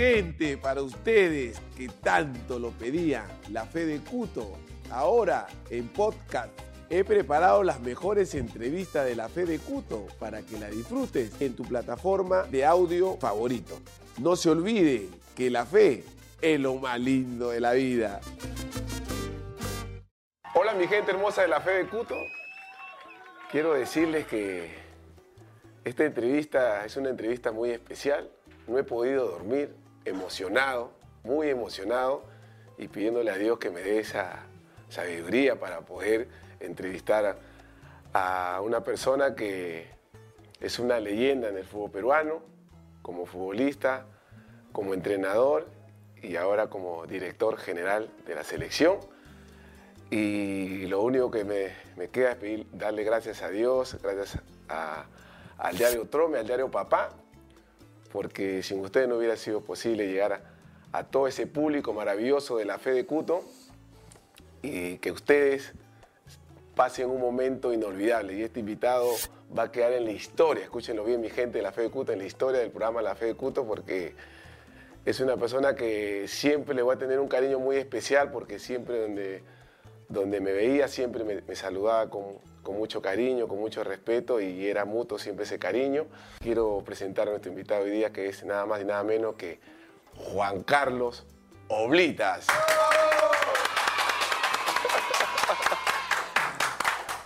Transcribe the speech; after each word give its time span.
gente, 0.00 0.56
para 0.56 0.80
ustedes 0.80 1.60
que 1.76 1.88
tanto 1.88 2.58
lo 2.58 2.70
pedían, 2.70 3.26
la 3.50 3.66
fe 3.66 3.84
de 3.84 3.98
Cuto. 3.98 4.56
Ahora 4.90 5.46
en 5.68 5.88
podcast 5.88 6.48
he 6.88 7.04
preparado 7.04 7.62
las 7.62 7.80
mejores 7.80 8.34
entrevistas 8.34 9.04
de 9.04 9.14
la 9.14 9.28
fe 9.28 9.44
de 9.44 9.58
Cuto 9.58 10.06
para 10.18 10.40
que 10.40 10.58
la 10.58 10.70
disfrutes 10.70 11.38
en 11.42 11.54
tu 11.54 11.64
plataforma 11.64 12.44
de 12.44 12.64
audio 12.64 13.18
favorito. 13.18 13.78
No 14.16 14.36
se 14.36 14.48
olvide 14.48 15.06
que 15.36 15.50
la 15.50 15.66
fe 15.66 16.02
es 16.40 16.58
lo 16.58 16.76
más 16.76 16.98
lindo 16.98 17.50
de 17.50 17.60
la 17.60 17.72
vida. 17.72 18.22
Hola 20.54 20.72
mi 20.72 20.88
gente 20.88 21.10
hermosa 21.10 21.42
de 21.42 21.48
la 21.48 21.60
fe 21.60 21.72
de 21.72 21.86
Cuto. 21.88 22.16
Quiero 23.50 23.74
decirles 23.74 24.26
que 24.26 24.70
esta 25.84 26.06
entrevista 26.06 26.86
es 26.86 26.96
una 26.96 27.10
entrevista 27.10 27.52
muy 27.52 27.68
especial. 27.68 28.30
No 28.66 28.78
he 28.78 28.84
podido 28.84 29.26
dormir, 29.26 29.74
emocionado, 30.04 30.92
muy 31.22 31.48
emocionado 31.48 32.24
y 32.78 32.88
pidiéndole 32.88 33.30
a 33.30 33.36
Dios 33.36 33.58
que 33.58 33.70
me 33.70 33.80
dé 33.80 34.00
esa 34.00 34.46
sabiduría 34.88 35.58
para 35.58 35.80
poder 35.82 36.28
entrevistar 36.60 37.38
a 38.12 38.60
una 38.62 38.82
persona 38.82 39.34
que 39.34 39.88
es 40.60 40.78
una 40.78 41.00
leyenda 41.00 41.48
en 41.48 41.56
el 41.56 41.64
fútbol 41.64 41.90
peruano, 41.90 42.42
como 43.02 43.26
futbolista, 43.26 44.06
como 44.72 44.94
entrenador 44.94 45.66
y 46.22 46.36
ahora 46.36 46.68
como 46.68 47.06
director 47.06 47.56
general 47.56 48.10
de 48.26 48.34
la 48.34 48.44
selección. 48.44 48.98
Y 50.10 50.86
lo 50.86 51.02
único 51.02 51.30
que 51.30 51.44
me, 51.44 52.08
queda 52.08 52.32
es 52.32 52.36
pedir, 52.36 52.66
darle 52.72 53.04
gracias 53.04 53.42
a 53.42 53.48
Dios, 53.48 53.96
gracias 54.02 54.42
al 54.68 55.76
diario 55.76 56.08
Trome, 56.08 56.38
al 56.38 56.46
diario 56.46 56.70
Papá, 56.70 57.10
porque 58.12 58.62
sin 58.62 58.80
ustedes 58.80 59.08
no 59.08 59.16
hubiera 59.16 59.36
sido 59.36 59.60
posible 59.60 60.06
llegar 60.06 60.42
a, 60.92 61.04
todo 61.04 61.26
ese 61.26 61.46
público 61.46 61.92
maravilloso 61.92 62.56
de 62.56 62.64
la 62.64 62.78
fe 62.78 62.92
de 62.92 63.06
Cuto 63.06 63.44
y 64.62 64.98
que 64.98 65.12
ustedes 65.12 65.72
pasen 66.74 67.08
un 67.10 67.20
momento 67.20 67.72
inolvidable. 67.72 68.34
Y 68.34 68.42
este 68.42 68.60
invitado 68.60 69.08
va 69.56 69.64
a 69.64 69.72
quedar 69.72 69.92
en 69.92 70.04
la 70.04 70.12
historia, 70.12 70.64
escúchenlo 70.64 71.04
bien 71.04 71.20
mi 71.20 71.30
gente 71.30 71.58
de 71.58 71.62
la 71.62 71.72
fe 71.72 71.82
de 71.82 71.90
Cuto, 71.90 72.12
en 72.12 72.18
la 72.18 72.26
historia 72.26 72.60
del 72.60 72.70
programa 72.70 73.02
La 73.02 73.14
Fe 73.14 73.26
de 73.26 73.34
Cuto, 73.34 73.66
porque 73.66 74.14
es 75.04 75.20
una 75.20 75.36
persona 75.36 75.74
que 75.74 76.26
siempre 76.28 76.74
le 76.74 76.82
voy 76.82 76.96
a 76.96 76.98
tener 76.98 77.20
un 77.20 77.28
cariño 77.28 77.58
muy 77.58 77.76
especial, 77.76 78.30
porque 78.30 78.58
siempre 78.58 79.00
donde 79.00 79.42
donde 80.10 80.40
me 80.40 80.52
veía 80.52 80.88
siempre 80.88 81.24
me, 81.24 81.56
saludaba 81.56 82.10
con, 82.10 82.24
mucho 82.64 83.02
cariño, 83.02 83.48
con 83.48 83.58
mucho 83.58 83.84
respeto 83.84 84.40
y 84.40 84.66
era 84.66 84.84
mutuo 84.84 85.18
siempre 85.18 85.44
ese 85.44 85.58
cariño. 85.58 86.06
Quiero 86.38 86.82
presentar 86.84 87.28
a 87.28 87.30
nuestro 87.30 87.50
invitado 87.50 87.84
hoy 87.84 87.90
día 87.90 88.12
que 88.12 88.28
es 88.28 88.44
nada 88.44 88.66
más 88.66 88.80
y 88.80 88.84
nada 88.84 89.02
menos 89.04 89.34
que 89.34 89.60
Juan 90.14 90.62
Carlos 90.62 91.24
Oblitas. 91.68 92.46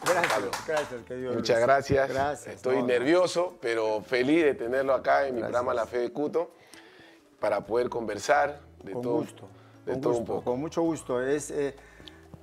Gracias, 0.04 0.66
gracias, 0.66 1.02
querido 1.04 1.32
Muchas 1.32 1.60
gracias. 1.60 2.46
Estoy 2.46 2.82
nervioso, 2.82 3.56
pero 3.60 4.02
feliz 4.02 4.44
de 4.44 4.54
tenerlo 4.54 4.92
acá 4.92 5.26
en 5.26 5.36
mi 5.36 5.41
programa 5.41 5.72
La 5.72 5.86
Fe 5.86 5.98
de 5.98 6.12
Cuto 6.12 6.50
para 7.41 7.62
poder 7.62 7.88
conversar 7.88 8.60
de 8.82 8.92
todo, 8.92 9.19
gusto. 9.19 9.48
De 9.86 9.96
todo 9.96 10.19
un 10.19 10.24
poco. 10.24 10.44
Con 10.44 10.60
mucho 10.60 10.82
gusto. 10.82 11.22
Es, 11.22 11.50
eh, 11.50 11.74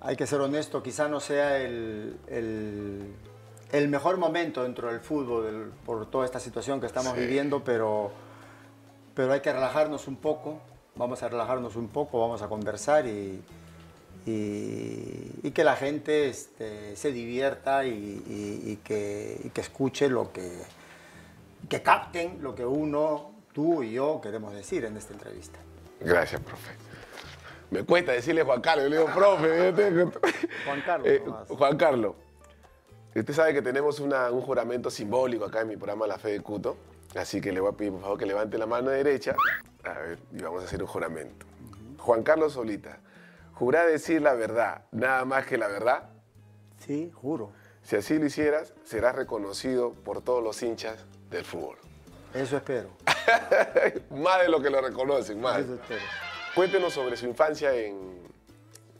hay 0.01 0.15
que 0.15 0.25
ser 0.25 0.41
honesto, 0.41 0.81
quizá 0.81 1.07
no 1.07 1.19
sea 1.19 1.57
el, 1.57 2.17
el, 2.27 3.87
mejor 3.87 4.17
momento 4.17 4.63
dentro 4.63 4.87
del 4.87 4.99
fútbol 4.99 5.71
por 5.85 6.09
toda 6.09 6.25
esta 6.25 6.39
situación 6.39 6.79
que 6.81 6.87
estamos 6.87 7.15
viviendo, 7.15 7.63
pero, 7.63 8.11
pero 9.13 9.31
hay 9.31 9.41
que 9.41 9.53
relajarnos 9.53 10.07
un 10.07 10.15
poco, 10.15 10.59
vamos 10.95 11.21
a 11.21 11.29
relajarnos 11.29 11.75
un 11.75 11.87
poco, 11.87 12.19
vamos 12.19 12.41
a 12.41 12.47
conversar 12.47 13.05
y, 13.05 13.43
y, 14.25 15.51
que 15.51 15.63
la 15.63 15.75
gente 15.75 16.29
este, 16.29 16.95
se 16.95 17.11
divierta 17.11 17.85
y, 17.85 18.79
que, 18.83 19.51
que, 19.53 19.61
escuche 19.61 20.09
lo 20.09 20.31
que, 20.31 20.51
que 21.69 21.83
capten 21.83 22.41
lo 22.41 22.55
que 22.55 22.65
uno, 22.65 23.31
tú 23.53 23.83
y 23.83 23.93
yo 23.93 24.19
queremos 24.19 24.53
decir 24.53 24.83
en 24.85 24.97
esta 24.97 25.13
entrevista. 25.13 25.59
Gracias, 25.99 26.41
profe. 26.41 26.90
Me 27.71 27.85
cuesta 27.85 28.11
decirle 28.11 28.43
Juan 28.43 28.59
Carlos, 28.59 28.83
yo 28.83 28.89
le 28.89 28.97
digo, 28.97 29.09
profe. 29.13 29.71
Juan 30.65 30.81
Carlos. 30.85 31.07
Eh, 31.07 31.23
Juan 31.47 31.77
Carlos. 31.77 32.15
Usted 33.15 33.33
sabe 33.33 33.53
que 33.53 33.61
tenemos 33.61 33.99
un 34.01 34.41
juramento 34.41 34.91
simbólico 34.91 35.45
acá 35.45 35.61
en 35.61 35.69
mi 35.69 35.77
programa 35.77 36.05
La 36.05 36.17
Fe 36.17 36.31
de 36.31 36.41
Cuto. 36.41 36.75
Así 37.15 37.39
que 37.39 37.53
le 37.53 37.61
voy 37.61 37.71
a 37.71 37.77
pedir, 37.77 37.93
por 37.93 38.01
favor, 38.01 38.17
que 38.19 38.25
levante 38.25 38.57
la 38.57 38.65
mano 38.65 38.89
derecha. 38.89 39.35
A 39.85 39.93
ver, 39.93 40.19
y 40.33 40.41
vamos 40.41 40.61
a 40.61 40.65
hacer 40.65 40.81
un 40.81 40.87
juramento. 40.87 41.45
Juan 41.97 42.23
Carlos 42.23 42.53
Solita, 42.53 42.99
¿jurá 43.53 43.85
decir 43.85 44.21
la 44.21 44.33
verdad, 44.33 44.83
nada 44.91 45.23
más 45.23 45.45
que 45.45 45.57
la 45.57 45.67
verdad? 45.67 46.09
Sí, 46.79 47.09
juro. 47.13 47.51
Si 47.83 47.95
así 47.95 48.19
lo 48.19 48.25
hicieras, 48.25 48.73
serás 48.83 49.15
reconocido 49.15 49.93
por 49.93 50.21
todos 50.21 50.43
los 50.43 50.61
hinchas 50.61 51.05
del 51.29 51.45
fútbol. 51.45 51.77
Eso 52.33 52.57
espero. 52.57 52.89
más 54.09 54.41
de 54.41 54.49
lo 54.49 54.61
que 54.61 54.69
lo 54.69 54.81
reconocen, 54.81 55.39
más. 55.39 55.59
Eso 55.59 55.75
espero. 55.75 56.01
Cuéntenos 56.53 56.93
sobre 56.93 57.15
su 57.15 57.27
infancia 57.27 57.73
en, 57.73 57.95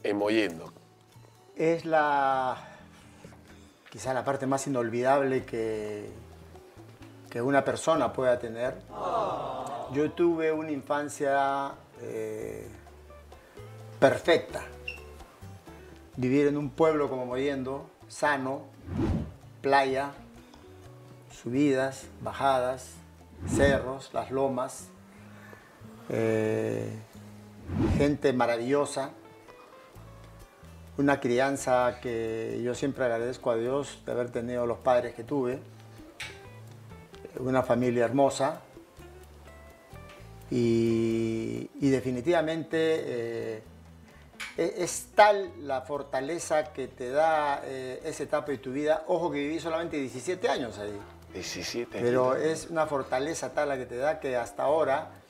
en 0.02 0.16
Moyendo. 0.16 0.72
Es 1.54 1.84
la, 1.84 2.56
quizá 3.90 4.14
la 4.14 4.24
parte 4.24 4.46
más 4.46 4.66
inolvidable 4.66 5.44
que, 5.44 6.10
que 7.30 7.42
una 7.42 7.62
persona 7.62 8.10
pueda 8.12 8.38
tener. 8.38 8.78
Yo 9.92 10.12
tuve 10.12 10.50
una 10.50 10.70
infancia 10.70 11.72
eh, 12.00 12.68
perfecta. 14.00 14.62
Vivir 16.16 16.46
en 16.46 16.56
un 16.56 16.70
pueblo 16.70 17.10
como 17.10 17.26
Moyendo, 17.26 17.90
sano, 18.08 18.62
playa, 19.60 20.12
subidas, 21.30 22.06
bajadas, 22.22 22.94
cerros, 23.46 24.08
las 24.14 24.30
lomas. 24.30 24.88
Eh, 26.08 26.98
gente 27.96 28.32
maravillosa, 28.32 29.10
una 30.98 31.20
crianza 31.20 31.98
que 32.02 32.60
yo 32.62 32.74
siempre 32.74 33.04
agradezco 33.04 33.50
a 33.50 33.56
Dios 33.56 34.02
de 34.04 34.12
haber 34.12 34.30
tenido 34.30 34.66
los 34.66 34.78
padres 34.78 35.14
que 35.14 35.24
tuve, 35.24 35.58
una 37.38 37.62
familia 37.62 38.04
hermosa 38.04 38.60
y, 40.50 41.68
definitivamente 41.80 42.76
eh, 42.78 43.62
e-, 44.58 44.74
es 44.78 45.06
tal 45.14 45.50
la 45.66 45.80
fortaleza 45.80 46.72
que 46.72 46.88
te 46.88 47.10
da 47.10 47.62
eh, 47.64 48.00
esa 48.04 48.24
etapa 48.24 48.52
de 48.52 48.58
tu 48.58 48.72
vida. 48.72 49.04
Ojo 49.08 49.30
que 49.30 49.38
viví 49.38 49.60
solamente 49.60 49.96
17 49.96 50.48
años 50.48 50.78
ahí. 50.78 50.98
17 51.32 51.98
Pero 52.00 52.36
es 52.36 52.68
una 52.68 52.86
fortaleza 52.86 53.54
tal 53.54 53.70
la 53.70 53.78
que 53.78 53.86
te 53.86 53.96
da 53.96 54.20
que 54.20 54.36
hasta 54.36 54.64
ahora 54.64 55.21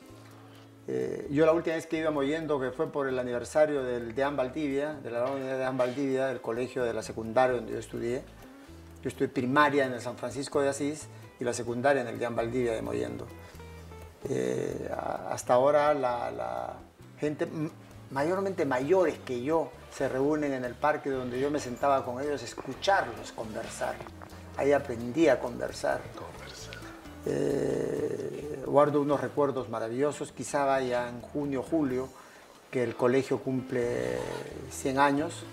eh, 0.95 1.27
yo 1.31 1.47
la 1.47 1.53
última 1.53 1.77
vez 1.77 1.87
que 1.87 1.97
íbamos 1.97 2.27
yendo, 2.27 2.61
que 2.61 2.71
fue 2.71 2.93
por 2.93 3.09
el 3.09 3.19
aniversario 3.19 3.83
del 3.83 4.15
Deán 4.15 4.37
Valdivia, 4.37 4.93
de 4.93 5.11
la 5.11 5.25
Unidad 5.25 5.53
de 5.53 5.59
Deán 5.59 5.79
Valdivia, 5.79 6.27
del 6.27 6.43
colegio 6.43 6.85
de 6.85 6.93
la 6.93 7.03
secundaria 7.03 7.57
donde 7.57 7.73
yo 7.73 7.79
estudié. 7.79 8.23
Yo 9.03 9.09
estudié 9.09 9.29
primaria 9.29 9.87
en 9.87 9.95
el 9.95 10.03
San 10.03 10.19
Francisco 10.19 10.61
de 10.61 10.69
Asís 10.69 11.09
y 11.41 11.45
la 11.45 11.55
secundaria 11.55 12.03
en 12.03 12.09
el 12.09 12.19
Deán 12.19 12.37
Valdivia 12.37 12.73
de 12.75 12.83
Moyendo. 12.83 13.27
Eh, 14.29 14.91
hasta 15.31 15.55
ahora 15.55 15.95
la, 15.95 16.75
gente, 17.19 17.49
mayormente 18.11 18.67
mayores 18.67 19.19
que 19.21 19.43
yo, 19.43 19.71
se 19.91 20.11
reúnen 20.11 20.53
en 20.53 20.67
el 20.67 20.75
parque 20.75 21.09
donde 21.09 21.41
yo 21.41 21.51
me 21.51 21.59
sentaba 21.59 22.05
con 22.05 22.23
ellos, 22.23 22.43
escucharlos 22.43 23.33
conversar. 23.33 23.95
Ahí 24.59 24.73
aprendí 24.73 25.29
a 25.29 25.41
conversar. 25.41 26.03
Conversar. 26.15 26.75
Eh, 27.25 28.52
guardo 28.67 29.01
unos 29.01 29.21
recuerdos 29.21 29.69
maravillosos, 29.69 30.33
quizá 30.33 30.65
vaya 30.65 31.09
en 31.09 31.21
junio, 31.21 31.63
julio, 31.63 32.09
que 32.71 32.83
el 32.83 32.97
colegio 32.97 33.39
cumple 33.39 34.19
100 34.71 34.99
años 34.99 35.45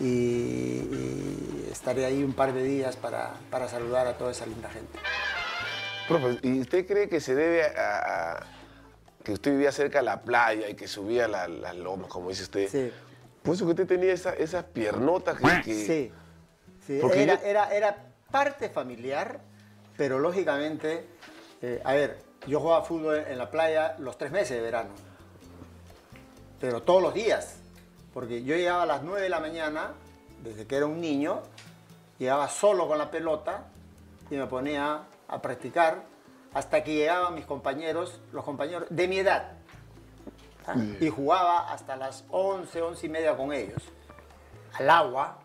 y, 0.00 1.68
estaré 1.70 2.06
ahí 2.06 2.22
un 2.22 2.32
par 2.32 2.52
de 2.52 2.62
días 2.62 2.96
para, 2.96 3.34
para, 3.50 3.68
saludar 3.68 4.06
a 4.06 4.16
toda 4.16 4.30
esa 4.32 4.46
linda 4.46 4.68
gente. 4.70 4.98
Profe, 6.08 6.38
¿y 6.42 6.60
usted 6.60 6.86
cree 6.86 7.08
que 7.08 7.20
se 7.20 7.34
debe 7.34 7.64
a, 7.64 8.46
que 9.22 9.32
usted 9.32 9.52
vivía 9.52 9.70
cerca 9.72 9.98
de 9.98 10.04
la 10.04 10.22
playa 10.22 10.68
y 10.68 10.74
que 10.74 10.88
subía 10.88 11.28
las 11.28 11.48
la 11.48 11.72
lomas, 11.74 12.08
como 12.08 12.30
dice 12.30 12.44
usted? 12.44 12.68
Sí. 12.68 12.92
Por 13.42 13.54
eso 13.54 13.64
que 13.64 13.70
usted 13.70 13.86
tenía 13.86 14.12
esas 14.12 14.64
piernotas 14.64 15.38
que... 15.64 15.74
Sí, 15.74 16.12
sí. 16.86 17.00
Era, 17.14 17.34
era, 17.44 17.74
era 17.74 17.96
parte 18.30 18.70
familiar, 18.70 19.40
pero 19.96 20.18
lógicamente, 20.18 21.06
eh, 21.60 21.80
a 21.84 21.92
ver, 21.92 22.27
yo 22.46 22.60
jugaba 22.60 22.84
fútbol 22.84 23.16
en 23.16 23.38
la 23.38 23.50
playa 23.50 23.96
los 23.98 24.16
tres 24.16 24.30
meses 24.30 24.56
de 24.56 24.62
verano, 24.62 24.90
pero 26.60 26.82
todos 26.82 27.02
los 27.02 27.14
días, 27.14 27.56
porque 28.14 28.42
yo 28.42 28.56
llegaba 28.56 28.82
a 28.82 28.86
las 28.86 29.02
9 29.02 29.22
de 29.22 29.28
la 29.28 29.40
mañana, 29.40 29.92
desde 30.42 30.66
que 30.66 30.76
era 30.76 30.86
un 30.86 31.00
niño, 31.00 31.42
llegaba 32.18 32.48
solo 32.48 32.88
con 32.88 32.98
la 32.98 33.10
pelota 33.10 33.64
y 34.30 34.36
me 34.36 34.46
ponía 34.46 35.02
a 35.28 35.42
practicar 35.42 36.02
hasta 36.54 36.82
que 36.82 36.94
llegaban 36.94 37.34
mis 37.34 37.44
compañeros, 37.44 38.20
los 38.32 38.44
compañeros 38.44 38.88
de 38.90 39.08
mi 39.08 39.18
edad, 39.18 39.52
¿ah? 40.66 40.74
Y 41.00 41.08
jugaba 41.08 41.72
hasta 41.72 41.96
las 41.96 42.24
11, 42.30 42.82
11 42.82 43.06
y 43.06 43.08
media 43.08 43.36
con 43.36 43.52
ellos. 43.52 43.82
Al 44.74 44.90
agua. 44.90 45.38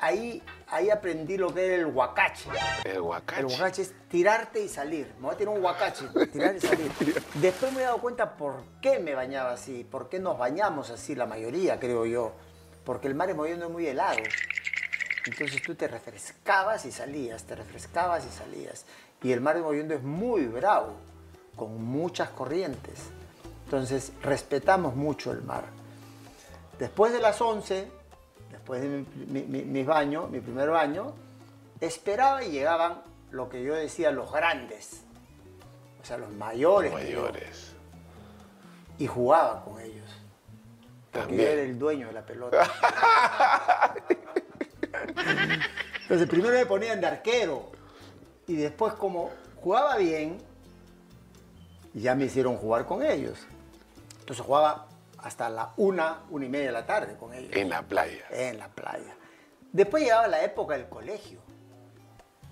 Ahí, 0.00 0.42
ahí 0.68 0.88
aprendí 0.88 1.36
lo 1.36 1.52
que 1.52 1.66
era 1.66 1.74
el 1.76 1.86
huacache. 1.86 2.48
El 2.84 3.00
huacache. 3.00 3.40
El 3.40 3.46
huacache 3.46 3.82
es 3.82 3.94
tirarte 4.08 4.62
y 4.62 4.68
salir. 4.68 5.12
Me 5.16 5.26
voy 5.26 5.34
a 5.34 5.38
tirar 5.38 5.54
un 5.54 5.62
huacache, 5.62 6.06
tirar 6.32 6.56
y 6.56 6.60
salir. 6.60 6.90
Después 7.34 7.72
me 7.72 7.82
he 7.82 7.84
dado 7.84 7.98
cuenta 7.98 8.36
por 8.36 8.62
qué 8.80 8.98
me 8.98 9.14
bañaba 9.14 9.52
así, 9.52 9.84
por 9.84 10.08
qué 10.08 10.18
nos 10.18 10.38
bañamos 10.38 10.90
así 10.90 11.14
la 11.14 11.26
mayoría, 11.26 11.78
creo 11.78 12.06
yo. 12.06 12.32
Porque 12.84 13.08
el 13.08 13.14
mar 13.14 13.28
es 13.28 13.36
muy 13.36 13.86
helado. 13.86 14.20
Entonces 15.26 15.62
tú 15.62 15.74
te 15.74 15.86
refrescabas 15.86 16.86
y 16.86 16.92
salías, 16.92 17.44
te 17.44 17.54
refrescabas 17.54 18.24
y 18.24 18.30
salías. 18.30 18.86
Y 19.22 19.32
el 19.32 19.40
mar 19.40 19.56
de 19.56 19.62
Mollendo 19.62 19.94
es 19.94 20.02
muy 20.02 20.46
bravo, 20.46 20.94
con 21.56 21.82
muchas 21.84 22.30
corrientes. 22.30 23.00
Entonces 23.64 24.12
respetamos 24.22 24.96
mucho 24.96 25.30
el 25.30 25.42
mar. 25.42 25.64
Después 26.78 27.12
de 27.12 27.20
las 27.20 27.40
11, 27.40 27.90
después 28.70 28.82
de 28.82 29.04
mi, 29.26 29.42
mi- 29.42 29.64
mis 29.64 29.86
baños, 29.86 30.30
mi 30.30 30.40
primer 30.40 30.70
baño, 30.70 31.12
esperaba 31.80 32.42
y 32.44 32.50
llegaban 32.50 33.02
lo 33.30 33.48
que 33.48 33.62
yo 33.62 33.74
decía 33.74 34.10
los 34.10 34.30
grandes, 34.32 35.02
o 36.02 36.04
sea, 36.04 36.18
los 36.18 36.30
mayores. 36.32 36.90
yo, 36.92 36.98
Mayores. 36.98 37.72
y 38.98 39.06
jugaba 39.06 39.64
con 39.64 39.80
ellos. 39.80 40.08
Porque 41.12 41.20
yo 41.20 41.26
También. 41.28 41.48
era 41.52 41.62
el 41.62 41.78
dueño 41.78 42.06
de 42.08 42.12
la 42.12 42.22
pelota. 42.22 42.68
Entonces 46.02 46.28
primero 46.28 46.54
me 46.54 46.66
ponían 46.66 47.00
de 47.00 47.06
arquero 47.06 47.70
y 48.46 48.56
después 48.56 48.94
como 48.94 49.30
jugaba 49.62 49.96
bien, 49.96 50.38
ya 51.94 52.14
me 52.14 52.24
hicieron 52.24 52.56
jugar 52.56 52.86
con 52.86 53.04
ellos. 53.04 53.38
Entonces 54.20 54.44
jugaba 54.44 54.86
hasta 55.22 55.48
la 55.48 55.72
una, 55.76 56.22
una 56.30 56.46
y 56.46 56.48
media 56.48 56.66
de 56.66 56.72
la 56.72 56.86
tarde 56.86 57.16
con 57.16 57.32
ellos 57.34 57.50
En 57.54 57.68
la 57.68 57.82
playa. 57.82 58.24
en 58.30 58.58
la 58.58 58.68
playa. 58.68 59.16
Después 59.72 60.02
llegaba 60.02 60.26
la 60.26 60.42
época 60.42 60.74
del 60.76 60.88
colegio. 60.88 61.40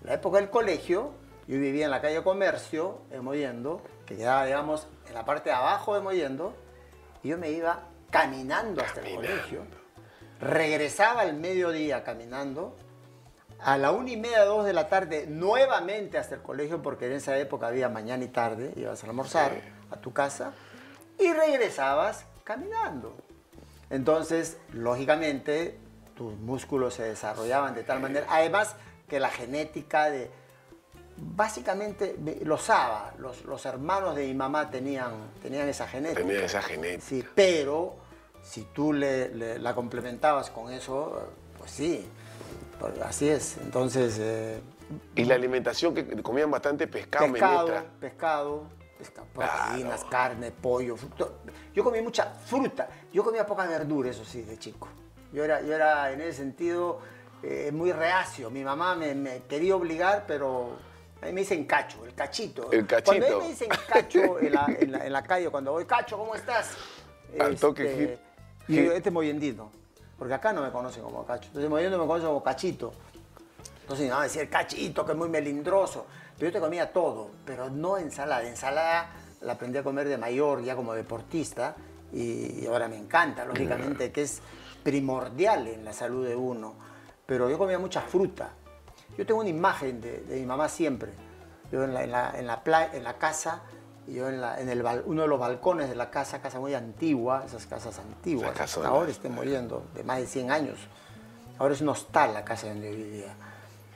La 0.03 0.15
época 0.15 0.39
del 0.39 0.51
colegio, 0.51 1.13
yo 1.47 1.59
vivía 1.59 1.87
en 1.87 1.91
la 1.91 2.01
calle 2.01 2.23
Comercio, 2.23 3.01
en 3.11 3.25
Mollendo, 3.25 3.83
que 4.07 4.17
quedaba, 4.17 4.45
digamos, 4.45 4.87
en 5.09 5.15
la 5.15 5.25
parte 5.25 5.51
de 5.51 5.57
abajo 5.57 5.95
de 5.95 6.01
Mollendo, 6.01 6.55
y 7.23 7.29
yo 7.31 7.39
me 7.39 7.51
iba 7.51 7.81
caminando 8.11 8.81
hasta 8.83 9.01
el 9.01 9.07
Caminando. 9.07 9.29
colegio. 9.29 9.63
Regresaba 10.41 11.23
al 11.23 11.35
mediodía 11.35 12.05
caminando. 12.05 12.77
A 13.61 13.77
la 13.77 13.91
una 13.91 14.11
y 14.11 14.17
media, 14.17 14.45
dos 14.45 14.65
de 14.65 14.73
la 14.73 14.89
tarde, 14.89 15.27
nuevamente 15.27 16.17
hasta 16.17 16.37
el 16.37 16.43
colegio, 16.43 16.81
porque 16.81 17.07
en 17.07 17.13
esa 17.15 17.37
época 17.39 17.67
había 17.67 17.89
mañana 17.89 18.23
y 18.23 18.29
tarde, 18.29 18.73
ibas 18.77 19.03
a 19.03 19.07
almorzar 19.09 19.51
a 19.91 19.97
tu 19.97 20.13
casa, 20.13 20.53
y 21.19 21.33
regresabas 21.33 22.25
caminando. 22.49 23.15
Entonces, 23.91 24.57
lógicamente, 24.73 25.79
tus 26.17 26.35
músculos 26.39 26.95
se 26.95 27.03
desarrollaban 27.05 27.75
de 27.75 27.83
tal 27.85 28.01
manera. 28.01 28.27
Además, 28.31 28.75
que 29.07 29.21
la 29.21 29.29
genética 29.29 30.09
de. 30.11 30.31
Básicamente, 31.17 32.17
me- 32.21 32.37
los 32.45 32.63
Saba, 32.63 33.13
los, 33.19 33.45
los 33.45 33.65
hermanos 33.67 34.15
de 34.17 34.27
mi 34.27 34.35
mamá 34.35 34.71
tenían, 34.71 35.13
tenían 35.43 35.69
esa 35.69 35.87
genética. 35.89 36.21
Tenía 36.23 36.45
esa 36.45 36.63
genética. 36.63 37.03
Sí, 37.05 37.25
pero 37.35 37.97
si 38.43 38.63
tú 38.73 38.93
le, 38.93 39.29
le- 39.35 39.59
la 39.59 39.75
complementabas 39.75 40.49
con 40.51 40.73
eso, 40.73 41.21
pues 41.59 41.71
sí, 41.73 42.07
pues 42.81 42.99
así 43.03 43.29
es. 43.29 43.57
Entonces, 43.59 44.17
eh, 44.21 44.61
Y 45.17 45.25
la 45.25 45.35
alimentación 45.35 45.93
que 45.95 46.23
comían 46.23 46.51
bastante 46.51 46.87
pescado, 46.87 47.31
pescado, 47.33 47.67
menestra. 47.67 47.91
pescado, 48.01 48.63
pesca- 48.99 49.23
proteínas, 49.33 50.01
Claro. 50.05 50.11
carne, 50.11 50.51
pollo, 50.51 50.97
fruto. 50.97 51.39
Yo 51.75 51.85
comía 51.85 52.03
mucha 52.03 52.25
fruta. 52.27 52.89
Yo 53.13 53.23
comía 53.25 53.47
poca 53.47 53.67
verdura, 53.67 54.11
eso 54.11 54.25
sí, 54.25 54.43
de 54.43 54.59
chico. 54.59 54.89
Yo 55.33 55.45
era, 55.45 55.61
yo 55.63 55.75
era 55.75 56.11
en 56.13 56.21
ese 56.21 56.35
sentido 56.39 57.01
eh, 57.43 57.71
muy 57.73 57.93
reacio. 57.93 58.51
Mi 58.51 58.65
mamá 58.65 58.95
me, 58.97 59.15
me 59.15 59.43
quería 59.45 59.77
obligar, 59.77 60.25
pero 60.27 60.77
a 61.23 61.27
mí 61.27 61.33
me 61.33 61.41
dicen 61.43 61.65
cacho, 61.67 62.05
el 62.05 62.15
cachito. 62.15 62.71
El 62.73 62.87
Cuando 62.87 62.97
a 63.11 63.15
mí 63.15 63.21
cachito. 63.21 63.41
me 63.41 63.49
dicen 63.49 63.69
cacho 63.89 64.41
en 64.41 64.53
la, 64.53 64.67
en 64.81 64.93
la- 64.93 65.07
en 65.07 65.13
la 65.13 65.23
calle, 65.23 65.49
cuando 65.51 65.73
voy, 65.73 65.85
cacho, 65.85 66.19
¿cómo 66.19 66.35
estás? 66.35 66.73
Al 67.39 67.57
toque, 67.57 67.85
Este, 67.91 68.15
hit- 68.15 68.19
y 68.69 68.85
yo, 68.87 68.93
este 68.93 69.09
es 69.11 69.13
moyendino, 69.13 69.71
porque 70.19 70.35
acá 70.35 70.53
no 70.53 70.63
me 70.63 70.71
conocen 70.73 71.03
como 71.03 71.25
cacho. 71.25 71.47
Entonces 71.49 71.71
moyendo 71.71 71.99
me 71.99 72.07
conocen 72.07 72.29
como 72.29 72.43
cachito. 72.43 72.93
Entonces 73.83 74.11
decía 74.23 74.43
el 74.43 74.49
cachito, 74.51 75.05
que 75.07 75.13
es 75.13 75.19
muy 75.19 75.29
melindroso. 75.29 76.07
Pero 76.39 76.51
yo 76.51 76.53
te 76.53 76.61
comía 76.61 76.93
todo, 76.93 77.31
pero 77.45 77.69
no 77.71 77.99
ensalada. 77.99 78.43
Ensalada 78.49 79.11
la 79.41 79.55
aprendí 79.55 79.79
a 79.79 79.83
comer 79.83 80.09
de 80.09 80.17
mayor, 80.19 80.63
ya 80.63 80.77
como 80.77 80.95
deportista, 80.95 81.75
y, 82.13 82.65
ahora 82.67 82.89
me 82.89 82.97
encanta, 82.97 83.45
lógicamente, 83.45 84.13
que 84.13 84.23
es 84.23 84.41
primordial 84.83 85.67
en 85.69 85.85
la 85.85 85.93
salud 85.93 86.27
de 86.27 86.35
uno. 86.37 86.75
Pero 87.27 87.51
yo 87.51 87.59
comía 87.59 87.79
mucha 87.79 88.01
fruta. 88.01 88.51
Yo 89.17 89.27
tengo 89.27 89.41
una 89.41 89.49
imagen 89.51 90.01
de, 90.01 90.21
de 90.21 90.41
mi 90.41 90.47
mamá 90.47 90.69
siempre. 90.69 91.11
Yo 91.71 91.85
en 91.85 91.93
la, 91.93 92.05
en 92.05 92.13
la, 92.13 92.31
en 92.39 92.47
la, 92.47 92.63
en 92.95 93.05
la 93.05 93.19
casa, 93.19 93.63
yo 94.07 94.29
en, 94.29 94.41
la- 94.41 94.61
en 94.61 94.69
el, 94.71 94.83
uno 95.05 95.23
de 95.23 95.29
los 95.29 95.39
balcones 95.39 95.89
de 95.91 95.97
la 95.97 96.11
casa, 96.11 96.41
casa 96.41 96.59
muy 96.61 96.73
antigua, 96.75 97.43
esas 97.45 97.67
casas 97.67 97.99
antiguas, 97.99 98.49
hasta 98.79 98.89
ahora 98.89 99.11
estoy 99.11 99.29
muriendo, 99.31 99.85
de 99.95 100.03
más 100.05 100.19
de 100.19 100.27
100 100.27 100.51
años. 100.51 100.79
Ahora 101.59 101.75
es 101.75 101.81
un 101.83 101.89
hostal 101.91 102.33
la 102.33 102.45
casa 102.45 102.69
donde 102.69 102.91
vivía. 102.95 103.35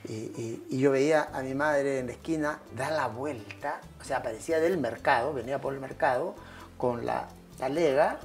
Y, 0.07 0.13
y- 0.13 0.67
y 0.69 0.79
yo 0.79 0.91
veía 0.91 1.29
a 1.33 1.41
mi 1.41 1.53
madre 1.55 1.99
en 1.99 2.07
la 2.07 2.13
esquina 2.13 2.59
dar 2.75 2.91
la 2.91 3.07
vuelta, 3.07 3.79
o 4.01 4.03
sea, 4.03 4.17
aparecía 4.17 4.59
del 4.59 4.77
mercado, 4.77 5.33
venía 5.33 5.59
por 5.61 5.73
el 5.73 5.79
mercado, 5.79 6.35
con 6.77 7.05
la 7.05 7.27
talega 7.57 8.17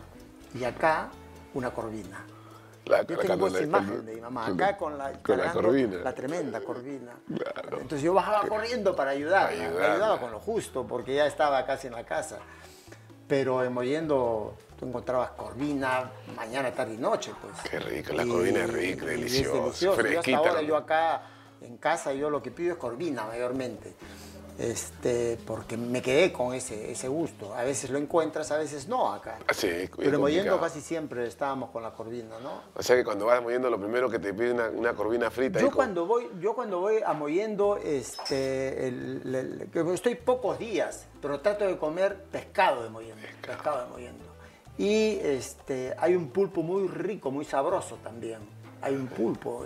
y 0.55 0.65
acá 0.65 1.09
una 1.55 1.71
corvina. 1.71 2.25
La- 2.87 3.03
Yo 3.03 3.17
la- 3.17 3.23
tengo 3.23 3.49
la- 3.49 3.53
esa 3.53 3.61
la- 3.61 3.67
imagen 3.67 4.07
de 4.07 4.15
mi 4.15 4.21
mamá, 4.21 4.47
acá 4.47 4.77
con 4.77 4.99
la, 4.99 5.13
con 5.23 5.39
la 5.39 5.53
corvina. 5.53 5.99
la 5.99 6.15
tremenda 6.15 6.61
corvina. 6.63 7.13
Claro. 7.37 7.81
Entonces 7.81 8.03
yo 8.03 8.13
bajaba 8.15 8.49
corriendo 8.49 8.97
para 8.97 9.11
ayudar, 9.13 9.51
ayudaba 9.51 10.19
con 10.19 10.33
lo 10.33 10.41
justo, 10.41 10.85
porque 10.87 11.15
ya 11.15 11.27
estaba 11.27 11.65
casi 11.65 11.87
en 11.87 11.93
la 11.93 12.05
casa. 12.05 12.39
Pero 13.29 13.63
en 13.63 13.73
Mollendo 13.75 14.57
tú 14.81 14.87
encontrabas 14.87 15.31
corvina 15.33 16.11
mañana, 16.35 16.73
tarde 16.73 16.95
y 16.95 16.97
noche, 16.97 17.33
pues. 17.43 17.53
Qué 17.71 17.79
rico, 17.79 18.15
la 18.15 18.25
corvina 18.27 18.61
es 18.65 18.73
rica, 18.73 19.05
y 19.05 19.09
deliciosa, 19.09 19.53
delicioso. 19.61 19.85
Yo 19.85 19.93
fresquita. 19.95 20.39
hasta 20.39 20.49
ahora 20.49 20.63
yo 20.63 20.77
acá 20.77 21.23
en 21.62 21.76
casa 21.78 22.12
yo 22.12 22.31
lo 22.31 22.43
que 22.43 22.50
pido 22.50 22.72
es 22.72 22.78
corvina 22.78 23.25
mayormente. 23.25 23.94
Este, 24.58 25.38
porque 25.46 25.76
me 25.76 26.02
quedé 26.02 26.32
con 26.32 26.52
ese, 26.52 26.90
ese 26.90 27.06
gusto. 27.06 27.55
A 27.55 27.62
veces 27.62 27.90
lo 27.90 27.99
encuentras, 27.99 28.50
a 28.50 28.56
veces 28.58 28.88
no 28.88 29.12
acá. 29.12 29.38
Ah, 29.46 29.55
sí, 29.55 29.69
Pero 29.96 30.19
complicado. 30.19 30.60
casi 30.60 30.81
siempre 30.81 31.24
estábamos 31.29 31.70
con 31.70 31.81
la 31.84 31.93
corvina, 31.93 32.41
¿no? 32.43 32.62
O 32.74 32.82
sea 32.82 32.96
que 32.96 33.05
cuando 33.05 33.27
vas 33.27 33.41
moviendo 33.41 33.70
lo 33.70 33.79
primero 33.79 34.10
que 34.10 34.19
te 34.19 34.34
pide 34.34 34.53
una, 34.53 34.69
una 34.70 34.94
corvina 34.94 35.31
frita. 35.31 35.60
Yo 35.60 35.67
ahí 35.67 35.70
con- 35.70 35.77
cuando 35.77 36.06
voy, 36.06 36.29
yo 36.41 36.56
cuando 36.56 36.81
voy 36.81 36.96
a 37.06 37.12
Mollendo, 37.12 37.77
este, 37.77 38.88
el- 38.88 39.32
el- 39.32 39.70
que 39.72 39.94
estoy 39.94 40.17
pocos 40.17 40.58
días, 40.58 41.06
pero 41.22 41.38
trato 41.41 41.65
de 41.65 41.79
comer 41.79 42.24
pescado 42.24 42.82
de 42.82 42.91
Mollendo, 42.91 43.22
pescado, 43.41 43.84
de 43.84 43.91
Mollendo. 43.91 44.24
Y 44.77 45.20
este, 45.22 45.94
hay 45.98 46.17
un 46.17 46.31
pulpo 46.31 46.62
muy 46.62 46.88
rico, 46.88 47.31
muy 47.31 47.44
sabroso 47.44 47.96
también. 48.03 48.41
Hay 48.82 48.94
un 48.96 49.06
pulpo, 49.06 49.65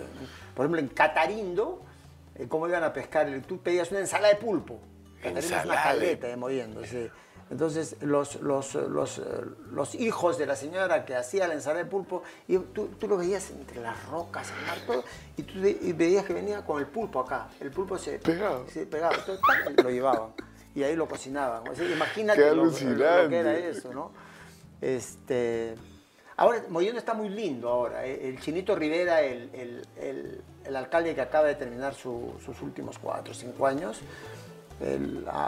por 0.55 0.65
ejemplo 0.65 0.79
en 0.79 0.87
Catarindo, 0.89 1.81
eh, 2.35 2.47
cómo 2.47 2.67
iban 2.67 2.83
a 2.83 2.93
pescar, 2.93 3.27
tú 3.47 3.59
pedías 3.59 3.91
una 3.91 3.99
ensalada 4.01 4.33
de 4.33 4.39
pulpo. 4.39 4.79
Catarindo 5.21 5.55
es 5.57 5.65
una 5.65 5.75
caleta 5.83 6.27
de 6.27 6.35
Mollendo, 6.37 6.85
sí. 6.85 7.09
Entonces, 7.51 7.97
los, 8.01 8.35
los, 8.41 8.73
los, 8.75 9.19
eh, 9.19 9.21
los 9.71 9.93
hijos 9.95 10.37
de 10.39 10.45
la 10.47 10.55
señora 10.55 11.05
que 11.05 11.15
hacía 11.15 11.47
la 11.47 11.53
ensalada 11.53 11.83
de 11.83 11.89
pulpo, 11.89 12.23
y 12.47 12.57
tú, 12.57 12.87
tú 12.99 13.07
lo 13.07 13.17
veías 13.17 13.51
entre 13.51 13.79
las 13.81 14.03
rocas, 14.07 14.49
el 14.57 14.65
mar, 14.65 14.77
todo, 14.87 15.03
y 15.37 15.43
tú 15.43 15.59
y 15.59 15.93
veías 15.93 16.25
que 16.25 16.33
venía 16.33 16.65
con 16.65 16.79
el 16.79 16.87
pulpo 16.87 17.19
acá. 17.19 17.49
El 17.59 17.69
pulpo 17.69 17.97
se 17.97 18.17
Pegado. 18.17 18.65
se 18.69 18.85
pegaba, 18.87 19.13
entonces, 19.15 19.43
lo 19.83 19.89
llevaban. 19.91 20.29
Y 20.73 20.81
ahí 20.81 20.95
lo 20.95 21.07
cocinaban. 21.07 21.67
O 21.67 21.75
sea, 21.75 21.85
imagínate 21.87 22.39
Qué 22.41 22.47
lo, 22.55 22.65
lo- 22.65 22.71
lo 22.71 23.29
que 23.29 23.37
era 23.37 23.55
eso, 23.55 23.93
¿no? 23.93 24.11
Este, 24.81 25.75
ahora, 26.37 26.63
Mollendo 26.69 26.99
está 26.99 27.13
muy 27.13 27.29
lindo 27.29 27.69
ahora. 27.69 28.05
eh, 28.05 28.29
El 28.29 28.39
Chinito 28.39 28.75
Rivera, 28.75 29.21
el, 29.21 29.49
el- 29.53 29.87
el- 29.97 30.41
el 30.65 30.75
alcalde 30.75 31.13
que 31.15 31.21
acaba 31.21 31.47
de 31.47 31.55
terminar 31.55 31.93
su- 31.93 32.33
sus 32.43 32.61
últimos 32.61 32.97
cuatro 32.99 33.31
o 33.31 33.35
cinco 33.35 33.65
años, 33.67 33.99
él 34.79 35.25
ha, 35.29 35.45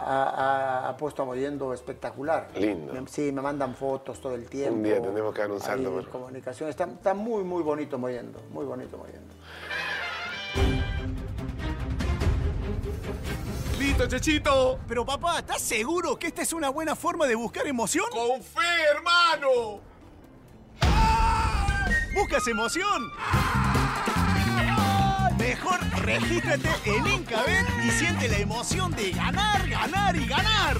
ha- 0.84 0.88
ha 0.88 0.96
puesto 0.96 1.22
a 1.22 1.24
Mollendo 1.26 1.72
espectacular. 1.74 2.48
Lindo. 2.56 2.92
Me- 2.92 3.08
sí, 3.08 3.32
me 3.32 3.42
mandan 3.42 3.74
fotos 3.74 4.20
todo 4.20 4.34
el 4.34 4.48
tiempo. 4.48 4.82
día 4.82 5.00
tenemos 5.02 5.34
que 5.34 5.42
un 5.50 5.60
pero- 5.60 6.10
comunicación. 6.12 6.68
Está, 6.70 6.84
está 6.84 7.14
muy, 7.14 7.42
muy 7.44 7.62
bonito 7.62 7.98
Mollendo. 7.98 8.40
Muy 8.50 8.64
bonito 8.64 8.96
Mollendo. 8.98 9.34
¡Listo, 13.78 14.06
Chechito! 14.06 14.78
Pero 14.88 15.04
papá, 15.04 15.38
¿estás 15.40 15.60
seguro 15.60 16.18
que 16.18 16.28
esta 16.28 16.42
es 16.42 16.52
una 16.52 16.70
buena 16.70 16.96
forma 16.96 17.26
de 17.26 17.34
buscar 17.34 17.66
emoción? 17.66 18.06
¡Con 18.10 18.42
fe, 18.42 18.60
hermano! 18.94 19.80
¡Buscas 22.16 22.48
emoción! 22.48 23.12
Mejor 25.38 25.78
regístrate 26.02 26.68
en 26.86 27.06
Incabet 27.06 27.66
y 27.84 27.90
siente 27.90 28.26
la 28.30 28.38
emoción 28.38 28.90
de 28.92 29.10
ganar, 29.10 29.68
ganar 29.68 30.16
y 30.16 30.26
ganar. 30.26 30.78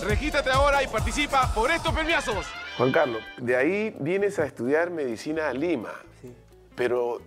Regístrate 0.00 0.50
ahora 0.50 0.80
y 0.84 0.86
participa 0.86 1.52
por 1.52 1.72
estos 1.72 1.92
premiazos. 1.92 2.46
Juan 2.76 2.92
Carlos, 2.92 3.22
de 3.38 3.56
ahí 3.56 3.96
vienes 3.98 4.38
a 4.38 4.46
estudiar 4.46 4.90
medicina 4.90 5.48
a 5.48 5.52
Lima. 5.52 5.92
Sí. 6.22 6.32
Pero 6.76 7.20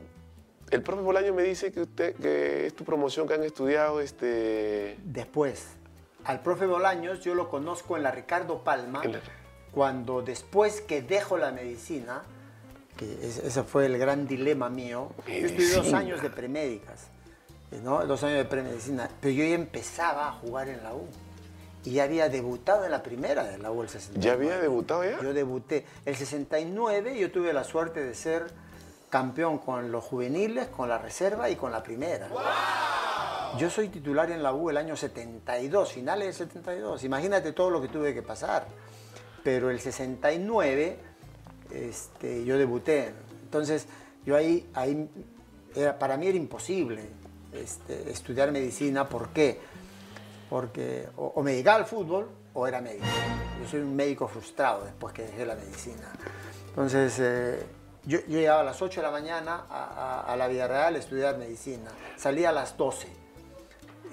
el 0.71 0.81
profe 0.81 1.01
Bolaño 1.01 1.33
me 1.33 1.43
dice 1.43 1.69
que 1.73 1.81
usted 1.81 2.15
que 2.15 2.67
es 2.67 2.73
tu 2.73 2.85
promoción 2.85 3.27
que 3.27 3.33
han 3.33 3.43
estudiado 3.43 3.99
este. 3.99 4.97
Después 5.03 5.76
al 6.27 6.41
profe 6.41 6.65
Bolaños 6.65 7.21
yo 7.21 7.33
lo 7.35 7.49
conozco 7.49 7.97
en 7.97 8.03
la 8.03 8.11
Ricardo 8.11 8.63
Palma, 8.63 9.01
cuando 9.71 10.21
después 10.21 10.81
que 10.81 11.01
dejo 11.01 11.37
la 11.37 11.51
medicina, 11.51 12.23
que 12.95 13.05
es- 13.25 13.37
ese 13.39 13.63
fue 13.63 13.85
el 13.85 13.97
gran 13.97 14.27
dilema 14.27 14.69
mío, 14.69 15.11
yo 15.27 15.33
estudié 15.33 15.73
dos 15.75 15.93
años 15.93 16.21
de 16.21 16.29
premédicas, 16.29 17.07
¿no? 17.83 18.05
dos 18.05 18.23
años 18.23 18.37
de 18.37 18.45
premedicina, 18.45 19.09
pero 19.21 19.33
yo 19.33 19.43
ya 19.43 19.55
empezaba 19.55 20.27
a 20.29 20.31
jugar 20.33 20.69
en 20.69 20.83
la 20.83 20.93
U. 20.93 21.07
Y 21.83 21.91
ya 21.91 22.03
había 22.03 22.27
debutado 22.27 22.83
en 22.83 22.91
la 22.91 23.01
primera 23.01 23.45
de 23.45 23.57
la 23.59 23.71
U 23.71 23.81
el 23.81 23.87
69. 23.87 24.21
¿Ya 24.25 24.33
había 24.33 24.57
debutado 24.59 25.05
ya? 25.05 25.21
Yo 25.21 25.33
debuté. 25.33 25.85
El 26.05 26.15
69 26.17 27.17
yo 27.17 27.31
tuve 27.31 27.53
la 27.53 27.63
suerte 27.63 28.03
de 28.03 28.13
ser 28.13 28.47
campeón 29.09 29.59
con 29.59 29.91
los 29.91 30.03
juveniles, 30.03 30.67
con 30.67 30.89
la 30.89 30.97
reserva 30.97 31.49
y 31.49 31.55
con 31.55 31.71
la 31.71 31.81
primera. 31.83 32.29
Yo 33.57 33.69
soy 33.69 33.87
titular 33.89 34.29
en 34.31 34.43
la 34.43 34.53
U 34.53 34.69
el 34.69 34.77
año 34.77 34.95
72, 34.95 35.91
finales 35.93 36.25
del 36.37 36.47
72. 36.49 37.03
Imagínate 37.05 37.53
todo 37.53 37.69
lo 37.69 37.81
que 37.81 37.87
tuve 37.87 38.13
que 38.13 38.21
pasar. 38.21 38.67
Pero 39.43 39.69
el 39.69 39.79
69 39.79 40.99
este, 41.71 42.43
yo 42.43 42.57
debuté. 42.57 43.13
Entonces, 43.43 43.87
yo 44.25 44.35
ahí, 44.35 44.69
era- 45.75 45.97
para 45.97 46.17
mí 46.17 46.27
era 46.27 46.37
imposible 46.37 47.09
este, 47.53 48.11
estudiar 48.11 48.51
medicina. 48.51 49.07
¿Por 49.07 49.29
qué? 49.29 49.59
Porque 50.49 51.07
o, 51.15 51.27
o 51.35 51.43
me 51.43 51.51
dedicaba 51.51 51.77
al 51.77 51.85
fútbol 51.85 52.29
o 52.53 52.67
era 52.67 52.81
médico. 52.81 53.05
Yo 53.61 53.67
soy 53.69 53.79
un 53.79 53.95
médico 53.95 54.27
frustrado 54.27 54.83
después 54.83 55.13
que 55.13 55.23
dejé 55.23 55.45
la 55.45 55.55
medicina. 55.55 56.11
Entonces, 56.69 57.15
eh, 57.19 57.65
yo, 58.07 58.19
yo 58.21 58.39
llegaba 58.39 58.61
a 58.61 58.63
las 58.63 58.81
8 58.81 59.01
de 59.01 59.05
la 59.07 59.11
mañana 59.11 59.65
a, 59.69 59.83
a- 60.25 60.33
a 60.33 60.35
la 60.35 60.47
Villarreal 60.47 60.95
a 60.95 60.97
estudiar 60.97 61.37
medicina. 61.37 61.91
Salía 62.15 62.49
a 62.49 62.53
las 62.53 62.75
12. 62.77 63.07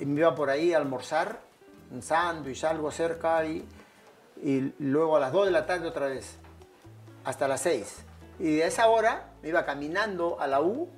Y 0.00 0.04
me 0.06 0.20
iba 0.20 0.34
por 0.34 0.50
ahí 0.50 0.72
a 0.74 0.78
almorzar, 0.78 1.40
un 1.90 2.02
sándwich, 2.02 2.64
algo 2.64 2.90
cerca, 2.90 3.44
y, 3.44 3.66
y 4.42 4.72
luego 4.80 5.16
a 5.16 5.20
las 5.20 5.32
2 5.32 5.46
de 5.46 5.52
la 5.52 5.64
tarde 5.66 5.86
otra 5.88 6.06
vez, 6.06 6.36
hasta 7.24 7.46
las 7.48 7.60
6. 7.62 8.04
Y 8.40 8.56
de 8.56 8.66
esa 8.66 8.88
hora 8.88 9.30
me 9.42 9.48
iba 9.50 9.64
caminando 9.64 10.36
a 10.40 10.46
la 10.48 10.60
U, 10.60 10.88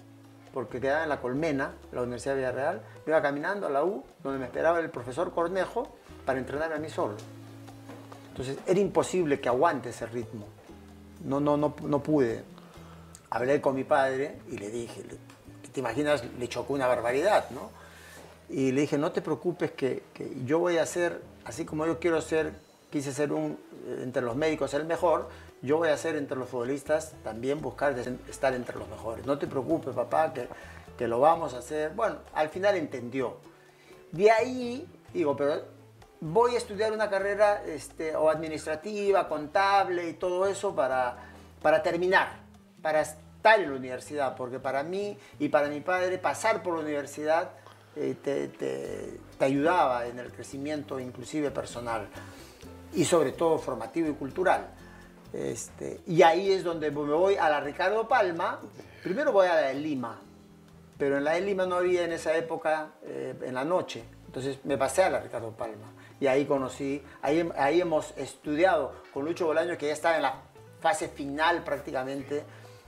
porque 0.54 0.80
quedaba 0.80 1.02
en 1.02 1.10
la 1.10 1.20
Colmena, 1.20 1.74
la 1.92 2.00
Universidad 2.02 2.32
de 2.34 2.40
Villarreal, 2.40 2.80
me 3.04 3.10
iba 3.12 3.20
caminando 3.20 3.66
a 3.66 3.70
la 3.70 3.84
U, 3.84 4.02
donde 4.22 4.38
me 4.38 4.46
esperaba 4.46 4.80
el 4.80 4.88
profesor 4.88 5.34
Cornejo, 5.34 5.86
para 6.24 6.38
entrenarme 6.38 6.76
a 6.76 6.78
mí 6.78 6.88
solo. 6.88 7.14
Entonces 8.30 8.58
era 8.66 8.80
imposible 8.80 9.38
que 9.40 9.48
aguante 9.48 9.90
ese 9.90 10.06
ritmo. 10.06 10.46
No, 11.24 11.38
no, 11.40 11.56
no, 11.58 11.74
no 11.82 12.02
pude. 12.02 12.42
Hablé 13.30 13.61
con 13.61 13.75
mi 13.75 13.85
padre 13.85 14.38
y 14.50 14.59
le 14.59 14.71
dije, 14.71 15.02
¿te 15.73 15.80
imaginas? 15.80 16.25
Le 16.38 16.49
chocó 16.49 16.75
una 16.75 16.87
barbaridad, 16.87 17.50
¿no? 17.50 17.71
Y 18.49 18.73
le 18.73 18.83
dije, 18.83 18.99
no 18.99 19.12
te 19.12 19.23
preocupes 19.23 19.73
que, 19.73 20.04
que 20.14 20.30
yo 20.45 20.59
voy 20.59 20.78
a 20.78 20.87
ser, 20.87 21.21
así 21.45 21.64
como 21.64 21.87
yo 21.87 21.99
quiero 21.99 22.21
ser, 22.21 22.52
quise 22.90 23.12
ser 23.12 23.33
un, 23.33 23.59
eh, 23.87 24.00
entre 24.02 24.23
los 24.23 24.37
médicos 24.37 24.73
el 24.75 24.85
mejor, 24.85 25.28
yo 25.62 25.78
voy 25.78 25.88
a 25.88 25.97
ser 25.97 26.16
entre 26.16 26.37
los 26.37 26.49
futbolistas 26.49 27.14
también 27.25 27.61
buscar 27.61 27.99
estar 28.28 28.54
entre 28.54 28.78
los 28.78 28.88
mejores. 28.88 29.26
No 29.26 29.38
te 29.38 29.47
preocupes, 29.47 29.95
papá, 29.95 30.33
que, 30.33 30.49
que 30.97 31.09
lo 31.09 31.21
vamos 31.21 31.54
a 31.54 31.59
hacer. 31.59 31.92
Bueno, 31.92 32.16
al 32.35 32.49
final 32.50 32.76
entendió. 32.76 33.38
De 34.12 34.30
ahí, 34.30 34.87
digo, 35.12 35.37
pero 35.37 35.62
voy 36.21 36.54
a 36.54 36.59
estudiar 36.59 36.92
una 36.92 37.11
carrera 37.11 37.62
este, 37.66 38.14
o 38.14 38.30
administrativa, 38.30 39.28
contable 39.28 40.09
y 40.09 40.12
todo 40.14 40.47
eso 40.47 40.75
para, 40.75 41.16
para 41.62 41.83
terminar, 41.83 42.45
para 42.87 43.00
estar 43.00 43.59
en 43.59 43.71
la 43.73 43.76
universidad, 43.76 44.37
porque 44.37 44.61
para 44.61 44.85
mí 44.85 45.19
y 45.40 45.49
para 45.49 45.66
mi 45.66 45.81
padre 45.81 46.19
pasar 46.19 46.62
por 46.62 46.75
la 46.75 46.83
universidad 46.83 47.50
eh, 47.97 48.14
te, 48.23 48.47
te- 48.47 49.19
te 49.37 49.45
ayudaba 49.45 50.07
en 50.07 50.21
el 50.21 50.31
crecimiento 50.31 51.00
inclusive 51.00 51.50
personal 51.50 52.07
y 52.95 53.05
sobre 53.05 53.33
todo 53.33 53.59
formativo 53.59 54.09
y 54.09 54.12
cultural. 54.12 54.69
Este, 55.33 56.00
y 56.07 56.23
ahí 56.23 56.52
es 56.52 56.62
donde 56.62 56.93
me 56.93 57.12
voy 57.12 57.35
a 57.35 57.50
la 57.50 57.59
Ricardo 57.59 58.07
Palma, 58.07 58.61
primero 59.02 59.33
voy 59.33 59.49
a 59.49 59.55
la 59.57 59.62
de 59.62 59.75
Lima, 59.75 60.21
pero 60.97 61.19
en 61.19 61.25
la 61.25 61.33
de 61.33 61.40
Lima 61.40 61.66
no 61.66 61.75
había 61.75 62.05
en 62.05 62.12
esa 62.12 62.37
época 62.37 62.90
eh, 63.02 63.35
en 63.43 63.55
la 63.55 63.64
noche. 63.64 64.05
Entonces 64.26 64.61
me 64.64 64.78
pasé 64.78 65.02
a 65.02 65.11
la 65.11 65.19
Ricardo 65.19 65.50
Palma 65.50 65.90
y 66.21 66.28
ahí 66.28 66.45
conocí, 66.45 67.02
ahí, 67.21 67.50
ahí 67.59 67.81
hemos 67.81 68.16
estudiado 68.16 68.93
con 69.12 69.25
Lucho 69.25 69.45
Bolaño 69.47 69.76
que 69.76 69.88
ya 69.88 69.93
estaba 69.93 70.14
en 70.14 70.23
la 70.23 70.40
fase 70.78 71.09
final 71.09 71.64
prácticamente 71.64 72.45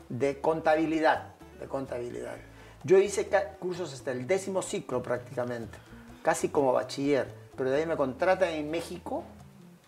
de 0.08 0.40
contabilidad, 0.40 1.34
de 1.60 1.66
contabilidad. 1.66 2.36
Yo 2.84 2.98
hice 2.98 3.28
cursos 3.58 3.92
hasta 3.92 4.12
el 4.12 4.26
décimo 4.26 4.62
ciclo 4.62 5.02
prácticamente, 5.02 5.78
casi 6.22 6.48
como 6.48 6.72
bachiller, 6.72 7.28
pero 7.56 7.70
de 7.70 7.78
ahí 7.78 7.86
me 7.86 7.96
contratan 7.96 8.50
en 8.50 8.70
México, 8.70 9.24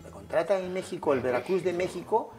me 0.04 0.10
contratan 0.10 0.62
en 0.62 0.72
México, 0.72 1.12
el 1.12 1.20
Veracruz 1.20 1.62
de 1.62 1.72
México, 1.72 2.32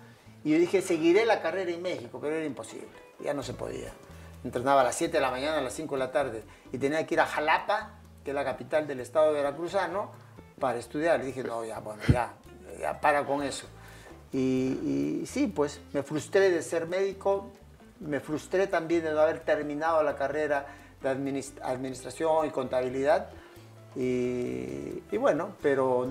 y 0.43 0.51
yo 0.51 0.57
dije, 0.57 0.81
seguiré 0.81 1.25
la 1.25 1.41
carrera 1.41 1.71
en 1.71 1.81
México, 1.81 2.19
pero 2.21 2.35
era 2.35 2.45
imposible, 2.45 2.89
ya 3.19 3.33
no 3.33 3.43
se 3.43 3.53
podía. 3.53 3.91
Entrenaba 4.43 4.81
a 4.81 4.83
las 4.83 4.95
7 4.95 5.13
de 5.13 5.21
la 5.21 5.31
mañana, 5.31 5.59
a 5.59 5.61
las 5.61 5.73
5 5.73 5.95
de 5.95 5.99
la 5.99 6.11
tarde, 6.11 6.43
y 6.71 6.77
tenía 6.77 7.05
que 7.05 7.13
ir 7.13 7.21
a 7.21 7.27
Jalapa, 7.27 7.99
que 8.23 8.31
es 8.31 8.35
la 8.35 8.43
capital 8.43 8.87
del 8.87 8.99
estado 8.99 9.31
veracruzano, 9.33 10.11
para 10.59 10.79
estudiar. 10.79 11.21
Y 11.21 11.27
dije, 11.27 11.43
no, 11.43 11.63
ya, 11.63 11.79
bueno, 11.79 12.01
ya, 12.11 12.33
ya 12.79 12.99
para 12.99 13.25
con 13.25 13.43
eso. 13.43 13.67
Y, 14.33 15.19
y 15.21 15.23
sí, 15.27 15.47
pues 15.47 15.79
me 15.93 16.03
frustré 16.03 16.49
de 16.49 16.61
ser 16.61 16.87
médico, 16.87 17.51
me 18.01 18.19
frustré 18.19 18.67
también 18.67 19.03
de 19.03 19.13
no 19.13 19.21
haber 19.21 19.39
terminado 19.39 20.03
la 20.03 20.15
carrera 20.15 20.65
de 21.01 21.09
adminis- 21.09 21.53
administración 21.63 22.47
y 22.47 22.49
contabilidad. 22.49 23.29
Y, 23.95 25.03
y 25.11 25.17
bueno, 25.17 25.55
pero 25.61 26.07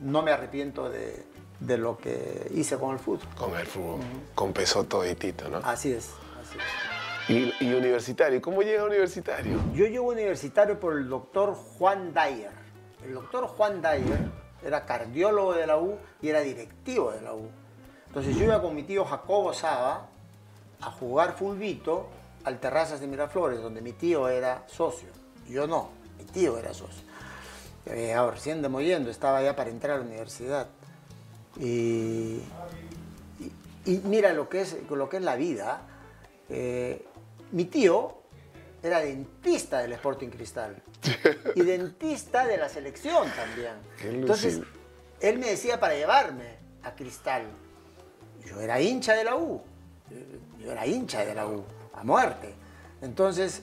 no 0.00 0.22
me 0.22 0.32
arrepiento 0.32 0.88
de, 0.90 1.24
de 1.60 1.78
lo 1.78 1.96
que 1.96 2.50
hice 2.54 2.76
con 2.76 2.92
el 2.92 2.98
fútbol. 2.98 3.28
Con 3.36 3.56
el 3.56 3.66
fútbol. 3.66 4.00
Compensó 4.34 4.84
toditito, 4.84 5.48
¿no? 5.48 5.58
Así 5.58 5.92
es, 5.92 6.10
así 6.40 6.58
es. 6.58 7.30
Y, 7.30 7.54
y 7.64 7.74
universitario. 7.74 8.42
¿Cómo 8.42 8.62
llega 8.62 8.82
a 8.82 8.86
universitario? 8.86 9.60
Yo 9.74 9.86
llego 9.86 10.08
universitario 10.08 10.78
por 10.80 10.94
el 10.98 11.08
doctor 11.08 11.54
Juan 11.54 12.12
Dyer. 12.12 12.50
El 13.04 13.14
doctor 13.14 13.46
Juan 13.46 13.80
Dyer 13.80 14.18
era 14.64 14.84
cardiólogo 14.84 15.54
de 15.54 15.66
la 15.66 15.76
U 15.78 15.96
y 16.20 16.28
era 16.28 16.40
directivo 16.40 17.12
de 17.12 17.20
la 17.20 17.34
U. 17.34 17.48
Entonces 18.08 18.36
yo 18.36 18.44
iba 18.44 18.60
con 18.60 18.74
mi 18.74 18.82
tío 18.82 19.04
Jacobo 19.04 19.52
Saba 19.52 20.08
a 20.82 20.90
jugar 20.90 21.36
fulbito 21.36 22.08
al 22.44 22.58
Terrazas 22.60 23.00
de 23.00 23.06
Miraflores, 23.06 23.60
donde 23.62 23.80
mi 23.80 23.92
tío 23.92 24.28
era 24.28 24.64
socio. 24.66 25.08
Yo 25.48 25.66
no, 25.66 25.90
mi 26.18 26.24
tío 26.24 26.58
era 26.58 26.74
socio. 26.74 27.02
Llegado 27.86 28.30
recién 28.32 28.62
demoyendo, 28.62 29.10
estaba 29.10 29.42
ya 29.42 29.56
para 29.56 29.70
entrar 29.70 29.96
a 29.96 29.98
la 30.00 30.04
universidad. 30.06 30.68
Y, 31.58 32.40
y- 33.40 33.52
y 33.84 34.00
mira 34.04 34.32
lo 34.32 34.48
que 34.48 34.62
es, 34.62 34.76
lo 34.90 35.08
que 35.08 35.16
es 35.18 35.22
la 35.22 35.36
vida. 35.36 35.82
Eh, 36.48 37.04
mi 37.52 37.64
tío 37.66 38.18
era 38.82 39.00
dentista 39.00 39.78
del 39.80 39.92
Sporting 39.94 40.28
Cristal 40.28 40.82
y 41.54 41.60
dentista 41.62 42.46
de 42.46 42.56
la 42.56 42.68
selección 42.68 43.28
también. 43.36 43.74
Entonces, 44.02 44.60
él 45.20 45.38
me 45.38 45.48
decía 45.50 45.78
para 45.80 45.94
llevarme 45.94 46.56
a 46.82 46.94
Cristal. 46.94 47.44
Yo 48.46 48.60
era 48.60 48.80
hincha 48.80 49.14
de 49.14 49.24
la 49.24 49.36
U. 49.36 49.62
Yo 50.62 50.72
era 50.72 50.86
hincha 50.86 51.24
de 51.24 51.34
la 51.34 51.46
U, 51.46 51.64
a 51.92 52.04
muerte. 52.04 52.54
Entonces, 53.00 53.62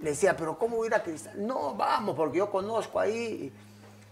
le 0.00 0.10
decía, 0.10 0.36
pero 0.36 0.58
¿cómo 0.58 0.76
voy 0.76 0.86
a 0.86 0.88
ir 0.88 0.94
a 0.96 1.02
Cristal? 1.02 1.46
No, 1.46 1.74
vamos, 1.74 2.16
porque 2.16 2.38
yo 2.38 2.50
conozco 2.50 2.98
ahí. 2.98 3.52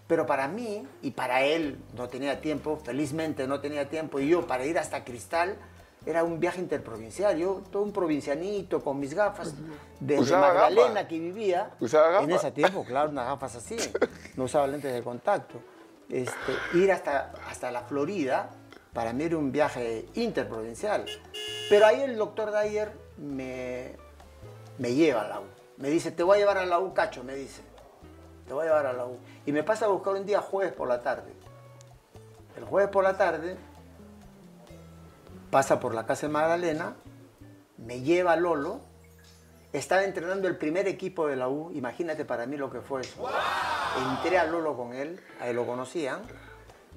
Pero 0.06 0.26
para 0.26 0.48
mí 0.48 0.86
y 1.02 1.10
para 1.12 1.42
él 1.42 1.78
no 1.94 2.08
tenía 2.08 2.40
tiempo, 2.40 2.76
felizmente 2.76 3.46
no 3.46 3.60
tenía 3.60 3.88
tiempo, 3.88 4.18
y 4.18 4.28
yo 4.28 4.46
para 4.46 4.64
ir 4.64 4.78
hasta 4.78 5.04
Cristal 5.04 5.56
era 6.06 6.24
un 6.24 6.40
viaje 6.40 6.60
interprovincial, 6.60 7.36
yo 7.36 7.62
todo 7.70 7.82
un 7.82 7.92
provincianito 7.92 8.82
con 8.82 8.98
mis 8.98 9.14
gafas, 9.14 9.54
desde 10.00 10.22
¿Usaba 10.22 10.48
Magdalena 10.48 10.88
gafas? 10.88 11.06
que 11.06 11.18
vivía, 11.18 11.70
¿Usaba 11.78 12.22
en 12.22 12.30
ese 12.30 12.50
tiempo, 12.50 12.84
claro, 12.84 13.10
unas 13.10 13.26
gafas 13.26 13.56
así, 13.56 13.76
no 14.36 14.44
usaba 14.44 14.66
lentes 14.66 14.92
de 14.92 15.02
contacto. 15.02 15.60
Este, 16.08 16.52
ir 16.74 16.90
hasta, 16.90 17.32
hasta 17.48 17.70
la 17.70 17.82
Florida, 17.82 18.50
para 18.92 19.12
mí 19.12 19.24
era 19.24 19.36
un 19.36 19.52
viaje 19.52 20.06
interprovincial. 20.14 21.06
Pero 21.68 21.86
ahí 21.86 22.02
el 22.02 22.16
doctor 22.16 22.50
Dyer 22.52 22.92
me, 23.16 23.96
me 24.78 24.94
lleva 24.94 25.22
a 25.22 25.28
la 25.28 25.40
U. 25.40 25.44
Me 25.76 25.88
dice, 25.88 26.10
te 26.10 26.22
voy 26.22 26.36
a 26.36 26.40
llevar 26.40 26.58
a 26.58 26.66
la 26.66 26.78
U, 26.78 26.92
Cacho, 26.92 27.24
me 27.24 27.34
dice. 27.34 27.62
Te 28.46 28.52
voy 28.52 28.62
a 28.62 28.70
llevar 28.70 28.86
a 28.86 28.92
la 28.92 29.06
U. 29.06 29.18
Y 29.46 29.52
me 29.52 29.62
pasa 29.62 29.86
a 29.86 29.88
buscar 29.88 30.14
un 30.14 30.26
día 30.26 30.40
jueves 30.40 30.72
por 30.72 30.88
la 30.88 31.02
tarde. 31.02 31.32
El 32.56 32.64
jueves 32.64 32.90
por 32.90 33.04
la 33.04 33.16
tarde 33.16 33.56
pasa 35.50 35.80
por 35.80 35.94
la 35.94 36.06
casa 36.06 36.26
de 36.26 36.32
Magdalena, 36.32 36.96
me 37.76 38.00
lleva 38.00 38.32
a 38.32 38.36
Lolo, 38.36 38.80
estaba 39.72 40.04
entrenando 40.04 40.48
el 40.48 40.56
primer 40.56 40.86
equipo 40.88 41.26
de 41.26 41.36
la 41.36 41.48
U, 41.48 41.70
imagínate 41.72 42.24
para 42.24 42.46
mí 42.46 42.56
lo 42.56 42.70
que 42.70 42.80
fue 42.80 43.02
eso. 43.02 43.28
Entré 44.10 44.38
a 44.38 44.44
Lolo 44.44 44.76
con 44.76 44.92
él, 44.92 45.20
ahí 45.40 45.52
lo 45.52 45.66
conocían, 45.66 46.22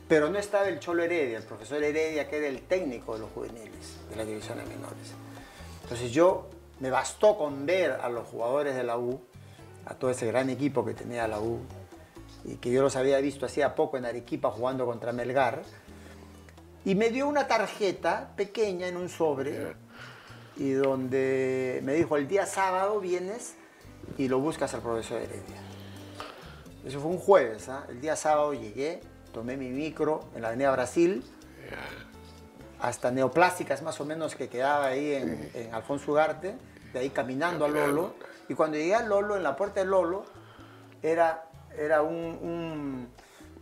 Pero 0.08 0.30
no 0.30 0.38
estaba 0.38 0.68
el 0.68 0.80
Cholo 0.80 1.04
Heredia, 1.04 1.38
el 1.38 1.44
profesor 1.44 1.84
Heredia, 1.84 2.28
que 2.28 2.38
era 2.38 2.48
el 2.48 2.62
técnico 2.64 3.14
de 3.14 3.20
los 3.20 3.32
juveniles, 3.32 3.98
de 4.10 4.16
las 4.16 4.28
divisiones 4.28 4.68
menores. 4.68 5.14
Entonces 5.84 6.12
yo 6.12 6.50
me 6.80 6.90
bastó 6.90 7.38
con 7.38 7.66
ver 7.66 7.92
a 7.92 8.10
los 8.10 8.28
jugadores 8.28 8.76
de 8.76 8.84
la 8.84 8.98
U, 8.98 9.22
a 9.86 9.96
todo 9.96 10.12
ese 10.12 10.28
gran 10.28 10.50
equipo 10.50 10.86
que 10.86 10.94
tenía 10.94 11.28
la 11.28 11.40
U, 11.40 11.60
y 12.46 12.56
que 12.56 12.72
yo 12.72 12.82
los 12.82 12.96
había 12.96 13.20
visto 13.20 13.46
hacía 13.46 13.76
poco 13.76 13.98
en 13.98 14.06
Arequipa 14.06 14.52
jugando 14.52 14.86
contra 14.86 15.14
Melgar, 15.14 15.64
y 16.86 16.96
me 16.96 17.10
dio 17.10 17.28
una 17.28 17.48
tarjeta 17.48 18.34
pequeña 18.36 18.88
en 18.88 18.98
un 18.98 19.08
sobre, 19.08 19.76
y 20.58 20.72
donde 20.72 21.80
me 21.84 21.94
dijo, 21.94 22.18
el 22.18 22.28
día 22.28 22.46
sábado 22.46 23.00
vienes 23.00 23.56
y 24.18 24.28
lo 24.28 24.40
buscas 24.40 24.74
al 24.74 24.82
profesor 24.82 25.22
Heredia. 25.22 25.62
Eso 26.86 27.00
fue 27.00 27.12
un 27.12 27.18
jueves, 27.18 27.70
¿ah? 27.70 27.86
el 27.90 28.02
día 28.02 28.16
sábado 28.16 28.54
llegué, 28.54 29.02
tomé 29.34 29.58
mi 29.58 29.70
micro 29.70 30.24
en 30.36 30.42
la 30.44 30.50
Avenida 30.50 30.72
Brasil, 30.72 31.24
hasta 32.80 33.12
Neoplásticas 33.12 33.82
más 33.82 34.00
o 34.02 34.06
menos 34.06 34.36
que 34.36 34.48
quedaba 34.50 34.88
ahí 34.88 35.14
en, 35.14 35.50
en 35.54 35.74
Alfonso 35.74 36.12
Ugarte, 36.12 36.56
de 36.94 37.00
ahí 37.00 37.10
caminando 37.10 37.66
a 37.66 37.68
Lolo. 37.68 38.14
Y 38.50 38.54
cuando 38.56 38.78
llegué 38.78 38.96
a 38.96 39.04
Lolo, 39.04 39.36
en 39.38 39.44
la 39.44 39.56
puerta 39.56 39.80
de 39.80 39.86
Lolo, 39.86 40.26
era, 41.02 41.46
era 41.78 42.02
un, 42.02 42.14
un- 42.16 43.08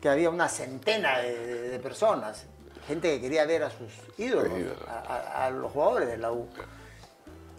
que 0.01 0.09
había 0.09 0.29
una 0.29 0.49
centena 0.49 1.19
de, 1.19 1.37
de- 1.45 1.69
de 1.69 1.79
personas, 1.79 2.45
gente 2.87 3.09
que 3.15 3.21
quería 3.21 3.45
ver 3.45 3.63
a 3.63 3.69
sus 3.69 3.91
ídolos, 4.17 4.51
a, 4.87 4.99
a- 4.99 5.45
a 5.45 5.49
los 5.51 5.71
jugadores 5.71 6.07
de 6.09 6.17
la 6.17 6.31
U. 6.31 6.47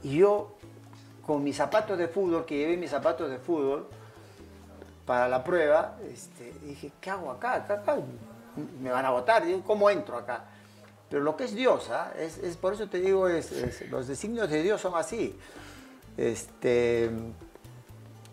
Y 0.02 0.19
yo, 0.19 0.57
con 1.25 1.45
mis 1.45 1.57
zapatos 1.57 1.97
de 1.97 2.09
fútbol, 2.09 2.45
que 2.45 2.59
llevé 2.59 2.76
mis 2.76 2.90
zapatos 2.90 3.31
de 3.31 3.38
fútbol 3.38 3.87
para 5.12 5.28
la 5.28 5.45
prueba, 5.45 5.97
este, 6.11 6.54
dije, 6.62 6.90
¿qué 6.99 7.11
hago 7.11 7.31
acá? 7.31 7.57
Acá, 7.57 7.75
acá 7.75 7.97
me 8.81 8.90
van 8.90 9.04
a 9.04 9.11
votar, 9.11 9.45
Digo, 9.45 9.61
¿cómo 9.62 9.90
entro 9.90 10.16
acá? 10.16 10.45
Pero 11.11 11.23
lo 11.23 11.37
que 11.37 11.45
es 11.45 11.54
Dios, 11.54 11.90
¿ah? 11.90 12.14
es, 12.19 12.38
es- 12.38 12.57
por 12.57 12.73
eso 12.73 12.88
te 12.88 12.99
digo, 12.99 13.28
es, 13.28 13.52
es- 13.52 13.90
los 13.90 14.09
designios 14.09 14.49
de 14.49 14.62
Dios 14.62 14.81
son 14.81 14.95
así. 14.97 15.38
Este, 16.16 17.11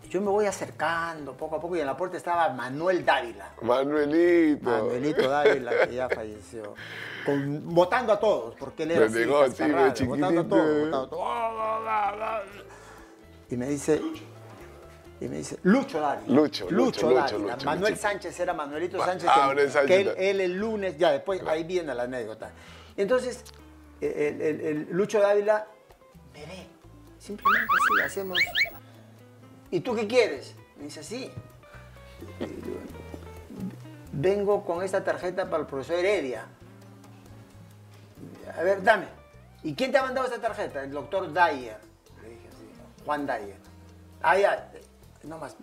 yo 0.08 0.22
me 0.22 0.30
voy 0.30 0.46
acercando 0.46 1.34
poco 1.34 1.56
a 1.56 1.60
poco 1.60 1.76
y 1.76 1.80
en 1.80 1.86
la 1.86 1.98
puerta 1.98 2.16
estaba 2.16 2.48
Manuel 2.48 3.04
Dávila. 3.04 3.50
Manuelito. 3.60 4.64
Manuelito 4.70 5.28
Dávila, 5.28 5.86
que 5.86 5.94
ya 5.96 6.08
falleció. 6.08 6.72
Con- 7.26 7.74
votando 7.74 8.14
a 8.14 8.18
todos, 8.18 8.54
porque 8.54 8.84
él 8.84 8.92
era 8.92 9.04
así, 9.04 9.26
votando 9.26 10.40
a 10.40 10.48
todos, 10.48 10.78
votando 10.78 11.00
a 11.02 11.08
todos. 11.10 12.44
Y 13.50 13.56
me 13.58 13.66
dice, 13.66 14.00
y 15.20 15.28
me 15.28 15.36
dice, 15.36 15.58
Lucho 15.64 16.00
Dávila. 16.00 16.34
Lucho, 16.34 16.70
Lucho, 16.70 17.08
Lucho, 17.10 17.14
Dávila. 17.38 17.52
Lucho, 17.54 17.66
Manuel. 17.66 17.96
Sánchez 17.96 18.40
era 18.40 18.54
Manuelito 18.54 18.96
Ma- 18.98 19.04
Sánchez, 19.06 19.28
ah, 19.30 19.52
que, 19.54 19.68
Sánchez. 19.68 19.86
que 19.86 20.00
él, 20.00 20.14
él 20.16 20.40
el 20.40 20.52
lunes, 20.58 20.96
ya 20.96 21.10
después, 21.12 21.42
ahí 21.46 21.64
viene 21.64 21.94
la 21.94 22.04
anécdota. 22.04 22.50
Entonces, 22.96 23.44
el, 24.00 24.40
el- 24.40 24.60
el 24.60 24.88
Lucho 24.90 25.20
Dávila 25.20 25.66
me 26.32 26.40
ve, 26.46 26.66
simplemente 27.18 27.66
así, 27.98 28.02
hacemos. 28.06 28.38
¿Y 29.70 29.80
tú 29.80 29.94
qué 29.94 30.06
quieres? 30.06 30.54
Me 30.78 30.84
dice, 30.84 31.02
sí. 31.04 31.30
Vengo 34.12 34.64
con 34.64 34.82
esta 34.82 35.04
tarjeta 35.04 35.44
para 35.48 35.62
el 35.62 35.66
profesor 35.66 35.96
Heredia. 35.96 36.44
A 38.58 38.62
ver, 38.62 38.82
dame. 38.82 39.06
¿Y 39.62 39.74
quién 39.74 39.92
te 39.92 39.98
ha 39.98 40.02
mandado 40.02 40.26
esta 40.26 40.40
tarjeta? 40.40 40.82
El 40.82 40.90
doctor 40.90 41.28
Dyer. 41.32 41.76
Le 42.22 42.28
dije 42.30 42.48
así, 42.48 43.04
Juan 43.04 43.26
Dyer. 43.26 43.56
Ah, 44.22 44.38
ya, 44.38 44.70
no 45.24 45.38
más. 45.38 45.56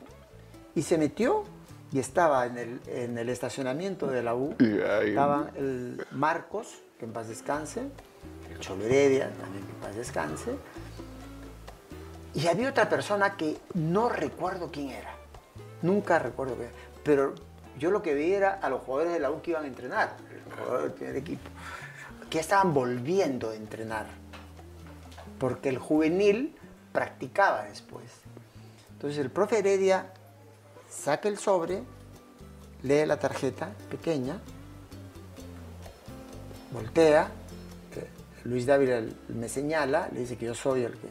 Y 0.76 0.82
se 0.84 0.98
metió 0.98 1.44
y 1.92 2.00
estaba 2.00 2.46
en 2.46 2.58
el, 2.58 2.82
en 2.88 3.18
el 3.18 3.30
estacionamiento 3.30 4.08
de 4.08 4.24
la 4.24 4.36
U. 4.36 4.56
Ahí- 4.60 5.10
Estaban 5.10 5.52
el 5.56 6.06
Marcos, 6.12 6.80
que 7.00 7.06
en 7.06 7.14
paz 7.14 7.28
descanse, 7.28 7.82
el 8.52 8.60
Cholo 8.60 8.84
Heredia, 8.86 9.30
también 9.40 9.64
que 9.66 9.72
en 9.72 9.78
paz 9.78 9.96
descanse. 9.96 10.52
Y 12.34 12.48
había 12.48 12.70
otra 12.70 12.88
persona 12.90 13.36
que 13.36 13.58
no 13.74 14.10
recuerdo 14.10 14.70
quién 14.72 14.90
era. 14.92 15.12
Nunca 15.82 16.20
recuerdo 16.20 16.56
quién 16.56 16.68
era. 16.68 16.78
Pero 17.04 17.34
yo 17.80 17.90
lo 17.90 18.04
que 18.04 18.14
vi 18.14 18.34
era 18.34 18.54
a 18.54 18.70
los 18.70 18.82
jugadores 18.84 19.14
de 19.14 19.20
la 19.20 19.32
U 19.32 19.42
que 19.42 19.52
iban 19.52 19.64
a 19.64 19.68
entrenar, 19.68 20.18
los 20.46 20.54
jugadores 20.60 20.84
del 20.84 20.94
primer 20.94 21.16
equipo, 21.16 21.50
que 22.30 22.40
estaban 22.40 22.74
volviendo 22.74 23.50
a 23.50 23.56
entrenar. 23.56 24.06
Porque 25.40 25.70
el 25.70 25.78
juvenil 25.78 26.56
practicaba 26.92 27.64
después. 27.64 28.06
Entonces 28.98 29.20
el 29.20 29.30
profe 29.30 29.60
Heredia 29.60 30.12
saca 30.90 31.30
el 31.30 31.38
sobre, 31.38 31.84
lee 32.82 33.06
la 33.06 33.20
tarjeta 33.20 33.70
pequeña, 33.92 34.40
voltea, 36.72 37.30
Luis 38.44 38.66
Dávila 38.66 39.04
me 39.28 39.50
señala, 39.50 40.10
le 40.12 40.22
dice 40.22 40.36
que 40.36 40.48
yo 40.48 40.56
soy 40.56 40.82
el 40.82 40.94
que... 40.94 41.10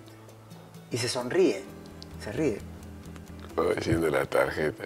Y 0.90 0.96
se 0.96 1.08
sonríe, 1.08 1.62
se 2.20 2.32
ríe. 2.32 2.58
Estaba 3.46 3.72
diciendo 3.74 4.08
la 4.08 4.24
tarjeta. 4.26 4.84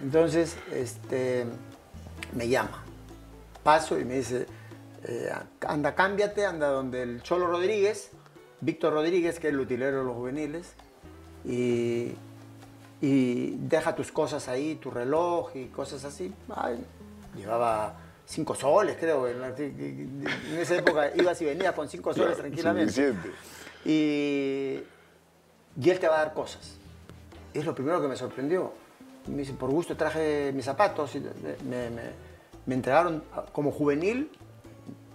Entonces, 0.00 0.56
este, 0.72 1.44
me 2.34 2.48
llama. 2.48 2.82
Paso 3.62 4.00
y 4.00 4.06
me 4.06 4.14
dice, 4.14 4.46
eh, 5.04 5.30
anda, 5.66 5.94
cámbiate, 5.94 6.46
anda 6.46 6.68
donde 6.68 7.02
el 7.02 7.22
Cholo 7.22 7.48
Rodríguez, 7.48 8.12
Víctor 8.62 8.94
Rodríguez, 8.94 9.38
que 9.38 9.48
es 9.48 9.52
el 9.52 9.60
utilero 9.60 9.98
de 9.98 10.04
los 10.04 10.14
juveniles, 10.14 10.72
y, 11.44 12.12
y 13.00 13.56
deja 13.58 13.94
tus 13.94 14.12
cosas 14.12 14.48
ahí, 14.48 14.76
tu 14.76 14.90
reloj 14.90 15.50
y 15.56 15.66
cosas 15.66 16.04
así. 16.04 16.32
Ay, 16.54 16.84
llevaba 17.36 17.94
cinco 18.26 18.54
soles, 18.54 18.96
creo. 18.98 19.26
En, 19.28 19.40
la- 19.40 19.48
en 19.56 20.58
esa 20.58 20.76
época 20.76 21.10
ibas 21.16 21.40
y 21.42 21.44
venías 21.44 21.72
con 21.74 21.88
cinco 21.88 22.12
soles 22.12 22.34
Claro, 22.36 22.40
tranquilamente. 22.42 22.92
suficiente. 22.92 23.30
Y, 23.84 24.80
y 25.84 25.90
él 25.90 25.98
te 25.98 26.06
va 26.08 26.16
a 26.20 26.24
dar 26.24 26.34
cosas. 26.34 26.76
Es 27.52 27.64
lo 27.64 27.74
primero 27.74 28.00
que 28.00 28.08
me 28.08 28.16
sorprendió. 28.16 28.72
Me 29.26 29.38
dice, 29.38 29.52
por 29.52 29.70
gusto 29.70 29.96
traje 29.96 30.52
mis 30.54 30.64
zapatos 30.64 31.14
y 31.14 31.20
me, 31.20 31.90
me- 31.90 32.12
me- 32.66 32.74
entregaron 32.74 33.22
como 33.52 33.70
juvenil 33.72 34.30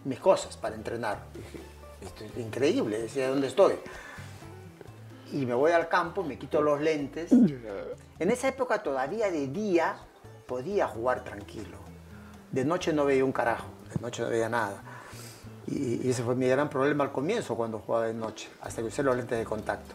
mis 0.06 0.20
cosas 0.20 0.56
para 0.58 0.76
entrenar. 0.76 1.20
Dije, 1.34 1.60
esto 2.02 2.24
es 2.24 2.38
increíble, 2.38 3.00
decía, 3.02 3.30
¿dónde 3.30 3.48
estoy? 3.48 3.74
Y 5.34 5.46
me 5.46 5.54
voy 5.54 5.72
al 5.72 5.90
campo, 5.90 6.24
me 6.24 6.38
quito 6.38 6.62
los 6.62 6.80
lentes. 6.82 7.32
En 7.32 8.32
esa 8.32 8.48
época 8.48 8.82
todavía 8.82 9.30
de 9.30 9.48
día 9.48 9.98
podía 10.48 10.88
jugar 10.88 11.24
tranquilo. 11.24 11.78
De 12.52 12.64
noche 12.64 12.94
no 12.94 13.06
veía 13.06 13.26
un 13.26 13.32
carajo, 13.34 13.68
de 13.94 14.02
noche 14.02 14.22
no 14.24 14.30
veía 14.30 14.48
nada. 14.50 14.82
Y, 15.68 16.08
y 16.08 16.10
ese 16.10 16.24
fue 16.24 16.34
mi 16.36 16.48
gran 16.48 16.70
problema 16.70 17.04
al 17.04 17.12
comienzo 17.12 17.56
cuando 17.56 17.80
jugaba 17.80 18.08
de 18.08 18.14
noche, 18.14 18.48
hasta 18.62 18.82
que 18.82 18.88
usé 18.88 19.04
los 19.04 19.16
lentes 19.18 19.38
de 19.38 19.44
contacto. 19.44 19.94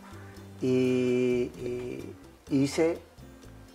Y, 0.60 1.50
y- 1.56 2.14
y 2.50 2.56
hice 2.64 2.98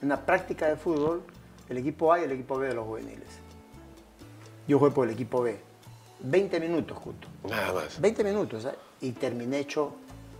una 0.03 0.23
práctica 0.23 0.67
de 0.67 0.75
fútbol, 0.75 1.23
el 1.69 1.77
equipo 1.79 2.13
A 2.13 2.19
y 2.19 2.23
el 2.25 2.31
equipo 2.33 2.59
B 2.59 2.67
de 2.67 2.75
los 2.75 2.85
juveniles. 2.85 3.27
Yo 4.67 4.77
jugué 4.77 4.91
por 4.91 5.07
el 5.07 5.13
equipo 5.13 5.41
B. 5.41 5.57
20 6.19 6.59
minutos, 6.59 6.97
justo. 6.97 7.27
Nada 7.49 7.73
más. 7.73 7.99
20 7.99 8.23
minutos, 8.23 8.65
¿eh? 8.65 8.75
Y 9.01 9.11
terminé 9.13 9.59
hecho 9.59 9.93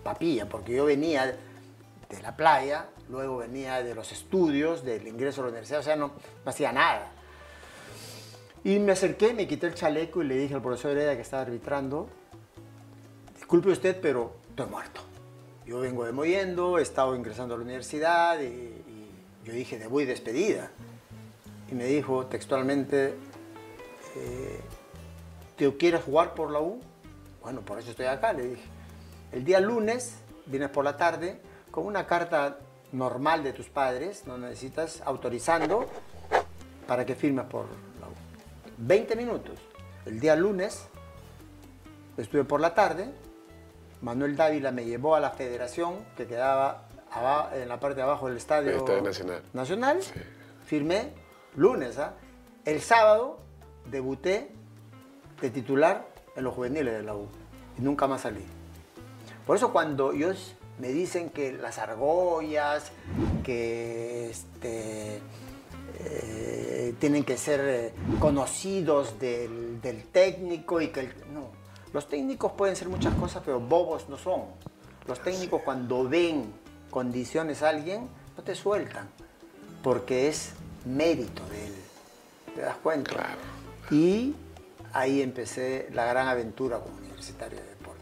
papilla, 0.04 0.48
porque 0.48 0.74
yo 0.74 0.86
venía 0.86 1.26
de 1.26 2.22
la 2.22 2.36
playa, 2.36 2.88
luego 3.10 3.38
venía 3.38 3.84
de 3.84 3.94
los 3.96 4.12
estudios, 4.12 4.84
del 4.84 5.08
ingreso 5.08 5.42
a 5.42 5.46
la 5.46 5.50
universidad, 5.50 5.80
o 5.80 5.84
sea, 5.84 5.96
no, 5.96 6.12
hacía 6.46 6.72
nada. 6.72 7.12
Y 8.64 8.80
me 8.80 8.92
acerqué, 8.94 9.34
me 9.34 9.48
quité 9.48 9.68
el 9.68 9.76
chaleco 9.76 10.22
y 10.22 10.28
le 10.28 10.36
dije 10.36 10.56
al 10.56 10.62
profesor 10.62 10.92
Heredia 10.92 11.16
que 11.16 11.22
estaba 11.22 11.44
arbitrando, 11.44 12.10
disculpe 13.36 13.70
usted, 13.70 14.00
pero 14.02 14.36
estoy 14.50 14.66
muerto. 14.68 15.02
Yo 15.66 15.80
vengo 15.80 16.06
de 16.06 16.14
Moyendo, 16.14 16.80
he 16.80 16.82
estado 16.82 17.16
ingresando 17.16 17.56
a 17.56 17.58
la 17.58 17.64
universidad 17.64 18.40
y, 18.40 18.46
y 18.46 19.12
yo 19.46 19.54
dije, 19.54 19.78
de 19.78 19.88
voy 19.88 20.06
despedida. 20.06 20.72
Y 21.70 21.76
me 21.76 21.86
dijo 21.86 22.26
textualmente, 22.28 23.14
eh, 24.16 24.60
¿te 25.58 25.76
quieres 25.76 26.04
jugar 26.04 26.34
por 26.34 26.52
la 26.52 26.62
U? 26.62 26.80
Bueno, 27.42 27.62
por 27.62 27.80
eso 27.80 27.92
estoy 27.92 28.06
acá, 28.06 28.34
le 28.34 28.44
dije. 28.50 28.77
El 29.32 29.44
día 29.44 29.60
lunes 29.60 30.16
vienes 30.46 30.70
por 30.70 30.84
la 30.86 30.98
tarde 30.98 31.40
con 31.72 31.86
una 31.86 32.06
carta 32.08 32.58
normal 32.92 33.44
de 33.44 33.54
tus 33.54 33.68
padres, 33.68 34.24
no 34.26 34.38
necesitas 34.38 35.02
autorizando 35.06 35.86
para 36.88 37.06
que 37.06 37.16
firmes 37.16 37.46
por 37.46 37.66
la 38.00 38.08
U. 38.08 38.12
20 38.78 39.16
minutos. 39.16 39.60
El 40.06 40.20
día 40.20 40.36
lunes 40.36 40.88
estuve 42.18 42.46
por 42.46 42.62
la 42.62 42.74
tarde, 42.74 43.10
Manuel 44.02 44.38
Dávila 44.38 44.72
me 44.72 44.86
llevó 44.86 45.16
a 45.16 45.20
la 45.20 45.32
federación 45.32 45.96
que 46.16 46.26
quedaba 46.28 46.84
aba- 47.12 47.52
en 47.56 47.68
la 47.68 47.80
parte 47.80 47.96
de 47.98 48.04
abajo 48.04 48.28
del 48.28 48.38
estadio, 48.38 48.70
El 48.72 48.78
Estadio 48.78 49.02
Nacional. 49.02 49.42
Nacional. 49.54 50.00
Firmé 50.66 51.12
lunes. 51.56 51.98
¿ah? 51.98 52.14
El 52.64 52.82
sábado 52.82 53.40
debuté 53.90 54.52
de 55.42 55.50
titular 55.50 56.08
en 56.36 56.44
los 56.44 56.54
juveniles 56.54 56.94
de 56.94 57.04
la 57.04 57.16
U 57.16 57.28
y 57.78 57.82
nunca 57.82 58.08
más 58.08 58.22
salí. 58.22 58.46
Por 59.48 59.56
eso 59.56 59.72
cuando 59.72 60.12
ellos 60.12 60.54
me 60.80 60.90
dicen 60.90 61.30
que 61.32 61.54
las 61.54 61.80
argollas, 61.80 62.92
que 63.44 64.30
este, 64.30 65.22
eh, 66.00 66.94
tienen 67.00 67.24
que 67.24 67.38
ser 67.38 67.62
eh, 67.64 67.94
conocidos 68.20 69.18
del, 69.20 69.82
del 69.82 70.04
técnico 70.04 70.82
y 70.82 70.90
que 70.90 71.00
el- 71.00 71.14
no. 71.34 71.48
Los 71.94 72.10
técnicos 72.10 72.52
pueden 72.52 72.76
ser 72.76 72.90
muchas 72.90 73.16
cosas, 73.16 73.42
pero 73.46 73.60
bobos 73.60 74.10
no 74.10 74.18
son. 74.18 74.42
Los 75.08 75.22
técnicos 75.24 75.62
cuando 75.64 76.08
ven 76.08 76.52
condiciones 76.92 77.64
a 77.64 77.70
alguien, 77.70 78.08
no 78.36 78.44
te 78.44 78.54
sueltan, 78.54 79.08
porque 79.82 80.28
es 80.28 80.52
mérito 80.86 81.42
de 81.48 81.68
él. 81.68 81.74
¿Te 82.54 82.62
das 82.62 82.76
cuenta? 82.84 83.12
Claro. 83.12 83.40
Y 83.90 84.36
ahí 84.94 85.22
empecé 85.22 85.90
la 85.94 86.06
gran 86.06 86.28
aventura 86.28 86.80
como 86.80 86.98
universitario 86.98 87.58
de 87.58 87.66
deportes. 87.66 87.97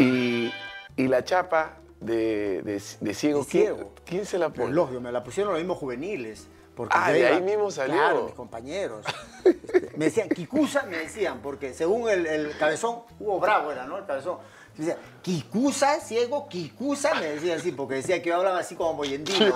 Y, 0.00 0.52
y 0.96 1.08
la 1.08 1.24
chapa 1.24 1.76
de, 2.00 2.62
de, 2.62 2.82
de 3.00 3.14
ciego, 3.14 3.44
¿quién, 3.48 3.64
ciego. 3.64 3.92
quién 4.04 4.24
se 4.26 4.38
la 4.38 4.48
Pero 4.50 4.64
pone? 4.64 4.74
lógico, 4.74 5.00
me 5.00 5.12
la 5.12 5.22
pusieron 5.22 5.52
los 5.52 5.60
mismos 5.60 5.78
juveniles. 5.78 6.46
Porque 6.74 6.96
Ah, 6.98 7.12
de 7.12 7.26
ahí 7.26 7.42
mismo 7.42 7.70
salió. 7.70 7.94
Claro, 7.94 8.24
mis 8.24 8.34
compañeros. 8.34 9.04
Este, 9.44 9.90
me 9.96 10.06
decían, 10.06 10.28
Kikusa, 10.30 10.84
me 10.84 10.96
decían, 10.98 11.40
porque 11.42 11.74
según 11.74 12.08
el, 12.08 12.26
el 12.26 12.56
cabezón, 12.56 13.00
Hugo 13.18 13.38
Bravo 13.40 13.70
era, 13.72 13.86
¿no? 13.86 13.98
El 13.98 14.06
cabezón. 14.06 14.38
Me 14.76 14.84
decían, 14.86 14.98
Kikusa, 15.20 16.00
ciego, 16.00 16.48
Kikusa, 16.48 17.14
me 17.16 17.26
decían 17.26 17.58
así, 17.58 17.72
porque 17.72 17.96
decía 17.96 18.22
que 18.22 18.30
yo 18.30 18.36
hablaba 18.36 18.60
así 18.60 18.76
como 18.76 18.94
boyendino. 18.94 19.52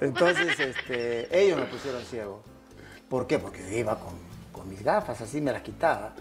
Entonces, 0.00 0.58
este, 0.60 1.42
ellos 1.42 1.58
me 1.58 1.66
pusieron 1.66 2.02
ciego. 2.04 2.42
¿Por 3.08 3.26
qué? 3.26 3.38
Porque 3.38 3.60
yo 3.68 3.76
iba 3.76 3.98
con, 3.98 4.14
con 4.52 4.68
mis 4.68 4.82
gafas, 4.82 5.20
así 5.20 5.40
me 5.40 5.50
las 5.52 5.62
quitaba. 5.62 6.12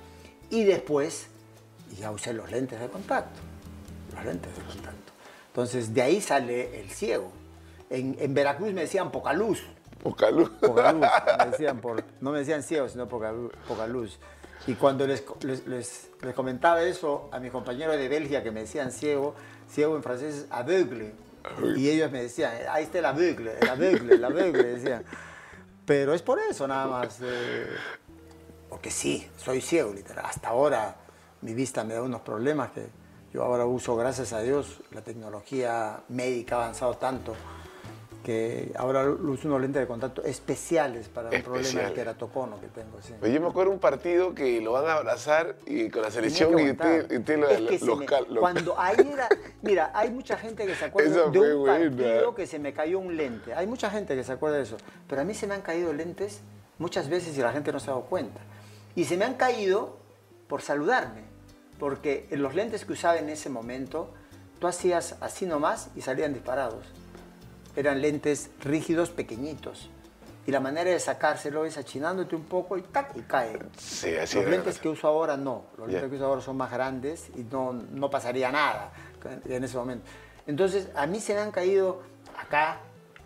Y 0.49 0.63
después 0.63 1.27
ya 1.95 2.11
usé 2.11 2.33
los 2.33 2.49
lentes 2.51 2.79
de 2.79 2.87
contacto. 2.87 3.39
Los 4.15 4.25
lentes 4.25 4.55
de 4.55 4.61
contacto. 4.63 5.11
Entonces, 5.47 5.93
de 5.93 6.01
ahí 6.01 6.21
sale 6.21 6.81
el 6.81 6.89
ciego. 6.91 7.31
En, 7.89 8.15
en 8.19 8.33
Veracruz 8.33 8.73
me 8.73 8.81
decían 8.81 9.11
poca 9.11 9.33
luz. 9.33 9.63
Poca 10.03 10.29
luz. 10.31 10.49
Poca 10.59 10.91
luz. 10.91 11.05
Me 11.39 11.45
decían 11.51 11.79
por, 11.79 12.03
no 12.21 12.31
me 12.31 12.39
decían 12.39 12.61
ciego, 12.63 12.87
sino 12.89 13.07
poca, 13.07 13.33
poca 13.67 13.87
luz. 13.87 14.19
Y 14.67 14.73
cuando 14.73 15.05
les, 15.05 15.23
les, 15.41 15.65
les- 15.67 16.09
les 16.21 16.33
comentaba 16.33 16.81
eso 16.83 17.29
a 17.31 17.39
mis 17.39 17.51
compañeros 17.51 17.97
de 17.97 18.07
Bélgica 18.09 18.41
que 18.41 18.51
me 18.51 18.61
decían 18.61 18.91
ciego, 18.91 19.35
ciego 19.69 19.95
en 19.95 20.01
francés 20.03 20.35
es 20.35 20.45
aveugle. 20.51 21.13
Y 21.75 21.89
ellos 21.89 22.11
me 22.11 22.23
decían, 22.23 22.51
ahí 22.71 22.85
está 22.85 22.97
el 22.99 23.05
aveugle, 23.05 23.53
el 23.61 23.69
aveugle, 23.69 24.15
el 24.15 24.25
aveugle, 24.25 24.63
decían. 24.63 25.03
Pero 25.85 26.15
es 26.15 26.23
por 26.23 26.39
eso 26.39 26.67
nada 26.67 26.87
más. 26.87 27.19
eh, 27.21 27.67
porque 28.69 28.89
sí, 28.89 29.29
soy 29.37 29.61
ciego, 29.61 29.93
literal. 29.93 30.25
Hasta 30.25 30.49
ahora 30.49 30.95
mi 31.45 31.53
vista 31.53 31.83
me 31.83 31.93
da 31.93 32.01
unos 32.01 32.21
problemas 32.21 32.71
que 32.71 32.87
yo 33.31 33.43
ahora 33.43 33.65
uso, 33.65 33.95
gracias 33.95 34.33
a 34.33 34.41
Dios, 34.41 34.81
la 34.91 35.01
tecnología 35.01 35.99
médica 36.09 36.55
ha 36.57 36.63
avanzado 36.63 36.95
tanto 36.95 37.35
que 38.23 38.71
ahora 38.75 39.05
uso 39.07 39.47
unos 39.47 39.61
lentes 39.61 39.81
de 39.83 39.87
contacto 39.87 40.23
especiales 40.23 41.09
para 41.09 41.29
un 41.29 41.43
problema 41.43 41.59
Especiales. 41.61 41.89
de 41.89 41.93
queratocono 41.95 42.59
que 42.59 42.67
tengo. 42.69 42.99
sí. 42.99 43.13
Pues 43.19 43.31
yo 43.31 43.39
me 43.39 43.47
acuerdo 43.49 43.71
un 43.71 43.77
partido 43.77 44.33
que 44.33 44.59
lo 44.61 44.71
van 44.71 44.87
a 44.87 44.93
abrazar 44.93 45.57
y 45.67 45.89
con 45.91 46.01
la 46.01 46.09
selección 46.09 46.57
y 46.57 46.71
usted, 46.71 47.19
usted 47.19 47.37
lo, 47.37 47.47
Es 47.49 47.61
que 47.69 47.77
se 47.77 47.85
los 47.85 47.99
me- 47.99 48.05
cal- 48.07 48.25
los- 48.27 48.39
Cuando 48.39 48.79
ahí 48.79 48.95
era, 49.13 49.29
mira, 49.61 49.91
hay 49.93 50.09
mucha 50.09 50.37
gente 50.37 50.65
que 50.65 50.73
se 50.73 50.85
acuerda 50.89 51.29
de 51.29 51.53
un 51.53 51.59
buena. 51.61 51.79
partido 51.87 52.33
que 52.33 52.47
se 52.47 52.57
me 52.57 52.73
cayó 52.73 52.97
un 52.97 53.15
lente. 53.15 53.53
Hay 53.53 53.67
mucha 53.67 53.91
gente 53.91 54.15
que 54.15 54.23
se 54.23 54.31
acuerda 54.31 54.57
de 54.57 54.63
eso, 54.63 54.77
pero 55.07 55.21
a 55.21 55.23
mí 55.23 55.35
se 55.35 55.45
me 55.45 55.53
han 55.53 55.61
caído 55.61 55.93
lentes 55.93 56.41
muchas 56.79 57.07
veces 57.09 57.37
y 57.37 57.41
la 57.41 57.51
gente 57.51 57.71
no 57.71 57.79
se 57.79 57.91
ha 57.91 57.93
dado 57.93 58.05
cuenta. 58.05 58.41
Y 58.95 59.03
se 59.05 59.17
me 59.17 59.25
han 59.25 59.35
caído 59.35 59.97
por 60.47 60.63
saludarme, 60.63 61.25
porque 61.79 62.27
en 62.31 62.41
los 62.41 62.55
lentes 62.55 62.85
que 62.85 62.93
usaba 62.93 63.17
en 63.17 63.29
ese 63.29 63.49
momento, 63.49 64.13
tú 64.59 64.67
hacías 64.67 65.15
así 65.21 65.45
nomás 65.45 65.89
y 65.95 66.01
salían 66.01 66.33
disparados. 66.33 66.85
Eran 67.75 68.01
lentes 68.01 68.49
rígidos, 68.61 69.09
pequeñitos. 69.09 69.89
Y 70.47 70.51
la 70.51 70.59
manera 70.59 70.91
de 70.91 70.99
sacárselo 70.99 71.65
es 71.65 71.77
achinándote 71.77 72.35
un 72.35 72.43
poco 72.43 72.77
y 72.77 72.83
tac, 72.83 73.15
y 73.17 73.21
cae. 73.21 73.57
Sí, 73.77 74.15
así 74.15 74.37
Los 74.37 74.45
lentes 74.47 74.79
que 74.79 74.87
uso 74.87 75.07
ahora 75.07 75.35
no. 75.35 75.65
Los 75.77 75.87
Ya. 75.87 75.93
lentes 75.93 76.09
que 76.11 76.15
uso 76.17 76.25
ahora 76.27 76.41
son 76.41 76.55
más 76.57 76.71
grandes 76.71 77.29
y 77.35 77.43
no, 77.43 77.73
no 77.73 78.09
pasaría 78.09 78.51
nada 78.51 78.91
en 79.49 79.63
ese 79.63 79.75
momento. 79.75 80.05
Entonces, 80.45 80.89
a 80.95 81.07
mí 81.07 81.19
se 81.19 81.33
me 81.33 81.39
han 81.41 81.51
caído 81.51 82.03
acá, 82.39 82.79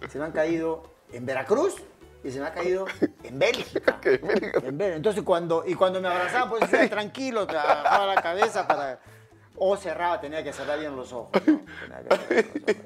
se 0.09 0.17
me 0.17 0.25
han 0.25 0.31
caído 0.31 0.83
en 1.11 1.25
Veracruz 1.25 1.75
y 2.23 2.31
se 2.31 2.39
me 2.39 2.47
ha 2.47 2.53
caído 2.53 2.85
en 3.23 3.39
Bélgica. 3.39 3.99
Que 4.01 4.15
en 4.15 4.27
Bélgica. 4.27 4.59
En 4.63 4.77
Bélgica. 4.77 4.95
Entonces, 4.97 5.23
cuando, 5.23 5.63
y 5.65 5.75
cuando 5.75 6.01
me 6.01 6.07
abrazaban, 6.07 6.49
pues 6.49 6.69
decía, 6.69 6.89
tranquilo, 6.89 7.45
te 7.47 7.55
bajaba 7.55 8.13
la 8.15 8.21
cabeza 8.21 8.67
para... 8.67 8.99
O 9.61 9.75
cerraba, 9.75 10.21
tenía 10.21 10.41
que 10.43 10.53
cerrar 10.53 10.79
bien 10.79 10.95
los 10.95 11.11
ojos. 11.11 11.31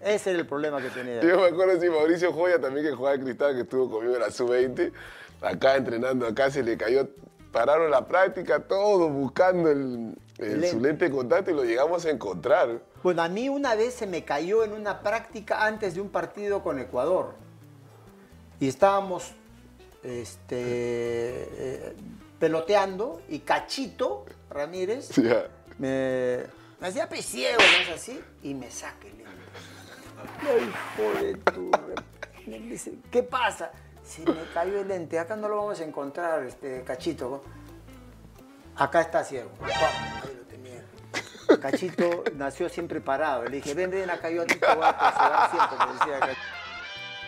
Ese 0.03 0.31
era 0.31 0.39
el 0.39 0.47
problema 0.47 0.81
que 0.81 0.89
tenía. 0.89 1.21
Yo 1.21 1.39
me 1.39 1.47
acuerdo 1.47 1.79
sí, 1.79 1.89
Mauricio 1.89 2.33
Joya 2.33 2.59
también 2.59 2.85
que 2.85 2.93
jugaba 2.93 3.15
en 3.15 3.23
Cristal, 3.23 3.55
que 3.55 3.61
estuvo 3.61 3.89
conmigo 3.89 4.15
en 4.15 4.21
la 4.21 4.31
sub-20, 4.31 4.91
acá 5.41 5.75
entrenando, 5.75 6.25
acá 6.27 6.49
se 6.49 6.63
le 6.63 6.77
cayó, 6.77 7.07
pararon 7.51 7.91
la 7.91 8.07
práctica, 8.07 8.59
todos 8.61 9.11
buscando 9.11 9.69
el, 9.69 10.15
el- 10.39 10.51
Lente. 10.61 10.69
su 10.71 10.79
lente 10.79 11.05
de 11.05 11.11
contacto 11.11 11.51
y 11.51 11.53
lo 11.53 11.63
llegamos 11.63 12.05
a 12.05 12.09
encontrar. 12.09 12.81
Bueno, 13.03 13.21
a 13.21 13.29
mí 13.29 13.49
una 13.49 13.75
vez 13.75 13.93
se 13.93 14.07
me 14.07 14.23
cayó 14.25 14.63
en 14.63 14.73
una 14.73 15.01
práctica 15.01 15.65
antes 15.65 15.93
de 15.95 16.01
un 16.01 16.09
partido 16.09 16.63
con 16.63 16.79
Ecuador. 16.79 17.35
Y 18.63 18.69
estábamos 18.69 19.33
este, 20.03 20.55
eh, 20.57 21.95
peloteando 22.39 23.21
y 23.27 23.39
Cachito 23.39 24.25
Ramírez 24.49 25.09
me, 25.77 26.45
me 26.79 26.87
hacía 26.87 27.09
ciego, 27.21 27.57
¿no 27.57 27.77
es 27.83 27.89
así? 27.89 28.21
Y 28.41 28.53
me 28.53 28.71
saca 28.71 29.05
el 29.05 29.17
lente. 29.17 29.33
Ay, 30.39 30.71
hijo 30.71 31.25
de 31.25 31.35
tu... 31.51 31.71
re- 31.71 32.47
Me 32.47 32.59
dice, 32.59 32.93
¿qué 33.11 33.21
pasa? 33.23 33.69
Se 34.01 34.21
me 34.21 34.45
cayó 34.53 34.79
el 34.79 34.87
lente, 34.87 35.19
acá 35.19 35.35
no 35.35 35.49
lo 35.49 35.57
vamos 35.57 35.81
a 35.81 35.83
encontrar, 35.83 36.43
este, 36.45 36.83
Cachito. 36.83 37.43
Acá 38.77 39.01
está 39.01 39.25
ciego. 39.25 39.49
Ahí 39.61 40.37
lo 40.37 40.43
tenía. 40.43 40.85
Cachito 41.61 42.23
nació 42.35 42.69
siempre 42.69 43.01
parado. 43.01 43.43
Le 43.43 43.57
dije, 43.57 43.73
ven, 43.73 43.91
ven 43.91 44.09
acá, 44.09 44.29
yo 44.29 44.43
a 44.43 44.45
ti 44.45 44.55
te 44.55 44.73
voy 44.73 44.85
a 44.85 45.49
siempre, 45.51 45.85
me 45.85 45.93
decía 45.95 46.19
Cachito. 46.21 46.41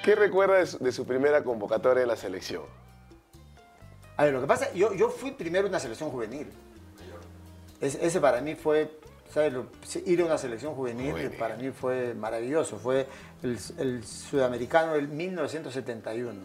¿Qué 0.06 0.14
recuerda 0.14 0.58
de 0.60 0.68
su, 0.68 0.78
de 0.78 0.92
su 0.92 1.04
primera 1.08 1.44
convocatoria 1.44 2.04
en 2.04 2.08
la 2.10 2.16
selección? 2.16 2.62
A 4.18 4.26
ver, 4.26 4.34
lo 4.34 4.42
que 4.42 4.46
pasa, 4.46 4.72
yo, 4.74 4.94
yo 4.94 5.10
fui 5.10 5.32
primero 5.32 5.68
una 5.68 5.80
selección 5.80 6.12
juvenil. 6.12 6.48
Es- 7.82 7.96
ese 7.96 8.22
para 8.22 8.40
mí 8.40 8.54
fue, 8.54 9.00
¿sabes? 9.34 9.52
Lo- 9.52 9.66
ir 10.06 10.22
a 10.22 10.26
una 10.26 10.38
selección 10.38 10.76
juvenil, 10.76 11.10
Juvenil. 11.12 11.32
para 11.40 11.56
mí 11.56 11.72
fue 11.72 12.14
maravilloso. 12.14 12.78
Fue 12.78 13.08
el, 13.42 13.58
el 13.80 14.06
sudamericano 14.06 14.94
del 14.94 15.08
1971. 15.08 16.40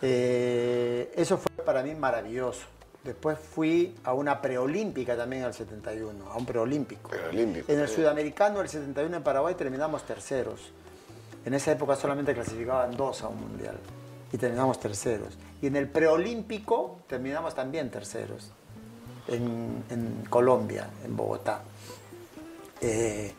Eh, 0.00 1.12
eso 1.16 1.38
fue 1.38 1.64
para 1.64 1.82
mí 1.82 1.92
maravilloso. 1.96 2.66
Después 3.02 3.36
fui 3.36 3.96
a 4.04 4.14
una 4.14 4.40
preolímpica 4.40 5.16
también 5.16 5.42
al 5.42 5.54
71, 5.54 6.30
a 6.30 6.36
un 6.36 6.46
preolímpico. 6.46 7.10
Preolímpico, 7.10 7.70
En 7.70 7.80
el 7.80 7.88
sudamericano 7.88 8.60
del 8.60 8.68
71 8.68 9.16
en 9.16 9.22
Paraguay 9.24 9.56
terminamos 9.56 10.04
terceros. 10.06 10.72
En 11.44 11.54
esa 11.54 11.72
época 11.72 11.96
solamente 11.96 12.34
clasificaban 12.34 12.96
dos 12.96 13.22
a 13.22 13.28
un 13.28 13.40
mundial 13.40 13.78
y 14.32 14.38
terminamos 14.38 14.78
terceros. 14.80 15.36
Y 15.60 15.66
en 15.66 15.76
el 15.76 15.88
preolímpico 15.88 17.00
terminamos 17.06 17.54
también 17.54 17.90
terceros 17.90 18.50
en, 19.28 20.24
Colombia, 20.28 20.88
en 21.04 21.16
Bogotá. 21.16 21.62
Eh, 22.80 23.32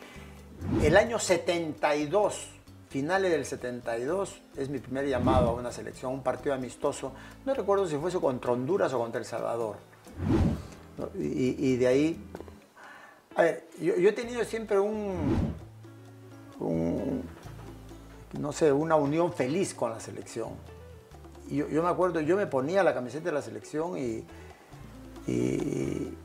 el 0.82 0.96
año 0.96 1.18
72, 1.18 2.48
finales 2.88 3.30
del 3.30 3.44
72, 3.44 4.40
es 4.56 4.68
mi 4.68 4.78
primer 4.78 5.06
llamado 5.06 5.50
a 5.50 5.52
una 5.52 5.72
selección, 5.72 6.12
un 6.12 6.22
partido 6.22 6.54
amistoso. 6.54 7.12
No 7.44 7.54
recuerdo 7.54 7.86
si 7.86 7.96
fuese 7.96 8.18
contra 8.18 8.52
Honduras 8.52 8.92
o 8.92 8.98
contra 8.98 9.18
El 9.18 9.26
Salvador. 9.26 9.76
y 11.18 11.76
de 11.76 11.86
ahí... 11.86 12.24
A 13.36 13.42
ver, 13.42 13.68
yo, 13.80 13.96
yo 13.96 14.10
he 14.10 14.12
tenido 14.12 14.44
siempre 14.44 14.78
un, 14.78 15.54
un, 16.60 17.24
no 18.38 18.52
sé, 18.52 18.72
una 18.72 18.96
unión 18.96 19.32
feliz 19.32 19.74
con 19.74 19.90
la 19.90 20.00
selección. 20.00 20.50
Y 21.48 21.56
yo, 21.56 21.68
yo 21.68 21.82
me 21.82 21.88
acuerdo, 21.88 22.20
yo 22.20 22.36
me 22.36 22.46
ponía 22.46 22.82
la 22.82 22.94
camiseta 22.94 23.26
de 23.26 23.32
la 23.32 23.42
selección 23.42 23.98
y, 23.98 24.24
y, 25.26 26.16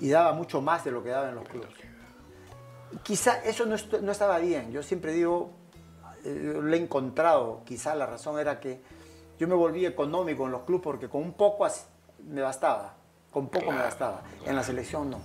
y 0.00 0.08
daba 0.08 0.32
mucho 0.32 0.60
más 0.60 0.84
de 0.84 0.90
lo 0.90 1.02
que 1.02 1.10
daba 1.10 1.28
en 1.28 1.34
los 1.34 1.48
clubes. 1.48 1.70
Quizá 3.02 3.42
eso 3.44 3.66
no, 3.66 3.76
no 4.02 4.12
estaba 4.12 4.38
bien. 4.38 4.72
Yo 4.72 4.82
siempre 4.82 5.12
digo, 5.12 5.50
eh, 6.24 6.58
lo 6.60 6.74
he 6.74 6.78
encontrado, 6.78 7.62
quizá 7.64 7.94
la 7.94 8.06
razón 8.06 8.38
era 8.38 8.60
que 8.60 8.80
yo 9.38 9.46
me 9.46 9.54
volví 9.54 9.86
económico 9.86 10.46
en 10.46 10.52
los 10.52 10.62
clubes 10.62 10.82
porque 10.82 11.08
con 11.08 11.22
un 11.22 11.32
poco 11.32 11.66
me 12.26 12.42
bastaba, 12.42 12.94
con 13.30 13.48
poco 13.48 13.70
me 13.70 13.78
bastaba. 13.78 14.22
En 14.44 14.56
la 14.56 14.62
selección 14.62 15.10
no. 15.10 15.20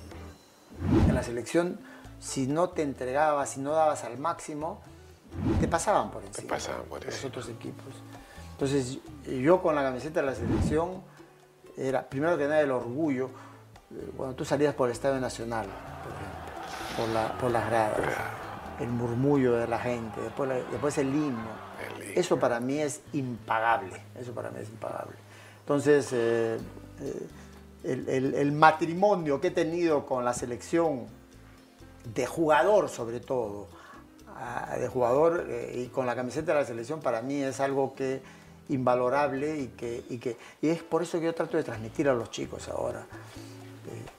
En 1.07 1.15
la 1.15 1.23
selección, 1.23 1.79
si 2.19 2.47
no 2.47 2.69
te 2.69 2.81
entregabas, 2.81 3.51
si 3.51 3.59
no 3.59 3.71
dabas 3.71 4.03
al 4.03 4.17
máximo, 4.17 4.81
te 5.59 5.67
pasaban 5.67 6.11
por 6.11 6.23
encima. 6.23 6.49
pasaban 6.49 6.83
por 6.83 7.03
los 7.03 7.13
encima. 7.13 7.29
otros 7.29 7.49
equipos. 7.49 7.93
Entonces, 8.51 8.99
yo 9.25 9.61
con 9.61 9.75
la 9.75 9.83
camiseta 9.83 10.21
de 10.21 10.25
la 10.27 10.35
selección, 10.35 11.01
era 11.77 12.07
primero 12.07 12.37
que 12.37 12.43
nada 12.43 12.61
el 12.61 12.71
orgullo, 12.71 13.29
eh, 13.91 14.11
cuando 14.15 14.35
tú 14.35 14.45
salías 14.45 14.73
por 14.75 14.89
el 14.89 14.93
Estadio 14.93 15.19
Nacional, 15.19 15.65
por 15.65 16.13
ejemplo, 16.13 16.43
por, 16.97 17.09
la, 17.09 17.37
por 17.37 17.51
las 17.51 17.69
gradas. 17.69 17.97
el 18.79 18.89
murmullo 18.89 19.53
de 19.53 19.67
la 19.67 19.79
gente, 19.79 20.21
después, 20.21 20.49
después 20.71 20.97
el 20.97 21.07
himno. 21.07 21.63
Eso 22.15 22.39
para 22.39 22.59
mí 22.59 22.79
es 22.79 23.01
impagable, 23.13 24.01
eso 24.19 24.33
para 24.33 24.51
mí 24.51 24.59
es 24.61 24.69
impagable. 24.69 25.15
Entonces, 25.61 26.09
eh, 26.11 26.57
eh, 27.01 27.27
el, 27.83 28.51
matrimonio 28.51 29.41
que 29.41 29.47
he 29.47 29.51
tenido 29.51 30.05
con 30.05 30.23
la 30.23 30.33
selección, 30.33 31.07
de 32.13 32.25
jugador 32.25 32.89
sobre 32.89 33.19
todo, 33.19 33.67
de 34.77 34.87
jugador 34.87 35.45
eh, 35.49 35.83
y 35.85 35.87
con 35.87 36.05
la 36.05 36.15
camiseta 36.15 36.53
de 36.53 36.59
la 36.59 36.65
selección, 36.65 36.99
para 36.99 37.21
mí 37.21 37.41
es 37.41 37.59
algo 37.59 37.93
que 37.95 38.21
invalorable 38.69 39.59
y 39.59 39.67
que, 39.69 40.03
y 40.09 40.17
que 40.17 40.37
y 40.61 40.69
es 40.69 40.81
por 40.83 41.03
eso 41.03 41.19
que 41.19 41.25
yo 41.25 41.35
trato 41.35 41.57
de 41.57 41.63
transmitir 41.63 42.07
a 42.07 42.13
los 42.13 42.31
chicos 42.31 42.69
ahora. 42.69 43.05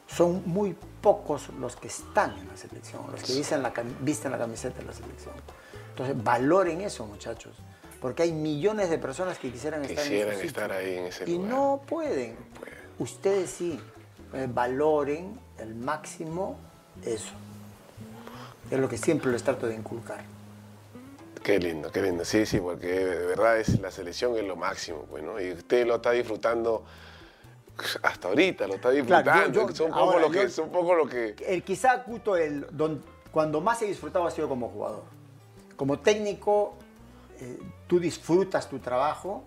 son 0.06 0.42
muy 0.46 0.76
pocos 1.00 1.48
los 1.60 1.76
que 1.76 1.88
están 1.88 2.38
en 2.38 2.48
la 2.48 2.56
selección, 2.56 3.02
los 3.10 3.22
que 3.22 3.34
visten 3.34 3.62
la, 3.62 3.72
visten 4.00 4.30
la 4.30 4.38
camiseta 4.38 4.78
de 4.78 4.86
la 4.86 4.92
selección. 4.92 5.34
Entonces, 5.90 6.22
valoren 6.22 6.80
eso, 6.80 7.06
muchachos 7.06 7.56
porque 8.04 8.22
hay 8.22 8.32
millones 8.32 8.90
de 8.90 8.98
personas 8.98 9.38
que 9.38 9.50
quisieran, 9.50 9.82
estar, 9.82 10.06
en 10.06 10.28
estar 10.46 10.70
ahí 10.70 10.98
en 10.98 11.06
ese 11.06 11.24
y 11.24 11.38
lugar. 11.38 11.46
Y 11.46 11.50
no 11.50 11.80
pueden. 11.88 12.36
Ustedes 12.98 13.48
sí, 13.48 13.80
eh, 14.34 14.46
valoren 14.46 15.40
el 15.56 15.74
máximo 15.74 16.58
eso. 17.02 17.32
Es 18.70 18.78
lo 18.78 18.88
que 18.88 18.98
siempre 18.98 19.30
les 19.30 19.42
trato 19.42 19.66
de 19.66 19.74
inculcar. 19.74 20.24
Qué 21.42 21.58
lindo, 21.58 21.90
qué 21.90 22.00
lindo. 22.00 22.24
Sí, 22.24 22.46
sí, 22.46 22.58
porque 22.58 22.86
de 22.86 23.26
verdad 23.26 23.58
es, 23.58 23.78
la 23.78 23.90
selección 23.90 24.36
es 24.36 24.44
lo 24.44 24.56
máximo, 24.56 25.04
pues, 25.10 25.22
Y 25.42 25.52
usted 25.52 25.86
lo 25.86 25.96
está 25.96 26.12
disfrutando 26.12 26.84
hasta 28.02 28.28
ahorita, 28.28 28.66
lo 28.66 28.74
está 28.76 28.90
disfrutando. 28.90 29.74
son, 29.74 29.90
poco 29.90 30.18
lo 30.18 30.30
que, 30.30 30.48
son 30.48 30.70
poco 30.70 30.94
lo 30.94 31.06
que... 31.06 31.34
El 31.46 31.62
quizá, 31.62 32.02
Cuto, 32.02 32.36
el, 32.36 32.66
cuando 33.30 33.60
más 33.60 33.82
he 33.82 33.86
disfrutado 33.86 34.26
ha 34.26 34.30
sido 34.30 34.48
como 34.48 34.68
jugador. 34.68 35.02
Como 35.76 35.98
técnico 35.98 36.76
eh, 37.40 37.58
tú 37.86 37.98
disfrutas 37.98 38.68
tu 38.68 38.78
trabajo, 38.78 39.44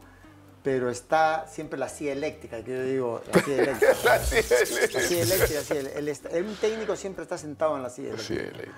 pero 0.67 0.89
está 0.89 1.47
siempre 1.47 1.79
la 1.79 1.87
silla 1.87 2.11
eléctrica, 2.11 2.61
que 2.61 2.71
yo 2.71 2.83
digo, 2.83 3.21
la 3.31 3.41
silla 3.41 3.63
eléctrica. 3.63 3.95
la 4.03 4.19
silla 4.19 5.21
eléctrica. 5.21 6.31
el, 6.35 6.45
un 6.45 6.55
técnico 6.57 6.97
siempre 6.97 7.23
está 7.23 7.37
sentado 7.37 7.77
en 7.77 7.83
la 7.83 7.89
silla 7.89 8.09
eléctrica. 8.09 8.73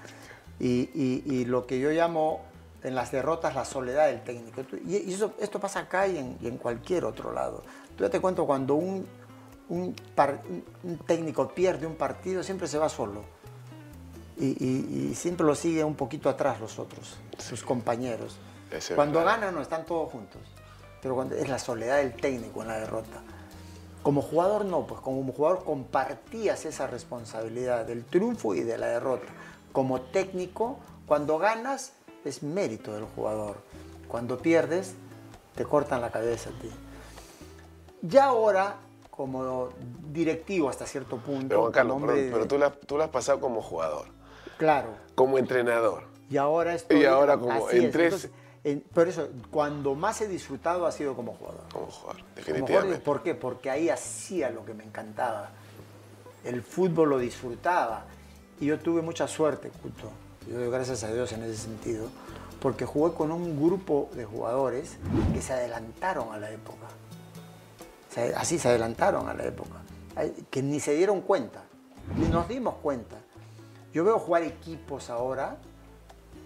Y, 0.60 1.46
lo 1.46 1.66
que 1.66 1.80
yo 1.80 1.90
llamo 1.90 2.42
en 2.84 2.94
las 2.94 3.12
derrotas 3.12 3.56
la 3.56 3.66
soledad 3.66 4.06
del 4.06 4.24
técnico. 4.24 4.62
Y, 4.86 5.12
eso, 5.12 5.34
esto 5.40 5.60
pasa 5.60 5.80
acá 5.80 6.06
y 6.06 6.20
en, 6.20 6.58
cualquier 6.60 7.06
otro 7.06 7.34
lado. 7.34 7.64
Tú 7.98 8.04
ya 8.04 8.12
te 8.12 8.20
cuento, 8.20 8.46
cuando 8.46 8.76
un, 8.76 9.08
un, 9.70 9.96
técnico 11.08 11.48
pierde 11.56 11.88
un 11.88 11.96
partido, 11.96 12.44
siempre 12.44 12.68
se 12.68 12.78
va 12.78 12.88
solo. 12.88 13.24
Y, 14.38 15.12
siempre 15.16 15.44
lo 15.44 15.56
sigue 15.56 15.84
un 15.84 15.96
poquito 15.96 16.30
atrás 16.30 16.60
los 16.60 16.78
otros, 16.78 17.18
sus 17.40 17.64
compañeros 17.64 18.38
cuando 18.96 19.24
ganan 19.24 19.56
no 19.56 19.62
están 19.62 19.86
todos 19.86 20.12
juntos, 20.12 20.42
pero 21.02 21.16
cuando 21.16 21.36
es 21.36 21.50
la 21.50 21.60
soledad 21.60 21.98
del 21.98 22.14
técnico 22.14 22.62
en 22.62 22.68
la 22.70 22.80
derrota. 22.80 23.22
Como 24.04 24.22
jugador 24.22 24.66
no, 24.66 24.88
pues 24.88 25.02
como 25.02 25.32
jugador 25.32 25.64
compartías 25.64 26.66
esa 26.66 26.88
responsabilidad 26.88 27.86
del 27.86 28.06
triunfo 28.06 28.56
y 28.56 28.62
de 28.62 28.78
la 28.78 28.88
derrota. 28.88 29.28
Como 29.72 30.02
técnico, 30.02 30.80
cuando 31.06 31.38
ganas 31.38 31.94
es 32.24 32.44
mérito 32.44 32.94
del 32.94 33.06
jugador. 33.06 33.58
Cuando 34.08 34.38
pierdes, 34.38 34.96
te 35.56 35.66
cortan 35.66 36.02
la 36.02 36.12
cabeza 36.12 36.50
a 36.50 36.54
ti. 36.62 36.72
Ya 38.02 38.26
ahora, 38.26 38.78
como 39.12 39.70
directivo 40.12 40.70
hasta 40.70 40.86
cierto 40.86 41.18
punto... 41.18 41.72
Pero, 41.72 42.48
tú, 42.48 42.58
la, 42.58 42.72
tú 42.72 42.98
la 42.98 43.06
has 43.06 43.10
pasado 43.10 43.42
como 43.42 43.62
jugador. 43.62 44.06
Claro. 44.58 44.90
Como 45.16 45.38
entrenador. 45.38 46.04
Y 46.30 46.38
ahora 46.38 46.74
estoy... 46.74 47.02
Y 47.02 47.06
ahora 47.06 47.38
como 47.38 47.70
en 47.70 47.92
tres 47.92 48.30
por 48.94 49.08
eso, 49.08 49.30
cuando 49.52 49.96
más 49.96 50.20
he 50.22 50.28
disfrutado 50.28 50.86
ha 50.86 50.92
sido 50.92 51.16
como 51.16 51.34
jugador. 51.34 51.64
Como 51.72 51.86
jugador, 51.88 52.24
definitivamente. 52.36 53.00
¿Por 53.00 53.24
qué? 53.24 53.36
Porque 53.36 53.70
ahí 53.70 53.90
hacía 53.90 54.50
lo 54.50 54.66
que 54.66 54.74
me 54.74 54.84
encantaba. 54.84 55.52
El 56.44 56.62
fútbol 56.62 57.10
lo 57.10 57.18
disfrutaba. 57.20 58.06
Y 58.60 58.66
yo 58.66 58.80
tuve 58.80 59.02
mucha 59.02 59.28
suerte, 59.28 59.70
Cuto. 59.70 60.12
Yo 60.50 60.58
doy 60.60 60.70
gracias 60.70 61.04
a 61.04 61.14
Dios 61.14 61.32
en 61.32 61.44
ese 61.44 61.56
sentido. 61.56 62.08
Porque 62.62 62.86
jugué 62.86 63.14
con 63.14 63.32
un 63.32 63.62
grupo 63.62 64.10
de 64.14 64.26
jugadores 64.26 64.98
que 65.34 65.42
se 65.42 65.54
adelantaron 65.54 66.34
a 66.34 66.38
la 66.38 66.52
época. 66.52 66.88
así 68.36 68.60
se 68.60 68.68
adelantaron 68.68 69.30
a 69.30 69.34
la 69.34 69.46
época. 69.46 69.82
Que 70.50 70.62
ni 70.62 70.82
se 70.82 70.94
dieron 70.96 71.22
cuenta. 71.22 71.64
Ni 72.18 72.28
nos 72.28 72.50
dimos 72.50 72.76
cuenta. 72.82 73.16
Yo 73.94 74.04
veo 74.04 74.20
jugar 74.20 74.44
equipos 74.44 75.10
ahora 75.10 75.58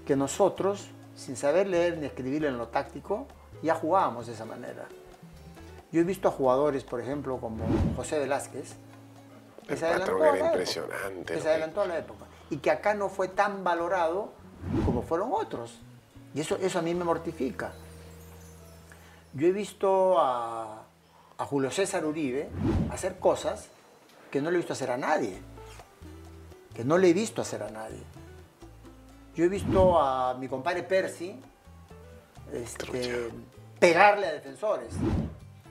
que 0.05 0.15
nosotros 0.15 0.89
sin 1.15 1.35
saber 1.35 1.67
leer 1.67 1.97
ni 1.97 2.05
escribir 2.05 2.45
en 2.45 2.57
lo 2.57 2.67
táctico, 2.67 3.27
ya 3.61 3.75
jugábamos 3.75 4.27
de 4.27 4.33
esa 4.33 4.45
manera. 4.45 4.85
Yo 5.91 6.01
he 6.01 6.03
visto 6.03 6.27
a 6.27 6.31
jugadores, 6.31 6.83
por 6.83 6.99
ejemplo, 6.99 7.37
como 7.37 7.65
José 7.95 8.19
Velázquez, 8.19 8.75
que 9.67 9.77
se 9.77 9.85
adelantó 9.85 10.23
a 10.23 10.35
la 10.35 10.45
impresionante. 10.47 11.33
que 11.33 11.39
se 11.39 11.49
adelantó 11.49 11.81
a 11.81 11.87
la 11.87 11.97
época. 11.97 12.25
Y 12.49 12.57
que 12.57 12.71
acá 12.71 12.93
no 12.93 13.09
fue 13.09 13.27
tan 13.27 13.63
valorado 13.63 14.33
como 14.85 15.03
fueron 15.03 15.29
otros. 15.31 15.79
Y 16.33 16.41
eso, 16.41 16.57
eso 16.57 16.79
a 16.79 16.81
mí 16.81 16.93
me 16.93 17.05
mortifica. 17.05 17.73
Yo 19.33 19.47
he 19.47 19.51
visto 19.51 20.19
a, 20.19 20.83
a 21.37 21.45
Julio 21.45 21.71
César 21.71 22.05
Uribe 22.05 22.49
hacer 22.91 23.19
cosas 23.19 23.69
que 24.31 24.41
no 24.41 24.49
le 24.49 24.57
he 24.57 24.59
visto 24.59 24.73
hacer 24.73 24.91
a 24.91 24.97
nadie. 24.97 25.41
Que 26.75 26.83
no 26.83 26.97
le 26.97 27.09
he 27.09 27.13
visto 27.13 27.41
hacer 27.41 27.63
a 27.63 27.69
nadie. 27.69 28.01
Yo 29.35 29.45
he 29.45 29.49
visto 29.49 29.99
a 29.99 30.35
mi 30.35 30.47
compadre 30.47 30.83
Percy 30.83 31.35
este, 32.53 33.31
pegarle 33.79 34.27
a 34.27 34.33
defensores 34.33 34.93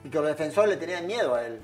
y 0.03 0.09
que 0.09 0.17
los 0.17 0.27
defensores 0.27 0.69
le 0.69 0.77
tenían 0.77 1.07
miedo 1.07 1.33
a 1.33 1.45
él. 1.45 1.61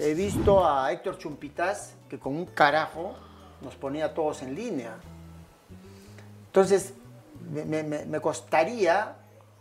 He 0.00 0.14
visto 0.14 0.66
a 0.66 0.90
Héctor 0.90 1.18
Chumpitas 1.18 1.94
que 2.08 2.18
con 2.18 2.34
un 2.34 2.46
carajo 2.46 3.14
nos 3.60 3.74
ponía 3.76 4.06
a 4.06 4.14
todos 4.14 4.42
en 4.42 4.54
línea. 4.54 4.96
Entonces, 6.46 6.94
me, 7.50 8.20
costaría 8.20 9.16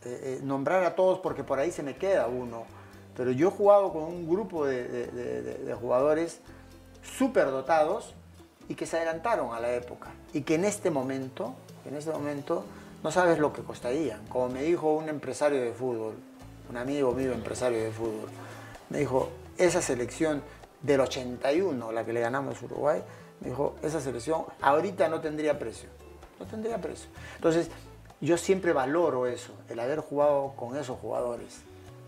eh, 0.05 0.39
eh, 0.39 0.39
nombrar 0.41 0.85
a 0.85 0.95
todos 0.95 1.19
porque 1.19 1.43
por 1.43 1.59
ahí 1.59 1.71
se 1.71 1.83
me 1.83 1.97
queda 1.97 2.27
uno. 2.27 2.63
Pero 3.17 3.31
yo 3.31 3.49
he 3.49 3.51
jugado 3.51 3.91
con 3.91 4.03
un 4.03 4.27
grupo 4.27 4.65
de, 4.65 5.07
de 5.07 5.73
jugadores 5.73 6.39
súper 7.03 7.47
dotados 7.47 8.15
y 8.71 8.73
que 8.73 8.85
se 8.85 8.95
adelantaron 8.95 9.53
a 9.53 9.59
la 9.59 9.73
época 9.73 10.11
y 10.33 10.43
que 10.43 10.55
en 10.55 10.63
este 10.63 10.91
momento, 10.91 11.55
en 11.85 11.93
este 11.97 12.09
momento 12.09 12.63
no 13.03 13.11
sabes 13.11 13.37
lo 13.37 13.51
que 13.51 13.63
costarían. 13.63 14.25
Como 14.27 14.47
me 14.47 14.63
dijo 14.63 14.93
un 14.93 15.09
empresario 15.09 15.61
de 15.61 15.73
fútbol, 15.73 16.13
un 16.69 16.77
amigo 16.77 17.11
mío 17.11 17.33
empresario 17.33 17.83
de 17.83 17.91
fútbol, 17.91 18.29
me 18.89 18.99
dijo, 18.99 19.29
esa 19.57 19.81
selección 19.81 20.41
del 20.81 21.01
81, 21.01 21.91
la 21.91 22.05
que 22.05 22.13
le 22.13 22.21
ganamos 22.21 22.61
a 22.61 22.65
Uruguay, 22.65 23.03
me 23.41 23.49
dijo, 23.49 23.75
esa 23.81 23.99
selección 23.99 24.45
ahorita 24.61 25.09
no 25.09 25.19
tendría 25.19 25.59
precio, 25.59 25.89
no 26.39 26.45
tendría 26.45 26.77
precio. 26.77 27.09
Entonces, 27.35 27.69
yo 28.21 28.37
siempre 28.37 28.71
valoro 28.71 29.27
eso, 29.27 29.51
el 29.67 29.81
haber 29.81 29.99
jugado 29.99 30.53
con 30.55 30.77
esos 30.77 30.97
jugadores. 30.97 31.57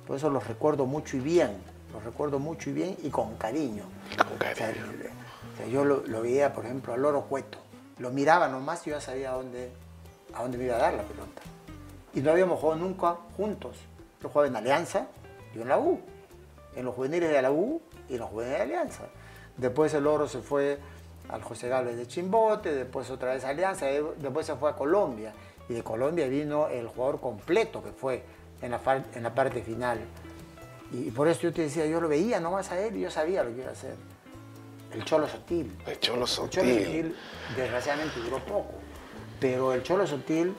Por 0.07 0.15
eso 0.15 0.29
los 0.29 0.47
recuerdo 0.47 0.85
mucho 0.85 1.17
y 1.17 1.19
bien, 1.19 1.57
los 1.91 2.05
recuerdo 2.05 2.39
mucho 2.39 2.69
y 2.69 2.73
bien 2.73 2.95
y 3.03 3.09
con 3.09 3.35
cariño. 3.35 3.83
Con 4.17 4.37
cariño 4.37 5.22
yo 5.69 5.85
lo, 5.85 6.21
veía, 6.21 6.53
por 6.53 6.65
ejemplo, 6.65 6.93
al 6.93 7.01
Loro 7.01 7.23
Cueto. 7.23 7.57
Lo 7.99 8.11
miraba 8.11 8.47
nomás 8.47 8.85
y 8.85 8.89
yo 8.89 8.97
ya 8.97 9.01
sabía 9.01 9.31
a 9.31 9.35
dónde, 9.35 9.71
a 10.33 10.41
dónde 10.41 10.57
me 10.57 10.65
iba 10.65 10.75
a 10.75 10.79
dar 10.79 10.93
la 10.93 11.03
pelota. 11.03 11.41
Y 12.13 12.21
no 12.21 12.31
habíamos 12.31 12.59
jugado 12.59 12.79
nunca 12.79 13.17
juntos. 13.37 13.77
Yo 14.21 14.29
jugaba 14.29 14.47
en 14.47 14.55
Alianza 14.55 15.07
y 15.55 15.61
en 15.61 15.69
la 15.69 15.79
U. 15.79 15.99
En 16.75 16.85
los 16.85 16.95
juveniles 16.95 17.29
de 17.29 17.41
la 17.41 17.51
U 17.51 17.81
y 18.09 18.17
los 18.17 18.29
juveniles 18.29 18.57
de 18.57 18.63
Alianza. 18.63 19.03
Después 19.57 19.93
el 19.93 20.03
Loro 20.03 20.27
se 20.27 20.39
fue 20.39 20.79
al 21.29 21.41
José 21.43 21.69
Gálvez 21.69 21.97
de 21.97 22.07
Chimbote, 22.07 22.73
después 22.73 23.09
otra 23.09 23.33
vez 23.33 23.45
a 23.45 23.49
Alianza, 23.49 23.85
después 23.85 24.45
se 24.45 24.55
fue 24.55 24.69
a 24.69 24.75
Colombia. 24.75 25.33
Y 25.69 25.73
de 25.73 25.83
Colombia 25.83 26.27
vino 26.27 26.67
el 26.67 26.87
jugador 26.87 27.21
completo 27.21 27.83
que 27.83 27.91
fue 27.91 28.23
en 28.61 28.71
la, 28.71 28.79
parte 29.33 29.61
final. 29.61 29.99
Y 30.91 31.11
por 31.11 31.27
eso 31.27 31.41
yo 31.41 31.53
te 31.53 31.63
decía, 31.63 31.85
yo 31.85 31.99
lo 32.01 32.07
veía 32.07 32.39
nomás 32.39 32.71
a 32.71 32.79
él 32.79 32.97
y 32.97 33.01
yo 33.01 33.11
sabía 33.11 33.43
lo 33.43 33.51
que 33.51 33.61
iba 33.61 33.69
a 33.69 33.73
hacer. 33.73 33.95
El 34.93 35.03
Cholo 35.05 35.27
Sotil. 35.27 35.75
El 35.85 35.99
Cholo 35.99 36.27
Sotil. 36.27 36.59
El 36.59 36.75
Cholo 36.75 36.85
Sotil, 36.85 37.15
desgraciadamente, 37.57 38.19
duró 38.19 38.39
poco. 38.39 38.73
Pero 39.39 39.73
el 39.73 39.83
Cholo 39.83 40.05
Sotil 40.05 40.55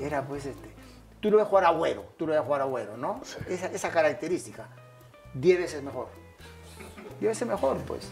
era, 0.00 0.26
pues, 0.26 0.46
este. 0.46 0.74
Tú 1.20 1.30
lo 1.30 1.38
ves 1.38 1.46
jugar 1.46 1.64
a 1.64 1.68
Agüero, 1.68 2.04
tú 2.18 2.26
lo 2.26 2.34
ves 2.34 2.42
jugar 2.42 2.60
a 2.60 2.64
Agüero, 2.64 2.96
¿no? 2.96 3.20
Esa, 3.48 3.66
esa, 3.68 3.90
característica. 3.90 4.68
Diez 5.32 5.58
veces 5.58 5.82
mejor. 5.82 6.08
Diez 7.20 7.30
veces 7.30 7.48
mejor, 7.48 7.78
pues. 7.86 8.10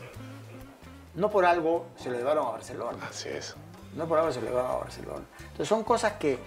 No 1.15 1.31
por 1.31 1.45
algo 1.45 1.87
se 1.97 2.09
lo 2.09 2.17
llevaron 2.17 2.47
a 2.47 2.51
Barcelona. 2.51 2.99
Así 3.11 3.29
es. 3.29 3.55
No 3.95 4.07
por 4.07 4.19
algo 4.19 4.33
se 4.33 4.41
lo 4.41 4.49
llevaron 4.49 4.71
a 4.71 4.77
Barcelona. 4.77 5.25
Entonces, 5.41 5.69
son 5.69 5.85
cosas 5.85 6.13
que, 6.13 6.39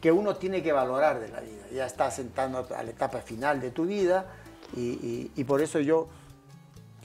que 0.00 0.10
uno 0.10 0.34
tiene 0.36 0.62
que 0.62 0.72
valorar 0.72 1.20
de 1.20 1.28
la 1.28 1.40
vida. 1.40 1.66
Ya 1.72 1.86
estás 1.86 2.16
sentando 2.16 2.66
a 2.74 2.82
la 2.82 2.90
etapa 2.90 3.20
final 3.20 3.60
de 3.60 3.70
tu 3.70 3.84
vida 3.84 4.26
y, 4.74 5.30
y 5.36 5.44
por 5.44 5.60
eso 5.60 5.78
yo 5.78 6.08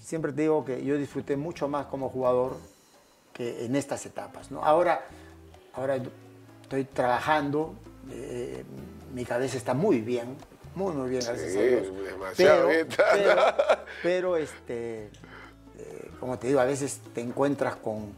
siempre 0.07 0.31
te 0.31 0.43
digo 0.43 0.63
que 0.63 0.81
yo 0.85 0.95
disfruté 0.97 1.35
mucho 1.35 1.67
más 1.67 1.87
como 1.87 2.07
jugador 2.07 2.55
que 3.33 3.65
en 3.65 3.75
estas 3.75 4.05
etapas. 4.05 4.49
¿no? 4.51 4.63
Ahora, 4.63 5.05
ahora 5.73 5.97
estoy 6.61 6.85
trabajando, 6.85 7.73
eh, 8.09 8.63
mi 9.13 9.25
cabeza 9.25 9.57
está 9.57 9.73
muy 9.73 9.99
bien, 9.99 10.37
muy, 10.75 10.93
muy 10.93 11.09
bien, 11.09 11.21
gracias 11.25 11.51
Sí, 11.51 11.57
a 11.57 11.61
Dios. 11.61 12.67
bien. 12.69 12.87
pero, 12.97 13.39
pero, 14.01 14.37
este, 14.37 15.07
eh, 15.77 16.11
como 16.21 16.39
te 16.39 16.47
digo, 16.47 16.61
a 16.61 16.65
veces 16.65 17.01
te 17.13 17.19
encuentras 17.19 17.75
con, 17.75 18.13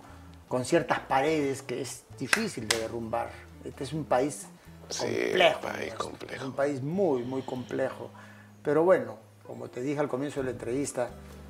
con 0.48 0.66
ciertas 0.66 1.00
paredes 1.00 1.64
que 1.64 1.82
es 1.82 2.04
difícil 2.20 2.68
de 2.68 2.78
derrumbar. 2.82 3.32
Este 3.66 3.84
es 3.84 3.94
un 3.94 4.06
país 4.06 4.46
Sí, 4.90 5.06
complejo. 5.08 5.60
un 5.60 5.72
país 5.74 5.94
complejo. 5.96 6.36
Es 6.36 6.42
un 6.44 6.54
país 6.54 6.82
muy, 6.84 7.24
muy 7.24 7.42
complejo. 7.42 8.12
Pero 8.64 8.84
bueno, 8.84 9.18
como 9.48 9.70
te 9.70 9.82
dije 9.82 10.00
al 10.00 10.08
comienzo 10.08 10.40
de 10.42 10.46
la 10.46 10.52
entrevista, 10.52 11.10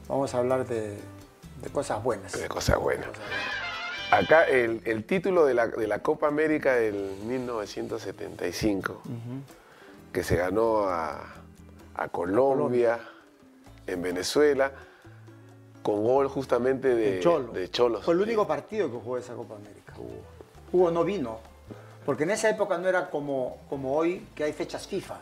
vamos 0.09 0.33
a 0.33 0.39
hablar 0.39 0.67
de, 0.67 0.97
de 1.61 1.69
cosas 1.71 2.03
buenas. 2.03 2.33
De 2.33 2.49
cosas 2.49 2.77
buenas. 2.79 3.05
De 3.05 3.11
cosas 3.13 3.25
buenas. 3.25 3.49
Acá 4.11 4.43
el, 4.45 4.81
el 4.85 5.05
título 5.05 5.45
de 5.45 5.53
la, 5.53 5.67
de 5.67 5.87
la 5.87 5.99
Copa 5.99 6.27
América 6.27 6.73
del 6.75 6.95
1975, 7.25 9.01
que 10.11 10.23
se 10.23 10.35
ganó 10.35 10.89
a, 10.89 11.35
a 11.93 12.07
Colombia, 12.09 12.99
en 13.85 14.01
Venezuela, 14.01 14.71
con 15.83 16.03
gol 16.03 16.27
justamente 16.27 16.95
de, 16.95 17.19
Cholo. 17.19 17.53
de 17.53 17.69
Cholos. 17.69 18.03
Fue 18.03 18.15
el 18.15 18.21
único 18.21 18.47
partido 18.47 18.91
que 18.91 18.97
jugó 18.97 19.17
esa 19.17 19.35
Copa 19.35 19.55
América. 19.55 19.93
Hugo. 19.97 20.23
Hugo 20.71 20.91
no 20.91 21.03
vino. 21.03 21.39
Porque 22.05 22.23
en 22.23 22.31
esa 22.31 22.49
época 22.49 22.79
no 22.79 22.87
era 22.87 23.11
como, 23.11 23.61
como 23.69 23.95
hoy, 23.95 24.27
que 24.33 24.43
hay 24.43 24.53
fechas 24.53 24.87
FIFA. 24.87 25.19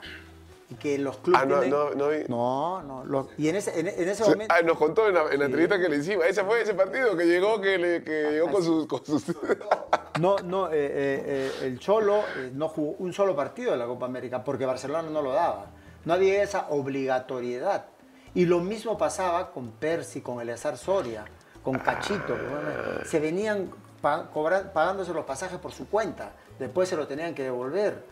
Y 0.69 0.75
que 0.75 0.97
los 0.97 1.17
clubes. 1.19 1.41
Ah, 1.41 1.45
no, 1.45 1.59
tienen- 1.61 1.69
no, 1.71 1.89
no 1.95 2.09
vi- 2.09 2.23
No, 2.27 2.83
no, 2.83 3.05
los- 3.05 3.27
y 3.37 3.47
en 3.47 3.55
ese, 3.55 3.79
en, 3.79 3.87
en 3.87 4.09
ese 4.09 4.23
Se- 4.25 4.29
momento. 4.31 4.53
ah, 4.53 4.61
nos 4.63 4.77
contó 4.77 5.07
en 5.07 5.13
la, 5.13 5.23
en 5.31 5.39
la 5.39 5.45
entrevista 5.45 5.79
que 5.79 5.87
le 5.87 5.97
hicimos. 5.97 6.25
Ese 6.25 6.43
fue 6.43 6.61
ese 6.61 6.73
partido 6.73 7.15
que 7.15 7.25
llegó, 7.25 7.61
que, 7.61 7.77
le- 7.77 8.03
que 8.03 8.31
llegó 8.31 8.51
con 8.51 8.63
sus, 8.63 8.85
con 8.85 9.05
sus- 9.05 9.23
No, 10.19 10.37
no, 10.39 10.67
eh, 10.67 10.71
eh, 10.73 11.23
eh, 11.25 11.51
el 11.67 11.79
Cholo 11.79 12.17
eh, 12.37 12.51
no 12.53 12.67
jugó 12.67 12.95
un 12.99 13.13
solo 13.13 13.35
partido 13.35 13.71
de 13.71 13.77
la 13.77 13.85
Copa 13.85 14.07
América 14.07 14.43
porque 14.43 14.65
Barcelona 14.65 15.07
no 15.09 15.21
lo 15.21 15.31
daba. 15.31 15.67
No 16.05 16.13
había 16.13 16.41
esa 16.43 16.67
obligatoriedad. 16.69 17.85
Y 18.33 18.45
lo 18.45 18.59
mismo 18.59 18.97
pasaba 18.97 19.51
con 19.51 19.71
Percy, 19.71 20.21
con 20.21 20.41
Eleazar 20.41 20.77
Soria, 20.77 21.23
con 21.63 21.77
Cachito. 21.79 22.35
que, 22.35 22.41
bueno, 22.43 23.05
se 23.05 23.19
venían 23.19 23.69
pa- 24.01 24.29
pagándose 24.73 25.13
los 25.13 25.23
pasajes 25.25 25.59
por 25.59 25.71
su 25.71 25.87
cuenta. 25.87 26.33
Después 26.59 26.89
se 26.89 26.95
lo 26.97 27.07
tenían 27.07 27.33
que 27.33 27.43
devolver. 27.43 28.03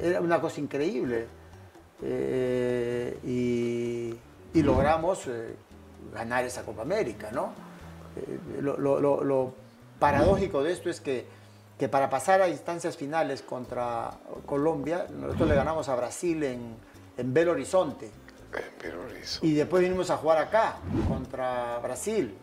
Era 0.00 0.20
una 0.20 0.40
cosa 0.40 0.60
increíble. 0.60 1.26
Eh, 2.02 3.18
y, 3.24 4.14
y 4.58 4.62
logramos 4.62 5.26
eh, 5.26 5.54
ganar 6.14 6.44
esa 6.44 6.62
Copa 6.62 6.82
América, 6.82 7.30
¿no? 7.32 7.52
Eh, 8.16 8.38
lo, 8.62 8.76
lo- 8.78 9.00
lo- 9.00 9.22
lo 9.24 9.54
paradójico 9.98 10.62
de 10.62 10.72
esto 10.72 10.88
es 10.90 11.00
que, 11.00 11.26
que 11.78 11.88
para 11.88 12.08
pasar 12.10 12.40
a 12.42 12.48
instancias 12.48 12.96
finales 12.96 13.42
contra 13.42 14.10
Colombia, 14.46 15.06
nosotros 15.10 15.48
le 15.48 15.54
ganamos 15.54 15.88
a 15.88 15.94
Brasil 15.96 16.42
en, 16.42 16.74
en 17.16 17.34
Belo 17.34 17.52
Horizonte. 17.52 18.10
Pero 18.80 19.06
eso. 19.10 19.40
Y 19.44 19.52
después 19.54 19.82
vinimos 19.82 20.10
a 20.10 20.16
jugar 20.16 20.38
acá 20.38 20.76
contra 21.06 21.78
Brasil. 21.78 22.34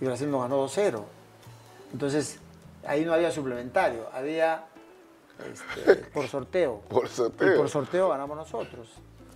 Y 0.00 0.04
Brasil 0.04 0.30
nos 0.30 0.42
ganó 0.42 0.66
2-0. 0.66 1.00
Entonces, 1.92 2.38
ahí 2.86 3.04
no 3.04 3.12
había 3.14 3.30
suplementario, 3.30 4.08
había 4.12 4.64
este, 5.52 5.94
por 6.12 6.26
sorteo. 6.28 6.80
Por 6.88 7.08
sorteo. 7.08 7.54
Y 7.54 7.58
por 7.58 7.68
sorteo 7.68 8.08
ganamos 8.08 8.36
nosotros. 8.36 8.88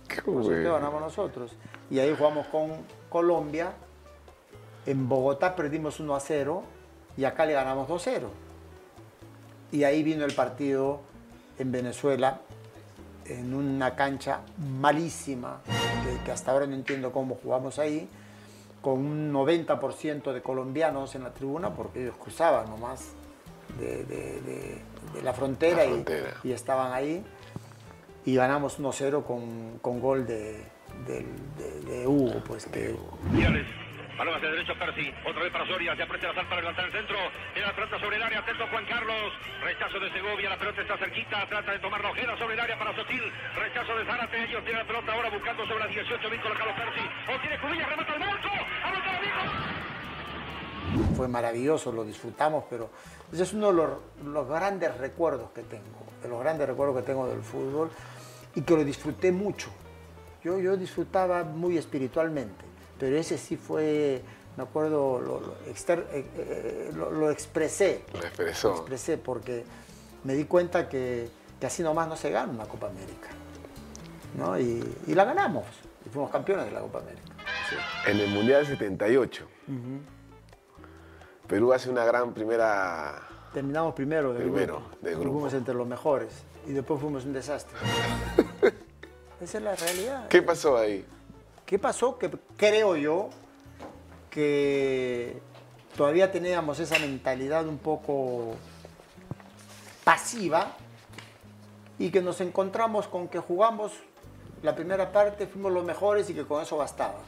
Qué 0.07 0.21
Por 0.21 0.43
sorteo 0.43 0.73
ganamos 0.73 1.01
nosotros. 1.01 1.51
Y 1.89 1.99
ahí 1.99 2.15
jugamos 2.17 2.47
con 2.47 2.71
Colombia. 3.09 3.73
En 4.85 5.09
Bogotá 5.09 5.55
perdimos 5.55 5.99
1 5.99 6.15
a 6.15 6.19
0 6.19 6.63
y 7.17 7.25
acá 7.25 7.45
le 7.45 7.53
ganamos 7.53 7.87
2 7.87 8.01
0. 8.03 8.29
Y 9.71 9.83
ahí 9.83 10.03
vino 10.03 10.25
el 10.25 10.33
partido 10.33 11.01
en 11.57 11.71
Venezuela 11.71 12.41
en 13.25 13.53
una 13.55 13.95
cancha 13.95 14.41
malísima, 14.79 15.61
que, 15.65 16.23
que 16.23 16.31
hasta 16.31 16.51
ahora 16.51 16.67
no 16.67 16.75
entiendo 16.75 17.11
cómo 17.11 17.35
jugamos 17.41 17.79
ahí, 17.79 18.07
con 18.81 18.99
un 18.99 19.33
90% 19.33 20.31
de 20.31 20.41
colombianos 20.43 21.15
en 21.15 21.23
la 21.23 21.33
tribuna, 21.33 21.73
porque 21.73 22.03
ellos 22.03 22.15
cruzaban 22.17 22.69
nomás 22.69 23.13
de, 23.79 24.03
de- 24.05 24.41
de- 24.41 24.81
de 25.13 25.21
la 25.21 25.33
frontera, 25.33 25.77
La 25.77 25.85
y- 25.85 25.89
frontera. 25.89 26.33
Y, 26.43 26.51
estaban 26.51 26.93
ahí. 26.93 27.23
Y 28.25 28.35
ganamos 28.35 28.79
1-0 28.79 29.23
con, 29.23 29.79
con 29.79 29.99
gol 29.99 30.25
de, 30.25 30.63
del- 31.05 31.55
de- 31.57 31.81
de 31.81 32.07
Hugo, 32.07 32.41
pues 32.47 32.65
que 32.65 32.95
Viales. 33.31 33.65
Balón 34.17 34.33
hacia 34.35 34.49
derecho 34.49 34.73
Percy. 34.79 35.11
Otra 35.27 35.43
vez 35.43 35.51
para 35.51 35.67
Soria. 35.67 35.93
Se 35.95 36.03
aprecia 36.03 36.29
la 36.29 36.35
sal 36.35 36.47
para 36.47 36.61
levantar 36.61 36.85
el 36.85 36.91
centro. 36.93 37.17
Tiene 37.53 37.67
la 37.67 37.75
pelota 37.75 37.99
sobre 37.99 38.15
el 38.15 38.23
área. 38.23 38.39
Atento 38.39 38.65
Juan 38.71 38.85
Carlos. 38.85 39.33
Rechazo 39.61 39.99
de 39.99 40.09
Segovia. 40.13 40.49
La 40.51 40.57
pelota 40.57 40.81
está 40.81 40.97
cerquita. 40.97 41.45
Trata 41.49 41.71
de 41.73 41.79
tomar 41.79 41.99
la 42.01 42.11
ojera 42.11 42.37
sobre 42.39 42.53
el 42.53 42.59
área 42.61 42.79
para 42.79 42.95
Sotil. 42.95 43.21
Rechazo 43.59 43.97
de 43.97 44.05
Zárate. 44.05 44.41
Ellos 44.41 44.63
tienen 44.63 44.79
la 44.83 44.87
pelota 44.87 45.11
ahora 45.11 45.29
buscando 45.29 45.67
sobre 45.67 45.79
la 45.83 45.87
18. 45.87 46.29
Bien 46.29 46.41
colocado 46.41 46.71
Percy. 46.75 47.03
O 47.27 47.41
tiene 47.41 47.59
Cubilla. 47.59 47.85
Remata 47.87 48.13
el 48.15 48.19
bolso. 48.23 48.49
Anota 48.87 49.11
la 49.11 49.19
Vigo. 49.19 49.64
Fue 51.15 51.27
maravilloso, 51.27 51.91
lo 51.91 52.03
disfrutamos, 52.03 52.63
pero 52.69 52.89
ese 53.31 53.43
es 53.43 53.53
uno 53.53 53.67
de 53.67 53.73
los, 53.73 53.89
los 54.25 54.47
grandes 54.47 54.97
recuerdos 54.97 55.49
que 55.53 55.61
tengo, 55.63 55.83
de 56.21 56.27
los 56.29 56.39
grandes 56.39 56.67
recuerdos 56.67 56.97
que 56.97 57.03
tengo 57.03 57.27
del 57.27 57.41
fútbol 57.41 57.89
y 58.55 58.61
que 58.61 58.75
lo 58.75 58.83
disfruté 58.83 59.31
mucho. 59.31 59.69
Yo, 60.43 60.59
yo 60.59 60.77
disfrutaba 60.77 61.43
muy 61.43 61.77
espiritualmente, 61.77 62.63
pero 62.99 63.17
ese 63.17 63.37
sí 63.37 63.57
fue, 63.57 64.21
me 64.57 64.63
acuerdo, 64.63 65.19
lo, 65.19 65.39
lo 65.39 65.55
exter- 65.67 66.07
eh, 66.11 66.25
eh, 66.37 66.91
lo- 66.95 67.11
lo 67.11 67.31
expresé. 67.31 68.03
Lo 68.13 68.19
expresó. 68.19 68.69
Lo 68.69 68.75
expresé 68.75 69.17
porque 69.17 69.63
me 70.23 70.33
di 70.35 70.45
cuenta 70.45 70.87
que, 70.87 71.27
que 71.59 71.65
así 71.65 71.81
nomás 71.83 72.07
no 72.07 72.15
se 72.15 72.29
gana 72.29 72.51
una 72.51 72.65
Copa 72.65 72.87
América. 72.87 73.29
¿no? 74.37 74.59
Y, 74.59 74.83
y 75.07 75.13
la 75.15 75.23
ganamos, 75.25 75.65
y 76.05 76.09
fuimos 76.09 76.29
campeones 76.29 76.65
de 76.65 76.71
la 76.71 76.81
Copa 76.81 76.99
América. 76.99 77.23
sí. 77.69 77.75
En 78.11 78.19
el 78.19 78.29
Mundial 78.29 78.65
78, 78.67 79.47
Perú 81.47 81.73
hace 81.73 81.89
una 81.89 82.05
gran 82.05 82.33
primera. 82.33 83.21
Terminamos 83.53 83.93
primero 83.93 84.33
del 84.33 84.43
Primero 84.43 84.79
grupo. 84.79 84.97
del 85.01 85.13
grupo. 85.15 85.31
Fuimos 85.33 85.53
entre 85.53 85.73
los 85.73 85.87
mejores. 85.87 86.43
Y 86.67 86.71
después 86.73 86.99
fuimos 86.99 87.25
un 87.25 87.33
desastre. 87.33 87.77
Esa 89.41 89.57
es 89.57 89.63
la 89.63 89.75
realidad. 89.75 90.27
¿Qué 90.29 90.41
pasó 90.41 90.77
ahí? 90.77 91.05
¿Qué 91.65 91.77
pasó? 91.79 92.17
Que 92.17 92.31
creo 92.57 92.95
yo 92.95 93.29
que 94.29 95.39
todavía 95.95 96.31
teníamos 96.31 96.79
esa 96.79 96.99
mentalidad 96.99 97.67
un 97.67 97.77
poco 97.77 98.55
pasiva 100.03 100.73
y 101.97 102.11
que 102.11 102.21
nos 102.21 102.41
encontramos 102.41 103.07
con 103.07 103.27
que 103.27 103.39
jugamos 103.39 103.93
la 104.61 104.75
primera 104.75 105.11
parte, 105.11 105.47
fuimos 105.47 105.71
los 105.71 105.83
mejores 105.85 106.29
y 106.29 106.33
que 106.33 106.45
con 106.45 106.61
eso 106.61 106.77
bastaba. 106.77 107.19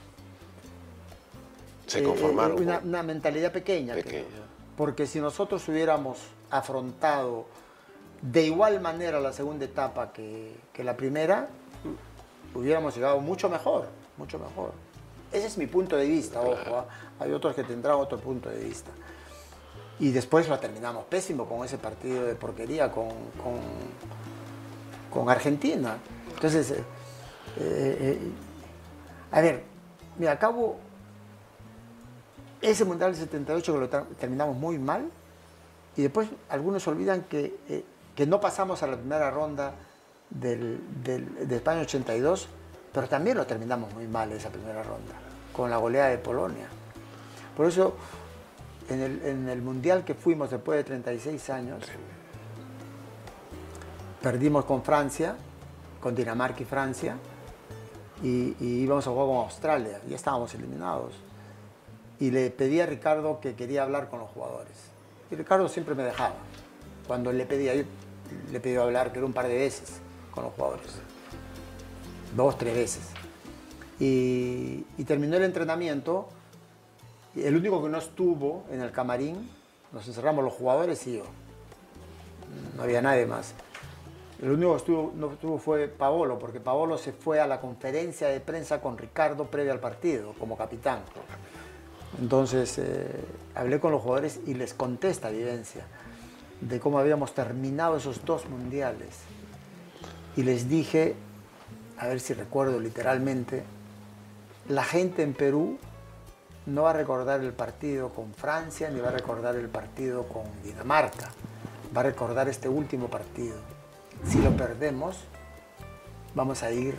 Se 1.88 2.00
Eh, 2.00 2.04
conformaron. 2.04 2.58
eh, 2.69 2.80
una, 2.84 3.04
mentalidad 3.04 3.52
pequeña. 3.52 3.93
Pequeña. 3.95 4.23
creo 4.26 4.38
yo. 4.38 4.43
Porque 4.78 5.08
si 5.08 5.19
nosotros 5.19 5.67
hubiéramos 5.69 6.19
afrontado 6.52 7.45
de 8.21 8.43
igual 8.43 8.80
manera 8.82 9.19
la 9.19 9.34
segunda 9.34 9.65
etapa 9.65 10.12
que, 10.13 10.56
que 10.73 10.84
la 10.84 10.95
primera, 10.97 11.47
hubiéramos 12.54 12.95
llegado 12.95 13.19
mucho 13.19 13.50
mejor, 13.50 13.88
mucho 14.17 14.38
mejor. 14.39 14.71
Ese 15.32 15.47
es 15.47 15.58
mi 15.58 15.67
punto 15.67 15.95
de 15.97 16.06
vista, 16.08 16.41
ojo. 16.41 16.78
¿ah? 16.78 16.86
Hay 17.19 17.32
otros 17.32 17.56
que 17.56 17.63
tendrán 17.63 17.95
otro 17.95 18.17
punto 18.19 18.50
de 18.50 18.60
vista. 18.63 18.91
Y 20.00 20.12
después 20.12 20.47
lo 20.47 20.58
terminamos 20.60 21.06
pésimo 21.06 21.45
con 21.47 21.65
ese 21.65 21.78
partido 21.78 22.23
de 22.26 22.36
porquería 22.36 22.91
con, 22.91 23.10
con, 23.10 23.60
con 25.12 25.30
Argentina. 25.30 25.97
Entonces, 26.34 26.73
eh, 27.60 28.19
a 29.32 29.41
ver, 29.41 29.63
mira, 30.17 30.34
acabo 30.34 30.78
ese 32.62 32.86
Mundial 32.86 33.12
del 33.12 33.20
78 33.22 33.74
que 33.74 33.80
lo 33.80 33.89
ter- 33.89 34.05
terminamos 34.20 34.55
muy 34.58 34.78
mal 34.80 35.10
y 35.95 36.01
después 36.03 36.28
algunos 36.49 36.88
olvidan 36.88 37.24
que, 37.24 37.60
eh, 37.70 37.84
que 38.16 38.26
no 38.26 38.39
pasamos 38.39 38.82
a 38.84 38.88
la 38.88 38.97
primera 38.97 39.30
ronda 39.32 39.74
del, 40.30 40.80
del- 41.03 41.47
de 41.47 41.55
España 41.55 41.82
82, 41.82 42.47
pero 42.93 43.08
también 43.08 43.38
lo 43.38 43.45
terminamos 43.45 43.93
muy 43.93 44.08
mal 44.08 44.32
esa 44.32 44.49
primera 44.49 44.82
ronda, 44.84 45.14
con 45.53 45.70
la 45.70 45.78
goleada 45.78 46.10
de 46.10 46.18
Polonia. 46.18 46.68
Por 47.55 47.66
eso, 47.68 47.95
en 48.89 49.01
el, 49.01 49.22
en 49.26 49.49
el 49.49 49.62
Mundial 49.62 50.03
que 50.03 50.14
fuimos 50.14 50.49
después 50.51 50.78
de 50.78 50.84
36 50.84 51.49
años, 51.49 51.84
perdimos 54.22 54.66
con 54.66 54.84
Francia, 54.84 55.36
con 56.01 56.16
Dinamarca 56.16 56.62
y 56.62 56.66
Francia, 56.66 57.16
y, 58.24 58.55
y 58.60 58.80
íbamos 58.84 59.05
a 59.08 59.12
jugar 59.12 59.28
con 59.28 59.38
Australia, 59.38 60.01
ya 60.08 60.16
estábamos 60.16 60.53
eliminados 60.55 61.14
y 62.20 62.32
le 62.32 62.49
pedí 62.49 62.80
a 62.80 62.86
Ricardo 62.86 63.39
que 63.39 63.55
quería 63.55 63.84
hablar 63.84 64.09
con 64.09 64.20
los 64.20 64.30
jugadores. 64.30 64.74
Y 65.30 65.36
Ricardo 65.36 65.70
siempre 65.70 65.95
me 65.95 66.03
dejaba. 66.03 66.36
Cuando 67.05 67.32
le 67.32 67.45
pedía, 67.45 67.74
le 67.74 68.59
pedí 68.59 68.76
hablar, 68.76 69.11
que 69.11 69.20
era 69.20 69.26
un 69.26 69.34
par 69.34 69.47
de 69.47 69.55
veces, 69.55 69.99
con 70.32 70.43
los 70.43 70.53
jugadores. 70.53 70.88
Dos, 72.36 72.57
tres 72.57 72.76
veces. 72.76 73.09
Y, 73.99 74.84
terminó 75.05 75.38
el 75.38 75.43
entrenamiento. 75.43 76.28
el 77.36 77.55
único 77.55 77.82
que 77.84 77.89
no 77.89 77.97
estuvo 77.97 78.65
en 78.72 78.82
el 78.82 78.91
camarín, 78.91 79.49
nos 79.91 80.07
encerramos 80.07 80.43
los 80.43 80.53
jugadores 80.53 81.05
y 81.07 81.18
yo. 81.18 81.24
no 82.76 82.84
había 82.84 83.01
nadie 83.01 83.26
más. 83.26 83.53
El 84.41 84.51
único 84.51 84.78
que 84.78 84.91
no 85.15 85.32
estuvo 85.32 85.57
fue 85.57 85.88
Paolo, 85.88 86.38
porque 86.38 86.59
Paolo 86.59 86.97
se 86.97 87.11
fue 87.11 87.39
a 87.39 87.47
la 87.47 87.59
conferencia 87.59 88.28
de 88.28 88.39
prensa 88.39 88.82
con 88.82 88.97
Ricardo 88.97 89.45
previo 89.45 89.72
al 89.72 89.80
partido, 89.80 90.34
como 90.38 90.55
capitán. 90.55 90.99
Entonces 92.20 92.78
eh, 92.78 93.08
hablé 93.55 93.80
con 93.80 93.91
los 93.91 94.01
jugadores 94.01 94.39
y 94.45 94.53
les 94.53 94.74
conté 94.74 95.10
esta 95.10 95.30
vivencia 95.30 95.86
de 96.62 96.80
cómo 96.80 96.99
habíamos 96.99 97.34
terminado 97.34 97.97
esos 97.97 98.26
dos 98.26 98.47
mundiales. 98.49 99.20
Y 100.36 100.43
les 100.43 100.70
dije, 100.70 101.16
a 101.97 102.08
ver 102.08 102.20
si 102.20 102.34
recuerdo 102.34 102.80
literalmente, 102.80 103.64
la 104.70 104.84
gente 104.84 105.24
en 105.24 105.34
Perú 105.34 105.78
no 106.66 106.84
va 106.84 106.91
a 106.91 106.93
recordar 106.93 107.41
el 107.41 107.53
partido 107.53 108.10
con 108.10 108.34
Francia 108.34 108.89
ni 108.89 108.99
va 108.99 109.10
a 109.10 109.12
recordar 109.12 109.55
el 109.55 109.70
partido 109.70 110.28
con 110.28 110.43
Dinamarca, 110.64 111.30
va 111.95 112.01
a 112.01 112.03
recordar 112.03 112.49
este 112.49 112.68
último 112.68 113.08
partido. 113.08 113.55
Si 114.26 114.39
lo 114.39 114.51
perdemos, 114.55 115.18
vamos 116.36 116.64
a 116.64 116.72
ir 116.72 116.95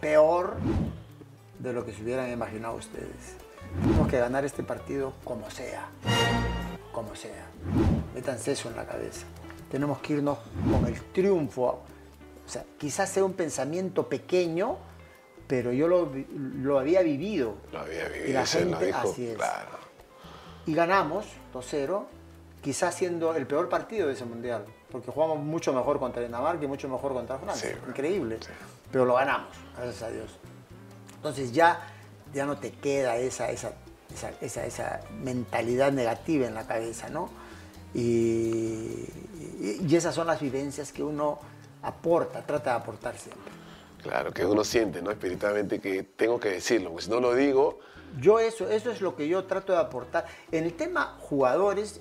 peor 0.00 0.56
de 1.58 1.72
lo 1.72 1.84
que 1.84 1.92
se 1.92 2.02
hubieran 2.02 2.30
imaginado 2.30 2.76
ustedes. 2.76 3.43
Tenemos 3.82 4.08
que 4.08 4.18
ganar 4.18 4.44
este 4.44 4.62
partido 4.62 5.12
como 5.24 5.50
sea, 5.50 5.88
como 6.92 7.14
sea. 7.14 7.46
Métanse 8.14 8.52
eso 8.52 8.68
en 8.68 8.76
la 8.76 8.86
cabeza. 8.86 9.26
Tenemos 9.70 9.98
que 9.98 10.14
irnos 10.14 10.38
con 10.70 10.86
el 10.86 11.00
triunfo. 11.12 11.80
O 12.46 12.48
sea, 12.48 12.64
quizás 12.78 13.08
sea 13.10 13.24
un 13.24 13.32
pensamiento 13.32 14.08
pequeño, 14.08 14.76
pero 15.46 15.72
yo 15.72 15.88
lo, 15.88 16.10
lo 16.34 16.78
había 16.78 17.02
vivido. 17.02 17.56
Lo 17.72 17.80
había 17.80 18.08
vivido, 18.08 18.28
Y 18.28 18.32
la 18.32 18.40
lo 18.40 18.46
gente, 18.46 18.86
dijo, 18.86 18.98
así 19.10 19.26
es. 19.28 19.36
claro. 19.36 19.84
Y 20.66 20.74
ganamos 20.74 21.26
2-0, 21.52 22.04
quizás 22.62 22.94
siendo 22.94 23.34
el 23.34 23.46
peor 23.46 23.68
partido 23.68 24.06
de 24.06 24.14
ese 24.14 24.24
mundial, 24.24 24.64
porque 24.90 25.10
jugamos 25.10 25.38
mucho 25.40 25.72
mejor 25.74 25.98
contra 25.98 26.22
Dinamarca 26.22 26.64
y 26.64 26.68
mucho 26.68 26.88
mejor 26.88 27.12
contra 27.12 27.38
Francia. 27.38 27.70
Sí, 27.70 27.88
Increíble. 27.88 28.38
Pero 28.90 29.04
lo 29.04 29.14
ganamos, 29.14 29.50
gracias 29.76 30.02
a 30.02 30.10
Dios. 30.10 30.30
Entonces 31.16 31.52
ya, 31.52 31.93
ya 32.34 32.44
no 32.46 32.58
te 32.58 32.72
queda 32.72 33.16
esa, 33.16 33.50
esa, 33.50 33.72
esa, 34.42 34.66
esa- 34.66 35.00
mentalidad 35.22 35.92
negativa 35.92 36.46
en 36.46 36.54
la 36.54 36.66
cabeza, 36.66 37.08
¿no? 37.08 37.30
Y, 37.94 38.00
y- 39.60 39.80
y 39.88 39.96
esas 39.96 40.14
son 40.14 40.26
las 40.26 40.40
vivencias 40.40 40.92
que 40.92 41.02
uno 41.02 41.38
aporta, 41.82 42.44
trata 42.44 42.70
de 42.70 42.76
aportar 42.76 43.16
siempre. 43.16 43.52
Claro, 44.02 44.32
que 44.32 44.44
uno 44.44 44.64
siente, 44.64 45.00
¿no? 45.00 45.10
Espiritualmente 45.10 45.80
que 45.80 46.02
tengo 46.02 46.38
que 46.38 46.50
decirlo, 46.50 46.90
porque 46.90 47.04
si 47.04 47.10
no 47.10 47.20
lo 47.20 47.34
digo, 47.34 47.78
Yo 48.20 48.38
eso, 48.38 48.68
eso 48.68 48.90
es 48.92 49.00
lo 49.00 49.16
que 49.16 49.26
yo 49.26 49.44
trato 49.44 49.72
de 49.72 49.78
aportar. 49.78 50.26
En 50.52 50.64
el 50.64 50.74
tema 50.74 51.16
jugadores, 51.20 52.00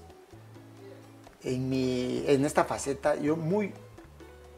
en, 1.44 1.70
mi, 1.70 2.24
en 2.28 2.46
esta 2.46 2.66
faceta, 2.66 3.16
yo 3.16 3.36
muy 3.36 3.74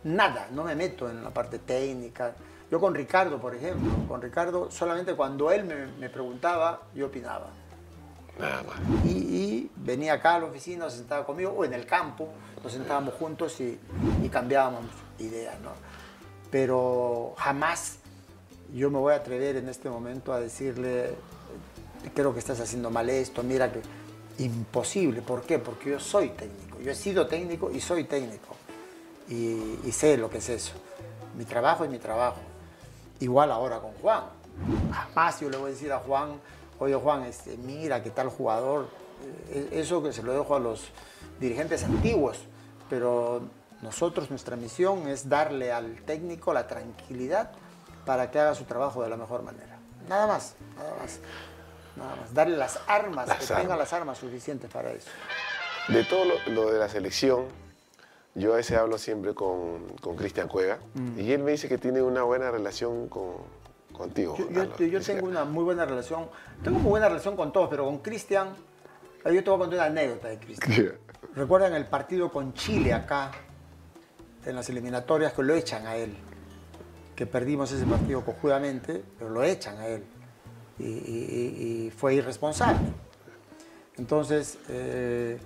nada, 0.03 0.47
no 0.51 0.63
me 0.65 0.75
meto 0.75 1.09
en 1.09 1.23
la 1.23 1.29
parte 1.31 1.59
técnica. 1.59 2.35
Yo 2.71 2.79
con 2.79 2.95
Ricardo, 2.95 3.39
por 3.39 3.55
ejemplo, 3.55 3.91
con 4.07 4.21
Ricardo 4.21 4.69
solamente 4.71 5.13
cuando 5.15 5.51
él 5.51 5.65
me, 5.65 5.85
me 5.99 6.09
preguntaba, 6.09 6.81
yo 6.93 7.07
opinaba. 7.07 7.49
nada 8.39 8.63
más. 8.63 9.05
Y, 9.05 9.09
y 9.11 9.71
venía 9.75 10.13
acá 10.13 10.35
a 10.35 10.39
la 10.39 10.45
oficina, 10.45 10.89
se 10.89 10.97
sentaba 10.97 11.25
conmigo, 11.25 11.51
o 11.51 11.63
en 11.63 11.73
el 11.73 11.85
campo, 11.85 12.29
nos 12.63 12.71
sentábamos 12.73 13.13
juntos 13.15 13.59
y, 13.61 13.79
y 14.23 14.29
cambiábamos 14.29 14.81
ideas, 15.19 15.59
¿no? 15.61 15.71
Pero 16.51 17.33
jamás 17.37 17.99
yo 18.73 18.89
me 18.89 18.97
voy 18.97 19.13
a 19.13 19.17
atrever 19.17 19.57
en 19.57 19.69
este 19.69 19.89
momento 19.89 20.33
a 20.33 20.39
decirle, 20.39 21.13
creo 22.13 22.33
que 22.33 22.39
estás 22.39 22.59
haciendo 22.59 22.89
mal 22.89 23.09
esto, 23.09 23.43
mira 23.43 23.71
que... 23.71 23.81
Imposible, 24.37 25.21
¿por 25.21 25.43
qué? 25.43 25.59
Porque 25.59 25.91
yo 25.91 25.99
soy 26.01 26.27
técnico, 26.31 26.81
yo 26.81 26.91
he 26.91 26.95
sido 26.95 27.25
técnico 27.25 27.71
y 27.71 27.79
soy 27.79 28.03
técnico. 28.03 28.53
Y, 29.29 29.79
y 29.85 29.91
sé 29.93 30.17
lo 30.17 30.29
que 30.29 30.39
es 30.39 30.49
eso. 30.49 30.73
Mi 31.37 31.45
trabajo 31.45 31.85
es 31.85 31.89
mi 31.89 31.99
trabajo. 31.99 32.35
Igual 33.19 33.51
ahora 33.51 33.79
con 33.79 33.93
Juan. 34.01 34.23
Jamás 34.91 35.39
yo 35.39 35.49
le 35.49 35.57
voy 35.57 35.69
a 35.69 35.73
decir 35.73 35.91
a 35.91 35.99
Juan, 35.99 36.39
oye 36.79 36.95
Juan, 36.95 37.23
este, 37.23 37.57
mira 37.57 38.01
qué 38.03 38.09
tal 38.09 38.29
jugador. 38.29 38.87
Eh, 39.49 39.69
Eso 39.73 40.01
que 40.03 40.13
se 40.13 40.23
lo 40.23 40.33
dejo 40.33 40.55
a 40.55 40.59
los 40.59 40.89
dirigentes 41.39 41.83
antiguos. 41.83 42.39
Pero 42.89 43.41
nosotros, 43.81 44.29
nuestra 44.29 44.55
misión 44.55 45.07
es 45.07 45.27
darle 45.29 45.71
al 45.71 46.01
técnico 46.03 46.53
la 46.53 46.67
tranquilidad 46.67 47.51
para 48.05 48.29
que 48.31 48.39
haga 48.39 48.53
su 48.55 48.65
trabajo 48.65 49.01
de 49.03 49.09
la 49.09 49.17
mejor 49.17 49.41
manera. 49.43 49.77
Nada 50.07 50.27
más, 50.27 50.55
nada 50.77 50.93
más. 51.01 51.19
Nada 51.95 52.15
más. 52.17 52.33
Darle 52.33 52.57
las 52.57 52.79
armas, 52.87 53.27
Las 53.27 53.39
que 53.39 53.53
tenga 53.53 53.75
las 53.75 53.91
armas 53.93 54.17
suficientes 54.17 54.69
para 54.69 54.91
eso. 54.91 55.09
De 55.87 56.03
todo 56.03 56.25
lo, 56.25 56.51
lo 56.53 56.71
de 56.71 56.77
la 56.79 56.89
selección, 56.89 57.45
yo 58.35 58.53
a 58.53 58.57
veces 58.57 58.77
hablo 58.77 58.97
siempre 58.97 59.33
con, 59.33 59.87
con 60.01 60.15
Cristian 60.15 60.47
Cueva 60.47 60.77
Mm. 60.93 61.19
y 61.19 61.31
él 61.31 61.41
me 61.43 61.51
dice 61.51 61.67
que 61.67 61.77
tiene 61.77 62.01
una 62.01 62.23
buena 62.23 62.51
relación 62.51 63.07
con, 63.07 63.33
contigo. 63.93 64.35
Yo, 64.37 65.01
tengo 65.01 65.25
una 65.27 65.45
muy 65.45 65.63
buena 65.63 65.85
relación, 65.85 66.27
tengo 66.63 66.79
muy 66.79 66.89
buena 66.91 67.07
relación 67.09 67.35
con 67.35 67.51
todos, 67.53 67.69
pero 67.69 67.85
con 67.85 67.99
Cristian, 67.99 68.49
eh, 69.23 69.33
yo 69.33 69.43
te 69.43 69.49
voy 69.49 69.57
a 69.57 69.59
contar 69.61 69.79
una 69.79 69.85
anécdota 69.85 70.27
de 70.27 70.37
Cristian. 70.39 70.93
¿Recuerdan 71.33 71.73
el 71.73 71.85
partido 71.87 72.31
con 72.31 72.53
Chile 72.53 72.93
acá, 72.93 73.31
en 74.45 74.55
las 74.55 74.69
eliminatorias, 74.69 75.33
que 75.33 75.41
lo 75.43 75.53
echan 75.55 75.87
a 75.87 75.95
él? 75.95 76.15
Que 77.15 77.25
perdimos 77.25 77.71
ese 77.71 77.85
partido 77.85 78.23
conjuntamente, 78.23 79.01
pero 79.17 79.29
lo 79.31 79.43
echan 79.43 79.77
a 79.77 79.87
él. 79.87 80.03
Y, 80.77 80.83
y- 80.83 80.89
y- 80.89 81.85
y 81.87 81.91
fue 81.91 82.15
irresponsable. 82.15 82.79
Entonces, 83.97 84.57
eh, 84.69 85.39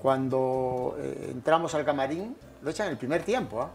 cuando 0.00 0.96
eh, 0.98 1.28
entramos 1.30 1.74
al 1.74 1.84
camarín, 1.84 2.34
lo 2.62 2.70
echan 2.70 2.86
en 2.86 2.92
el 2.92 2.98
primer 2.98 3.22
tiempo. 3.22 3.68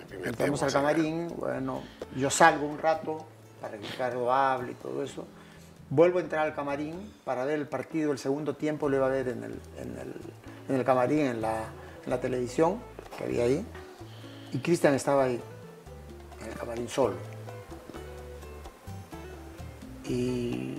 El 0.00 0.06
primer 0.06 0.28
Entramos 0.28 0.60
tiempo, 0.60 0.64
al 0.64 0.82
camarín, 0.82 1.34
bueno, 1.36 1.82
yo 2.16 2.30
salgo 2.30 2.66
un 2.66 2.78
rato 2.78 3.26
para 3.60 3.76
que 3.76 3.86
Ricardo 3.86 4.32
hable 4.32 4.72
y 4.72 4.74
todo 4.76 5.02
eso. 5.02 5.26
Vuelvo 5.90 6.18
a 6.18 6.22
entrar 6.22 6.46
al 6.46 6.54
camarín 6.54 7.12
para 7.24 7.44
ver 7.44 7.58
el 7.58 7.68
partido, 7.68 8.10
el 8.12 8.18
segundo 8.18 8.54
tiempo 8.54 8.88
lo 8.88 8.96
iba 8.96 9.06
a 9.06 9.10
ver 9.10 9.28
en 9.28 9.44
el, 9.44 9.60
en 9.78 9.98
el, 9.98 10.14
en 10.68 10.74
el 10.76 10.84
camarín, 10.84 11.26
en 11.26 11.40
la, 11.42 11.64
en 12.04 12.10
la 12.10 12.20
televisión 12.20 12.78
que 13.18 13.24
había 13.24 13.44
ahí. 13.44 13.64
Y 14.52 14.58
Cristian 14.58 14.94
estaba 14.94 15.24
ahí, 15.24 15.40
en 16.40 16.46
el 16.48 16.58
camarín 16.58 16.88
solo. 16.88 17.16
Y, 20.08 20.78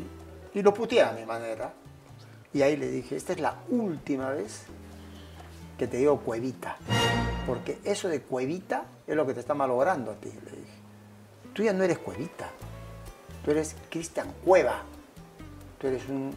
y 0.53 0.61
lo 0.61 0.73
puteé 0.73 1.03
a 1.03 1.11
mi 1.11 1.25
manera. 1.25 1.71
Y 2.53 2.61
ahí 2.63 2.75
le 2.75 2.89
dije, 2.89 3.15
esta 3.15 3.33
es 3.33 3.39
la 3.39 3.55
última 3.69 4.31
vez 4.31 4.65
que 5.77 5.87
te 5.87 5.97
digo 5.97 6.19
cuevita. 6.19 6.77
Porque 7.45 7.79
eso 7.83 8.07
de 8.09 8.21
cuevita 8.21 8.85
es 9.05 9.15
lo 9.15 9.25
que 9.25 9.33
te 9.33 9.39
está 9.39 9.53
malogrando 9.53 10.11
a 10.11 10.15
ti, 10.15 10.29
le 10.29 10.51
dije. 10.51 10.77
Tú 11.53 11.63
ya 11.63 11.73
no 11.73 11.83
eres 11.83 11.97
cuevita. 11.99 12.49
Tú 13.45 13.51
eres 13.51 13.75
Cristian 13.89 14.27
Cueva. 14.43 14.81
Tú 15.79 15.87
eres 15.87 16.07
un 16.09 16.33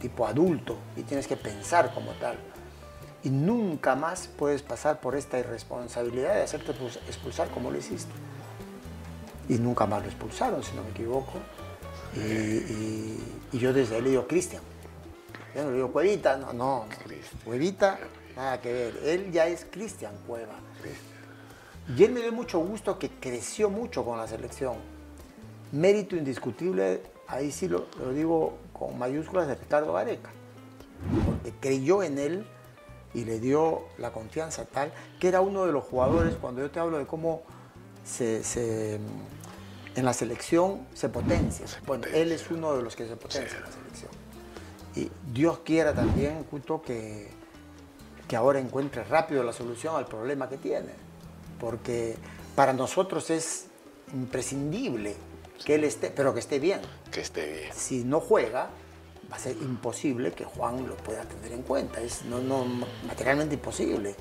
tipo 0.00 0.26
adulto 0.26 0.76
y 0.96 1.02
tienes 1.02 1.26
que 1.26 1.36
pensar 1.36 1.92
como 1.92 2.12
tal. 2.12 2.38
Y 3.22 3.28
nunca 3.28 3.94
más 3.94 4.28
puedes 4.28 4.62
pasar 4.62 5.00
por 5.00 5.14
esta 5.14 5.38
irresponsabilidad 5.38 6.34
de 6.36 6.42
hacerte 6.42 6.72
expulsar 7.06 7.50
como 7.50 7.70
lo 7.70 7.76
hiciste. 7.76 8.12
Y 9.48 9.54
nunca 9.58 9.84
más 9.84 10.00
lo 10.02 10.08
expulsaron, 10.08 10.62
si 10.62 10.74
no 10.74 10.82
me 10.82 10.90
equivoco. 10.90 11.32
Y, 12.16 12.20
y- 12.20 13.38
y 13.52 13.58
yo 13.58 13.72
desde 13.74 13.96
ahí 13.96 14.02
le 14.02 14.10
digo, 14.10 14.26
Cristian. 14.26 14.62
Yo 15.54 15.64
no 15.64 15.70
le 15.70 15.76
digo 15.76 15.92
Cuevita, 15.92 16.36
no, 16.38 16.52
no. 16.52 16.86
no. 17.44 18.19
Nada 18.40 18.58
que 18.62 18.72
ver. 18.72 18.98
Él 19.04 19.30
ya 19.32 19.46
es 19.48 19.66
Cristian 19.70 20.14
Cueva. 20.26 20.54
Y 21.94 22.04
él 22.04 22.12
me 22.12 22.20
dio 22.22 22.32
mucho 22.32 22.58
gusto 22.60 22.98
que 22.98 23.10
creció 23.10 23.68
mucho 23.68 24.02
con 24.02 24.16
la 24.16 24.26
selección. 24.26 24.76
Mérito 25.72 26.16
indiscutible, 26.16 27.02
ahí 27.28 27.52
sí 27.52 27.68
lo, 27.68 27.86
lo 27.98 28.12
digo 28.14 28.56
con 28.72 28.98
mayúsculas 28.98 29.46
de 29.46 29.56
Ricardo 29.56 29.92
Gareca. 29.92 30.30
Porque 31.26 31.52
creyó 31.60 32.02
en 32.02 32.18
él 32.18 32.46
y 33.12 33.24
le 33.26 33.40
dio 33.40 33.82
la 33.98 34.10
confianza 34.10 34.64
tal 34.64 34.90
que 35.18 35.28
era 35.28 35.42
uno 35.42 35.66
de 35.66 35.72
los 35.72 35.84
jugadores, 35.84 36.34
cuando 36.40 36.62
yo 36.62 36.70
te 36.70 36.80
hablo 36.80 36.96
de 36.96 37.06
cómo 37.06 37.42
se, 38.06 38.42
se- 38.42 38.98
en 39.96 40.04
la 40.04 40.14
selección 40.14 40.86
se 40.94 41.10
potencia. 41.10 41.66
bueno, 41.86 42.06
él 42.14 42.32
es 42.32 42.50
uno 42.50 42.74
de 42.74 42.82
los 42.82 42.96
que 42.96 43.06
se 43.06 43.16
potencia 43.16 43.58
en 43.58 43.64
la 43.64 43.70
selección. 43.70 44.10
Y 44.96 45.10
Dios 45.30 45.58
quiera 45.58 45.92
también, 45.92 46.42
Cuto, 46.44 46.80
que, 46.80 47.28
que 48.30 48.36
ahora 48.36 48.60
encuentre 48.60 49.02
rápido 49.02 49.42
la 49.42 49.52
solución 49.52 49.96
al 49.96 50.06
problema 50.06 50.48
que 50.48 50.56
tiene. 50.56 50.92
Porque 51.58 52.14
para 52.54 52.72
nosotros 52.72 53.28
es 53.28 53.66
imprescindible 54.14 55.16
que 55.66 55.74
él 55.74 55.82
esté, 55.82 56.12
pero 56.12 56.32
que 56.32 56.38
esté 56.38 56.60
bien. 56.60 56.80
Que 57.10 57.22
esté 57.22 57.50
bien. 57.52 57.72
Si 57.74 58.04
no 58.04 58.20
juega, 58.20 58.70
va 59.30 59.34
a 59.34 59.38
ser 59.40 59.56
imposible 59.56 60.30
que 60.30 60.44
Juan 60.44 60.86
lo 60.88 60.96
pueda 60.98 61.22
tener 61.24 61.50
en 61.50 61.62
cuenta. 61.62 62.00
Es 62.00 62.24
no, 62.24 62.38
no, 62.38 62.64
materialmente 63.04 63.56
imposible. 63.56 64.14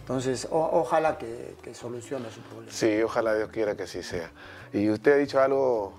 Entonces, 0.00 0.48
o- 0.50 0.70
ojalá 0.72 1.16
que, 1.16 1.54
que 1.62 1.74
solucione 1.74 2.28
su 2.32 2.40
problema. 2.40 2.72
Sí, 2.72 3.00
ojalá 3.02 3.36
Dios 3.36 3.50
quiera 3.50 3.76
que 3.76 3.84
así 3.84 4.02
sea. 4.02 4.32
Y 4.72 4.90
usted 4.90 5.12
ha 5.12 5.16
dicho 5.16 5.40
algo 5.40 5.92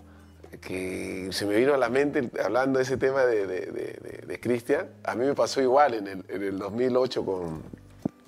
que 0.61 1.29
se 1.31 1.45
me 1.45 1.55
vino 1.55 1.73
a 1.73 1.77
la 1.77 1.89
mente 1.89 2.29
hablando 2.43 2.79
de 2.79 2.83
ese 2.83 2.97
tema 2.97 3.25
de, 3.25 3.45
de- 3.47 3.65
de- 3.67 4.23
de- 4.27 4.39
Cristian. 4.39 4.87
A 5.03 5.15
mí 5.15 5.25
me 5.25 5.33
pasó 5.35 5.61
igual 5.61 5.93
en 5.93 6.07
el, 6.07 6.25
en 6.29 6.43
el 6.43 6.57
2008 6.59 7.25
con, 7.25 7.61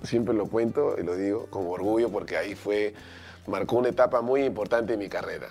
siempre 0.02 0.34
lo 0.34 0.46
cuento 0.46 0.96
y 0.98 1.02
lo 1.02 1.16
digo 1.16 1.46
con 1.46 1.66
orgullo 1.66 2.10
porque 2.10 2.36
ahí 2.36 2.54
fue, 2.54 2.92
marcó 3.46 3.76
una 3.76 3.88
etapa 3.88 4.20
muy 4.20 4.44
importante 4.44 4.92
en 4.94 4.98
mi 4.98 5.08
carrera. 5.08 5.48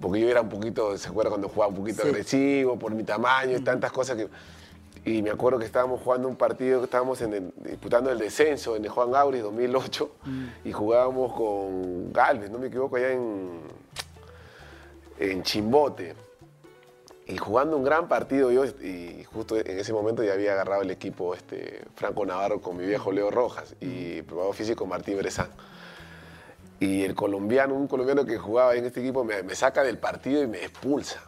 Porque 0.00 0.20
yo 0.20 0.28
era 0.28 0.42
un 0.42 0.48
poquito, 0.48 0.96
¿se 0.98 1.08
acuerda 1.08 1.30
cuando 1.30 1.48
jugaba 1.48 1.70
un 1.70 1.76
poquito 1.78 2.02
Sí. 2.02 2.08
agresivo 2.08 2.78
por 2.78 2.94
mi 2.94 3.02
tamaño 3.04 3.56
y 3.56 3.60
tantas 3.60 3.92
cosas 3.92 4.16
que... 4.16 4.28
Y 5.04 5.22
me 5.22 5.30
acuerdo 5.30 5.58
que 5.60 5.64
estábamos 5.66 6.00
jugando 6.02 6.26
un 6.26 6.34
partido, 6.36 6.80
que 6.80 6.84
estábamos 6.86 7.20
en 7.22 7.32
el- 7.32 7.52
disputando 7.64 8.10
el 8.10 8.18
descenso 8.18 8.74
en 8.76 8.84
el 8.84 8.90
Juan 8.90 9.14
Auris 9.14 9.42
2008 9.42 10.10
y 10.64 10.72
jugábamos 10.72 11.32
con 11.34 12.12
Galvez, 12.12 12.50
no 12.50 12.58
me 12.58 12.66
equivoco, 12.66 12.96
allá 12.96 13.12
en, 13.12 13.60
en 15.18 15.42
Chimbote. 15.42 16.14
Y 17.28 17.38
jugando 17.38 17.76
un 17.76 17.82
gran 17.82 18.06
partido 18.06 18.52
yo, 18.52 18.64
y 18.64 19.24
justo 19.24 19.56
en 19.56 19.78
ese 19.78 19.92
momento 19.92 20.22
ya 20.22 20.34
había 20.34 20.52
agarrado 20.52 20.82
el 20.82 20.90
equipo 20.92 21.34
este, 21.34 21.82
Franco 21.96 22.24
Navarro 22.24 22.60
con 22.60 22.76
mi 22.76 22.86
viejo 22.86 23.10
Leo 23.10 23.32
Rojas 23.32 23.74
y 23.80 24.22
probado 24.22 24.52
físico 24.52 24.86
Martín 24.86 25.18
Brezán. 25.18 25.50
Y 26.78 27.02
el 27.02 27.14
colombiano, 27.14 27.74
un 27.74 27.88
colombiano 27.88 28.24
que 28.24 28.38
jugaba 28.38 28.76
en 28.76 28.84
este 28.84 29.00
equipo, 29.00 29.24
me, 29.24 29.42
me 29.42 29.56
saca 29.56 29.82
del 29.82 29.98
partido 29.98 30.42
y 30.42 30.46
me 30.46 30.62
expulsa. 30.62 31.20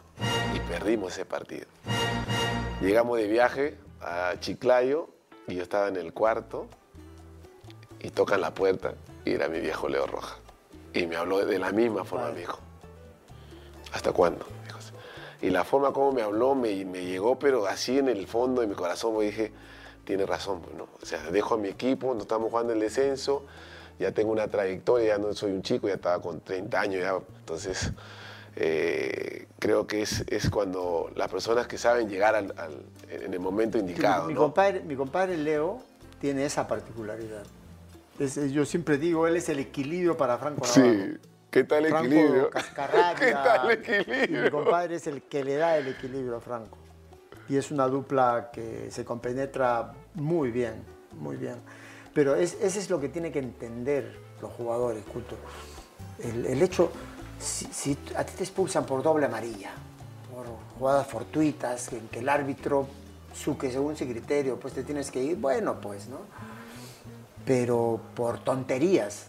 Y 0.55 0.59
perdimos 0.71 1.13
ese 1.13 1.25
partido. 1.25 1.65
Llegamos 2.81 3.17
de 3.17 3.27
viaje 3.27 3.77
a 3.99 4.35
Chiclayo 4.39 5.09
y 5.47 5.55
yo 5.55 5.63
estaba 5.63 5.89
en 5.89 5.97
el 5.97 6.13
cuarto 6.13 6.67
y 7.99 8.09
tocan 8.11 8.39
la 8.39 8.53
puerta 8.53 8.93
y 9.25 9.33
era 9.33 9.49
mi 9.49 9.59
viejo 9.59 9.89
Leo 9.89 10.07
Rojas. 10.07 10.37
Y 10.93 11.05
me 11.07 11.17
habló 11.17 11.45
de 11.45 11.59
la 11.59 11.71
misma 11.71 12.05
forma, 12.05 12.31
me 12.31 12.39
dijo. 12.39 12.59
¿Hasta 13.93 14.11
cuándo? 14.11 14.45
Y 15.41 15.49
la 15.51 15.63
forma 15.63 15.93
como 15.93 16.11
me 16.11 16.21
habló 16.21 16.53
me, 16.53 16.83
me 16.83 17.05
llegó, 17.05 17.39
pero 17.39 17.65
así 17.65 17.97
en 17.97 18.09
el 18.09 18.27
fondo 18.27 18.59
de 18.61 18.67
mi 18.67 18.75
corazón 18.75 19.17
me 19.17 19.23
dije, 19.23 19.53
tiene 20.03 20.25
razón, 20.25 20.59
pues, 20.61 20.75
¿no? 20.75 20.89
O 21.01 21.05
sea, 21.05 21.31
dejo 21.31 21.53
a 21.55 21.57
mi 21.57 21.69
equipo, 21.69 22.13
no 22.13 22.21
estamos 22.23 22.49
jugando 22.49 22.73
el 22.73 22.79
descenso, 22.81 23.45
ya 23.99 24.11
tengo 24.11 24.33
una 24.33 24.49
trayectoria, 24.49 25.15
ya 25.15 25.17
no 25.17 25.33
soy 25.33 25.51
un 25.53 25.61
chico, 25.61 25.87
ya 25.87 25.93
estaba 25.93 26.21
con 26.21 26.41
30 26.41 26.81
años, 26.81 27.01
ya, 27.01 27.17
entonces 27.39 27.93
eh, 28.57 29.47
creo 29.59 29.87
que 29.87 30.01
es, 30.01 30.25
es 30.27 30.49
cuando 30.49 31.09
las 31.15 31.29
personas 31.29 31.67
que 31.67 31.77
saben 31.77 32.09
llegar 32.09 32.35
al- 32.35 32.53
al- 32.57 32.83
en 33.09 33.33
el 33.33 33.39
momento 33.39 33.77
indicado, 33.77 34.27
mi, 34.27 34.33
¿no? 34.33 34.41
compadre, 34.41 34.81
mi 34.81 34.95
compadre 34.97 35.37
Leo 35.37 35.81
tiene 36.19 36.43
esa 36.45 36.67
particularidad. 36.67 37.43
Es- 38.19 38.51
yo 38.51 38.65
siempre 38.65 38.97
digo, 38.97 39.25
él 39.27 39.37
es 39.37 39.47
el 39.47 39.59
equilibrio 39.59 40.17
para 40.17 40.37
Franco 40.37 40.65
Navarro. 40.67 40.91
Sí, 40.91 41.17
¿qué 41.51 41.63
tal 41.63 41.85
el 41.85 41.91
Franco 41.91 42.07
equilibrio? 42.07 42.49
Cascarrabia. 42.49 43.15
¿Qué 43.19 43.31
tal 43.31 43.71
el 43.71 43.77
y 44.35 44.39
Mi 44.39 44.47
equilibrio? 44.47 44.51
compadre 44.51 44.95
es 44.95 45.07
el 45.07 45.23
que 45.23 45.43
le 45.43 45.55
da 45.55 45.77
el 45.77 45.87
equilibrio 45.87 46.37
a 46.37 46.41
Franco. 46.41 46.77
Y 47.47 47.57
es 47.57 47.71
una 47.71 47.87
dupla 47.87 48.49
que 48.53 48.91
se 48.91 49.03
compenetra 49.03 49.93
muy 50.13 50.51
bien, 50.51 50.83
muy 51.13 51.35
bien. 51.35 51.55
Pero 52.13 52.35
es, 52.35 52.57
ese 52.61 52.79
es 52.79 52.89
lo 52.89 52.99
que 52.99 53.09
tienen 53.09 53.31
que 53.31 53.39
entender 53.39 54.19
los 54.41 54.51
jugadores, 54.53 55.03
culto. 55.05 55.35
El, 56.23 56.45
el 56.45 56.61
hecho, 56.61 56.91
si, 57.39 57.65
si 57.65 57.97
a 58.15 58.23
ti 58.23 58.33
te 58.37 58.43
expulsan 58.43 58.85
por 58.85 59.01
doble 59.01 59.25
amarilla, 59.25 59.71
por 60.33 60.45
jugadas 60.77 61.07
fortuitas, 61.07 61.91
en 61.93 62.07
que 62.09 62.19
el 62.19 62.29
árbitro 62.29 62.87
suque 63.33 63.71
según 63.71 63.95
su 63.95 64.05
criterio, 64.05 64.59
pues 64.59 64.73
te 64.73 64.83
tienes 64.83 65.11
que 65.11 65.23
ir, 65.23 65.37
bueno, 65.37 65.79
pues, 65.81 66.07
¿no? 66.07 66.19
Pero 67.45 67.99
por 68.15 68.43
tonterías, 68.43 69.27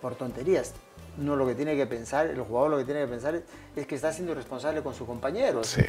por 0.00 0.14
tonterías. 0.14 0.74
No 1.18 1.34
lo 1.36 1.46
que 1.46 1.54
tiene 1.54 1.76
que 1.76 1.86
pensar, 1.86 2.26
el 2.26 2.40
jugador 2.42 2.70
lo 2.70 2.78
que 2.78 2.84
tiene 2.84 3.00
que 3.00 3.06
pensar 3.08 3.34
es, 3.74 3.86
que 3.86 3.94
está 3.94 4.12
siendo 4.12 4.32
irresponsable 4.32 4.82
con 4.82 4.94
sus 4.94 5.06
compañeros. 5.06 5.68
Sí, 5.68 5.82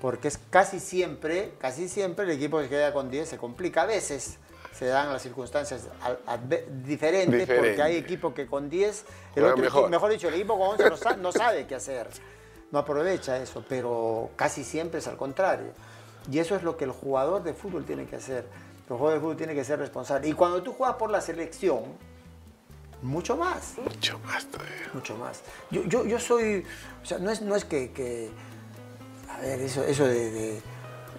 Porque 0.00 0.28
es 0.28 0.38
casi 0.50 0.80
siempre, 0.80 1.52
casi 1.58 1.88
siempre 1.88 2.24
el 2.26 2.30
equipo 2.32 2.58
que 2.60 2.68
queda 2.68 2.92
con 2.92 3.10
10 3.10 3.28
se 3.28 3.38
complica. 3.38 3.82
A 3.82 3.86
veces 3.86 4.36
se 4.72 4.86
dan 4.86 5.10
las 5.12 5.22
circunstancias 5.22 5.88
diferentes 6.84 7.40
Diferente. 7.40 7.56
porque 7.56 7.82
hay 7.82 7.96
equipos 7.96 8.34
que 8.34 8.46
con 8.46 8.68
10, 8.68 9.04
el 9.36 9.44
otro 9.44 9.56
mejor. 9.56 9.80
equipo- 9.82 9.88
mejor 9.88 10.10
dicho, 10.10 10.28
el 10.28 10.34
equipo 10.34 10.58
con 10.58 10.68
11 10.78 10.90
no, 10.90 11.16
no 11.22 11.32
sabe 11.32 11.66
qué 11.66 11.74
hacer. 11.76 12.08
No 12.70 12.80
aprovecha 12.80 13.38
eso, 13.38 13.64
pero 13.68 14.30
casi 14.36 14.64
siempre 14.64 14.98
es 14.98 15.06
al 15.06 15.16
contrario. 15.16 15.68
Y 16.30 16.38
eso 16.38 16.56
es 16.56 16.62
lo 16.62 16.76
que 16.76 16.84
el 16.84 16.90
jugador 16.90 17.42
de 17.42 17.54
fútbol 17.54 17.84
tiene 17.84 18.06
que 18.06 18.16
hacer. 18.16 18.46
El 18.88 18.96
jugador 18.96 19.14
de 19.14 19.20
fútbol 19.20 19.36
tiene 19.36 19.54
que 19.54 19.64
ser 19.64 19.78
responsable. 19.78 20.28
Y 20.28 20.32
cuando 20.32 20.62
tú 20.62 20.72
juegas 20.72 20.96
por 20.96 21.10
la 21.10 21.20
selección, 21.20 21.82
mucho 23.04 23.36
más 23.36 23.74
mucho 23.78 24.18
más 24.20 24.46
todavía. 24.46 24.90
mucho 24.94 25.16
más. 25.16 25.42
Yo, 25.70 25.82
yo, 25.84 26.04
yo 26.06 26.18
soy, 26.18 26.64
o 27.02 27.06
sea, 27.06 27.18
no 27.18 27.30
es, 27.30 27.42
no 27.42 27.54
es 27.54 27.64
que, 27.64 27.92
que- 27.92 28.30
a 29.30 29.38
ver, 29.40 29.60
eso, 29.60 29.84
eso 29.84 30.04
de, 30.06 30.30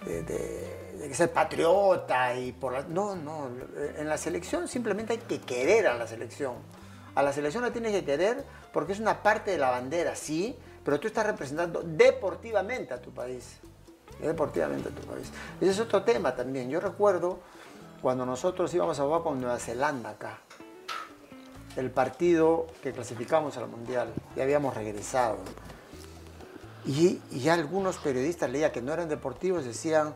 de, 0.05 0.23
de- 0.23 1.13
ser 1.13 1.31
patriota 1.31 2.35
y 2.35 2.51
por 2.51 2.73
la, 2.73 2.81
no, 2.83 3.15
no, 3.15 3.49
en 3.97 4.09
la 4.09 4.17
selección 4.17 4.67
simplemente 4.67 5.13
hay 5.13 5.19
que 5.19 5.39
querer 5.39 5.87
a 5.87 5.93
la 5.97 6.07
selección. 6.07 6.55
A 7.13 7.21
la 7.23 7.31
selección 7.31 7.63
la 7.63 7.71
tienes 7.71 7.91
que 7.93 8.03
querer 8.03 8.43
porque 8.73 8.93
es 8.93 8.99
una 8.99 9.21
parte 9.23 9.51
de 9.51 9.57
la 9.57 9.69
bandera, 9.69 10.15
sí, 10.15 10.57
pero 10.83 10.99
tú 10.99 11.07
estás 11.07 11.25
representando 11.25 11.81
deportivamente 11.83 12.93
a 12.93 13.01
tu 13.01 13.11
país. 13.13 13.57
Deportivamente 14.19 14.89
a 14.89 14.91
tu 14.91 15.01
país. 15.07 15.29
Ese 15.61 15.71
es 15.71 15.79
otro 15.79 16.03
tema 16.03 16.35
también. 16.35 16.69
Yo 16.69 16.79
recuerdo 16.79 17.39
cuando 18.01 18.25
nosotros 18.25 18.73
íbamos 18.73 18.99
a 18.99 19.03
jugar 19.03 19.21
con 19.23 19.39
Nueva 19.39 19.59
Zelanda 19.59 20.09
acá 20.11 20.39
el 21.75 21.91
partido 21.91 22.67
que 22.81 22.91
clasificamos 22.91 23.57
al 23.57 23.67
Mundial. 23.67 24.13
Ya 24.35 24.43
habíamos 24.43 24.73
regresado. 24.75 25.37
Y, 26.85 27.19
y 27.31 27.49
algunos 27.49 27.97
periodistas 27.97 28.49
leía 28.49 28.71
que 28.71 28.81
no 28.81 28.93
eran 28.93 29.09
deportivos, 29.09 29.65
decían 29.65 30.13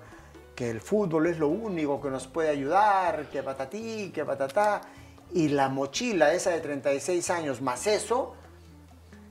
que 0.55 0.69
el 0.69 0.81
fútbol 0.81 1.27
es 1.27 1.39
lo 1.39 1.47
único 1.47 2.01
que 2.01 2.09
nos 2.09 2.27
puede 2.27 2.49
ayudar, 2.49 3.29
que 3.29 3.41
patatí, 3.41 4.11
que 4.13 4.25
patatá. 4.25 4.81
Y 5.33 5.49
la 5.49 5.69
mochila 5.69 6.33
esa 6.33 6.51
de 6.51 6.59
36 6.59 7.29
años 7.29 7.61
más 7.61 7.87
eso. 7.87 8.33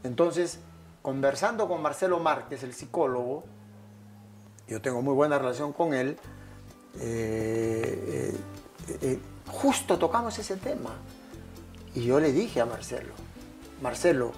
Entonces, 0.05 0.61
conversando 1.03 1.69
con 1.69 1.83
Marcelo 1.83 2.19
Márquez, 2.19 2.63
el 2.63 2.75
psicólogo, 2.75 3.45
yo 4.69 4.81
tengo 4.81 5.03
muy 5.03 5.15
buena 5.15 5.39
relación 5.39 5.73
con 5.73 5.95
él, 5.95 6.19
eh, 7.01 8.35
eh, 8.89 8.99
eh, 9.03 9.19
justo 9.51 9.99
tocamos 9.99 10.39
ese 10.39 10.57
tema. 10.57 10.91
Y 11.95 12.05
yo 12.05 12.21
le 12.21 12.33
dije 12.33 12.61
a 12.61 12.67
Marcelo, 12.67 13.13
Marcelo, 13.81 14.33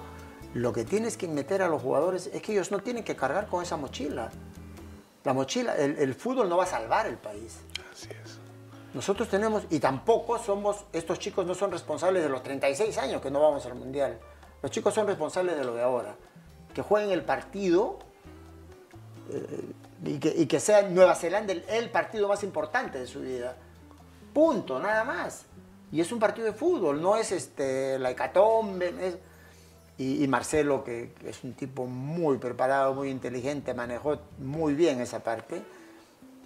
lo 0.54 0.72
que 0.72 0.84
tienes 0.84 1.16
que 1.16 1.28
meter 1.28 1.62
a 1.62 1.68
los 1.68 1.82
jugadores 1.82 2.30
es 2.32 2.42
que 2.42 2.52
ellos 2.52 2.70
no 2.70 2.80
tienen 2.80 3.04
que 3.04 3.16
cargar 3.16 3.46
con 3.46 3.62
esa 3.62 3.76
mochila. 3.76 4.30
La 5.24 5.32
mochila, 5.32 5.76
el, 5.76 5.98
el 5.98 6.14
fútbol 6.14 6.48
no 6.48 6.56
va 6.56 6.64
a 6.64 6.66
salvar 6.66 7.06
el 7.06 7.16
país. 7.16 7.58
Así 7.92 8.08
es. 8.10 8.38
Nosotros 8.92 9.28
tenemos, 9.28 9.64
y 9.70 9.78
tampoco 9.78 10.38
somos, 10.38 10.84
estos 10.92 11.18
chicos 11.18 11.46
no 11.46 11.54
son 11.54 11.70
responsables 11.70 12.22
de 12.22 12.28
los 12.28 12.42
36 12.42 12.96
años 12.98 13.22
que 13.22 13.30
no 13.30 13.40
vamos 13.40 13.64
al 13.66 13.74
Mundial. 13.74 14.18
Los 14.62 14.70
chicos 14.72 14.92
son 14.92 15.06
responsables 15.06 15.56
de 15.56 15.64
lo 15.64 15.74
de 15.74 15.82
ahora. 15.82 16.16
Que 16.74 16.82
jueguen 16.82 17.10
el 17.10 17.22
partido 17.22 17.98
eh, 19.30 19.72
y, 20.04 20.18
que, 20.18 20.34
y 20.36 20.46
que 20.46 20.58
sea 20.58 20.82
Nueva 20.82 21.14
Zelanda 21.14 21.52
el, 21.52 21.64
el 21.68 21.90
partido 21.90 22.26
más 22.26 22.42
importante 22.42 22.98
de 22.98 23.06
su 23.06 23.20
vida. 23.20 23.56
Punto, 24.32 24.80
nada 24.80 25.04
más. 25.04 25.46
Y 25.92 26.00
es 26.00 26.12
un 26.12 26.18
partido 26.18 26.46
de 26.46 26.52
fútbol, 26.52 27.00
no 27.02 27.16
es 27.16 27.32
este, 27.32 27.98
la 27.98 28.10
hecatombe. 28.10 28.94
es- 29.00 29.18
Y, 29.98 30.24
y 30.24 30.28
Marcelo, 30.28 30.82
que, 30.82 31.12
que 31.20 31.28
es 31.28 31.44
un 31.44 31.52
tipo 31.52 31.84
muy 31.86 32.38
preparado, 32.38 32.94
muy 32.94 33.10
inteligente, 33.10 33.74
manejó 33.74 34.18
muy 34.38 34.72
bien 34.74 34.98
esa 35.00 35.18
parte. 35.22 35.60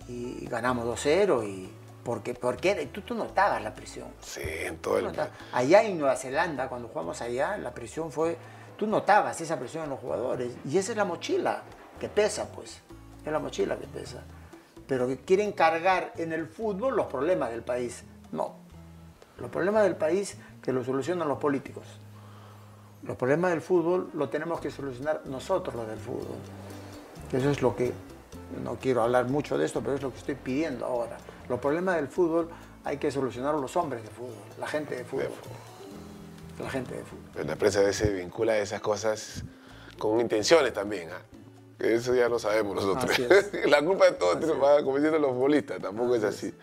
Y 0.08 0.46
ganamos 0.46 0.84
2-0. 0.86 1.46
Y 1.46 1.70
porque, 2.02 2.34
porque 2.34 2.74
tú, 2.92 3.02
tú 3.02 3.14
notabas 3.14 3.62
la 3.62 3.72
presión. 3.74 4.08
Sí, 4.20 4.40
en 4.42 4.78
todo 4.78 4.98
el... 4.98 5.10
Allá 5.52 5.82
en 5.84 5.98
Nueva 5.98 6.16
Zelanda, 6.16 6.68
cuando 6.68 6.88
jugamos 6.88 7.20
allá, 7.22 7.56
la 7.56 7.72
presión 7.72 8.10
fue. 8.10 8.36
Tú 8.76 8.86
notabas 8.88 9.40
esa 9.40 9.56
presión 9.58 9.84
en 9.84 9.90
los 9.90 10.00
jugadores. 10.00 10.52
Y 10.68 10.76
esa 10.78 10.90
es 10.92 10.96
la 10.98 11.04
mochila 11.04 11.62
que 12.00 12.08
pesa, 12.08 12.48
pues. 12.50 12.80
Es 13.24 13.32
la 13.32 13.38
mochila 13.38 13.76
que 13.78 13.86
pesa. 13.86 14.22
Pero 14.88 15.06
que 15.06 15.18
quieren 15.18 15.52
cargar 15.52 16.12
en 16.16 16.32
el 16.32 16.46
fútbol 16.48 16.96
los 16.96 17.06
problemas 17.06 17.50
del 17.50 17.62
país. 17.62 18.02
No. 18.32 18.56
Los 19.38 19.50
problemas 19.50 19.82
del 19.84 19.96
país 19.96 20.36
que 20.62 20.72
los 20.72 20.86
solucionan 20.86 21.28
los 21.28 21.38
políticos. 21.38 21.84
Los 23.02 23.16
problemas 23.16 23.50
del 23.50 23.60
fútbol 23.60 24.10
lo 24.14 24.28
tenemos 24.28 24.60
que 24.60 24.70
solucionar 24.70 25.22
nosotros 25.26 25.74
los 25.74 25.86
del 25.86 25.98
fútbol. 25.98 26.36
Eso 27.32 27.50
es 27.50 27.60
lo 27.60 27.76
que, 27.76 27.92
no 28.62 28.76
quiero 28.76 29.02
hablar 29.02 29.26
mucho 29.26 29.58
de 29.58 29.66
esto, 29.66 29.80
pero 29.80 29.94
es 29.94 30.02
lo 30.02 30.10
que 30.10 30.18
estoy 30.18 30.36
pidiendo 30.36 30.86
ahora. 30.86 31.18
Los 31.48 31.60
problemas 31.60 31.96
del 31.96 32.08
fútbol 32.08 32.48
hay 32.84 32.96
que 32.98 33.10
solucionar 33.10 33.54
los 33.54 33.76
hombres 33.76 34.02
de 34.02 34.08
fútbol, 34.08 34.34
la 34.58 34.66
gente 34.66 34.96
de 34.96 35.04
fútbol. 35.04 35.28
La 36.62 36.70
gente 36.70 36.94
de 36.94 37.02
fútbol. 37.02 37.24
Pero 37.34 37.46
la 37.46 37.56
prensa 37.56 37.80
a 37.80 37.82
veces 37.82 38.14
vincula 38.14 38.56
esas 38.56 38.80
cosas 38.80 39.44
con 39.98 40.20
intenciones 40.20 40.72
también. 40.72 41.08
Que 41.78 41.94
Eso 41.94 42.14
ya 42.14 42.28
lo 42.28 42.38
sabemos 42.38 42.76
nosotros. 42.76 43.18
La 43.66 43.82
culpa 43.82 44.06
de 44.06 44.12
todo 44.12 44.60
va 44.60 44.82
como 44.84 44.98
dicen 44.98 45.20
los 45.20 45.32
futbolistas, 45.32 45.80
tampoco 45.80 46.14
es 46.14 46.22
así. 46.22 46.54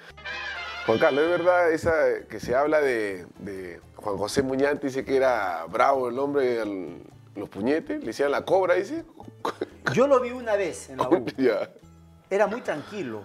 Juan 0.86 0.98
Carlos, 1.00 1.24
¿es 1.26 1.30
verdad 1.30 1.72
esa 1.72 1.94
que 2.30 2.40
se 2.40 2.56
habla 2.56 2.82
de, 2.82 3.26
de 3.40 3.80
Juan 3.98 4.18
José 4.18 4.42
Muñante? 4.42 4.88
Dice 4.88 5.06
que 5.06 5.16
era 5.16 5.66
bravo 5.70 6.10
el 6.10 6.18
hombre, 6.18 6.60
al- 6.62 7.04
los 7.36 7.48
puñetes, 7.50 8.00
le 8.02 8.08
decían 8.08 8.32
la 8.32 8.44
cobra, 8.44 8.74
dice. 8.76 9.06
Yo 9.94 10.08
lo 10.08 10.20
vi 10.20 10.32
una 10.32 10.56
vez 10.56 10.90
en 10.90 10.98
la 10.98 11.10
U. 11.10 11.26
Era 12.30 12.48
muy 12.48 12.62
tranquilo. 12.62 13.24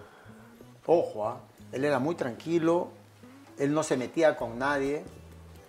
Ojo, 0.85 1.27
¿ah? 1.27 1.39
él 1.71 1.85
era 1.85 1.97
muy 1.99 2.15
tranquilo. 2.15 2.89
Él 3.57 3.73
no 3.73 3.81
se 3.83 3.95
metía 3.97 4.35
con 4.35 4.59
nadie, 4.59 5.03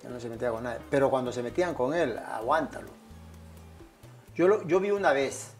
él 0.04 0.12
no 0.12 0.18
se 0.20 0.28
metía 0.28 0.50
con 0.50 0.64
nadie, 0.64 0.80
pero 0.90 1.08
cuando 1.08 1.30
se 1.32 1.42
metían 1.42 1.72
con 1.74 1.94
él, 1.94 2.18
aguántalo. 2.18 2.88
Yo, 4.34 4.46
lo- 4.48 4.66
yo 4.66 4.78
vi 4.80 4.90
una 4.90 5.12
vez 5.12 5.52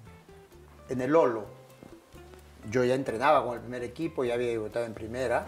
en 0.89 1.01
el 1.01 1.11
Lolo, 1.12 1.47
yo 2.70 2.85
ya 2.85 2.95
entrenaba 2.95 3.45
con 3.45 3.55
el 3.55 3.61
primer 3.61 3.83
equipo, 3.85 4.24
ya 4.24 4.35
había 4.35 4.49
debutado 4.49 4.85
en 4.85 4.93
primera, 4.95 5.47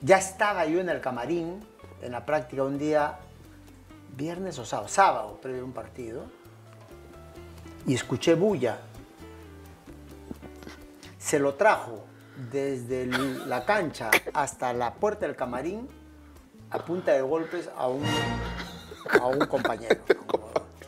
ya 0.00 0.18
estaba 0.18 0.66
yo 0.66 0.80
en 0.80 0.88
el 0.88 1.00
camarín, 1.00 1.60
en 2.02 2.12
la 2.12 2.24
práctica 2.24 2.62
un 2.62 2.78
día, 2.78 3.18
viernes 4.16 4.58
o 4.58 4.64
sábado, 4.64 4.88
sábado, 4.88 5.38
previo 5.40 5.62
a 5.62 5.64
un 5.64 5.72
partido, 5.72 6.24
y 7.86 7.94
escuché 7.94 8.34
bulla. 8.34 8.78
Se 11.18 11.38
lo 11.38 11.54
trajo 11.54 12.04
desde 12.50 13.06
la 13.06 13.64
cancha 13.64 14.10
hasta 14.32 14.72
la 14.72 14.94
puerta 14.94 15.26
del 15.26 15.34
camarín 15.34 15.88
a 16.70 16.78
punta 16.78 17.12
de 17.12 17.22
golpes 17.22 17.68
a 17.76 17.88
un, 17.88 18.04
compañero. 19.48 19.96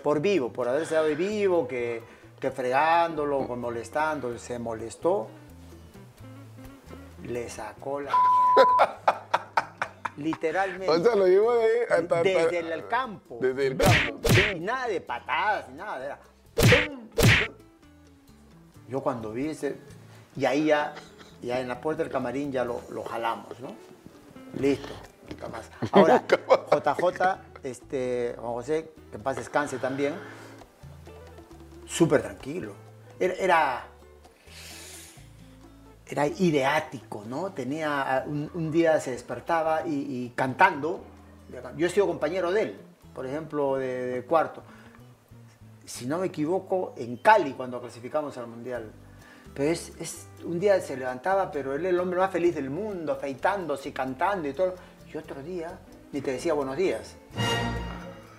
Por 0.03 0.21
vivo, 0.21 0.53
por 0.53 0.69
haberse 0.69 0.95
dado 0.95 1.09
vivo, 1.17 1.67
que, 1.67 2.03
fregándolo, 2.55 3.41
molestando, 3.57 4.39
se 4.39 4.59
molestó. 4.59 5.29
Le 7.25 7.49
sacó 7.49 8.01
la 8.01 8.11
mierda. 8.11 9.27
Literalmente. 10.17 10.89
O 10.89 11.03
sea, 11.03 11.15
lo 11.15 11.27
llevó 11.27 11.55
de, 11.55 11.83
hasta, 11.85 11.97
hasta- 11.97 12.23
Desde 12.23 12.59
el 12.75 12.89
campo. 12.89 13.39
Desde 13.41 13.67
el 13.69 13.77
campo. 13.77 14.21
Y 14.55 14.61
nada 14.61 14.89
de 14.89 15.01
patadas, 15.01 15.69
ni 15.69 15.77
nada. 15.77 16.05
Era. 16.05 16.19
Yo 18.89 19.01
cuando 19.03 19.33
vi 19.33 19.49
ese. 19.49 19.77
Y 20.37 20.45
ahí 20.45 20.67
ya, 20.67 20.95
ya 21.43 21.61
en 21.61 21.69
la 21.69 21.81
puerta 21.81 22.03
del 22.03 22.13
camarín 22.13 22.53
ya 22.53 22.65
lo, 22.65 22.83
lo 22.91 23.03
jalamos, 23.05 23.59
¿no? 23.61 23.75
Listo. 24.59 24.93
nunca 25.29 25.49
más. 25.49 25.71
Ahora, 25.93 26.23
JJ, 26.73 27.39
este, 27.63 28.35
Juan 28.39 28.53
José, 28.55 28.93
que 29.11 29.17
en 29.17 29.23
paz 29.23 29.37
descanse 29.37 29.79
también, 29.79 30.15
súper 31.87 32.23
tranquilo. 32.23 32.73
Era, 33.19 33.35
era, 33.35 33.85
era 36.11 36.27
ideático, 36.27 37.25
¿no? 37.27 37.53
Tenía, 37.53 38.25
un, 38.27 38.71
día 38.73 38.99
se 38.99 39.13
despertaba 39.13 39.87
y, 39.87 40.33
cantando. 40.35 41.05
Yo 41.77 41.87
he 41.87 41.91
sido 41.91 42.07
compañero 42.09 42.51
de 42.51 42.63
él, 42.63 42.81
por 43.15 43.27
ejemplo, 43.27 43.77
de, 43.77 44.25
cuarto. 44.29 44.63
Si 45.85 46.07
no 46.07 46.19
me 46.19 46.27
equivoco, 46.27 46.95
en 46.97 47.17
Cali, 47.19 47.53
cuando 47.53 47.81
clasificamos 47.81 48.37
al 48.39 48.49
Mundial. 48.49 48.91
Pero 49.55 49.71
es, 49.71 50.27
un 50.45 50.59
día 50.59 50.81
se 50.81 50.97
levantaba, 50.97 51.51
pero 51.51 51.75
él 51.75 51.87
es 51.87 51.93
el 51.93 52.01
hombre 52.01 52.19
más 52.19 52.31
feliz 52.31 52.57
del 52.57 52.71
mundo, 52.71 53.13
afeitándose 53.13 53.93
cantando 53.93 54.49
y 54.49 54.53
todo. 54.53 54.75
Y 55.13 55.17
otro 55.17 55.43
día 55.43 55.79
ni 56.13 56.21
te 56.21 56.33
decía 56.33 56.55
buenos 56.55 56.77
días. 56.77 57.17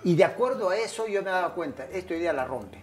Y 0.04 0.14
de 0.14 0.24
acuerdo 0.24 0.70
a 0.70 0.76
eso 0.76 1.06
yo 1.06 1.22
me 1.22 1.30
daba 1.30 1.54
cuenta, 1.54 1.86
este 1.86 2.14
hoy 2.14 2.20
día 2.20 2.32
la 2.32 2.44
rompe. 2.44 2.80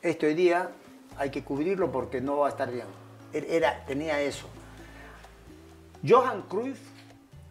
Este 0.00 0.26
hoy 0.26 0.34
día 0.34 0.70
hay 1.18 1.30
que 1.30 1.42
cubrirlo 1.42 1.90
porque 1.90 2.20
no 2.20 2.38
va 2.38 2.46
a 2.46 2.50
estar 2.50 2.70
bien. 2.70 2.86
Era, 3.32 3.84
tenía 3.86 4.20
eso. 4.20 4.46
Johan 6.06 6.42
Cruyff 6.42 6.78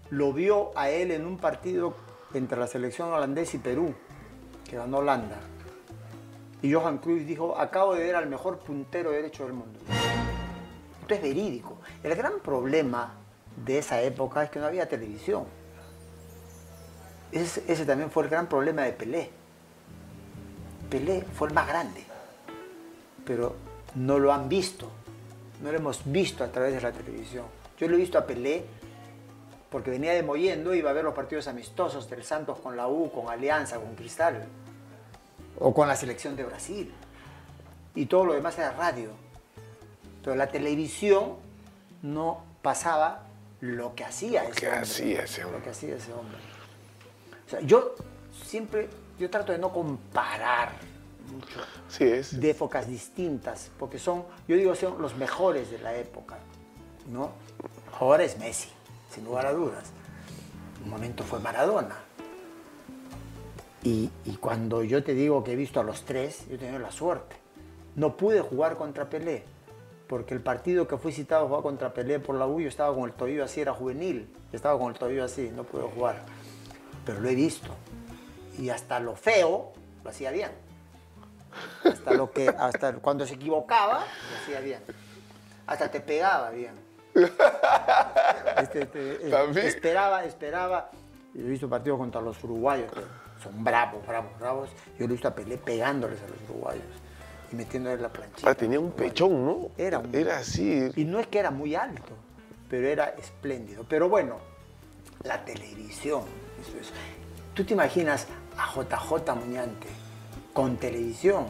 lo 0.09 0.33
vio 0.33 0.71
a 0.75 0.89
él 0.89 1.11
en 1.11 1.25
un 1.25 1.37
partido 1.37 1.93
entre 2.33 2.57
la 2.57 2.67
selección 2.67 3.11
holandesa 3.11 3.57
y 3.57 3.59
Perú, 3.59 3.93
que 4.67 4.77
ganó 4.77 4.97
Holanda. 4.97 5.37
Y 6.61 6.73
Johan 6.73 6.97
Cruyff 6.97 7.25
dijo, 7.25 7.57
acabo 7.57 7.93
de 7.93 8.03
ver 8.03 8.15
al 8.15 8.27
mejor 8.27 8.59
puntero 8.59 9.11
derecho 9.11 9.43
del 9.43 9.53
mundo. 9.53 9.79
Esto 11.01 11.13
es 11.13 11.21
verídico. 11.21 11.77
El 12.03 12.15
gran 12.15 12.39
problema 12.39 13.13
de 13.65 13.77
esa 13.77 14.01
época 14.01 14.43
es 14.43 14.49
que 14.49 14.59
no 14.59 14.65
había 14.65 14.89
televisión. 14.89 15.45
Ese, 17.31 17.63
ese 17.67 17.85
también 17.85 18.09
fue 18.09 18.23
el 18.23 18.29
gran 18.29 18.47
problema 18.47 18.83
de 18.83 18.93
Pelé. 18.93 19.29
Pelé 20.89 21.25
fue 21.33 21.49
el 21.49 21.53
más 21.53 21.67
grande, 21.67 22.03
pero 23.25 23.55
no 23.95 24.17
lo 24.19 24.33
han 24.33 24.49
visto. 24.49 24.89
No 25.61 25.71
lo 25.71 25.77
hemos 25.77 26.01
visto 26.05 26.43
a 26.43 26.47
través 26.47 26.73
de 26.73 26.81
la 26.81 26.91
televisión. 26.91 27.45
Yo 27.79 27.87
lo 27.87 27.95
he 27.95 27.99
visto 27.99 28.17
a 28.17 28.25
Pelé 28.25 28.65
porque 29.69 29.91
venía 29.91 30.13
de 30.13 30.23
Mollendo, 30.23 30.73
iba 30.73 30.89
a 30.89 30.93
ver 30.93 31.03
los 31.03 31.13
partidos 31.13 31.47
amistosos 31.47 32.09
del 32.09 32.23
Santos 32.23 32.59
con 32.59 32.77
la 32.77 32.87
U, 32.87 33.11
con 33.11 33.29
Alianza, 33.29 33.77
con 33.77 33.95
Cristal, 33.95 34.45
o 35.59 35.73
con 35.73 35.87
la 35.87 35.95
selección 35.95 36.35
de 36.35 36.43
Brasil. 36.43 36.93
Y 37.95 38.05
todo 38.05 38.25
lo 38.25 38.33
demás 38.33 38.57
era 38.57 38.71
radio. 38.71 39.11
Pero 40.23 40.35
la 40.35 40.47
televisión 40.47 41.35
no 42.01 42.43
pasaba 42.61 43.23
lo 43.59 43.95
que 43.95 44.03
hacía 44.03 44.43
ese 44.43 44.53
que 44.53 44.67
hombre. 44.67 44.81
hacía 44.81 45.21
ese 45.23 45.43
hombre. 45.43 45.57
Lo 45.59 45.63
que 45.63 45.69
hacía 45.71 45.95
ese 45.95 46.13
hombre. 46.13 46.37
O 47.45 47.49
sea, 47.49 47.61
yo 47.61 47.95
siempre, 48.45 48.89
yo 49.19 49.29
trato 49.29 49.51
de 49.51 49.57
no 49.57 49.73
comparar 49.73 50.71
mucho 51.33 51.59
Sí, 51.87 52.03
es. 52.05 52.39
de 52.39 52.49
épocas 52.51 52.87
distintas, 52.87 53.71
porque 53.77 53.99
son, 53.99 54.23
yo 54.47 54.55
digo, 54.55 54.75
son 54.75 55.01
los 55.01 55.15
mejores 55.15 55.69
de 55.71 55.79
la 55.79 55.95
época, 55.95 56.37
¿no? 57.11 57.31
Ahora 57.99 58.23
es 58.23 58.37
Messi, 58.37 58.69
sin 59.09 59.25
lugar 59.25 59.45
a 59.45 59.53
dudas. 59.53 59.91
Un 60.83 60.89
momento 60.89 61.23
fue 61.23 61.39
Maradona. 61.39 61.95
Y, 63.83 64.09
y 64.25 64.35
cuando 64.37 64.83
yo 64.83 65.03
te 65.03 65.13
digo 65.13 65.43
que 65.43 65.53
he 65.53 65.55
visto 65.55 65.79
a 65.79 65.83
los 65.83 66.03
tres, 66.03 66.45
yo 66.49 66.55
he 66.55 66.57
tenido 66.57 66.79
la 66.79 66.91
suerte. 66.91 67.35
No 67.95 68.17
pude 68.17 68.41
jugar 68.41 68.75
contra 68.75 69.09
Pelé, 69.09 69.43
porque 70.07 70.33
el 70.33 70.41
partido 70.41 70.87
que 70.87 70.97
fui 70.97 71.11
citado 71.11 71.45
a 71.45 71.47
jugar 71.47 71.63
contra 71.63 71.93
Pelé 71.93 72.19
por 72.19 72.35
la 72.35 72.45
U, 72.47 72.59
yo 72.59 72.67
estaba 72.67 72.93
con 72.93 73.05
el 73.05 73.15
tobillo 73.15 73.43
así, 73.43 73.61
era 73.61 73.73
juvenil, 73.73 74.27
yo 74.51 74.55
estaba 74.55 74.77
con 74.77 74.91
el 74.91 74.99
tobillo 74.99 75.23
así, 75.23 75.51
no 75.55 75.63
pude 75.63 75.83
jugar. 75.83 76.21
Pero 77.05 77.21
lo 77.21 77.29
he 77.29 77.35
visto. 77.35 77.69
Y 78.59 78.69
hasta 78.69 78.99
lo 78.99 79.15
feo 79.15 79.71
lo 80.03 80.09
hacía 80.09 80.31
bien 80.31 80.66
hasta 81.83 82.13
lo 82.13 82.31
que 82.31 82.49
hasta 82.49 82.93
cuando 82.93 83.25
se 83.25 83.35
equivocaba 83.35 83.99
lo 83.99 84.37
hacía 84.43 84.59
bien 84.59 84.81
hasta 85.67 85.89
te 85.91 85.99
pegaba 85.99 86.49
bien 86.51 86.73
Este, 88.61 88.85
te- 88.85 89.27
eh, 89.27 89.29
También. 89.31 89.65
esperaba 89.67 90.23
esperaba 90.25 90.89
yo 91.33 91.41
he 91.45 91.49
visto 91.49 91.69
partidos 91.69 91.99
contra 91.99 92.21
los 92.21 92.41
uruguayos 92.43 92.91
que 92.91 93.01
son 93.43 93.63
bravos 93.63 94.05
bravos 94.05 94.31
bravos 94.39 94.69
yo 94.97 95.05
he 95.05 95.07
visto 95.07 95.27
a 95.27 95.35
Pelé 95.35 95.57
pegándoles 95.57 96.19
a 96.21 96.27
los 96.27 96.37
uruguayos 96.49 96.83
y 97.51 97.55
metiéndoles 97.55 98.01
la 98.01 98.09
planchita 98.09 98.49
Ah, 98.49 98.55
tenía 98.55 98.79
un 98.79 98.91
pechón, 98.91 99.45
¿no? 99.45 99.69
Era 99.77 99.99
un- 99.99 100.13
Era 100.13 100.37
así. 100.39 100.91
y 100.95 101.05
no 101.05 101.19
es 101.19 101.27
que 101.27 101.39
era 101.39 101.49
muy 101.49 101.75
alto, 101.75 102.11
pero 102.69 102.87
era 102.87 103.05
espléndido. 103.17 103.85
Pero 103.87 104.09
bueno, 104.09 104.37
la 105.23 105.45
televisión. 105.45 106.23
eso 106.61 106.77
es. 106.77 106.91
¿Tú 107.53 107.63
te 107.63 107.73
imaginas 107.73 108.27
a 108.57 108.69
JJ 108.73 109.33
Muñante 109.35 109.87
con 110.53 110.77
televisión? 110.77 111.45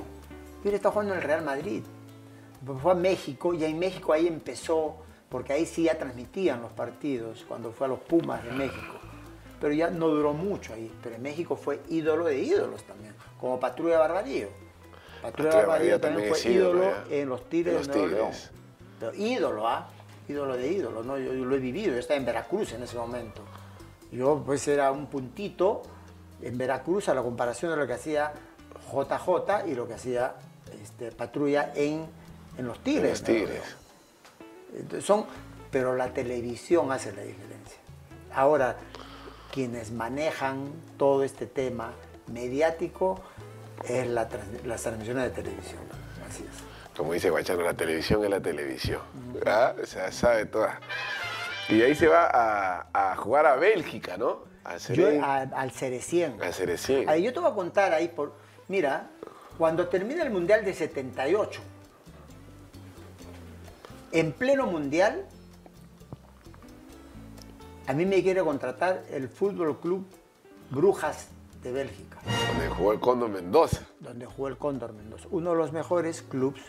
Yo 0.63 0.71
está 0.71 0.91
jugando 0.91 1.13
en 1.13 1.19
el 1.19 1.25
Real 1.25 1.43
Madrid. 1.43 1.83
Fue 2.81 2.91
a 2.91 2.95
México 2.95 3.53
y 3.53 3.63
en 3.63 3.79
México 3.79 4.11
ahí 4.11 4.27
empezó, 4.27 4.97
porque 5.29 5.53
ahí 5.53 5.65
sí 5.65 5.83
ya 5.83 5.97
transmitían 5.97 6.61
los 6.61 6.73
partidos, 6.73 7.45
cuando 7.47 7.71
fue 7.71 7.87
a 7.87 7.89
los 7.89 7.99
Pumas 7.99 8.43
de 8.43 8.51
México. 8.51 8.99
Pero 9.61 9.73
ya 9.73 9.89
no 9.89 10.09
duró 10.09 10.33
mucho 10.33 10.73
ahí. 10.73 10.91
Pero 11.01 11.15
en 11.15 11.21
México 11.21 11.55
fue 11.55 11.79
ídolo 11.89 12.25
de 12.25 12.39
ídolos 12.39 12.83
también, 12.83 13.13
como 13.39 13.59
Patrulla 13.59 13.99
Barbarillo. 13.99 14.49
Patrulla 15.21 15.49
Patrulla 15.51 15.55
Barbarillo 15.55 16.01
también 16.01 16.29
fue 16.29 16.51
ídolo, 16.51 16.93
en 17.09 17.29
los 17.29 17.49
Tigres 17.49 17.73
En 17.73 17.77
los 17.77 17.87
de 17.87 17.93
Nuevo 17.93 18.07
León. 18.07 18.31
Tigres. 18.31 18.51
Pero 18.99 19.13
ídolo, 19.13 19.67
¿ah? 19.67 19.89
Ídolo 20.27 20.57
de 20.57 20.67
ídolo, 20.71 21.03
¿no? 21.03 21.17
Yo, 21.17 21.33
yo 21.33 21.45
lo 21.45 21.55
he 21.55 21.59
vivido, 21.59 21.93
yo 21.93 21.99
estaba 21.99 22.17
en 22.17 22.25
Veracruz 22.25 22.73
en 22.73 22.83
ese 22.83 22.97
momento. 22.97 23.41
Yo 24.11 24.43
pues 24.45 24.67
era 24.67 24.91
un 24.91 25.07
puntito 25.07 25.83
en 26.41 26.57
Veracruz 26.57 27.09
a 27.09 27.13
la 27.13 27.21
comparación 27.21 27.71
de 27.71 27.77
lo 27.77 27.87
que 27.87 27.93
hacía 27.93 28.33
JJ 28.91 29.67
y 29.67 29.75
lo 29.75 29.87
que 29.87 29.93
hacía 29.95 30.33
este, 30.81 31.11
Patrulla 31.11 31.71
en, 31.75 32.05
en 32.57 32.67
los 32.67 32.79
Tigres. 32.83 33.11
Los 33.11 33.23
Tigres. 33.23 33.61
Entonces, 34.75 35.05
son, 35.05 35.25
pero 35.71 35.95
la 35.95 36.13
televisión 36.13 36.91
hace 36.91 37.11
la 37.13 37.21
diferencia. 37.23 37.77
Ahora, 38.33 38.75
quienes 39.51 39.91
manejan 39.91 40.71
todo 40.97 41.23
este 41.23 41.45
tema 41.47 41.91
mediático 42.27 43.19
es 43.87 44.07
la 44.07 44.27
las 44.65 44.81
transmisiones 44.83 45.23
de 45.23 45.29
televisión. 45.29 45.79
Así 46.29 46.43
es. 46.43 46.95
Como 46.97 47.13
dice 47.13 47.29
Guachano, 47.29 47.61
la 47.61 47.73
televisión 47.75 48.23
es 48.23 48.29
la 48.29 48.41
televisión. 48.41 49.01
¿Ah? 49.45 49.73
O 49.81 49.85
sea, 49.85 50.11
sabe 50.11 50.45
todas. 50.45 50.75
Y 51.69 51.81
ahí 51.81 51.95
se 51.95 52.07
va 52.07 52.25
a, 52.31 52.87
a 53.11 53.15
jugar 53.15 53.45
a 53.45 53.55
Bélgica, 53.55 54.17
¿no? 54.17 54.39
A 54.63 54.77
Yo 54.77 54.95
Seren- 55.09 55.23
a- 55.23 55.41
al 55.61 55.71
Cerecien. 55.71 56.41
a 56.41 56.51
Cerecien. 56.51 57.07
Ahí 57.07 57.23
yo 57.23 57.33
te 57.33 57.39
voy 57.39 57.51
a 57.51 57.53
contar 57.53 57.93
ahí 57.93 58.07
por. 58.09 58.33
Mira, 58.67 59.09
cuando 59.57 59.87
termina 59.87 60.23
el 60.23 60.29
Mundial 60.29 60.65
de 60.65 60.73
78, 60.73 61.61
en 64.11 64.31
pleno 64.33 64.65
Mundial, 64.67 65.25
a 67.87 67.93
mí 67.93 68.05
me 68.05 68.21
quiere 68.21 68.43
contratar 68.43 69.03
el 69.09 69.29
Fútbol 69.29 69.79
Club 69.79 70.05
Brujas 70.69 71.27
de 71.63 71.71
Bélgica, 71.71 72.17
Donde 72.51 72.69
jugó 72.69 72.91
el 72.93 72.99
Cóndor 72.99 73.29
Mendoza. 73.29 73.81
donde 73.99 74.25
jugó 74.25 74.47
el 74.49 74.57
Cóndor 74.57 74.93
Mendoza, 74.93 75.27
uno 75.31 75.51
de 75.51 75.55
los 75.57 75.71
mejores 75.71 76.21
clubes 76.21 76.61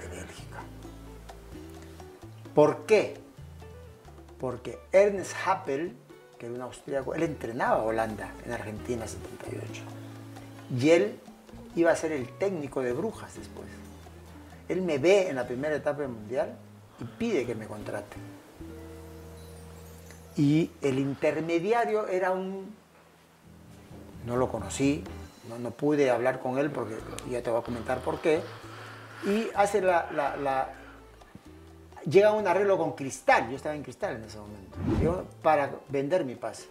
de 0.00 0.08
Bélgica. 0.08 0.60
¿Por 2.54 2.86
qué? 2.86 3.22
porque 4.38 4.78
Ernest 4.92 5.32
Happel, 5.46 5.96
que 6.38 6.46
era 6.46 6.54
un 6.54 6.60
austríaco, 6.60 7.14
él 7.14 7.22
entrenaba 7.22 7.76
a 7.76 7.82
Holanda 7.82 8.30
en 8.44 8.52
Argentina 8.52 9.06
78. 9.06 9.82
Y 10.78 10.90
él 10.90 11.18
iba 11.76 11.90
a 11.90 11.96
ser 11.96 12.12
el 12.12 12.28
técnico 12.38 12.80
de 12.80 12.92
Brujas 12.92 13.34
después. 13.36 13.66
Él 14.68 14.82
me 14.82 14.98
ve 14.98 15.28
en 15.28 15.36
la 15.36 15.46
primera 15.46 15.74
etapa 15.74 16.00
del 16.02 16.10
Mundial 16.10 16.56
y 17.00 17.04
pide 17.04 17.44
que 17.44 17.54
me 17.54 17.66
contrate. 17.66 18.16
Y 20.36 20.70
el 20.82 20.98
intermediario 20.98 22.06
era 22.08 22.32
un... 22.32 22.74
No 24.26 24.36
lo 24.36 24.48
conocí, 24.48 25.04
no, 25.48 25.58
no 25.58 25.70
pude 25.70 26.10
hablar 26.10 26.40
con 26.40 26.58
él 26.58 26.70
porque 26.70 26.96
ya 27.30 27.42
te 27.42 27.50
voy 27.50 27.60
a 27.60 27.62
comentar 27.62 27.98
por 28.00 28.20
qué. 28.20 28.40
Y 29.26 29.48
hace 29.54 29.80
la, 29.80 30.10
la- 30.12 30.36
la- 30.36 30.70
Llega 32.06 32.32
un 32.32 32.46
arreglo 32.46 32.76
con 32.76 32.92
Cristal, 32.92 33.48
yo 33.48 33.56
estaba 33.56 33.74
en 33.74 33.82
Cristal 33.82 34.16
en 34.16 34.24
ese 34.24 34.36
momento, 34.36 34.76
yo, 35.02 35.24
para 35.42 35.70
vender 35.88 36.22
mi 36.26 36.34
pase. 36.34 36.66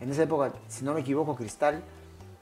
En 0.00 0.10
esa 0.10 0.24
época, 0.24 0.52
si 0.66 0.84
no 0.84 0.92
me 0.92 1.02
equivoco, 1.02 1.36
Cristal 1.36 1.80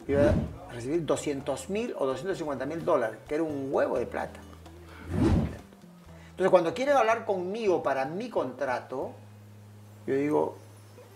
iba 0.08 0.30
a 0.30 0.72
recibir 0.72 1.04
200 1.04 1.70
mil 1.70 1.94
o 1.98 2.06
250 2.06 2.66
mil 2.66 2.84
dólares, 2.84 3.18
que 3.26 3.34
era 3.34 3.44
un 3.44 3.68
huevo 3.70 3.98
de 3.98 4.06
plata. 4.06 4.40
Entonces, 6.30 6.50
cuando 6.50 6.72
quieren 6.72 6.96
hablar 6.96 7.24
conmigo 7.24 7.82
para 7.82 8.06
mi 8.06 8.30
contrato, 8.30 9.12
yo 10.06 10.14
digo, 10.14 10.56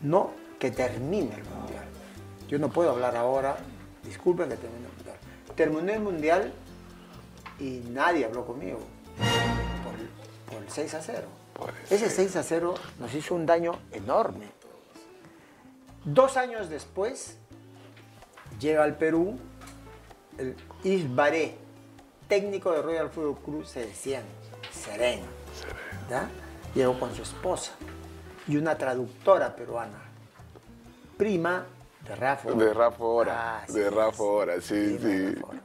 no, 0.02 0.32
que 0.58 0.70
termine 0.70 1.34
el 1.34 1.44
mundial. 1.44 1.84
Yo 2.48 2.58
no 2.58 2.68
puedo 2.68 2.90
hablar 2.90 3.16
ahora, 3.16 3.56
disculpen 4.04 4.50
que 4.50 4.56
termine 4.56 4.86
el 4.86 4.92
mundial. 4.92 5.16
Terminé 5.56 5.94
el 5.94 6.00
mundial 6.00 6.52
y 7.58 7.82
nadie 7.90 8.24
habló 8.24 8.44
conmigo 8.44 8.80
por, 9.82 10.52
por 10.54 10.62
el 10.62 10.70
6 10.70 10.94
a 10.94 11.00
0. 11.00 11.22
Por 11.54 11.70
el 11.70 11.76
Ese 11.88 12.10
6 12.10 12.36
a 12.36 12.42
0 12.42 12.74
nos 12.98 13.14
hizo 13.14 13.34
un 13.34 13.46
daño 13.46 13.78
enorme. 13.92 14.46
Dos 16.04 16.36
años 16.36 16.68
después, 16.68 17.38
llega 18.60 18.84
al 18.84 18.96
Perú 18.96 19.38
el 20.38 20.56
Isbaré, 20.82 21.54
técnico 22.28 22.72
de 22.72 22.82
Royal 22.82 23.10
Fútbol 23.10 23.38
Club, 23.44 23.64
se 23.66 23.86
decían 23.86 24.22
sereno. 24.72 25.24
Llegó 26.74 26.98
con 26.98 27.14
su 27.14 27.22
esposa 27.22 27.72
y 28.48 28.56
una 28.56 28.76
traductora 28.76 29.54
peruana, 29.54 30.02
prima 31.16 31.66
de 32.06 32.16
Rafa. 32.16 32.50
De 32.52 32.74
Rafa 32.74 33.02
Ora, 33.04 33.58
Así 33.62 33.72
de. 33.78 33.90
Rafa 33.90 34.22
Ora, 34.22 34.60
sí, 34.60 34.98
Prima 35.00 35.30
sí. 35.40 35.56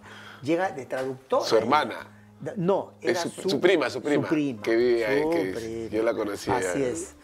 Llega 0.43 0.71
de 0.71 0.85
traductora. 0.85 1.45
Su 1.45 1.57
hermana. 1.57 2.07
No, 2.55 2.93
era 3.01 3.19
su- 3.19 3.29
su 3.49 3.59
prima, 3.59 3.89
su 3.89 4.01
prima, 4.01 4.25
que 4.63 4.75
vive 4.77 5.05
ahí, 5.05 5.23
su 5.23 5.29
que 5.29 5.51
prima. 5.53 5.89
yo 5.89 6.03
la 6.03 6.13
conocía. 6.13 6.55
Así 6.57 6.83
es. 6.83 7.15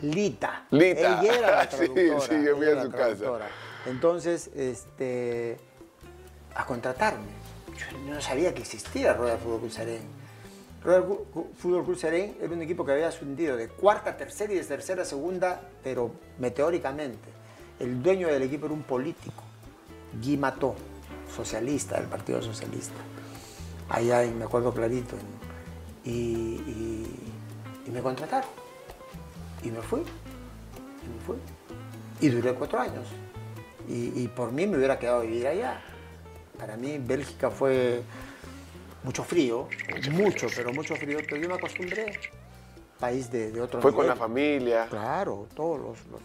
Lita. 0.00 0.66
Lita. 0.70 1.20
Ella 1.22 1.34
era 1.38 1.50
la 1.52 1.62
Sí, 1.70 1.76
traductora. 1.76 2.20
sí, 2.20 2.44
yo 2.44 2.56
fui 2.56 2.66
a 2.66 2.82
su 2.82 2.90
casa. 2.90 3.24
Entonces, 3.86 4.50
este, 4.54 5.58
a 6.54 6.64
contratarme. 6.66 7.26
Yo 8.06 8.12
no 8.14 8.20
sabía 8.20 8.54
que 8.54 8.62
existía 8.62 9.14
Royal 9.14 9.38
Fútbol 9.38 9.60
Club. 9.70 10.00
Royal 10.84 11.04
Fu- 11.32 11.48
Fútbol 11.56 11.84
Club 11.84 11.96
Serén 11.96 12.36
era 12.40 12.52
un 12.52 12.62
equipo 12.62 12.84
que 12.84 12.92
había 12.92 13.08
ascendido 13.08 13.56
de 13.56 13.68
cuarta 13.68 14.16
tercera 14.16 14.52
y 14.52 14.56
de 14.56 14.64
tercera 14.64 15.02
a 15.02 15.04
segunda, 15.04 15.60
pero 15.82 16.12
meteóricamente. 16.38 17.28
El 17.78 18.02
dueño 18.02 18.28
del 18.28 18.42
equipo 18.42 18.66
era 18.66 18.74
un 18.74 18.82
político, 18.82 19.42
Guy 20.22 20.36
Mató, 20.36 20.74
socialista, 21.34 21.96
del 21.98 22.06
Partido 22.08 22.42
Socialista. 22.42 22.94
Allá, 23.88 24.22
me 24.36 24.44
acuerdo 24.44 24.72
clarito. 24.74 25.16
y- 26.04 27.06
y 27.86 27.90
me 27.90 28.00
contrataron. 28.00 28.48
Y 29.62 29.70
me 29.70 29.82
fui. 29.82 30.00
Y 30.00 31.08
me 31.08 31.20
fui. 31.26 31.36
Y 32.20 32.28
duré 32.28 32.54
cuatro 32.54 32.80
años. 32.80 33.06
Y, 33.88 34.12
y 34.22 34.28
por 34.28 34.52
mí 34.52 34.66
me 34.66 34.76
hubiera 34.76 34.98
quedado 34.98 35.20
a 35.20 35.22
vivir 35.22 35.46
allá. 35.46 35.80
Para 36.58 36.76
mí 36.76 36.98
Bélgica 36.98 37.50
fue 37.50 38.02
mucho 39.02 39.24
frío, 39.24 39.68
mucho, 40.12 40.46
pero 40.54 40.72
mucho 40.72 40.94
frío, 40.96 41.18
pero 41.24 41.36
yo 41.36 41.48
me 41.48 41.54
acostumbré. 41.54 42.18
País 42.98 43.30
de, 43.30 43.52
de 43.52 43.60
otro 43.60 43.80
Fue 43.80 43.94
con 43.94 44.06
la 44.06 44.16
familia. 44.16 44.86
Claro, 44.90 45.46
todos 45.54 45.78
los... 45.80 45.98
los- 46.10 46.20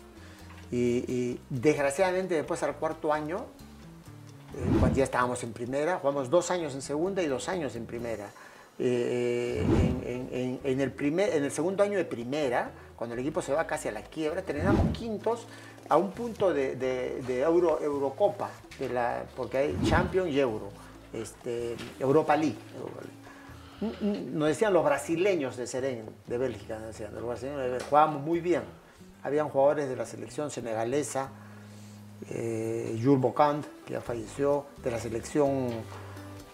y, 0.71 1.05
y 1.07 1.39
desgraciadamente 1.51 2.33
después 2.33 2.63
al 2.63 2.75
cuarto 2.77 3.13
año, 3.13 3.45
eh, 4.55 4.77
cuando 4.79 4.97
ya 4.97 5.03
estábamos 5.03 5.43
en 5.43 5.53
primera, 5.53 5.99
jugamos 5.99 6.31
dos 6.31 6.49
años 6.49 6.73
en 6.73 6.81
segunda 6.81 7.21
y 7.21 7.27
dos 7.27 7.47
años 7.47 7.75
en 7.75 7.85
primera. 7.85 8.31
Eh, 8.79 9.63
en, 9.63 10.01
en- 10.03 10.29
en- 10.33 10.59
en 10.63 10.81
el 10.81 10.91
primer, 10.91 11.29
en 11.35 11.43
el 11.43 11.51
segundo 11.51 11.83
año 11.83 11.95
de 11.99 12.05
primera, 12.05 12.71
cuando 12.97 13.13
el 13.15 13.19
equipo 13.21 13.41
se 13.41 13.53
va 13.53 13.65
casi 13.67 13.87
a 13.87 13.91
la 13.91 14.01
quiebra, 14.03 14.41
terminamos 14.41 14.95
quintos 14.97 15.47
a 15.89 15.97
un 15.97 16.11
punto 16.11 16.53
de, 16.53 16.75
de- 16.75 17.21
de 17.25 17.41
Euro, 17.41 17.81
Eurocopa, 17.81 18.49
porque 19.35 19.57
hay 19.57 19.77
Champions 19.85 20.29
y 20.29 20.39
Euro, 20.39 20.69
este, 21.11 21.75
Europa 21.99 22.35
League. 22.37 22.57
N- 23.81 23.93
n- 24.01 24.31
Nos 24.31 24.47
decían 24.47 24.71
los 24.73 24.83
brasileños 24.85 25.57
de 25.57 25.67
Serén, 25.67 26.05
de 26.27 26.37
Bélgica, 26.37 26.77
nos 26.77 26.87
decían, 26.87 27.13
los 27.13 27.25
brasileños 27.25 27.83
jugábamos 27.89 28.21
muy 28.21 28.39
bien. 28.39 28.63
Habían 29.23 29.49
jugadores 29.49 29.89
de 29.89 29.95
la 29.95 30.05
selección 30.05 30.49
senegalesa, 30.51 31.29
eh, 32.29 32.97
Jules 33.03 33.19
Bocant, 33.21 33.65
que 33.85 33.93
ya 33.93 34.01
falleció, 34.01 34.65
de 34.83 34.91
la 34.91 34.99
selección 34.99 35.67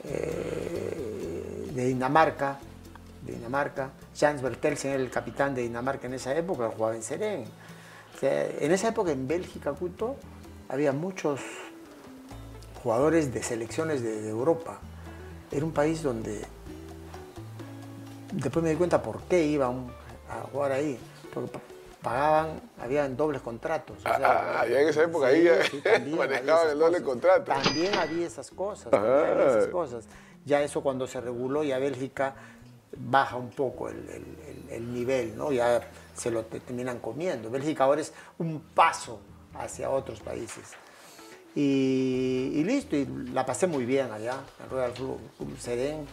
eh, 0.06 1.70
de 1.74 1.86
Dinamarca, 1.86 2.58
de 3.24 3.34
Dinamarca. 3.34 3.92
Jans 4.18 4.42
Bertelsen 4.42 4.92
era 4.92 5.02
el 5.04 5.10
capitán 5.10 5.54
de 5.56 5.62
Dinamarca 5.62 6.08
en 6.08 6.14
esa 6.14 6.36
época, 6.36 6.72
jugaba 6.76 6.96
en 6.96 7.04
Serén. 7.04 7.46
O 8.16 8.20
sea, 8.20 8.46
en 8.48 8.72
esa 8.72 8.90
época 8.90 9.12
en 9.12 9.28
Bélgica, 9.28 9.72
Cuto, 9.74 10.16
había 10.68 10.92
muchos 10.92 11.40
jugadores 12.84 13.34
de 13.34 13.44
selecciones 13.44 14.02
de, 14.02 14.22
de 14.22 14.30
Europa. 14.30 14.80
Era 15.52 15.66
un 15.66 15.72
país 15.72 16.02
donde 16.04 16.46
después 18.34 18.64
me 18.64 18.70
di 18.72 18.76
cuenta 18.76 19.02
por 19.02 19.22
qué 19.24 19.44
iba 19.46 19.68
a, 19.68 20.42
jugar 20.52 20.72
ahí. 20.72 21.00
Porque 21.34 21.50
pa- 21.52 21.62
pagaban, 22.02 22.62
habían 22.82 23.16
dobles 23.18 23.42
contratos. 23.42 23.98
o 24.06 24.08
Ah, 24.08 24.60
ah, 24.62 24.68
ya 24.68 24.80
en 24.82 24.88
esa 24.90 25.04
época 25.04 25.28
ahí 25.28 25.44
ya 25.44 25.60
también 25.84 26.18
manejaban 26.18 26.60
había 26.62 26.72
el 26.74 26.80
doble 26.80 26.92
cosas. 27.02 27.04
contrato. 27.04 27.44
También 27.52 27.96
había 27.96 28.28
esas 28.28 28.52
cosas. 28.52 28.94
había 28.94 29.46
esas 29.48 29.68
Ah. 29.68 29.72
cosas. 29.72 30.06
Ya 30.46 30.62
eso 30.64 30.82
cuando 30.82 31.06
se 31.08 31.20
reguló, 31.20 31.64
ya 31.64 31.78
Bélgica 31.80 32.34
baja 32.98 33.36
un 33.38 33.50
poco 33.50 33.90
el, 33.90 33.98
el- 34.10 34.38
el- 34.48 34.70
el 34.72 34.94
nivel, 34.94 35.38
¿no? 35.38 35.52
Ya 35.52 35.82
se 36.16 36.32
lo 36.32 36.46
te- 36.46 36.60
terminan 36.60 37.00
comiendo. 37.00 37.50
Bélgica 37.50 37.84
ahora 37.84 38.02
es 38.02 38.14
un 38.38 38.60
paso 38.74 39.20
hacia 39.54 39.90
otros 39.90 40.20
países. 40.22 40.64
Y, 41.56 42.64
listo, 42.64 42.96
y 42.96 43.06
la 43.34 43.46
pasé 43.46 43.68
muy 43.68 43.86
bien 43.86 44.12
allá, 44.12 44.38
en 44.64 44.70
Royal 44.70 44.94
Club 44.94 45.18
Club 45.38 45.58
Serén. 45.60 46.06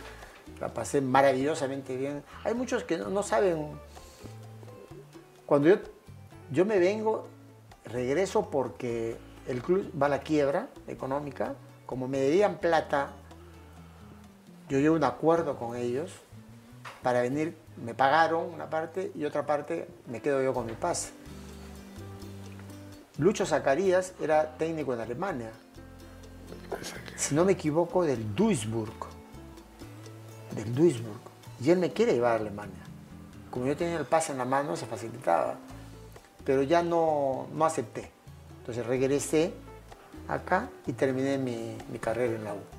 La 0.61 0.69
pasé 0.73 1.01
maravillosamente 1.01 1.97
bien. 1.97 2.23
Hay 2.45 2.55
muchos 2.55 2.85
que 2.85 2.97
no, 2.99 3.09
no 3.11 3.23
saben. 3.23 3.69
Cuando 5.45 5.69
yo, 5.69 5.77
yo 6.51 6.65
me 6.65 6.79
vengo, 6.79 7.27
regreso 7.85 8.49
porque 8.51 9.17
el 9.47 9.63
club 9.63 9.91
va 10.01 10.07
a 10.07 10.09
la 10.09 10.21
quiebra 10.21 10.69
económica. 10.89 11.55
Como 11.85 12.09
me 12.09 12.19
debían 12.19 12.59
plata, 12.59 13.11
yo 14.69 14.79
llevo 14.79 14.97
un 14.97 15.05
acuerdo 15.05 15.57
con 15.57 15.77
ellos 15.77 16.11
para 17.03 17.23
venir. 17.23 17.57
Me 17.77 17.95
pagaron 17.95 18.53
una 18.53 18.71
parte 18.71 19.13
y 19.15 19.25
otra 19.25 19.45
parte 19.45 19.89
me 20.07 20.21
quedo 20.21 20.43
yo 20.43 20.55
con 20.55 20.67
mi 20.67 20.73
pase. 20.73 21.11
Lucho 23.19 23.47
Zacarías 23.47 24.13
era 24.21 24.57
técnico 24.57 24.93
en 24.93 25.01
Alemania. 25.01 25.51
Si 27.17 27.35
no 27.35 27.45
me 27.45 27.53
equivoco, 27.53 28.05
del 28.05 28.35
Duisburg. 28.35 28.93
Del 30.55 30.75
Duisburg. 30.75 31.21
Y 31.63 31.71
él 31.71 31.79
me 31.79 31.93
quiere 31.93 32.13
llevar 32.13 32.33
a 32.33 32.37
Alemania. 32.37 32.85
Como 33.51 33.67
yo 33.67 33.77
tenía 33.77 33.99
el 33.99 34.05
pase 34.05 34.33
en 34.33 34.39
la 34.39 34.45
mano, 34.45 34.77
se 34.77 34.87
facilitaba. 34.87 35.57
Pero 36.45 36.63
ya 36.63 36.83
no, 36.83 37.47
no 37.55 37.65
acepté. 37.65 38.11
Entonces 38.59 38.85
regresé 38.87 39.55
acá 40.29 40.69
y 40.87 40.93
terminé 40.93 41.39
mi, 41.39 41.77
mi 41.91 41.99
carrera 41.99 42.35
en 42.35 42.45
la 42.45 42.55
U. 42.55 42.76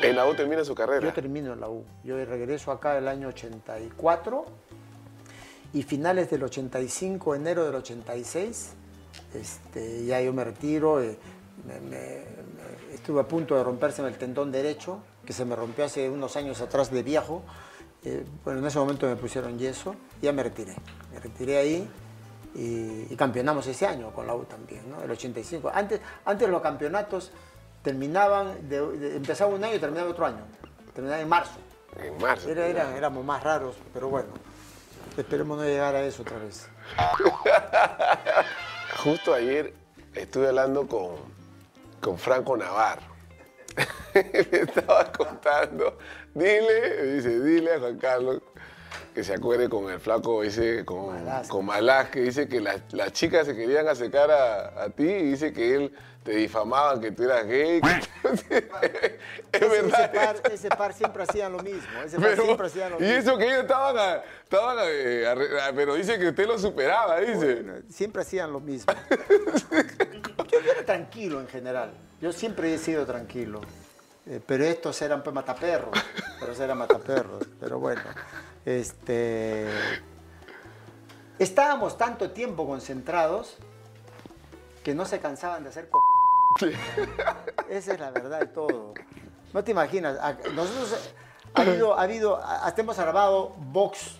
En 0.00 0.16
la 0.16 0.26
U 0.26 0.34
termina 0.34 0.64
su 0.64 0.74
carrera. 0.74 1.06
Yo 1.06 1.12
termino 1.12 1.52
en 1.52 1.60
la 1.60 1.68
U. 1.68 1.84
Yo 2.04 2.16
regreso 2.24 2.72
acá 2.72 2.96
el 2.98 3.08
año 3.08 3.28
84 3.28 4.44
y 5.72 5.82
finales 5.82 6.30
del 6.30 6.42
85, 6.42 7.34
enero 7.34 7.64
del 7.64 7.74
86, 7.76 8.70
este, 9.34 10.04
ya 10.04 10.20
yo 10.20 10.32
me 10.32 10.44
retiro. 10.44 11.00
eh, 11.02 11.16
me- 11.66 11.78
me- 11.80 11.90
me- 11.90 12.94
estuve 12.94 13.20
a 13.20 13.28
punto 13.28 13.54
de 13.54 13.62
romperse 13.62 14.02
el 14.02 14.14
tendón 14.16 14.50
derecho, 14.50 15.00
que 15.26 15.32
se 15.32 15.44
me 15.44 15.54
rompió 15.54 15.84
hace 15.84 16.08
unos 16.08 16.34
años 16.36 16.60
atrás 16.60 16.90
de 16.90 17.02
viejo. 17.02 17.42
Eh, 18.02 18.24
bueno, 18.44 18.60
en 18.60 18.66
ese 18.66 18.78
momento 18.78 19.06
me 19.06 19.16
pusieron 19.16 19.58
yeso 19.58 19.94
y 20.22 20.24
ya 20.26 20.32
me 20.32 20.42
retiré. 20.42 20.74
Me 21.12 21.20
retiré 21.20 21.58
ahí 21.58 21.88
y, 22.54 23.06
y 23.12 23.16
campeonamos 23.16 23.66
ese 23.66 23.86
año 23.86 24.10
con 24.12 24.26
la 24.26 24.34
U 24.34 24.44
también, 24.44 24.88
¿no? 24.90 25.02
El 25.02 25.10
85. 25.10 25.70
Antes, 25.72 26.00
antes 26.24 26.48
los 26.48 26.62
campeonatos 26.62 27.30
terminaban, 27.82 28.68
de, 28.68 28.80
de- 28.98 29.16
empezaba 29.16 29.54
un 29.54 29.62
año 29.64 29.74
y 29.74 29.78
terminaba 29.78 30.10
otro 30.10 30.26
año. 30.26 30.44
Terminaba 30.94 31.20
en 31.22 31.28
marzo. 31.28 31.58
En 32.02 32.16
marzo. 32.18 32.48
Era, 32.48 32.66
era- 32.66 32.96
éramos 32.96 33.24
más 33.24 33.42
raros, 33.42 33.76
pero 33.92 34.08
bueno, 34.08 34.28
esperemos 35.16 35.58
no 35.58 35.64
llegar 35.64 35.94
a 35.94 36.02
eso 36.02 36.22
otra 36.22 36.38
vez. 36.38 36.68
Justo 39.02 39.34
ayer 39.34 39.72
estuve 40.14 40.48
hablando 40.48 40.86
con, 40.86 41.16
con 42.00 42.18
Franco 42.18 42.56
Navarro. 42.56 43.02
Me 44.14 44.58
estaba 44.58 45.10
contando. 45.12 45.98
Dile, 46.34 47.14
dice, 47.14 47.40
dile 47.40 47.74
a 47.74 47.78
Juan 47.80 47.98
Carlos 47.98 48.42
que 49.14 49.24
se 49.24 49.34
acuerde 49.34 49.68
con 49.68 49.90
el 49.90 49.98
flaco 50.00 50.42
ese, 50.44 50.84
con 50.84 51.08
Malás. 51.14 51.48
con 51.48 51.66
Malás, 51.66 52.10
que 52.10 52.20
dice 52.20 52.48
que 52.48 52.60
las, 52.60 52.80
las 52.92 53.12
chicas 53.12 53.46
se 53.46 53.56
querían 53.56 53.88
acercar 53.88 54.30
a, 54.30 54.82
a 54.84 54.90
ti 54.90 55.02
y 55.04 55.22
dice 55.32 55.52
que 55.52 55.74
él 55.74 55.94
te 56.22 56.32
difamaba 56.32 57.00
que 57.00 57.12
tú 57.12 57.22
eras 57.24 57.46
gay. 57.46 57.80
que- 57.80 57.88
es 58.32 58.44
Ese, 59.52 59.68
verdad. 59.68 60.00
ese 60.04 60.08
par, 60.08 60.52
ese 60.52 60.68
par 60.68 60.92
siempre 60.94 61.22
hacían 61.22 61.52
lo 61.52 61.58
mismo. 61.62 62.02
Ese 62.04 62.16
par 62.18 62.30
Pero- 62.30 62.42
siempre 62.44 62.66
hacían 62.66 62.90
lo 62.90 62.98
y 62.98 63.02
mismo. 63.02 63.16
eso 63.16 63.38
que 63.38 63.44
ellos 63.46 63.60
estaban, 63.60 63.98
a- 63.98 64.22
estaban 64.44 64.78
a- 64.78 64.84
eh, 64.86 65.26
a- 65.28 65.72
pero 65.74 65.94
dice 65.94 66.18
que 66.18 66.28
usted 66.28 66.46
lo 66.46 66.58
superaba, 66.58 67.18
dice. 67.20 67.54
Bueno, 67.62 67.72
siempre 67.88 68.22
hacían 68.22 68.52
lo 68.52 68.60
mismo. 68.60 68.92
Yo, 70.50 70.58
yo 70.60 70.72
era 70.72 70.84
tranquilo 70.84 71.40
en 71.40 71.46
general. 71.48 71.92
Yo 72.20 72.32
siempre 72.32 72.74
he 72.74 72.78
sido 72.78 73.06
tranquilo. 73.06 73.60
Eh, 74.26 74.40
pero 74.44 74.64
estos 74.64 75.00
eran 75.00 75.22
pues, 75.22 75.32
mataperros. 75.32 75.90
Pero 76.40 76.52
eran 76.52 76.76
mataperros. 76.78 77.44
Pero 77.60 77.78
bueno. 77.78 78.02
Este. 78.66 79.66
Estábamos 81.38 81.96
tanto 81.96 82.30
tiempo 82.32 82.66
concentrados 82.66 83.56
que 84.82 84.94
no 84.94 85.04
se 85.04 85.18
cansaban 85.20 85.62
de 85.62 85.68
hacer 85.70 85.88
co- 85.90 86.02
Esa 87.68 87.92
es 87.94 88.00
la 88.00 88.10
verdad 88.10 88.40
de 88.40 88.46
todo. 88.46 88.94
No 89.52 89.64
te 89.64 89.70
imaginas. 89.72 90.18
Nosotros 90.54 91.12
ha 91.54 91.60
habido, 91.62 91.98
ha 91.98 92.02
habido, 92.02 92.36
hasta 92.44 92.80
hemos 92.80 92.96
grabado 92.96 93.54
box, 93.58 94.16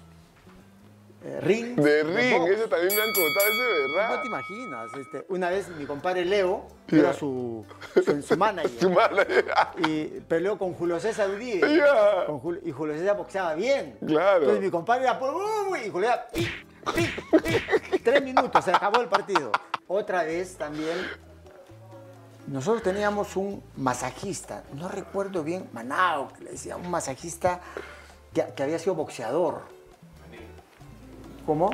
eh, 1.24 1.38
ring. 1.42 1.76
De 1.78 2.02
ring, 2.02 2.48
eso 2.48 2.68
también 2.68 2.94
me 2.94 3.02
han 3.02 3.12
contado, 3.12 3.46
eso 3.46 3.62
es 3.62 3.88
No 3.90 3.96
verdad. 3.96 4.22
te 4.22 4.28
imaginas. 4.28 4.90
este, 4.94 5.26
una 5.28 5.50
vez 5.50 5.68
mi 5.70 5.84
compadre 5.86 6.24
Leo, 6.24 6.66
que 6.86 6.98
era 7.00 7.12
su, 7.12 7.64
su, 8.04 8.22
su 8.22 8.36
manager, 8.36 8.70
Tu 8.80 8.90
manager. 8.90 9.44
y 9.86 10.04
peleó 10.20 10.56
con 10.58 10.72
Julio 10.74 10.98
César 10.98 11.30
Uribe. 11.30 11.82
Con 12.26 12.60
y 12.64 12.72
Julio 12.72 12.96
César 12.96 13.16
boxeaba 13.16 13.54
bien. 13.54 13.96
Claro. 14.06 14.38
Entonces 14.40 14.62
mi 14.64 14.70
compadre 14.70 15.02
era 15.04 15.18
por 15.18 15.34
y 15.84 15.90
Julio 15.90 16.08
era. 16.08 16.26
Tres 18.04 18.22
minutos, 18.22 18.64
se 18.64 18.70
acabó 18.70 19.00
el 19.00 19.08
partido. 19.08 19.52
Otra 19.86 20.22
vez 20.24 20.56
también, 20.56 20.96
nosotros 22.46 22.82
teníamos 22.82 23.36
un 23.36 23.62
masajista, 23.76 24.64
no 24.74 24.88
recuerdo 24.88 25.42
bien, 25.44 25.68
Manao, 25.72 26.28
que 26.32 26.44
le 26.44 26.50
decía, 26.52 26.76
un 26.76 26.90
masajista 26.90 27.60
que, 28.32 28.44
que 28.54 28.62
había 28.62 28.78
sido 28.78 28.94
boxeador. 28.94 29.62
¿Cómo? 31.46 31.70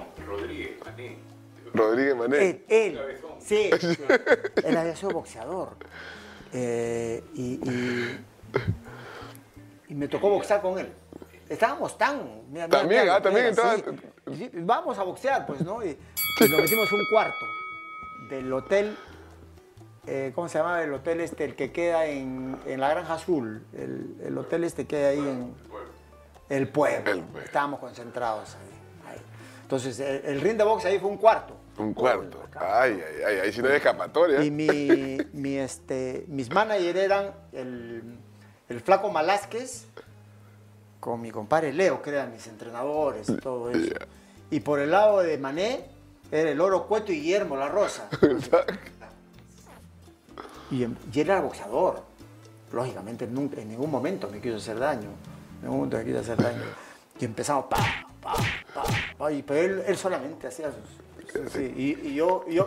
Rodríguez 1.74 2.16
Mané. 2.16 2.48
Él, 2.48 2.64
él. 2.68 3.00
Sí, 3.40 3.70
sí. 3.80 3.98
Él 4.64 4.76
había 4.76 4.96
sido 4.96 5.10
boxeador. 5.10 5.76
Eh, 6.52 7.22
y, 7.34 7.54
y- 7.70 8.24
y 9.88 9.94
me 9.94 10.08
tocó 10.08 10.30
boxear 10.30 10.62
con 10.62 10.78
él. 10.78 10.90
Estábamos 11.48 11.96
tan. 11.96 12.42
mira, 12.50 12.66
mira, 12.66 12.68
También, 12.68 13.08
ah, 13.10 13.20
también 13.22 13.46
estaba- 13.46 13.76
sí. 13.76 14.50
Vamos 14.54 14.98
a 14.98 15.02
boxear, 15.04 15.46
pues, 15.46 15.60
¿no? 15.62 15.84
Y, 15.84 15.90
y 15.90 16.48
nos 16.48 16.60
metimos 16.60 16.92
un 16.92 17.04
cuarto 17.10 17.46
del 18.30 18.52
hotel. 18.52 18.96
eh, 20.06 20.32
¿Cómo 20.34 20.48
se 20.48 20.58
llama 20.58 20.82
el 20.82 20.92
hotel 20.92 21.20
este? 21.20 21.44
El 21.44 21.54
que 21.54 21.70
queda 21.72 22.06
en, 22.06 22.58
en 22.66 22.80
la 22.80 22.90
Granja 22.90 23.14
Azul. 23.14 23.64
El, 23.72 24.16
el 24.24 24.38
hotel 24.38 24.64
este 24.64 24.86
que 24.86 24.96
hay 24.96 25.18
ahí 25.18 25.28
en. 25.28 25.54
El 26.48 26.68
pueblo. 26.68 27.10
El 27.10 27.22
pueblo. 27.22 27.40
Estábamos 27.44 27.80
concentrados 27.80 28.56
ahí. 28.56 29.12
ahí. 29.14 29.20
Entonces, 29.62 29.98
el, 30.00 30.24
el 30.24 30.40
ring 30.40 30.56
de 30.56 30.64
box 30.64 30.84
ahí 30.84 30.98
fue 30.98 31.10
un 31.10 31.16
cuarto. 31.16 31.56
Un 31.78 31.92
cuarto. 31.92 32.40
Ay, 32.58 33.00
ay, 33.06 33.22
ay, 33.26 33.38
ahí 33.40 33.52
sí 33.52 33.60
no 33.60 33.68
hay 33.68 33.76
escapatoria. 33.76 34.42
Y 34.42 34.50
mi, 34.50 35.18
mi, 35.32 35.56
este, 35.58 36.24
mis 36.28 36.50
managers 36.50 36.98
eran 36.98 37.32
el, 37.52 38.16
el 38.68 38.80
flaco 38.80 39.10
Malásquez 39.10 39.86
con 41.00 41.20
mi 41.20 41.30
compadre 41.30 41.72
Leo, 41.72 42.02
que 42.02 42.10
eran 42.10 42.32
mis 42.32 42.46
entrenadores 42.46 43.28
y 43.28 43.36
todo 43.36 43.70
eso. 43.70 43.94
Y 44.50 44.60
por 44.60 44.80
el 44.80 44.90
lado 44.90 45.20
de 45.20 45.38
Mané 45.38 45.84
era 46.30 46.50
el 46.50 46.60
Oro 46.60 46.86
Cueto 46.86 47.12
y 47.12 47.20
Guillermo 47.20 47.56
La 47.56 47.68
Rosa. 47.68 48.08
Y, 50.70 50.82
em- 50.82 50.96
y 51.12 51.20
él 51.20 51.30
era 51.30 51.40
boxeador. 51.40 52.02
Lógicamente, 52.72 53.26
nunca, 53.26 53.60
en 53.60 53.68
ningún 53.68 53.90
momento 53.90 54.28
me 54.28 54.40
quiso 54.40 54.56
hacer 54.56 54.78
daño. 54.78 55.10
En 55.56 55.62
ningún 55.62 55.76
momento 55.76 55.96
me 55.98 56.04
quiso 56.04 56.18
hacer 56.18 56.42
daño. 56.42 56.62
Y 57.20 57.24
empezamos, 57.24 57.66
pa, 57.66 57.78
pa, 58.20 58.34
pa, 58.74 58.82
pa, 59.16 59.32
y, 59.32 59.42
pero 59.42 59.60
él, 59.60 59.84
él 59.86 59.96
solamente 59.96 60.48
hacía 60.48 60.70
sus... 60.72 61.52
sí, 61.52 61.72
y, 61.76 62.08
y 62.08 62.14
yo, 62.14 62.44
yo, 62.48 62.66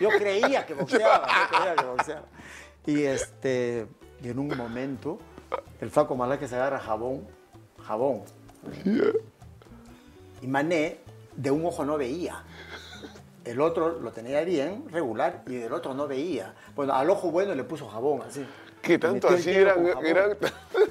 yo 0.00 0.08
creía 0.10 0.66
que 0.66 0.74
boxeaba, 0.74 1.26
yo 1.26 1.56
creía 1.56 1.74
que 1.76 1.84
boxeaba. 1.84 2.22
Y, 2.86 3.02
este, 3.04 3.86
y 4.22 4.28
en 4.28 4.38
un 4.38 4.48
momento, 4.56 5.18
el 5.80 5.90
flaco 5.90 6.14
malá 6.14 6.38
que 6.38 6.46
se 6.46 6.54
agarra 6.54 6.78
jabón, 6.78 7.26
jabón. 7.88 8.22
Y 10.42 10.46
Mané, 10.46 10.98
de 11.36 11.50
un 11.50 11.64
ojo 11.64 11.84
no 11.84 11.96
veía. 11.96 12.44
El 13.44 13.60
otro 13.62 13.98
lo 13.98 14.12
tenía 14.12 14.42
bien, 14.44 14.84
regular, 14.90 15.42
y 15.46 15.54
del 15.54 15.72
otro 15.72 15.94
no 15.94 16.06
veía. 16.06 16.54
Bueno, 16.76 16.92
al 16.92 17.08
ojo 17.08 17.30
bueno 17.30 17.54
le 17.54 17.64
puso 17.64 17.88
jabón, 17.88 18.20
así. 18.22 18.44
¿Qué 18.82 18.92
Le 18.92 18.98
tanto 18.98 19.28
así 19.28 19.50
eran? 19.50 19.86
eran 20.04 20.36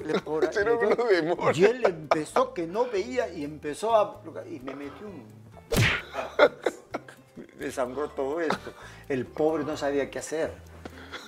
Le 0.04 0.18
por- 0.20 0.44
le. 0.44 1.58
Y 1.58 1.64
él 1.64 1.84
empezó 1.86 2.52
que 2.52 2.66
no 2.66 2.86
veía 2.86 3.28
y 3.28 3.44
empezó 3.44 3.94
a... 3.96 4.20
Y 4.50 4.58
me 4.60 4.74
metió 4.74 5.06
un... 5.06 5.24
Me 7.58 7.70
sangró 7.72 8.08
todo 8.10 8.40
esto. 8.40 8.72
El 9.08 9.24
pobre 9.26 9.64
no 9.64 9.76
sabía 9.76 10.10
qué 10.10 10.18
hacer. 10.20 10.52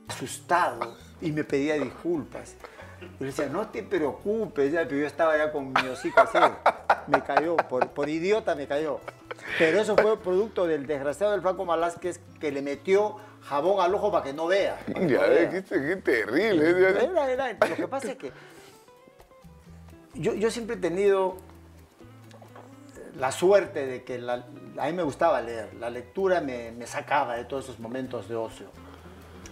Asustado. 0.09 0.97
Y 1.21 1.33
me 1.33 1.43
pedía 1.45 1.75
disculpas. 1.75 2.55
Y 3.19 3.21
le 3.25 3.27
decía, 3.27 3.47
no 3.49 3.69
te 3.69 3.83
preocupes, 3.83 4.73
ya, 4.73 4.85
pero 4.85 4.97
yo 4.97 5.07
estaba 5.07 5.37
ya 5.37 5.51
con 5.53 5.73
mi 5.73 5.89
hocico 5.89 6.21
así. 6.21 6.39
Me 7.07 7.23
cayó, 7.23 7.57
por, 7.57 7.89
por 7.89 8.09
idiota 8.09 8.55
me 8.55 8.67
cayó. 8.67 9.01
Pero 9.59 9.81
eso 9.81 9.97
fue 9.97 10.19
producto 10.19 10.67
del 10.67 10.87
desgraciado 10.87 11.33
del 11.33 11.41
Franco 11.41 11.65
Malásquez 11.65 12.21
que 12.41 12.53
le 12.53 12.61
metió 12.63 13.17
jabón 13.43 13.81
al 13.81 13.95
ojo 13.95 14.13
para 14.13 14.25
que 14.25 14.33
no 14.35 14.47
vea. 14.47 14.79
que 14.87 14.93
Ya 15.09 15.23
no 15.23 15.29
ves, 15.29 15.51
vea. 15.51 15.51
qué, 15.51 15.63
qué 15.63 15.97
terrible. 15.97 16.71
Era, 17.05 17.31
era. 17.31 17.53
Lo 17.69 17.77
que 17.77 17.89
pasa 17.89 18.13
es 18.13 18.19
que 18.19 18.33
yo, 20.15 20.35
yo 20.35 20.51
siempre 20.51 20.77
he 20.77 20.79
tenido 20.79 21.37
la 23.19 23.33
suerte 23.33 23.87
de 23.87 24.05
que 24.05 24.19
la- 24.19 24.45
a 24.79 24.87
mí 24.87 24.93
me 24.93 25.03
gustaba 25.03 25.41
leer. 25.41 25.75
La 25.75 25.91
lectura 25.91 26.41
me, 26.41 26.71
me 26.73 26.87
sacaba 26.87 27.37
de 27.37 27.45
todos 27.45 27.65
esos 27.65 27.79
momentos 27.81 28.29
de 28.29 28.37
ocio. 28.37 28.67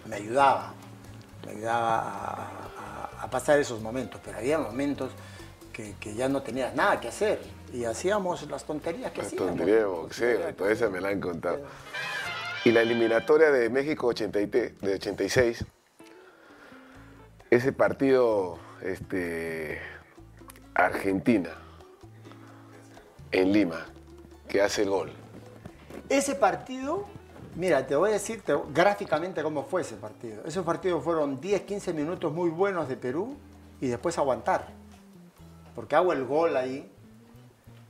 Me 0.05 0.15
ayudaba. 0.17 0.73
Me 1.45 1.51
ayudaba 1.53 1.99
a, 1.99 2.68
a- 3.21 3.29
pasar 3.29 3.59
esos 3.59 3.81
momentos. 3.81 4.19
Pero 4.23 4.37
había 4.37 4.57
momentos 4.59 5.11
que, 5.73 5.95
que 5.99 6.13
ya 6.15 6.27
no 6.29 6.41
tenías 6.41 6.73
nada 6.75 6.99
que 6.99 7.07
hacer. 7.07 7.41
Y 7.73 7.85
hacíamos 7.85 8.49
las 8.49 8.63
tonterías 8.65 9.11
que 9.11 9.21
La 9.21 9.27
hacíamos. 9.27 9.47
tontería 9.49 9.75
de 9.75 9.85
boxeo, 9.85 10.55
toda 10.55 10.71
esa 10.71 10.89
me 10.89 10.99
la 11.01 11.09
han 11.09 11.19
contado. 11.19 11.61
Y 12.65 12.71
la 12.71 12.81
eliminatoria 12.81 13.51
de 13.51 13.69
México 13.69 14.07
83, 14.07 14.81
de 14.81 14.93
86, 14.95 15.63
ese 17.49 17.71
partido 17.73 18.59
este, 18.81 19.79
Argentina, 20.73 21.49
en 23.31 23.51
Lima, 23.53 23.85
que 24.47 24.61
hace 24.61 24.83
el 24.83 24.89
gol. 24.89 25.11
Ese 26.09 26.35
partido, 26.35 27.07
mira, 27.59 27.85
te 27.85 27.95
voy 27.95 28.09
a 28.09 28.13
decir 28.13 28.41
te- 28.41 28.57
gráficamente 28.73 29.43
cómo 29.43 29.63
fue 29.65 29.81
ese 29.81 29.95
partido. 29.95 30.43
Esos 30.45 30.65
partidos 30.65 31.03
fueron 31.03 31.39
10, 31.41 31.61
15 31.63 31.93
minutos 31.93 32.31
muy 32.33 32.49
buenos 32.49 32.87
de 32.87 32.95
Perú 32.95 33.35
y 33.81 33.87
después 33.87 34.17
aguantar. 34.17 34.67
Porque 35.75 35.95
hago 35.95 36.13
el 36.13 36.25
gol 36.25 36.55
ahí 36.57 36.89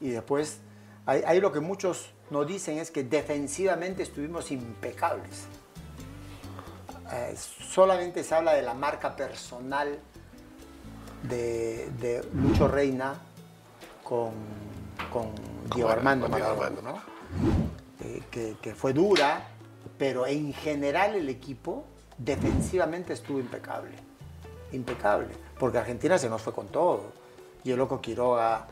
y 0.02 0.10
después, 0.10 0.60
ahí, 1.06 1.22
ahí 1.26 1.40
lo 1.40 1.52
que 1.52 1.60
muchos 1.60 2.12
nos 2.30 2.46
dicen 2.48 2.78
es 2.78 2.92
que 2.92 3.04
defensivamente 3.04 4.04
estuvimos 4.04 4.52
impecables. 4.52 5.46
Eh, 7.12 7.36
solamente 7.38 8.24
se 8.24 8.36
habla 8.36 8.54
de 8.54 8.62
la 8.62 8.74
marca 8.74 9.16
personal 9.16 9.98
de, 11.24 11.90
de 12.00 12.24
Lucho 12.34 12.68
Reina 12.68 13.16
con, 14.04 14.32
con 15.12 15.32
Diego 15.74 15.90
Ar- 15.90 15.98
Armando 15.98 16.30
Maradona, 16.30 16.68
Armando. 16.68 16.82
¿no? 16.82 17.02
Eh, 18.06 18.22
que, 18.30 18.56
que 18.62 18.76
fue 18.76 18.94
dura, 18.94 19.42
pero 20.00 20.26
en 20.26 20.54
general 20.54 21.14
el 21.14 21.30
equipo 21.30 21.84
defensivamente 22.18 23.14
estuvo 23.14 23.40
impecable. 23.40 23.92
Impecable. 24.72 25.28
Porque 25.60 25.78
Argentina 25.78 26.18
se 26.18 26.30
nos 26.30 26.42
fue 26.42 26.54
con 26.54 26.68
todo. 26.70 27.12
Y 27.66 27.72
el 27.72 27.78
loco 27.78 28.00
Quiroga, 28.00 28.66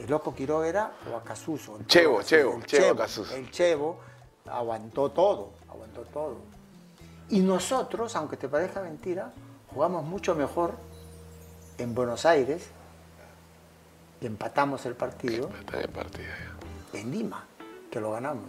el 0.00 0.08
loco 0.08 0.34
Quiroga 0.34 0.66
era 0.66 0.92
o 1.12 1.16
Acasuso. 1.16 1.76
el 1.76 1.86
Chevo, 1.86 2.22
Chevo, 2.22 2.56
el 2.56 2.64
Chevo 2.64 2.92
Acasuso. 2.92 3.36
El 3.36 3.50
Chevo 3.50 4.00
aguantó 4.46 5.10
todo, 5.10 5.50
aguantó 5.68 6.00
todo. 6.02 6.38
Y 7.28 7.40
nosotros, 7.40 8.16
aunque 8.16 8.38
te 8.38 8.48
parezca 8.48 8.80
mentira, 8.80 9.30
jugamos 9.74 10.04
mucho 10.04 10.34
mejor 10.34 10.74
en 11.76 11.94
Buenos 11.94 12.24
Aires 12.24 12.70
y 14.22 14.26
empatamos 14.26 14.86
el 14.86 14.94
partido 14.94 15.50
el 15.72 15.88
partido 15.88 16.28
ya. 16.92 16.98
en 16.98 17.10
Lima, 17.10 17.44
que 17.90 18.00
lo 18.00 18.12
ganamos. 18.12 18.48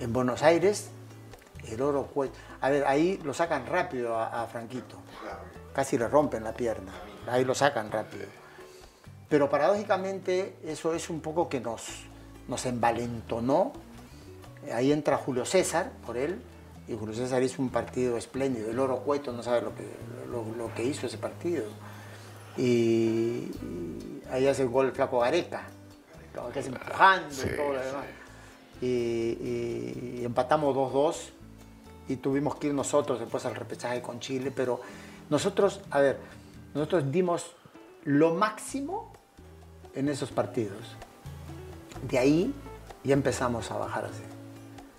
En 0.00 0.12
Buenos 0.12 0.42
Aires, 0.42 0.90
el 1.68 1.82
oro 1.82 2.06
cueto. 2.06 2.34
A 2.60 2.70
ver, 2.70 2.84
ahí 2.86 3.18
lo 3.24 3.32
sacan 3.34 3.66
rápido 3.66 4.16
a, 4.16 4.42
a 4.42 4.46
Franquito. 4.46 4.96
Casi 5.72 5.98
le 5.98 6.08
rompen 6.08 6.42
la 6.44 6.52
pierna. 6.52 6.92
Ahí 7.28 7.44
lo 7.44 7.54
sacan 7.54 7.90
rápido. 7.90 8.26
Pero 9.28 9.50
paradójicamente 9.50 10.56
eso 10.64 10.94
es 10.94 11.10
un 11.10 11.20
poco 11.20 11.48
que 11.48 11.60
nos, 11.60 11.82
nos 12.48 12.64
envalentonó. 12.66 13.72
Ahí 14.72 14.92
entra 14.92 15.16
Julio 15.16 15.44
César 15.44 15.90
por 16.06 16.16
él. 16.16 16.40
Y 16.88 16.94
Julio 16.96 17.14
César 17.14 17.42
hizo 17.42 17.60
un 17.60 17.70
partido 17.70 18.16
espléndido. 18.16 18.70
El 18.70 18.78
oro 18.78 18.98
cueto 19.00 19.32
no 19.32 19.42
sabe 19.42 19.60
lo 19.62 19.74
que, 19.74 19.84
lo, 20.30 20.44
lo 20.56 20.72
que 20.74 20.84
hizo 20.84 21.06
ese 21.08 21.18
partido. 21.18 21.64
Y, 22.56 22.62
y 22.62 24.22
ahí 24.30 24.46
hace 24.46 24.62
el 24.62 24.68
gol 24.68 24.86
el 24.86 24.92
flaco 24.92 25.18
Gareca. 25.20 25.62
Que 26.52 26.60
es 26.60 26.66
empujando 26.66 27.30
Sí, 27.34 27.48
y 27.52 27.56
todo 27.56 27.72
lo 27.72 27.80
sí. 27.80 27.86
demás. 27.86 28.04
Y, 28.82 28.86
y- 28.86 30.18
y 30.20 30.24
empatamos 30.24 30.76
2-2 30.76 31.16
y 32.08 32.16
tuvimos 32.16 32.56
que 32.56 32.68
ir 32.68 32.74
nosotros 32.74 33.20
después 33.20 33.44
al 33.46 33.54
repechaje 33.54 34.00
con 34.02 34.20
Chile, 34.20 34.52
pero 34.54 34.80
nosotros, 35.30 35.80
a 35.90 36.00
ver, 36.00 36.18
nosotros 36.74 37.10
dimos 37.10 37.52
lo 38.04 38.34
máximo 38.34 39.12
en 39.94 40.08
esos 40.08 40.30
partidos. 40.30 40.96
De 42.08 42.18
ahí 42.18 42.54
ya 43.02 43.14
empezamos 43.14 43.70
a 43.70 43.78
bajar 43.78 44.04
así. 44.04 44.22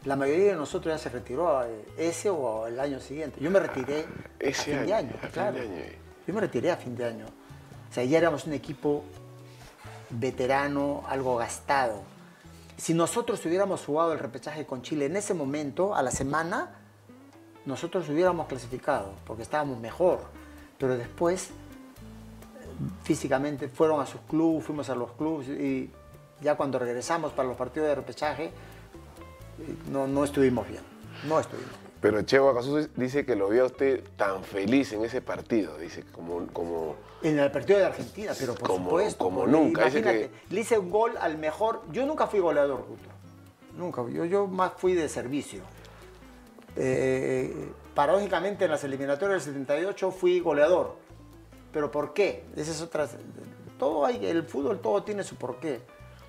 La 0.05 0.15
mayoría 0.15 0.51
de 0.51 0.55
nosotros 0.55 0.93
ya 0.93 0.97
se 0.97 1.09
retiró 1.09 1.63
eh, 1.63 1.85
ese 1.97 2.29
o 2.29 2.67
el 2.67 2.79
año 2.79 2.99
siguiente. 2.99 3.39
Yo 3.41 3.51
me 3.51 3.59
retiré 3.59 4.05
ese 4.39 4.61
a 4.61 4.63
fin 4.63 4.73
año, 4.75 4.85
de 4.85 4.93
año, 4.93 5.09
a 5.15 5.19
fin 5.19 5.29
claro. 5.31 5.53
de 5.53 5.61
año. 5.61 5.83
Yo 6.25 6.33
me 6.33 6.41
retiré 6.41 6.71
a 6.71 6.77
fin 6.77 6.95
de 6.95 7.05
año. 7.05 7.25
O 7.89 7.93
sea, 7.93 8.03
ya 8.03 8.17
éramos 8.17 8.45
un 8.45 8.53
equipo 8.53 9.03
veterano, 10.09 11.03
algo 11.07 11.37
gastado. 11.37 12.03
Si 12.77 12.93
nosotros 12.93 13.45
hubiéramos 13.45 13.83
jugado 13.85 14.13
el 14.13 14.19
repechaje 14.19 14.65
con 14.65 14.81
Chile 14.81 15.05
en 15.05 15.15
ese 15.15 15.33
momento, 15.33 15.95
a 15.95 16.01
la 16.01 16.11
semana, 16.11 16.71
nosotros 17.67 18.07
hubiéramos 18.09 18.47
clasificado, 18.47 19.11
porque 19.25 19.43
estábamos 19.43 19.79
mejor. 19.79 20.21
Pero 20.79 20.97
después, 20.97 21.49
físicamente, 23.03 23.67
fueron 23.67 23.99
a 24.01 24.05
sus 24.05 24.21
clubes, 24.21 24.65
fuimos 24.65 24.89
a 24.89 24.95
los 24.95 25.11
clubes 25.11 25.47
y 25.49 25.89
ya 26.41 26.55
cuando 26.55 26.79
regresamos 26.79 27.31
para 27.33 27.47
los 27.47 27.57
partidos 27.57 27.89
de 27.89 27.95
repechaje, 27.95 28.51
no, 29.91 30.07
no 30.07 30.23
estuvimos 30.23 30.67
bien. 30.67 30.81
No 31.27 31.39
estuvimos 31.39 31.69
bien. 31.69 31.87
Pero 31.99 32.21
Cheo 32.21 32.47
Acasú 32.49 32.87
dice 32.95 33.25
que 33.25 33.35
lo 33.35 33.49
vio 33.49 33.63
a 33.63 33.65
usted 33.65 34.03
tan 34.15 34.43
feliz 34.43 34.93
en 34.93 35.03
ese 35.03 35.19
partido, 35.21 35.77
dice, 35.79 36.03
como, 36.11 36.45
como 36.53 36.95
En 37.23 37.39
el 37.39 37.49
partido 37.51 37.79
de 37.79 37.85
Argentina, 37.85 38.33
pero 38.39 38.53
por 38.53 38.67
Como- 38.69 38.85
supuesto. 38.91 39.17
como 39.23 39.47
nunca, 39.47 39.85
dice 39.85 39.99
Imagínate, 39.99 40.29
que- 40.47 40.53
le 40.53 40.61
hice 40.61 40.77
un 40.77 40.91
gol 40.91 41.13
al 41.19 41.39
mejor. 41.39 41.81
Yo 41.91 42.05
nunca 42.05 42.27
fui 42.27 42.39
goleador, 42.39 42.85
Guto. 42.87 43.09
Nunca. 43.75 44.03
Yo, 44.11 44.25
yo 44.25 44.45
más 44.47 44.73
fui 44.77 44.93
de 44.93 45.09
servicio. 45.09 45.61
Eh, 46.79 47.71
paradójicamente 47.95 48.65
en 48.65 48.71
las 48.71 48.83
eliminatorias 48.83 49.45
del 49.45 49.53
78 49.55 50.11
fui 50.11 50.39
goleador. 50.39 50.95
¿Pero 51.73 51.91
por 51.91 52.13
qué? 52.13 52.45
Esa 52.55 52.71
es 52.71 52.81
otra. 52.81 53.07
Todo 53.79 54.05
hay, 54.05 54.25
el 54.25 54.43
fútbol 54.43 54.79
todo 54.79 55.03
tiene 55.03 55.23
su 55.23 55.35
porqué. 55.35 55.81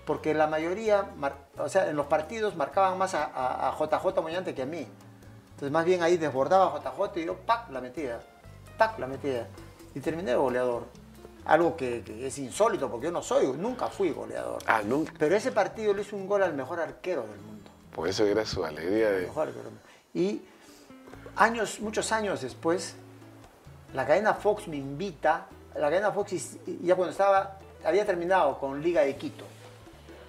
Porque 0.05 0.33
la 0.33 0.47
mayoría, 0.47 1.11
mar- 1.17 1.37
o 1.59 1.69
sea, 1.69 1.89
en 1.91 1.97
los 1.97 2.07
partidos 2.07 2.57
marcaban 2.57 2.97
más 2.97 3.15
a, 3.15 3.25
a- 3.25 3.69
a 3.69 3.73
JJ 3.77 4.21
Moñante 4.23 4.55
que 4.55 4.63
a 4.63 4.67
mí. 4.67 4.87
Entonces, 5.51 5.71
más 5.71 5.85
bien 5.85 6.03
ahí 6.03 6.17
desbordaba 6.17 6.79
JJ 6.81 7.21
y 7.21 7.25
yo, 7.27 7.37
¡pac! 7.37 7.71
la 7.71 7.81
metía. 7.81 8.21
¡pac! 8.79 8.99
la 8.99 9.07
metía. 9.07 9.49
Y 9.95 10.01
terminé 10.01 10.31
de 10.31 10.37
goleador. 10.37 10.85
Algo 11.45 11.77
que, 11.77 12.03
que 12.03 12.27
es 12.27 12.39
insólito, 12.39 12.91
porque 12.91 13.07
yo 13.07 13.13
no 13.13 13.23
soy, 13.23 13.47
nunca 13.57 13.89
fui 13.89 14.11
goleador. 14.11 14.59
Ah, 14.67 14.83
nunca. 14.85 15.13
Pero 15.19 15.35
ese 15.35 15.51
partido 15.53 15.93
le 15.95 16.03
hizo 16.03 16.15
un 16.17 16.27
gol 16.27 16.43
al 16.43 16.55
mejor 16.55 16.81
arquero 16.81 17.23
del 17.23 17.41
mundo. 17.41 17.71
Por 17.95 18.07
eso 18.09 18.25
era 18.27 18.45
su 18.45 18.65
alegría 18.65 19.11
de... 19.11 19.23
Mejor 19.27 19.49
arquero 19.49 19.65
del 19.65 19.73
mundo. 19.73 19.89
Y 20.15 20.43
años, 21.37 21.81
muchos 21.81 22.11
años 22.13 22.41
después, 22.43 22.95
la 23.95 24.07
cadena 24.07 24.35
Fox 24.35 24.69
me 24.69 24.77
invita, 24.77 25.47
la 25.75 25.89
cadena 25.89 26.13
Fox 26.13 26.59
ya 26.83 26.95
cuando 26.95 27.13
estaba, 27.13 27.59
había 27.85 28.05
terminado 28.05 28.59
con 28.59 28.83
Liga 28.83 29.03
de 29.03 29.17
Quito 29.17 29.45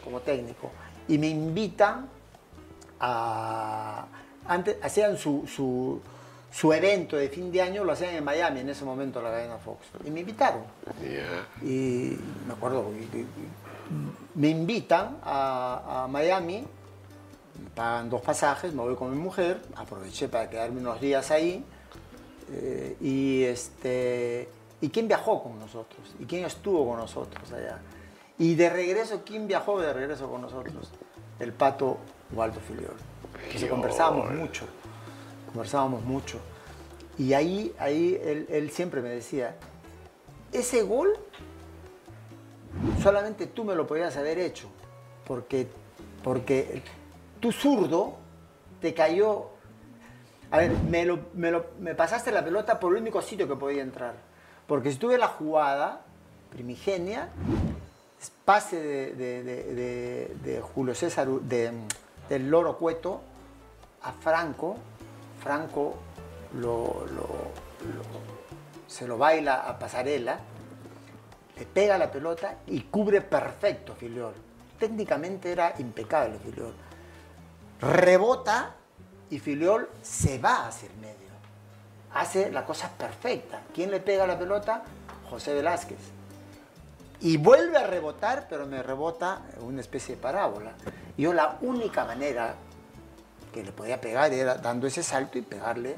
como 0.03 0.21
técnico, 0.21 0.71
y 1.07 1.17
me 1.17 1.27
invitan 1.27 2.07
a, 2.99 4.05
antes, 4.45 4.77
hacían 4.81 5.17
su, 5.17 5.45
su, 5.47 6.01
su 6.51 6.73
evento 6.73 7.17
de 7.17 7.29
fin 7.29 7.51
de 7.51 7.61
año, 7.61 7.83
lo 7.83 7.91
hacían 7.91 8.15
en 8.15 8.23
Miami 8.23 8.61
en 8.61 8.69
ese 8.69 8.85
momento 8.85 9.21
la 9.21 9.31
cadena 9.31 9.57
Fox, 9.57 9.87
y 10.05 10.11
me 10.11 10.21
invitaron. 10.21 10.63
Y 11.61 12.17
me 12.47 12.53
acuerdo, 12.53 12.91
me 14.35 14.49
invitan 14.49 15.17
a, 15.23 16.03
a 16.03 16.07
Miami, 16.07 16.65
me 17.63 17.69
pagan 17.69 18.09
dos 18.09 18.21
pasajes, 18.21 18.73
me 18.73 18.81
voy 18.81 18.95
con 18.95 19.11
mi 19.11 19.17
mujer, 19.17 19.61
aproveché 19.75 20.27
para 20.27 20.49
quedarme 20.49 20.79
unos 20.79 20.99
días 20.99 21.31
ahí. 21.31 21.63
eh, 22.51 22.97
y, 23.01 23.43
este, 23.43 24.49
¿Y 24.81 24.89
quién 24.89 25.07
viajó 25.07 25.43
con 25.43 25.59
nosotros? 25.59 26.15
¿Y 26.19 26.25
quién 26.25 26.45
estuvo 26.45 26.87
con 26.87 26.97
nosotros 26.97 27.51
allá? 27.51 27.79
Y 28.37 28.55
de 28.55 28.69
regreso, 28.69 29.23
¿quién 29.25 29.47
viajó 29.47 29.79
de 29.79 29.91
regreso 29.91 30.29
con 30.29 30.41
nosotros? 30.41 30.91
El 31.39 31.51
pato 31.51 31.97
Waldo 32.31 32.59
Filiol. 32.61 32.95
Se 33.55 33.67
conversábamos 33.67 34.31
mucho, 34.31 34.65
conversábamos 35.47 36.03
mucho. 36.03 36.39
Y 37.17 37.33
ahí, 37.33 37.75
ahí 37.77 38.19
él, 38.23 38.47
él 38.49 38.71
siempre 38.71 39.01
me 39.01 39.09
decía, 39.09 39.55
ese 40.53 40.83
gol 40.83 41.17
solamente 43.03 43.47
tú 43.47 43.65
me 43.65 43.75
lo 43.75 43.85
podías 43.85 44.15
haber 44.15 44.39
hecho, 44.39 44.69
porque, 45.25 45.67
porque 46.23 46.81
tu 47.39 47.51
zurdo 47.51 48.17
te 48.81 48.93
cayó. 48.93 49.49
A 50.51 50.57
ver, 50.59 50.71
me, 50.89 51.05
lo- 51.05 51.19
me 51.33 51.51
lo- 51.51 51.67
me 51.79 51.93
pasaste 51.95 52.31
la 52.31 52.43
pelota 52.43 52.79
por 52.79 52.95
el 52.95 53.01
único 53.01 53.21
sitio 53.21 53.47
que 53.47 53.55
podía 53.55 53.81
entrar. 53.83 54.15
Porque 54.67 54.91
si 54.91 54.97
tuve 54.97 55.17
la 55.17 55.27
jugada 55.27 56.01
primigenia, 56.49 57.29
pase 58.45 58.79
de, 58.81 59.43
de- 59.43 60.61
Julio 60.61 60.95
César, 60.95 61.27
del 61.27 62.49
Loro 62.49 62.77
Cueto 62.77 63.21
a 64.03 64.11
Franco, 64.11 64.75
Franco 65.41 65.95
lo- 66.55 67.05
lo- 67.05 67.51
lo- 67.93 68.29
se 68.87 69.07
lo 69.07 69.17
baila 69.17 69.67
a 69.69 69.77
Pasarela, 69.77 70.39
le 71.57 71.65
pega 71.65 71.97
la 71.97 72.11
pelota 72.11 72.55
y 72.67 72.81
cubre 72.81 73.21
perfecto 73.21 73.93
Filiol. 73.93 74.33
Técnicamente 74.79 75.51
era 75.51 75.73
impecable 75.77 76.39
Filiol. 76.39 76.73
Rebota 77.81 78.75
y 79.29 79.39
Filiol 79.39 79.89
se 80.01 80.37
va 80.39 80.67
hacia 80.67 80.89
el 80.89 80.97
medio. 80.97 81.15
Hace 82.13 82.51
la 82.51 82.65
cosa 82.65 82.89
perfecta. 82.89 83.61
¿Quién 83.73 83.91
le 83.91 83.99
pega 83.99 84.25
la 84.25 84.37
pelota? 84.37 84.83
José 85.29 85.53
Velázquez. 85.53 85.99
Y 87.21 87.37
vuelve 87.37 87.77
a 87.77 87.85
rebotar, 87.85 88.47
pero 88.49 88.65
me 88.65 88.81
rebota 88.81 89.41
una 89.61 89.81
especie 89.81 90.15
de 90.15 90.21
parábola. 90.21 90.71
Yo 91.17 91.33
la 91.33 91.57
única 91.61 92.05
manera 92.05 92.55
que 93.53 93.63
le 93.63 93.71
podía 93.71 93.99
pegar 93.99 94.31
era 94.31 94.55
dando 94.55 94.87
ese 94.87 95.03
salto 95.03 95.37
y 95.37 95.41
pegarle, 95.41 95.97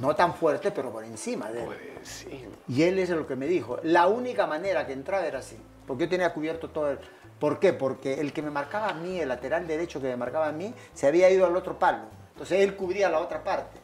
no 0.00 0.14
tan 0.14 0.34
fuerte, 0.34 0.70
pero 0.70 0.90
por 0.90 1.04
encima 1.04 1.50
de 1.50 1.62
él. 1.62 1.66
Pues 1.66 2.08
sí. 2.08 2.44
Y 2.68 2.82
él 2.82 2.98
es 2.98 3.08
lo 3.10 3.26
que 3.26 3.36
me 3.36 3.46
dijo. 3.46 3.78
La 3.82 4.06
única 4.06 4.46
manera 4.46 4.86
que 4.86 4.92
entraba 4.92 5.24
era 5.24 5.38
así. 5.38 5.56
Porque 5.86 6.04
yo 6.04 6.10
tenía 6.10 6.32
cubierto 6.32 6.68
todo 6.68 6.90
el... 6.90 6.98
¿Por 7.38 7.58
qué? 7.60 7.72
Porque 7.72 8.14
el 8.20 8.32
que 8.32 8.42
me 8.42 8.50
marcaba 8.50 8.88
a 8.88 8.94
mí, 8.94 9.20
el 9.20 9.28
lateral 9.28 9.66
derecho 9.66 10.00
que 10.00 10.06
me 10.08 10.16
marcaba 10.16 10.48
a 10.48 10.52
mí, 10.52 10.74
se 10.94 11.06
había 11.06 11.28
ido 11.30 11.46
al 11.46 11.54
otro 11.56 11.78
palo. 11.78 12.04
Entonces 12.32 12.60
él 12.60 12.76
cubría 12.76 13.08
la 13.10 13.18
otra 13.18 13.42
parte. 13.44 13.78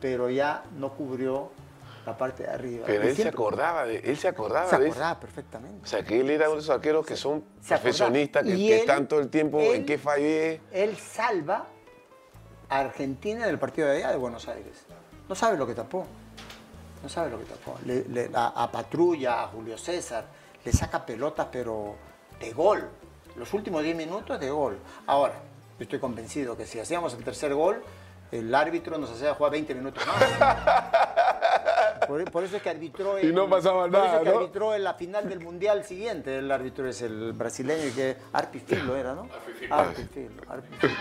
Pero 0.00 0.28
ya 0.28 0.64
no 0.76 0.92
cubrió 0.92 1.50
la 2.04 2.16
parte 2.16 2.42
de 2.44 2.50
arriba. 2.50 2.84
Pero 2.86 3.04
él 3.08 3.16
se 3.16 3.28
acordaba 3.28 3.84
de, 3.84 3.98
él 3.98 4.16
se 4.16 4.28
acordaba 4.28 4.68
Se 4.70 4.78
de 4.78 4.86
acordaba 4.88 5.18
perfectamente. 5.20 5.84
O 5.84 5.86
sea, 5.86 6.02
que 6.04 6.20
él 6.20 6.30
era 6.30 6.46
uno 6.46 6.56
de 6.56 6.60
esos 6.62 6.74
arqueros 6.74 7.06
que 7.06 7.16
son 7.16 7.44
profesionistas, 7.66 8.44
que, 8.44 8.50
Y 8.50 8.68
que 8.68 8.74
él- 8.74 8.80
están 8.80 9.08
todo 9.08 9.20
el 9.20 9.28
tiempo 9.28 9.60
en 9.60 9.84
qué 9.86 9.98
fallé. 9.98 10.60
Él 10.72 10.96
salva 10.96 11.66
a 12.68 12.78
Argentina 12.80 13.46
del 13.46 13.58
partido 13.58 13.88
de 13.88 13.98
allá 13.98 14.10
de 14.10 14.16
Buenos 14.16 14.46
Aires. 14.48 14.84
No 15.28 15.34
sabe 15.34 15.56
lo 15.56 15.66
que 15.66 15.74
tapó. 15.74 16.06
No 17.02 17.08
sabe 17.08 17.30
lo 17.30 17.38
que 17.38 17.44
tapó. 17.44 17.76
Le- 17.84 18.04
le- 18.08 18.30
a, 18.34 18.48
a 18.64 18.70
Patrulla, 18.70 19.44
a 19.44 19.48
Julio 19.48 19.78
César, 19.78 20.26
le 20.64 20.72
saca 20.72 21.04
pelotas, 21.06 21.48
pero 21.50 21.94
de 22.40 22.52
gol. 22.52 22.88
Los 23.36 23.52
últimos 23.52 23.82
10 23.82 23.96
minutos 23.96 24.40
de 24.40 24.50
gol. 24.50 24.78
Ahora, 25.06 25.34
yo 25.78 25.82
estoy 25.82 25.98
convencido 25.98 26.56
que 26.56 26.66
si 26.66 26.80
hacíamos 26.80 27.12
el 27.14 27.22
tercer 27.22 27.54
gol, 27.54 27.82
el 28.32 28.54
árbitro 28.54 28.98
nos 28.98 29.10
hacía 29.10 29.34
jugar 29.34 29.52
20 29.52 29.74
minutos 29.74 30.02
más. 30.06 30.16
Por, 32.06 32.30
por 32.30 32.44
eso 32.44 32.56
es 32.58 32.62
que 32.62 32.70
arbitró 32.70 33.18
Y 33.18 33.32
no 33.32 33.48
pasaba 33.48 33.82
por 33.82 33.90
nada, 33.90 34.06
eso 34.06 34.16
es 34.18 34.22
que 34.22 34.30
¿no? 34.30 34.36
arbitró 34.38 34.74
en 34.74 34.84
la 34.84 34.94
final 34.94 35.28
del 35.28 35.40
mundial 35.40 35.82
siguiente. 35.82 36.38
El 36.38 36.52
árbitro 36.52 36.86
es 36.88 37.02
el 37.02 37.32
brasileño 37.32 37.92
que 37.96 38.16
Arpi 38.32 38.60
Filo 38.60 38.94
era, 38.94 39.14
¿no? 39.14 39.28
Arpi 39.70 40.04
Filo. 40.04 40.42
Arpi 40.46 40.68
Filo. 40.76 40.94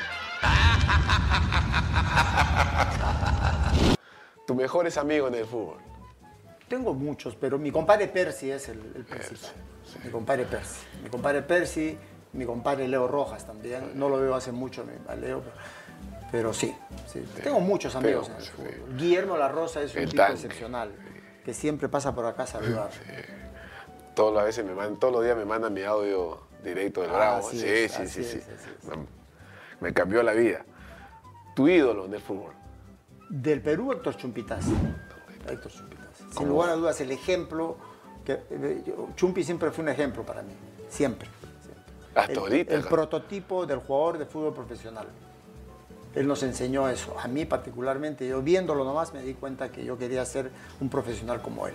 Tus 4.47 4.55
mejores 4.55 4.97
amigos 4.97 5.31
en 5.31 5.39
el 5.39 5.45
fútbol. 5.45 5.77
Tengo 6.67 6.93
muchos, 6.93 7.35
pero 7.35 7.57
mi 7.59 7.71
compadre 7.71 8.07
Percy 8.07 8.51
es 8.51 8.69
el, 8.69 8.79
el 8.95 9.05
principal. 9.05 9.51
Mi 10.03 10.09
compadre 10.09 10.45
Percy. 10.45 10.79
Mi 11.03 11.09
compadre 11.09 11.41
Percy 11.43 11.97
Mi 12.33 12.45
compadre 12.45 12.87
Leo 12.87 13.07
Rojas 13.07 13.45
también. 13.45 13.91
No 13.97 14.09
lo 14.09 14.19
veo 14.19 14.33
hace 14.35 14.51
mucho 14.51 14.83
a 15.07 15.15
Leo, 15.15 15.41
pero, 15.41 15.55
pero 16.31 16.53
sí, 16.53 16.75
sí. 17.07 17.23
Tengo 17.43 17.59
muchos 17.59 17.95
amigos 17.95 18.29
en 18.29 18.35
el 18.35 18.41
fútbol. 18.41 18.97
Guillermo 18.97 19.37
La 19.37 19.47
Rosa 19.47 19.81
es 19.83 19.93
un 19.93 20.01
El 20.01 20.09
tipo 20.09 20.17
tanque. 20.23 20.33
excepcional, 20.33 20.91
que 21.45 21.53
siempre 21.53 21.87
pasa 21.87 22.13
por 22.15 22.25
acá 22.25 22.43
a 22.43 22.47
saludar. 22.47 22.89
Todas 24.15 24.33
las 24.35 24.45
veces 24.45 24.65
me 24.65 24.73
mandan, 24.73 24.99
todos 24.99 25.13
los 25.13 25.23
días 25.23 25.37
me 25.37 25.45
mandan 25.45 25.73
mi 25.73 25.83
audio 25.83 26.41
directo 26.63 27.01
del 27.01 27.11
Ah, 27.11 27.15
Bravo. 27.15 27.49
Sí, 27.51 27.63
es, 27.63 27.91
sí, 27.91 28.07
sí, 28.07 28.23
sí. 28.23 28.37
es, 28.37 28.47
es. 28.47 28.97
Me 29.79 29.93
cambió 29.93 30.23
la 30.23 30.33
vida. 30.33 30.65
Tu 31.55 31.67
ídolo 31.67 32.07
del 32.07 32.21
fútbol. 32.21 32.53
Del 33.29 33.61
Perú, 33.61 33.91
Héctor 33.91 34.17
Chumpitaz. 34.17 34.65
Héctor 35.47 35.71
Chumpitaz. 35.71 36.04
Sin 36.37 36.49
lugar 36.49 36.69
a 36.69 36.75
dudas, 36.75 36.99
el 37.01 37.11
ejemplo. 37.11 37.77
Que, 38.25 38.39
yo- 38.85 39.09
Chumpi 39.15 39.43
siempre 39.43 39.71
fue 39.71 39.83
un 39.83 39.89
ejemplo 39.89 40.23
para 40.23 40.41
mí. 40.41 40.53
Siempre. 40.89 41.29
siempre. 41.61 41.83
Hasta 42.15 42.31
el, 42.33 42.39
ahorita, 42.39 42.73
El 42.73 42.83
prototipo 42.83 43.65
del 43.65 43.79
jugador 43.79 44.17
de 44.17 44.25
fútbol 44.25 44.53
profesional. 44.53 45.07
Él 46.15 46.27
nos 46.27 46.43
enseñó 46.43 46.87
eso. 46.89 47.19
A 47.19 47.27
mí, 47.27 47.45
particularmente, 47.45 48.27
yo 48.27 48.41
viéndolo 48.41 48.83
nomás 48.85 49.13
me 49.13 49.21
di 49.21 49.33
cuenta 49.33 49.69
que 49.69 49.83
yo 49.83 49.97
quería 49.97 50.25
ser 50.25 50.49
un 50.79 50.89
profesional 50.89 51.41
como 51.41 51.67
él. 51.67 51.73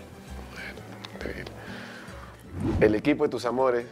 El 2.81 2.95
equipo 2.95 3.25
de 3.25 3.31
tus 3.31 3.45
amores. 3.45 3.87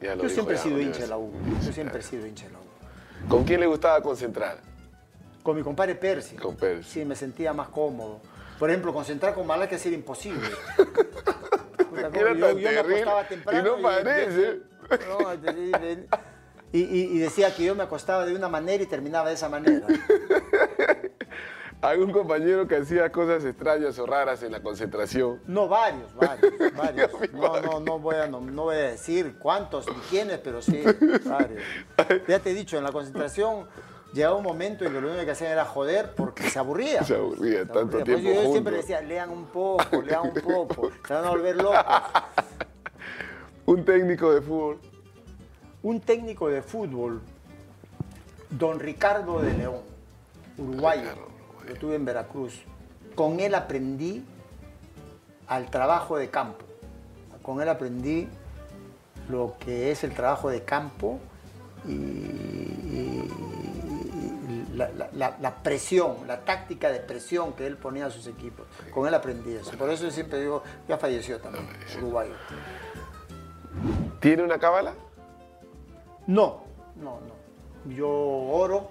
Ya 0.00 0.14
lo 0.14 0.24
Yo 0.24 0.28
siempre 0.28 0.56
he 0.56 0.58
sido 0.58 0.78
hincha 0.80 1.00
de 1.00 1.08
la 1.08 1.16
U. 1.16 1.32
Yo 1.64 1.72
siempre 1.72 2.00
he 2.00 2.02
sido 2.02 2.26
hincha 2.26 2.46
de 2.46 2.52
la 2.52 2.58
U. 2.58 3.28
¿Con 3.28 3.44
quién 3.44 3.60
le 3.60 3.66
gustaba 3.66 4.00
concentrar? 4.02 4.58
Con 5.42 5.56
mi 5.56 5.62
compadre 5.62 5.94
Percy. 5.94 6.36
Con 6.36 6.54
Percy. 6.54 7.00
Sí, 7.00 7.04
me 7.04 7.16
sentía 7.16 7.52
más 7.52 7.68
cómodo. 7.68 8.20
Por 8.58 8.70
ejemplo, 8.70 8.92
concentrar 8.92 9.34
con 9.34 9.46
Malaquia 9.46 9.78
era 9.84 9.94
imposible. 9.94 10.48
Puta, 11.90 12.10
Que 12.10 12.20
era 12.20 12.32
yo, 12.34 12.46
tan 12.46 12.56
yo 12.58 12.70
me 12.70 12.78
acostaba 12.78 13.28
temprano. 13.28 13.58
y 13.58 13.62
no 13.62 13.82
parece. 13.82 14.60
No, 15.08 15.32
es 15.32 15.40
terrible. 15.42 16.06
y, 16.72 16.80
y- 16.80 17.16
y 17.16 17.18
decía 17.18 17.54
que 17.54 17.64
yo 17.64 17.74
me 17.74 17.82
acostaba 17.82 18.24
de 18.24 18.34
una 18.34 18.48
manera 18.48 18.82
y 18.82 18.86
terminaba 18.86 19.28
de 19.28 19.34
esa 19.34 19.48
manera. 19.48 19.86
¿Algún 21.82 22.10
compañero 22.10 22.66
que 22.66 22.76
hacía 22.76 23.12
cosas 23.12 23.44
extrañas 23.44 23.98
o 23.98 24.06
raras 24.06 24.42
en 24.42 24.50
la 24.50 24.62
concentración? 24.62 25.40
No, 25.46 25.68
varios, 25.68 26.12
varios, 26.14 26.52
varios. 26.76 27.10
No, 27.32 27.60
no, 27.60 27.80
no 27.80 27.98
voy 27.98 28.16
a, 28.16 28.26
no, 28.26 28.40
no 28.40 28.62
voy 28.64 28.76
a 28.76 28.90
decir 28.92 29.36
cuántos 29.38 29.86
ni 29.86 29.94
quiénes, 30.10 30.38
pero 30.38 30.62
sí, 30.62 30.82
varios. 31.26 31.62
Ya 32.26 32.38
te 32.38 32.50
he 32.50 32.54
dicho, 32.54 32.78
en 32.78 32.84
la 32.84 32.92
concentración 32.92 33.66
llegaba 34.16 34.36
un 34.36 34.42
momento 34.42 34.84
en 34.84 34.92
que 34.92 35.00
lo 35.00 35.08
único 35.08 35.24
que 35.24 35.30
hacían 35.30 35.52
era 35.52 35.64
joder 35.66 36.14
porque 36.16 36.48
se 36.48 36.58
aburría. 36.58 37.04
Se 37.04 37.14
aburría 37.14 37.66
tanto 37.66 38.02
tiempo 38.02 38.28
yo 38.28 38.50
siempre 38.50 38.76
decía, 38.78 39.00
lean 39.02 39.30
un 39.30 39.44
poco, 39.44 40.02
lean 40.02 40.22
un 40.22 40.34
poco, 40.34 40.90
se 41.06 41.14
van 41.14 41.24
a 41.26 41.30
volver 41.30 41.56
locos. 41.56 41.84
Un 43.66 43.84
técnico 43.84 44.32
de 44.32 44.40
fútbol. 44.40 44.78
Un 45.82 46.00
técnico 46.00 46.48
de 46.48 46.62
fútbol, 46.62 47.20
don 48.50 48.80
Ricardo 48.80 49.40
de 49.40 49.52
León, 49.52 49.82
uruguayo, 50.58 51.02
Ricardo, 51.02 51.28
lo 51.68 51.74
tuve 51.76 51.94
en 51.94 52.04
Veracruz. 52.04 52.62
Con 53.14 53.38
él 53.38 53.54
aprendí 53.54 54.24
al 55.46 55.70
trabajo 55.70 56.16
de 56.16 56.28
campo. 56.28 56.64
Con 57.42 57.60
él 57.60 57.68
aprendí 57.68 58.26
lo 59.28 59.54
que 59.60 59.92
es 59.92 60.02
el 60.02 60.12
trabajo 60.12 60.50
de 60.50 60.62
campo 60.62 61.20
y 61.86 63.22
la, 64.76 65.08
la- 65.12 65.36
la- 65.40 65.56
presión, 65.62 66.26
la 66.26 66.44
táctica 66.44 66.90
de 66.90 67.00
presión 67.00 67.54
que 67.54 67.66
él 67.66 67.76
ponía 67.76 68.06
a 68.06 68.10
sus 68.10 68.26
equipos. 68.26 68.66
Con 68.92 69.08
él 69.08 69.14
aprendí 69.14 69.54
eso. 69.54 69.72
Por 69.78 69.90
eso 69.90 70.04
yo 70.04 70.10
siempre 70.10 70.40
digo, 70.40 70.62
ya 70.88 70.98
falleció 70.98 71.40
también, 71.40 71.66
uruguayo. 71.98 72.34
¿Tiene 74.20 74.42
una 74.42 74.58
cábala? 74.58 74.94
No, 76.26 76.64
no, 76.96 77.20
no. 77.20 77.92
Yo 77.94 78.08
oro, 78.08 78.90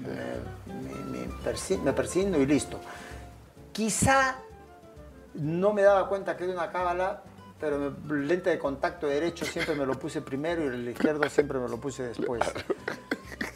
me, 0.00 0.72
me- 0.74 1.18
me 1.26 1.34
persi- 1.44 1.80
me 1.80 1.92
persigno 1.92 2.38
y 2.38 2.46
listo. 2.46 2.78
Quizá 3.72 4.36
no 5.34 5.72
me 5.72 5.82
daba 5.82 6.08
cuenta 6.08 6.36
que 6.36 6.44
era 6.44 6.52
una 6.54 6.70
cábala, 6.70 7.22
pero 7.60 7.94
lente 8.08 8.50
de 8.50 8.58
contacto 8.58 9.06
derecho 9.06 9.44
siempre 9.44 9.74
me 9.74 9.84
lo 9.84 9.94
puse 9.98 10.22
primero 10.22 10.62
y 10.64 10.68
el 10.68 10.88
izquierdo 10.88 11.28
siempre 11.28 11.58
me 11.58 11.68
lo 11.68 11.76
puse 11.78 12.04
después. 12.04 12.40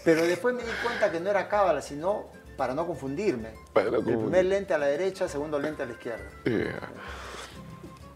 Pero 0.09 0.27
después 0.27 0.55
me 0.55 0.63
di 0.63 0.71
cuenta 0.83 1.13
que 1.13 1.21
no 1.21 1.29
era 1.29 1.49
cábala, 1.51 1.83
sino 1.83 2.29
para 2.57 2.73
no 2.73 2.87
confundirme. 2.87 3.51
Para 3.75 3.91
no 3.91 3.99
el 3.99 4.05
primer 4.05 4.47
lente 4.47 4.73
a 4.73 4.79
la 4.79 4.87
derecha, 4.87 5.29
segundo 5.29 5.59
lente 5.59 5.83
a 5.83 5.87
la 5.87 5.93
izquierda. 5.93 6.25
Yeah. 6.45 6.81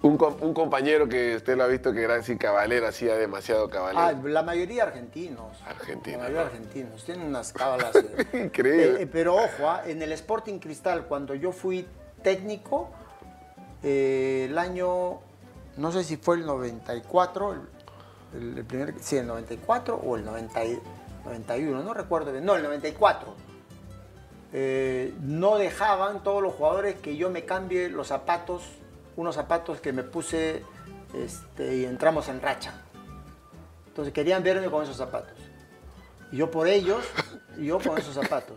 Un, 0.01 0.19
un 0.41 0.55
compañero 0.55 1.07
que 1.07 1.37
usted 1.37 1.55
lo 1.55 1.65
ha 1.65 1.67
visto 1.67 1.93
que 1.93 2.03
era 2.03 2.15
así 2.15 2.39
cabalero, 2.39 2.89
hacía 2.89 3.15
demasiado 3.17 3.67
Ah, 3.67 3.71
cabalero. 3.71 4.29
la 4.29 4.43
mayoría 4.43 4.85
argentinos. 4.85 5.59
Argentinos, 5.67 6.23
La 6.23 6.25
mayoría 6.25 6.41
¿no? 6.41 6.47
argentinos. 6.47 7.05
Tienen 7.05 7.27
unas 7.27 7.53
cábalas. 7.53 7.95
eh. 7.95 8.43
Increíble. 8.47 8.85
Eh, 9.01 9.03
eh, 9.03 9.07
pero 9.13 9.35
ojo, 9.37 9.69
ah, 9.69 9.83
en 9.87 10.01
el 10.01 10.13
Sporting 10.13 10.61
Cristal, 10.61 11.05
cuando 11.07 11.35
yo 11.35 11.53
fui 11.53 11.87
técnico, 12.23 12.89
eh, 13.83 14.47
el 14.49 14.57
año, 14.57 15.21
no 15.77 15.93
sé 15.93 16.05
si 16.05 16.17
fue 16.17 16.37
el 16.37 16.47
94, 16.47 17.53
el, 18.35 18.59
el 18.59 18.65
primer, 18.65 18.95
sí, 18.99 19.19
el 19.19 19.27
94 19.27 19.95
o 19.97 20.17
el 20.17 20.25
90 20.25 20.65
y- 20.65 20.81
91, 21.25 21.83
no 21.83 21.95
recuerdo 21.95 22.33
bien, 22.33 22.45
no, 22.45 22.57
el 22.57 22.63
94. 22.63 23.35
Eh, 24.55 25.15
no 25.21 25.57
dejaban 25.57 26.23
todos 26.23 26.43
los 26.43 26.55
jugadores 26.55 26.97
que 26.97 27.17
yo 27.17 27.31
me 27.31 27.45
cambie 27.45 27.89
los 27.89 28.09
zapatos, 28.09 28.63
unos 29.17 29.35
zapatos 29.35 29.81
que 29.81 29.93
me 29.93 30.03
puse 30.03 30.63
este, 31.15 31.77
y 31.77 31.85
entramos 31.85 32.29
en 32.29 32.41
racha. 32.41 32.75
Entonces 33.87 34.13
querían 34.13 34.43
verme 34.43 34.71
con 34.71 34.83
esos 34.83 34.97
zapatos. 34.97 35.39
Y 36.31 36.39
yo 36.39 36.51
por 36.51 36.67
ellos, 36.67 37.05
y 37.57 37.67
yo 37.67 37.79
con 37.79 37.99
esos 37.99 38.15
zapatos. 38.15 38.57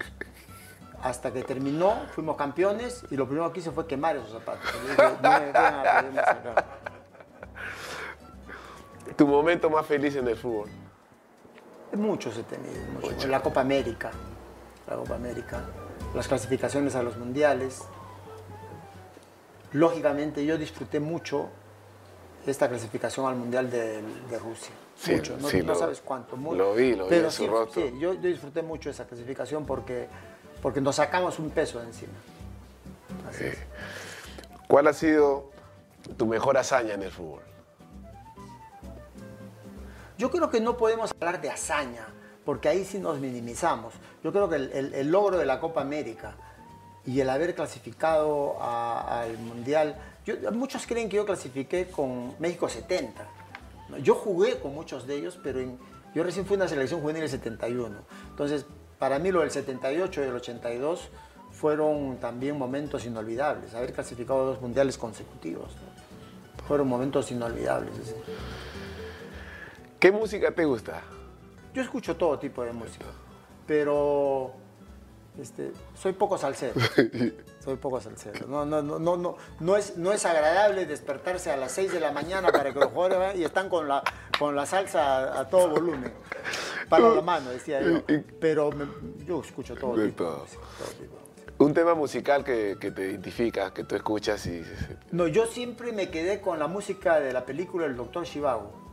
Hasta 1.01 1.32
que 1.32 1.43
terminó, 1.43 2.07
fuimos 2.13 2.36
campeones 2.36 3.03
y 3.11 3.16
lo 3.16 3.28
primero 3.28 3.51
que 3.53 3.59
hice 3.59 3.72
fue 3.72 3.86
quemar 3.86 4.16
esos 4.16 4.32
zapatos. 4.32 4.70
Tu 9.16 9.28
momento 9.28 9.70
más 9.70 9.86
feliz 9.86 10.16
en 10.16 10.28
el 10.28 10.36
fútbol. 10.36 10.70
Muchos 11.96 12.38
he 12.38 12.43
tenido, 12.43 12.74
muchos. 13.02 13.26
La 13.28 13.41
Copa 13.41 13.62
América, 13.62 14.12
la 14.88 14.96
Copa 14.96 15.16
América, 15.16 15.62
las 16.14 16.28
clasificaciones 16.28 16.96
a 16.96 17.04
los 17.04 17.18
mundiales. 17.18 17.82
Lógicamente 19.74 20.46
yo 20.46 20.58
disfruté 20.58 21.00
mucho 21.00 21.50
esta 22.47 22.70
clasificación 22.70 23.26
al 23.26 23.36
mundial 23.36 23.70
de, 23.70 24.01
de 24.01 24.39
Rusia. 24.39 24.72
Sí, 24.96 25.13
mucho, 25.13 25.36
no, 25.38 25.50
sí, 25.50 25.62
no 25.62 25.74
lo- 25.74 25.80
sabes 25.80 26.01
cuánto. 26.01 26.38
lo 26.38 26.74
vi, 26.74 26.96
lo 26.96 27.05
vi 27.05 27.09
Pero 27.09 27.26
en 27.26 27.32
su 27.32 27.43
sí, 27.74 27.82
yo, 28.00 28.13
yo 28.13 28.30
disfruté 28.30 28.62
mucho 28.62 28.89
esa 28.89 29.05
clasificación 29.05 29.66
porque, 29.66 30.08
porque 30.62 30.80
nos 30.80 30.96
sacamos 30.96 31.38
un 31.39 31.50
peso 31.50 31.80
de 31.80 31.88
encima. 31.88 32.13
Así. 33.30 33.46
¿Cuál 34.67 34.88
ha 34.88 34.93
sido 34.93 35.51
tu 36.17 36.26
mejor 36.26 36.58
hazaña 36.58 36.93
en 36.93 37.04
el 37.04 37.12
fútbol? 37.12 37.42
Yo 40.17 40.32
creo 40.32 40.50
que 40.50 40.62
no 40.62 40.78
podemos 40.78 41.12
hablar 41.20 41.42
de 41.42 41.50
hazaña, 41.50 42.08
porque 42.46 42.70
ahí 42.70 42.86
sí 42.86 43.00
nos 43.00 43.20
minimizamos. 43.20 43.93
Yo 44.24 44.32
creo 44.32 44.50
que 44.50 44.55
el, 44.55 45.12
logro 45.12 45.37
de 45.37 45.46
la 45.46 45.59
Copa 45.59 45.82
América 45.82 46.36
y 47.05 47.20
el 47.20 47.29
haber 47.29 47.54
clasificado 47.55 48.55
al 48.62 49.37
Mundial, 49.39 49.96
muchos 50.54 50.87
creen 50.87 51.09
que 51.09 51.17
yo 51.17 51.25
clasifiqué 51.25 51.87
con 51.87 52.36
México 52.39 52.70
70. 52.70 53.28
¿no? 53.89 53.97
Yo 53.97 54.16
jugué 54.16 54.59
con 54.59 54.74
muchos 54.74 55.05
de 55.05 55.16
ellos, 55.17 55.37
pero 55.43 55.59
en- 55.59 55.78
yo 56.13 56.24
recién 56.24 56.46
fui 56.46 56.55
a 56.55 56.59
una 56.59 56.67
selección 56.67 57.01
juvenil 57.01 57.21
del 57.21 57.29
71. 57.29 57.97
Entonces, 58.29 58.66
para 58.97 59.20
mí 59.20 59.32
lo 59.32 59.42
del 59.42 59.51
78 59.51 60.21
y 60.21 60.28
el 60.28 60.36
82 60.36 61.09
fueron 61.51 62.17
también 62.20 62.58
momentos 62.58 63.05
inolvidables. 63.05 63.74
Haber 63.75 63.92
clasificado 63.93 64.46
dos 64.46 64.62
mundiales 64.62 64.97
consecutivos. 64.97 65.71
Fueron 66.67 66.87
momentos 66.87 67.32
inolvidables. 67.32 68.16
¿Qué 70.00 70.12
música 70.12 70.51
te 70.51 70.66
gusta? 70.66 71.01
Yo 71.74 71.82
escucho 71.82 72.16
todo 72.16 72.38
tipo 72.39 72.63
de 72.63 72.72
música, 72.72 73.05
pero 73.67 74.54
este, 75.39 75.72
soy 75.96 76.13
poco 76.13 76.38
salsero. 76.38 76.74
Soy 77.66 77.78
poco 77.78 78.00
salsero. 78.00 78.46
No, 78.47 78.63
no, 78.63 78.84
no, 78.84 79.00
no, 79.00 79.17
no, 79.17 79.38
no, 79.59 79.76
es, 79.76 79.97
no 79.97 80.13
es 80.13 80.24
agradable 80.28 80.86
despertarse 80.86 81.50
a 81.50 81.58
las 81.58 81.72
6 81.72 81.93
de 81.93 82.00
la 82.00 82.12
mañana 82.12 82.51
para 82.51 82.72
que 82.72 82.80
los 82.80 82.92
jugadores 82.92 83.17
vayan 83.17 83.42
y 83.42 83.43
están 83.43 83.70
con 83.70 83.88
la, 83.88 84.04
con 84.38 84.55
la 84.55 84.67
salsa 84.67 85.34
a, 85.34 85.39
a 85.39 85.50
todo 85.50 85.70
volumen. 85.72 86.13
Para 86.88 87.09
la 87.09 87.22
mano, 87.22 87.50
decía 87.50 87.82
yo. 87.82 88.04
Pero 88.39 88.70
me- 88.72 88.86
yo 89.26 89.42
escucho 89.42 89.74
todo 89.76 89.96
tipo 89.96 90.24
de 90.24 90.38
música. 90.42 90.62
todo 90.78 90.88
tipo. 90.92 91.16
Un 91.58 91.74
tema 91.74 91.96
musical 91.96 92.43
que, 92.43 92.78
que 92.80 92.92
te 92.92 93.01
identifica, 93.09 93.74
que 93.74 93.84
tú 93.84 93.96
escuchas 93.96 94.46
y... 94.46 94.62
No, 95.12 95.26
yo 95.28 95.47
siempre 95.47 95.92
me 95.92 96.12
quedé 96.12 96.39
con 96.42 96.59
la 96.59 96.67
música 96.67 97.20
de 97.20 97.34
la 97.34 97.47
película 97.47 97.88
El 97.88 97.96
Doctor 97.96 98.26
Shivago. 98.26 98.84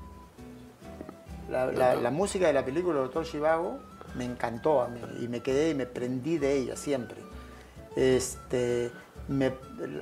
La, 1.52 1.66
la- 1.70 1.94
la 1.94 2.10
música 2.10 2.46
de 2.46 2.52
la 2.54 2.64
película 2.64 2.96
El 2.98 3.04
Doctor 3.04 3.24
Shivago 3.24 3.78
me 4.16 4.24
encantó 4.24 4.80
a 4.82 4.88
mí 4.88 5.00
y 5.20 5.28
me 5.28 5.40
quedé 5.40 5.70
y 5.70 5.74
me 5.74 5.86
prendí 5.86 6.38
de 6.38 6.54
ella 6.56 6.76
siempre. 6.76 7.18
Este, 7.96 8.90
me- 9.28 9.52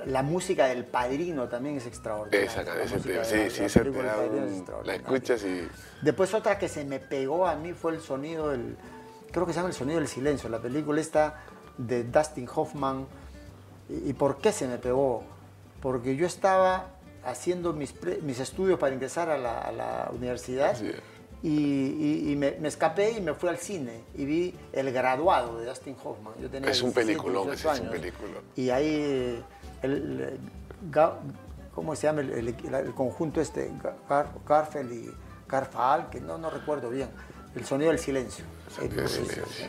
la 0.05 0.23
música 0.23 0.65
del 0.67 0.85
Padrino 0.85 1.47
también 1.49 1.77
es 1.77 1.85
extraordinaria. 1.85 2.49
Esa 2.49 2.63
La 2.63 2.75
canción, 2.75 2.99
música 2.99 3.23
sí, 3.23 3.35
de 3.35 3.43
la- 3.43 3.49
sí, 3.49 3.59
la 3.59 3.65
esa 3.65 3.83
del 3.83 3.93
Padrino 3.93 4.45
es 4.45 4.51
un- 4.51 4.87
La 4.87 4.95
escuchas 4.95 5.43
y... 5.43 5.67
Después 6.01 6.33
otra 6.33 6.57
que 6.57 6.67
se 6.69 6.85
me 6.85 6.99
pegó 6.99 7.45
a 7.47 7.55
mí 7.55 7.73
fue 7.73 7.93
el 7.93 8.01
sonido 8.01 8.49
del, 8.49 8.77
creo 9.31 9.45
que 9.45 9.53
se 9.53 9.57
llama 9.57 9.69
El 9.69 9.75
sonido 9.75 9.99
del 9.99 10.07
silencio, 10.07 10.49
la 10.49 10.59
película 10.59 11.01
esta 11.01 11.41
de 11.77 12.03
Dustin 12.03 12.47
Hoffman. 12.53 13.05
¿Y, 13.89 14.09
y 14.09 14.13
por 14.13 14.37
qué 14.37 14.51
se 14.51 14.67
me 14.67 14.77
pegó? 14.77 15.23
Porque 15.81 16.15
yo 16.15 16.25
estaba 16.25 16.87
haciendo 17.25 17.73
mis, 17.73 17.91
pre- 17.91 18.19
mis 18.21 18.39
estudios 18.39 18.79
para 18.79 18.93
ingresar 18.93 19.29
a 19.29 19.37
la, 19.37 19.59
a 19.61 19.71
la 19.71 20.09
universidad 20.13 20.75
Sí. 20.75 20.91
Y, 21.43 21.49
y- 21.49 22.31
y 22.31 22.35
me, 22.35 22.51
me 22.59 22.67
escapé 22.67 23.11
y 23.11 23.21
me 23.21 23.33
fui 23.33 23.49
al 23.49 23.57
cine 23.57 24.03
y 24.15 24.25
vi 24.25 24.55
El 24.73 24.91
graduado 24.91 25.57
de 25.59 25.65
Dustin 25.65 25.95
Hoffman. 26.03 26.33
Yo 26.39 26.49
tenía 26.49 26.69
Es 26.69 26.81
un 26.81 26.89
17, 26.93 27.05
peliculón, 27.07 27.45
18 27.47 27.71
ese 27.71 27.77
es 27.81 27.85
un 27.87 27.91
peliculón. 27.91 28.43
Y 28.55 28.69
ahí 28.69 29.43
el, 29.81 29.91
el- 29.91 30.39
¿cómo 31.73 31.95
se 31.95 32.03
llama 32.07 32.21
el, 32.21 32.31
el- 32.31 32.73
el 32.75 32.93
conjunto 32.93 33.41
este? 33.41 33.71
Gar, 34.09 34.27
Garfield 34.47 34.91
y 34.91 35.11
Garfal, 35.47 36.09
que 36.09 36.21
no, 36.21 36.37
no 36.37 36.49
recuerdo 36.49 36.89
bien. 36.89 37.09
El 37.55 37.65
sonido 37.65 37.91
del 37.91 37.99
silencio. 37.99 38.45
Sonido 38.73 38.97
del 38.97 39.09
silencio. 39.09 39.43
sí. 39.47 39.63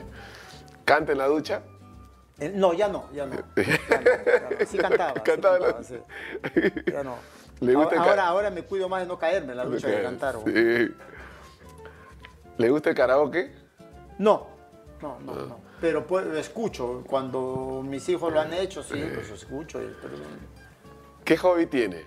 ¿Canta 0.85 1.13
en 1.13 1.19
la 1.19 1.27
ducha? 1.27 1.63
Eh, 2.39 2.53
No, 2.55 2.73
ya 2.73 2.89
no, 2.89 3.11
ya 3.13 3.27
no. 3.27 3.37
Ya 3.57 3.63
no, 4.01 4.11
ya 4.25 4.57
no. 4.61 4.67
Sí 4.67 4.79
cantaba. 4.79 5.15
sí 5.15 5.21
Cantaba 5.25 5.59
la- 5.59 5.67
cantaba, 5.75 5.85
sí. 5.85 5.97
Ya 6.93 7.03
no. 7.03 7.17
¿Le 7.61 7.75
gusta 7.75 7.95
el 7.95 8.01
ahora, 8.01 8.17
ca- 8.17 8.27
ahora 8.27 8.51
me 8.51 8.63
cuido 8.63 8.89
más 8.89 9.01
de 9.03 9.07
no 9.07 9.19
caerme 9.19 9.53
en 9.53 9.57
la 9.59 9.65
ducha 9.65 9.87
de 9.89 10.03
cantar. 10.03 10.37
Sí. 10.45 10.95
¿Le 12.59 12.71
gusta 12.71 12.91
el 12.91 12.97
karaoke? 12.97 13.53
No, 14.19 14.47
no, 15.01 15.19
no, 15.21 15.35
no. 15.35 15.57
Pero 15.81 16.07
pues, 16.07 16.27
escucho. 16.37 17.03
Cuando 17.09 17.83
mis 17.85 18.09
hijos 18.09 18.33
lo 18.33 18.41
han 18.41 18.53
hecho, 18.53 18.83
sí, 18.83 19.03
pues 19.15 19.31
escucho. 19.31 19.79
pero- 20.01 20.15
¿Qué 21.25 21.37
hobby 21.37 21.67
tiene? 21.67 22.03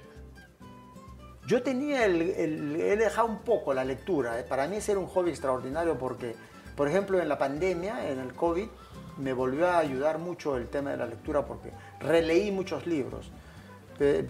Yo 1.47 1.61
tenía 1.61 2.05
el, 2.05 2.21
el- 2.21 2.75
he 2.81 2.95
dejado 2.97 3.27
un 3.27 3.39
poco 3.39 3.73
la 3.73 3.83
lectura. 3.83 4.39
¿eh? 4.39 4.43
Para 4.43 4.67
mí 4.67 4.77
ese 4.77 4.91
era 4.93 4.99
un 4.99 5.07
hobby 5.07 5.29
extraordinario 5.29 5.97
porque, 5.97 6.35
por 6.75 6.87
ejemplo, 6.87 7.19
en 7.21 7.29
la 7.29 7.37
pandemia, 7.37 8.09
en 8.09 8.19
el 8.19 8.33
COVID, 8.33 8.67
me 9.17 9.31
volvió 9.33 9.67
a 9.67 9.77
ayudar 9.77 10.17
mucho 10.17 10.57
el 10.57 10.67
tema 10.67 10.91
de 10.91 10.97
la 10.97 11.05
lectura 11.05 11.45
porque 11.45 11.71
releí 11.99 12.51
muchos 12.51 12.85
libros. 12.87 13.29
Eh, 13.99 14.27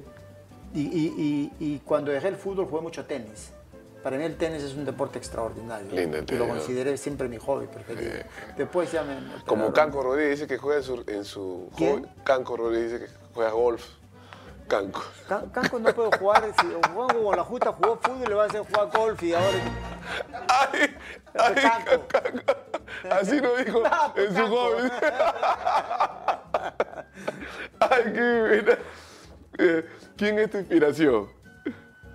y, 0.73 0.81
y- 0.81 1.51
y- 1.59 1.65
y 1.73 1.79
cuando 1.79 2.11
dejé 2.11 2.27
el 2.27 2.35
fútbol 2.35 2.65
jugué 2.67 2.81
mucho 2.81 3.05
tenis. 3.05 3.51
Para 4.05 4.17
mí 4.19 4.23
el 4.23 4.37
tenis 4.37 4.61
es 4.61 4.75
un 4.75 4.85
deporte 4.85 5.17
extraordinario. 5.17 5.91
Lindo 5.91 6.19
y 6.31 6.35
lo 6.37 6.47
consideré 6.47 6.95
siempre 6.95 7.27
mi 7.27 7.39
hobby 7.39 7.65
preferido. 7.65 8.11
Después 8.55 8.91
ya 8.91 9.01
me... 9.01 9.19
me 9.19 9.43
Como. 9.47 9.73
Canco 9.73 10.03
Rodríguez 10.03 10.41
dice 10.41 10.47
que 10.47 10.59
juega 10.59 10.77
en 10.77 10.83
su, 10.83 11.03
en 11.07 11.25
su 11.25 11.71
¿Quién? 11.75 12.03
hobby. 12.03 12.11
Canco 12.23 12.55
Rodríguez 12.55 12.91
dice 12.91 13.05
que 13.05 13.11
juega 13.33 13.49
golf. 13.49 13.83
Canco. 14.67 15.01
Can- 15.27 15.49
Canco 15.49 15.79
no 15.79 15.91
puede 15.95 16.15
jugar, 16.19 16.43
si 16.61 16.67
Juan 16.93 17.07
con 17.23 17.35
la 17.35 17.43
Justa 17.43 17.71
jugó 17.71 17.97
fútbol 17.99 18.21
y 18.21 18.27
le 18.27 18.35
va 18.35 18.43
a 18.43 18.45
hacer 18.45 18.61
jugar 18.61 18.89
golf 18.95 19.23
y 19.23 19.33
ahora... 19.33 19.57
¡Ay! 20.49 20.95
¡Ay! 21.39 21.55
Canco. 21.55 22.07
Canco. 22.07 22.53
Así 23.09 23.39
lo 23.39 23.55
dijo 23.57 23.81
Ah, 23.91 24.11
pues, 24.13 24.27
en 24.27 24.35
su 24.35 24.41
Canco. 24.43 24.55
hobby. 24.55 24.89
¡Ay, 27.79 28.03
qué 28.13 28.39
buena! 28.41 28.77
Eh, 29.57 29.89
¿Quién 30.15 30.37
es 30.37 30.51
tu 30.51 30.59
inspiración? 30.59 31.27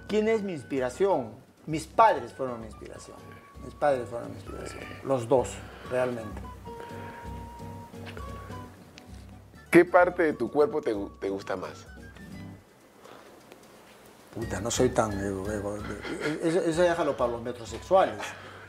¿Quién 0.06 0.28
es 0.28 0.42
mi 0.44 0.52
inspiración? 0.52 1.39
Mis 1.66 1.86
padres 1.86 2.32
fueron 2.32 2.60
mi 2.60 2.66
inspiración. 2.66 3.16
Mis 3.64 3.74
padres 3.74 4.08
fueron 4.08 4.30
mi 4.30 4.36
inspiración. 4.36 4.80
Los 5.04 5.28
dos, 5.28 5.50
realmente. 5.90 6.40
¿Qué 9.70 9.84
parte 9.84 10.22
de 10.24 10.32
tu 10.32 10.50
cuerpo 10.50 10.80
te, 10.80 10.94
gu- 10.94 11.12
te 11.20 11.28
gusta 11.28 11.56
más? 11.56 11.86
Puta, 14.34 14.60
no 14.60 14.70
soy 14.70 14.88
tan... 14.90 15.12
ego- 15.20 15.50
ego- 15.50 15.76
Eso, 16.42 16.60
eso 16.60 16.82
déjalo 16.82 17.16
para 17.16 17.32
los 17.32 17.42
metrosexuales. 17.42 18.16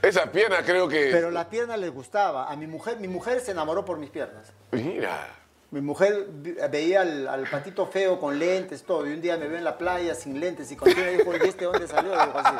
Esa 0.02 0.32
pierna 0.32 0.64
creo 0.64 0.88
que... 0.88 1.10
Pero 1.12 1.30
las 1.32 1.46
piernas 1.46 1.80
les 1.80 1.92
gustaba. 1.92 2.52
A 2.52 2.56
mi 2.56 2.68
mujer, 2.68 2.98
mi 3.00 3.08
mujer 3.08 3.40
se 3.40 3.52
enamoró 3.52 3.86
por 3.86 3.98
mis 3.98 4.10
piernas. 4.10 4.52
Mira. 4.72 5.28
Mi 5.72 5.80
mujer 5.80 6.28
veía 6.70 7.02
al, 7.02 7.28
al 7.30 7.50
patito 7.50 7.88
feo 7.88 8.20
con 8.20 8.38
lentes, 8.38 8.84
todo. 8.84 9.08
Y 9.08 9.14
un 9.14 9.22
día 9.22 9.38
me 9.38 9.48
ve 9.48 9.58
en 9.58 9.64
la 9.64 9.78
playa 9.78 10.14
sin 10.16 10.40
lentes 10.40 10.70
y 10.72 10.76
contigo 10.76 11.08
dijo, 11.18 11.32
¿y 11.34 11.48
este 11.48 11.64
dónde 11.66 11.88
salió? 11.88 12.12
Dijo 12.12 12.38
así. 12.38 12.56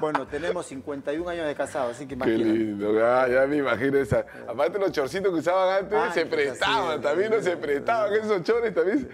Bueno, 0.00 0.26
tenemos 0.26 0.66
51 0.66 1.28
años 1.30 1.46
de 1.46 1.54
casado, 1.54 1.90
así 1.90 2.04
que 2.04 2.08
Qué 2.08 2.14
imagínate. 2.14 2.44
lindo, 2.44 3.06
ah, 3.06 3.26
ya 3.28 3.46
me 3.46 3.56
imagino 3.56 3.96
esa. 3.96 4.26
Aparte 4.46 4.78
los 4.78 4.92
chorcitos 4.92 5.32
que 5.32 5.38
usaban 5.38 5.84
antes 5.84 5.98
Ay, 5.98 6.10
se 6.12 6.26
pues, 6.26 6.48
prestaban, 6.48 7.00
también 7.00 7.30
no 7.30 7.40
se 7.40 7.56
prestaban 7.56 8.12
esos 8.12 8.42
chores 8.42 8.74
también. 8.74 9.08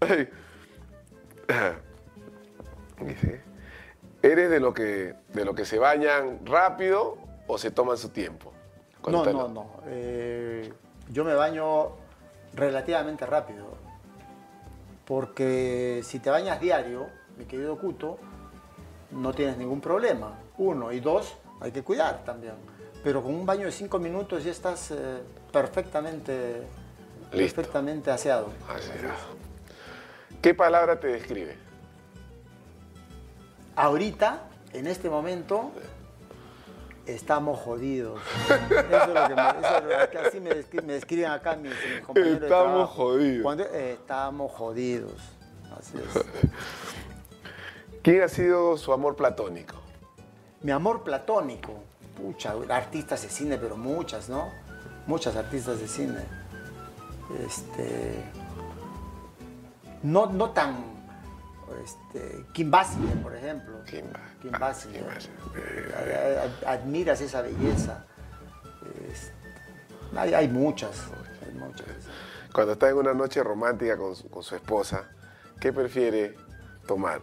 Ay. 0.00 0.28
Dice, 3.06 3.40
¿Eres 4.22 4.50
de 4.50 4.60
lo 4.60 4.72
que 4.74 5.14
de 5.32 5.44
lo 5.44 5.54
que 5.54 5.64
se 5.64 5.78
bañan 5.78 6.44
rápido 6.46 7.18
o 7.46 7.58
se 7.58 7.70
toman 7.70 7.96
su 7.96 8.08
tiempo? 8.08 8.52
No, 9.06 9.24
no, 9.24 9.48
no. 9.48 9.80
Eh, 9.86 10.72
yo 11.10 11.24
me 11.24 11.34
baño 11.34 12.01
relativamente 12.54 13.26
rápido. 13.26 13.66
Porque 15.04 16.00
si 16.04 16.18
te 16.18 16.30
bañas 16.30 16.60
diario, 16.60 17.06
mi 17.36 17.44
querido 17.44 17.78
Cuto, 17.78 18.18
no 19.10 19.32
tienes 19.32 19.56
ningún 19.56 19.80
problema. 19.80 20.38
Uno. 20.58 20.92
Y 20.92 21.00
dos, 21.00 21.36
hay 21.60 21.72
que 21.72 21.82
cuidar 21.82 22.24
también. 22.24 22.54
Pero 23.02 23.22
con 23.22 23.34
un 23.34 23.44
baño 23.44 23.66
de 23.66 23.72
cinco 23.72 23.98
minutos 23.98 24.44
ya 24.44 24.52
estás 24.52 24.90
eh, 24.92 25.20
perfectamente, 25.50 26.62
Listo. 27.32 27.56
perfectamente 27.56 28.10
aseado. 28.10 28.50
¿Qué 30.40 30.54
palabra 30.54 30.98
te 31.00 31.08
describe? 31.08 31.56
Ahorita, 33.74 34.44
en 34.72 34.86
este 34.86 35.10
momento, 35.10 35.72
estamos 37.06 37.58
jodidos. 37.60 38.20
Eso 38.46 38.54
es 38.54 39.08
lo 39.08 39.28
que, 39.28 39.34
me, 39.34 39.48
eso 39.48 39.76
es 39.76 39.84
lo 40.00 40.10
que 40.10 40.18
así 40.18 40.40
me, 40.40 40.50
descri- 40.50 40.82
me 40.82 40.92
describen 40.94 41.30
acá 41.30 41.56
mis, 41.56 41.72
mis 41.72 42.00
compañeros 42.04 42.40
de 42.40 42.46
Estamos 42.46 42.72
trabajo. 42.72 42.94
jodidos. 42.94 43.42
Cuando- 43.42 43.64
eh, 43.64 43.92
estamos 43.92 44.52
jodidos. 44.52 45.12
Así 45.78 45.94
es. 45.98 46.24
¿Quién 48.02 48.22
ha 48.22 48.28
sido 48.28 48.76
su 48.76 48.92
amor 48.92 49.16
platónico? 49.16 49.76
Mi 50.62 50.70
amor 50.72 51.02
platónico. 51.04 51.72
Pucha, 52.16 52.54
artistas 52.68 53.22
de 53.22 53.28
cine, 53.30 53.58
pero 53.58 53.76
muchas, 53.76 54.28
¿no? 54.28 54.50
Muchas 55.06 55.34
artistas 55.36 55.80
de 55.80 55.88
cine. 55.88 56.20
Este. 57.46 58.22
No, 60.02 60.26
no 60.26 60.50
tan. 60.50 60.91
Este, 61.84 62.44
Kim 62.52 62.70
Basinger, 62.70 63.22
por 63.22 63.34
ejemplo. 63.34 63.82
Kim 63.84 64.04
Ba- 64.12 64.20
Kim 64.40 64.50
ah. 64.54 65.18
Eh, 65.56 66.40
ad- 66.64 66.68
Admiras 66.80 67.20
esa 67.20 67.42
belleza. 67.42 68.04
Este, 69.10 69.32
hay, 70.16 70.34
hay 70.34 70.48
muchas. 70.48 71.08
Hay 71.46 71.52
muchas. 71.54 71.86
Cuando 72.52 72.72
está 72.74 72.90
en 72.90 72.96
una 72.96 73.14
noche 73.14 73.42
romántica 73.42 73.96
con 73.96 74.14
su, 74.14 74.28
con 74.28 74.42
su 74.42 74.54
esposa, 74.54 75.04
¿qué 75.60 75.72
prefiere 75.72 76.34
tomar? 76.86 77.22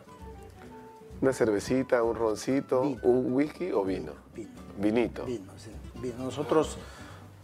¿Una 1.22 1.34
cervecita, 1.34 2.02
un 2.02 2.16
roncito, 2.16 2.82
Vino. 2.82 3.00
un 3.04 3.34
whisky 3.34 3.72
o 3.72 3.84
vino? 3.84 4.14
Vino. 4.34 4.50
Vinito. 4.78 5.26
Vino, 5.26 5.52
sí. 5.58 5.72
Vino. 6.02 6.24
Nosotros, 6.24 6.78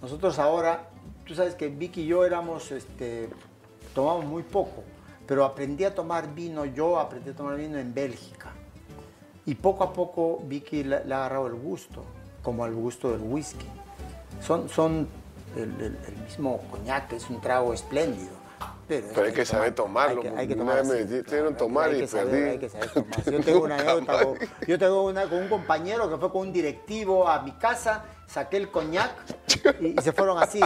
nosotros 0.02 0.40
ahora, 0.40 0.88
tú 1.26 1.36
sabes 1.36 1.56
que 1.56 1.68
Vicky 1.68 2.04
y 2.04 2.08
yo 2.08 2.26
éramos, 2.26 2.72
este, 2.72 3.30
tomamos 3.94 4.24
muy 4.26 4.44
poco, 4.44 4.84
pero 5.28 5.44
aprendí 5.46 5.84
a 5.84 5.94
tomar 5.96 6.34
vino, 6.34 6.66
yo 6.66 7.00
aprendí 7.00 7.32
a 7.32 7.36
tomar 7.36 7.56
vino 7.58 7.78
en 7.78 7.94
Bélgica. 7.94 8.52
Y 9.46 9.56
poco 9.56 9.84
a 9.84 9.94
poco 9.94 10.42
Vicky 10.46 10.84
le, 10.84 11.06
le 11.06 11.14
ha 11.14 11.18
agarrado 11.18 11.48
el 11.48 11.54
gusto, 11.56 12.04
como 12.42 12.64
al 12.64 12.74
gusto 12.74 13.12
del 13.12 13.22
whisky. 13.22 13.68
Son, 14.42 14.68
son 14.70 15.08
el, 15.56 15.64
el- 15.82 15.98
el 16.08 16.18
mismo 16.24 16.60
coñac, 16.72 17.12
es 17.14 17.30
un 17.30 17.40
trago 17.42 17.74
espléndido. 17.74 18.34
Pero, 18.88 19.08
Pero 19.16 19.26
hay 19.28 19.34
que 19.34 19.46
saber 19.46 19.74
tomarlo, 19.74 20.22
Hay 20.38 20.48
que, 20.48 20.54
que 20.54 20.56
tomar 20.60 20.86
me 20.86 21.02
hicieron 21.02 21.56
tomar 21.58 21.92
y 21.96 22.00
que 22.02 22.08
saber- 22.08 22.30
perdí. 22.30 22.50
hay 22.50 22.60
que 22.60 22.70
saber 22.70 22.90
tomar. 22.92 23.24
Yo 23.32 23.40
tengo 23.42 23.64
una 23.64 23.76
anécdota 23.80 24.20
yo 24.68 24.78
tengo 24.80 25.04
una 25.06 25.24
con 25.28 25.40
un 25.40 25.48
compañero 25.50 26.08
que 26.10 26.18
fue 26.18 26.32
con 26.32 26.42
un 26.42 26.54
directivo 26.54 27.28
a 27.28 27.42
mi 27.42 27.52
casa, 27.54 28.04
saqué 28.28 28.58
el 28.58 28.70
coñac 28.70 29.12
y, 29.82 29.88
y 30.00 30.02
se 30.04 30.12
fueron 30.12 30.38
así. 30.38 30.60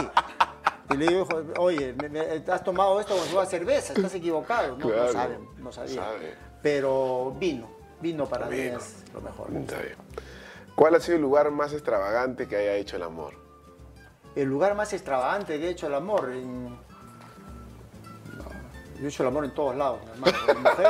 Y 0.92 0.96
le 0.96 1.06
digo, 1.06 1.26
oye, 1.58 1.94
me- 1.94 2.08
me- 2.08 2.42
has 2.52 2.64
tomado 2.64 2.98
esto 3.00 3.14
si 3.22 3.30
fuera 3.30 3.46
cerveza, 3.46 3.92
estás 3.92 4.14
equivocado. 4.14 4.76
No, 4.76 4.86
Claro, 4.88 5.06
no 5.06 5.12
saben, 5.12 5.48
no 5.58 5.72
sabía. 5.72 5.94
sabe. 6.02 6.34
Pero 6.62 7.34
vino, 7.38 7.68
vino 8.00 8.26
para 8.26 8.46
mí 8.46 8.58
es 8.58 9.04
lo 9.14 9.20
mejor. 9.20 9.48
Está 9.54 9.78
bien. 9.78 9.94
¿Cuál 10.74 10.94
ha 10.94 11.00
sido 11.00 11.16
el 11.16 11.22
lugar 11.22 11.50
más 11.50 11.72
extravagante 11.72 12.48
que 12.48 12.56
haya 12.56 12.74
hecho 12.74 12.96
el 12.96 13.02
amor? 13.02 13.34
El 14.34 14.48
lugar 14.48 14.74
más 14.74 14.92
extravagante 14.92 15.58
que 15.58 15.66
he 15.66 15.70
hecho 15.70 15.86
el 15.86 15.94
amor. 15.94 16.30
en- 16.32 16.70
no, 16.70 18.44
yo 18.98 19.04
he 19.04 19.08
hecho 19.08 19.22
el 19.22 19.28
amor 19.28 19.44
en 19.44 19.54
todos 19.54 19.76
lados, 19.76 20.00
mi 20.04 20.10
hermano. 20.28 20.38
Con 20.46 20.56
mi 20.56 20.62
mujer, 20.70 20.86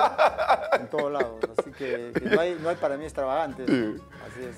en 0.81 0.87
todos 0.89 1.13
lados. 1.13 1.35
Así 1.59 1.71
que, 1.73 2.13
que 2.15 2.21
no, 2.31 2.41
hay, 2.41 2.59
no 2.61 2.69
hay 2.69 2.77
para 2.77 2.97
mí 2.97 3.05
extravagante. 3.05 3.65
Así 3.65 4.45
es. 4.45 4.57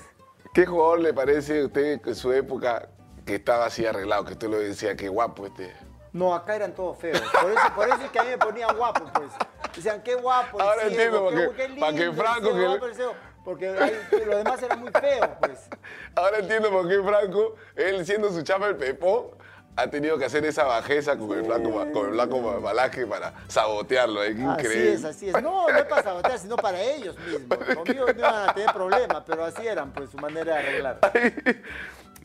¿Qué 0.53 0.65
jugador 0.65 0.99
le 0.99 1.13
parece 1.13 1.61
a 1.61 1.65
usted 1.65 1.99
en 2.05 2.15
su 2.15 2.31
época 2.31 2.87
que 3.25 3.35
estaba 3.35 3.65
así 3.65 3.85
arreglado, 3.85 4.25
que 4.25 4.33
usted 4.33 4.49
lo 4.49 4.57
decía, 4.59 4.95
qué 4.95 5.07
guapo 5.09 5.45
este? 5.45 5.73
No, 6.11 6.35
acá 6.35 6.55
eran 6.55 6.73
todos 6.73 6.97
feos. 6.99 7.19
Por 7.41 7.51
eso, 7.51 7.61
por 7.75 7.87
eso 7.87 8.01
es 8.03 8.11
que 8.11 8.19
a 8.19 8.23
mí 8.23 8.29
me 8.29 8.37
ponían 8.37 8.75
guapo, 8.77 9.05
pues. 9.13 9.31
Decían, 9.75 10.03
qué 10.03 10.13
guapo. 10.15 10.61
Ahora 10.61 10.83
entiendo, 10.83 11.29
qué- 11.29 11.45
porque- 11.45 11.67
para 11.79 11.93
que 11.97 12.11
Franco 12.11 12.41
ciego, 12.53 12.55
que- 12.55 12.65
guapo 12.77 12.93
ciego. 12.93 13.13
Porque 13.43 13.67
ahí, 13.69 13.99
los 14.25 14.37
demás 14.37 14.61
eran 14.63 14.79
muy 14.79 14.91
feos, 14.91 15.29
pues. 15.41 15.67
Ahora 16.15 16.37
entiendo 16.37 16.69
por 16.69 16.87
qué 16.87 17.01
Franco, 17.01 17.55
él 17.75 18.05
siendo 18.05 18.31
su 18.31 18.41
chapa 18.43 18.67
el 18.67 18.77
pepón, 18.77 19.31
ha 19.75 19.87
tenido 19.87 20.19
que 20.19 20.25
hacer 20.25 20.45
esa 20.45 20.65
bajeza 20.65 21.17
con 21.17 21.31
el 21.35 21.43
flaco, 21.45 21.71
con 21.91 22.07
el 22.09 22.13
flaco 22.13 22.39
Malaje 22.61 23.07
para 23.07 23.33
sabotearlo. 23.47 24.23
¿eh? 24.23 24.27
Así 24.29 24.41
increíble. 24.43 24.93
es, 24.93 25.03
así 25.03 25.29
es. 25.29 25.41
No, 25.41 25.67
no 25.67 25.75
es 25.75 25.85
para 25.85 26.03
sabotear, 26.03 26.37
sino 26.37 26.55
para 26.57 26.79
ellos 26.79 27.17
mismos. 27.17 27.57
Conmigo 27.75 28.05
no 28.05 28.11
iban 28.19 28.49
a 28.49 28.53
tener 28.53 28.71
problemas, 28.71 29.23
pero 29.25 29.43
así 29.45 29.65
eran, 29.65 29.91
pues, 29.91 30.11
su 30.11 30.17
manera 30.17 30.53
de 30.53 30.59
arreglar. 30.59 30.99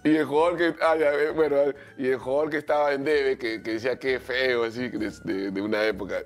Y 0.04 0.16
el 0.16 0.24
jugador 0.24 0.56
que, 0.56 0.74
ah, 0.82 0.96
ya, 0.96 1.12
eh, 1.12 1.30
bueno, 1.30 1.56
y 1.96 2.08
el 2.08 2.18
jugador 2.18 2.50
que 2.50 2.58
estaba 2.58 2.92
en 2.92 3.04
Debe, 3.04 3.36
que, 3.38 3.62
que 3.62 3.72
decía 3.72 3.98
que 3.98 4.20
feo, 4.20 4.64
así, 4.64 4.88
de, 4.88 5.10
de- 5.24 5.50
de 5.50 5.60
una 5.60 5.82
época. 5.84 6.22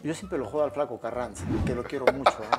Yo 0.00 0.14
siempre 0.14 0.38
lo 0.38 0.46
juego 0.46 0.64
al 0.64 0.72
flaco 0.72 0.98
Carranza, 1.00 1.44
que 1.64 1.74
lo 1.74 1.82
quiero 1.84 2.04
mucho. 2.12 2.30
¿eh? 2.42 2.56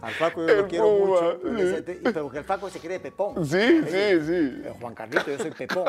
Al 0.00 0.12
flaco 0.12 0.46
yo 0.46 0.54
lo 0.54 0.68
quiero 0.68 0.84
Puma, 0.84 1.20
mucho, 1.44 1.76
sí. 1.76 2.00
pero 2.04 2.30
que 2.30 2.38
el 2.38 2.44
flaco 2.44 2.70
se 2.70 2.78
cree 2.78 3.00
Pepón. 3.00 3.44
Sí, 3.46 3.82
sí, 3.86 4.20
sí. 4.20 4.62
Eh, 4.64 4.72
Juan 4.80 4.94
Carlito, 4.94 5.30
yo 5.30 5.38
soy 5.38 5.50
Pepón. 5.50 5.84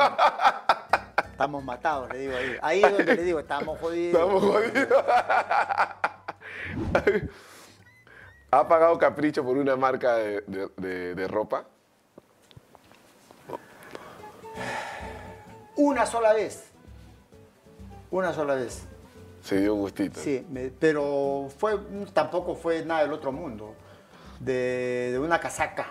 Estamos 1.30 1.62
matados, 1.64 2.10
le 2.12 2.18
digo 2.20 2.32
ahí. 2.34 2.56
Ahí 2.62 2.82
es 2.82 2.92
donde 2.96 3.14
le 3.14 3.22
digo, 3.22 3.38
estamos 3.40 3.78
jodidos. 3.78 4.20
Estamos 4.20 4.42
jodidos. 4.42 5.04
¿Ha 8.50 8.68
pagado 8.68 8.98
capricho 8.98 9.44
por 9.44 9.56
una 9.56 9.76
marca 9.76 10.16
de, 10.16 10.42
de- 10.46 10.68
de- 10.76 11.14
de 11.14 11.28
ropa? 11.28 11.66
Una 15.76 16.06
sola 16.06 16.32
vez. 16.32 16.64
Una 18.10 18.32
sola 18.32 18.54
vez. 18.54 18.82
Se 19.42 19.60
dio 19.60 19.74
un 19.74 19.80
gustito. 19.80 20.20
Sí, 20.20 20.44
me- 20.50 20.70
pero 20.70 21.48
fue, 21.58 21.78
tampoco 22.12 22.54
fue 22.54 22.84
nada 22.84 23.02
del 23.02 23.12
otro 23.12 23.30
mundo. 23.32 23.74
De, 24.40 25.10
de 25.12 25.18
una 25.18 25.38
casaca. 25.40 25.86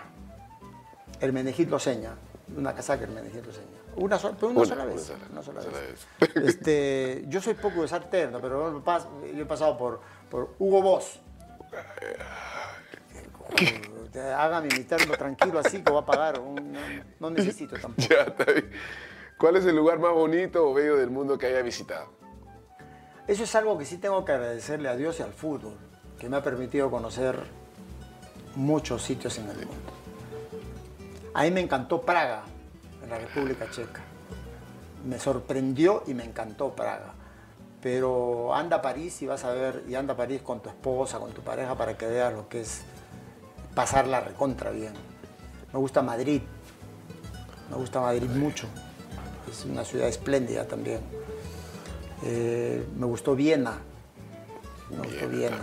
El 1.20 1.32
Menejito 1.32 1.78
Seña. 1.78 2.14
Una 2.56 2.74
casaca 2.74 3.04
el 3.04 3.10
Menejito 3.10 3.52
Seña. 3.52 3.66
Una, 3.96 4.18
sola- 4.18 4.34
pero 4.38 4.48
una, 4.48 4.60
Una, 4.60 4.68
sola 4.68 4.82
una 4.84 4.92
vez. 4.92 5.02
sola- 5.04 5.18
una 5.32 5.42
sola 5.42 5.60
vez. 5.60 6.06
vez. 6.20 6.30
Este, 6.44 7.24
yo 7.28 7.40
soy 7.40 7.54
poco 7.54 7.76
de 7.76 7.80
usar 7.86 8.10
terno, 8.10 8.40
pero 8.40 8.82
yo 8.82 9.42
he 9.42 9.46
pasado 9.46 9.78
por, 9.78 10.00
por 10.30 10.54
Hugo 10.58 10.82
Boss. 10.82 11.20
Hágame 14.20 14.68
mi 14.76 14.84
terno 14.84 15.14
tranquilo 15.16 15.58
así 15.58 15.82
que 15.82 15.90
va 15.92 16.00
a 16.00 16.06
pagar. 16.06 16.40
un- 16.40 16.72
no, 16.72 16.78
no 17.20 17.30
necesito 17.30 17.76
tampoco. 17.80 18.08
Ya, 18.08 18.22
está 18.22 18.44
bien. 18.52 18.70
¿Cuál 19.38 19.56
es 19.56 19.66
el 19.66 19.76
lugar 19.76 19.98
más 19.98 20.12
bonito 20.12 20.68
o 20.68 20.72
bello 20.74 20.96
del 20.96 21.10
mundo 21.10 21.36
que 21.38 21.46
haya 21.46 21.62
visitado? 21.62 22.08
Eso 23.26 23.44
es 23.44 23.54
algo 23.54 23.76
que 23.76 23.84
sí 23.84 23.98
tengo 23.98 24.24
que 24.24 24.32
agradecerle 24.32 24.88
a 24.88 24.96
Dios 24.96 25.18
y 25.18 25.22
al 25.22 25.32
fútbol, 25.32 25.76
que 26.18 26.28
me 26.28 26.36
ha 26.36 26.42
permitido 26.42 26.90
conocer 26.90 27.36
muchos 28.54 29.02
sitios 29.02 29.36
en 29.38 29.50
el 29.50 29.56
mundo. 29.56 29.92
A 31.34 31.42
mí 31.42 31.50
me 31.50 31.60
encantó 31.60 32.00
Praga, 32.02 32.44
en 33.02 33.10
la 33.10 33.18
República 33.18 33.68
Checa. 33.70 34.00
Me 35.04 35.18
sorprendió 35.18 36.02
y 36.06 36.14
me 36.14 36.24
encantó 36.24 36.74
Praga. 36.74 37.12
Pero 37.82 38.54
anda 38.54 38.78
a 38.78 38.82
París 38.82 39.20
y 39.22 39.26
vas 39.26 39.44
a 39.44 39.50
ver, 39.52 39.84
y 39.88 39.94
anda 39.94 40.14
a 40.14 40.16
París 40.16 40.40
con 40.42 40.60
tu 40.62 40.70
esposa, 40.70 41.18
con 41.18 41.32
tu 41.32 41.42
pareja, 41.42 41.74
para 41.76 41.96
que 41.98 42.06
veas 42.06 42.32
lo 42.32 42.48
que 42.48 42.62
es 42.62 42.82
pasarla 43.76 44.20
recontra 44.20 44.70
bien. 44.70 44.94
Me 45.72 45.78
gusta 45.78 46.00
Madrid, 46.02 46.40
me 47.70 47.76
gusta 47.76 48.00
Madrid 48.00 48.28
mucho. 48.30 48.66
Es 49.48 49.64
una 49.66 49.84
ciudad 49.84 50.08
espléndida 50.08 50.66
también. 50.66 51.00
Eh, 52.24 52.84
me 52.96 53.06
gustó 53.06 53.36
Viena. 53.36 53.78
Me 54.90 54.96
gustó 55.06 55.28
Viena. 55.28 55.58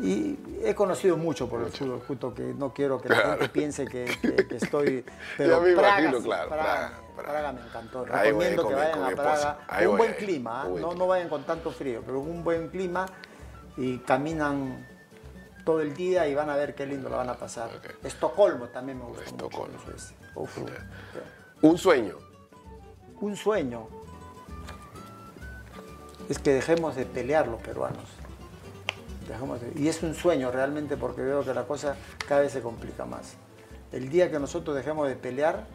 Y 0.00 0.36
he 0.64 0.74
conocido 0.74 1.16
mucho 1.16 1.48
por 1.48 1.62
el 1.62 1.70
fútbol, 1.70 2.02
justo 2.08 2.34
que 2.34 2.42
no 2.42 2.74
quiero 2.74 3.00
que 3.00 3.10
la 3.10 3.16
gente 3.16 3.48
piense 3.50 3.84
que, 3.86 4.04
que- 4.22 4.48
que 4.48 4.56
estoy. 4.56 5.04
Pero 5.38 5.60
me 5.60 5.72
Praga, 5.74 6.00
imagino, 6.00 6.18
sí, 6.18 6.24
claro, 6.24 6.48
Praga, 6.48 6.64
Praga, 6.64 6.88
me- 6.90 7.14
Praga. 7.14 7.30
Praga 7.32 7.52
me 7.52 7.60
encantó. 7.60 8.04
Recomiendo 8.04 8.68
que 8.68 8.74
vayan 8.74 9.02
a. 9.04 9.08
Praga. 9.10 9.58
Con 9.78 9.86
un 9.86 9.96
buen 9.98 10.10
ir, 10.10 10.16
clima, 10.16 10.64
buen 10.64 10.82
no, 10.82 10.88
clima. 10.88 11.04
no 11.04 11.06
vayan 11.06 11.28
con 11.28 11.44
tanto 11.44 11.70
frío, 11.70 12.02
pero 12.04 12.18
un 12.20 12.42
buen 12.42 12.68
clima 12.68 13.06
y 13.76 13.98
caminan 13.98 14.88
todo 15.64 15.80
el 15.80 15.94
día 15.94 16.26
y 16.28 16.34
van 16.34 16.50
a 16.50 16.56
ver 16.56 16.74
qué 16.74 16.86
lindo 16.86 17.08
la 17.08 17.16
van 17.18 17.30
a 17.30 17.34
pasar. 17.38 17.70
Estocolmo 18.02 18.66
también 18.68 18.98
me 18.98 19.04
gusta. 19.04 19.24
Estocolmo. 19.24 19.78
Mucho. 19.78 19.96
Uf, 20.34 20.58
Un 21.62 21.78
sueño. 21.78 22.16
un 23.20 23.36
sueño 23.36 23.86
es 26.28 26.38
que 26.38 26.52
dejemos 26.54 26.96
de 26.96 27.04
pelear 27.06 27.46
los 27.48 27.60
peruanos. 27.60 28.04
Dejemos 29.28 29.60
de- 29.60 29.72
y 29.80 29.88
es 29.88 30.02
un 30.02 30.14
sueño 30.14 30.50
realmente 30.50 30.96
porque 30.96 31.22
veo 31.22 31.44
que 31.44 31.54
la 31.54 31.64
cosa 31.64 31.96
cada 32.26 32.40
vez 32.42 32.52
se 32.52 32.60
complica 32.60 33.04
más. 33.04 33.34
El 33.92 34.08
día 34.08 34.30
que 34.30 34.38
nosotros 34.38 34.74
dejemos 34.74 35.08
de 35.08 35.16
pelear, 35.16 35.66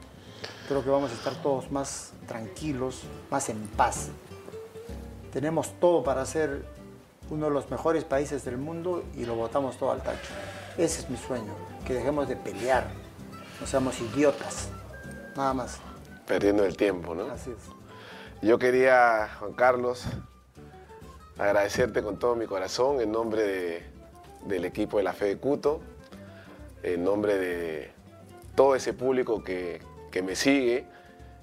creo 0.68 0.84
que 0.84 0.89
vamos 0.89 1.11
a 1.11 1.14
estar 1.14 1.35
todos 1.41 1.72
más 1.72 2.14
tranquilos, 2.27 3.03
más 3.30 3.49
en 3.49 3.61
paz. 3.68 4.09
Tenemos 5.31 5.73
todo 5.80 6.03
para 6.03 6.26
ser 6.26 6.65
uno 7.29 7.47
de 7.47 7.51
los 7.51 7.69
mejores 7.69 8.03
países 8.03 8.45
del 8.45 8.57
mundo 8.57 9.03
y 9.15 9.25
lo 9.25 9.35
botamos 9.35 9.77
todo 9.77 9.91
al 9.91 10.01
tacho. 10.01 10.33
Ese 10.77 11.01
es 11.01 11.09
mi 11.09 11.17
sueño, 11.17 11.53
que 11.85 11.93
dejemos 11.93 12.27
de 12.27 12.35
pelear, 12.35 12.87
no 13.59 13.67
seamos 13.67 13.99
idiotas, 13.99 14.69
nada 15.35 15.53
más. 15.53 15.79
Perdiendo 16.25 16.65
el 16.65 16.75
tiempo, 16.77 17.15
¿no? 17.15 17.25
Así 17.31 17.51
es. 17.51 17.57
Yo 18.41 18.59
quería, 18.59 19.29
Juan 19.39 19.53
Carlos, 19.53 20.03
agradecerte 21.37 22.01
con 22.03 22.17
todo 22.17 22.35
mi 22.35 22.45
corazón 22.45 22.99
en 23.01 23.11
nombre 23.11 23.43
de- 23.43 23.83
del 24.45 24.65
equipo 24.65 24.97
de 24.97 25.03
la 25.03 25.13
Fe 25.13 25.25
de 25.25 25.37
Cuto, 25.37 25.81
en 26.83 27.03
nombre 27.03 27.37
de 27.37 27.91
todo 28.55 28.75
ese 28.75 28.93
público 28.93 29.43
que, 29.43 29.81
que 30.11 30.21
me 30.21 30.35
sigue 30.35 30.85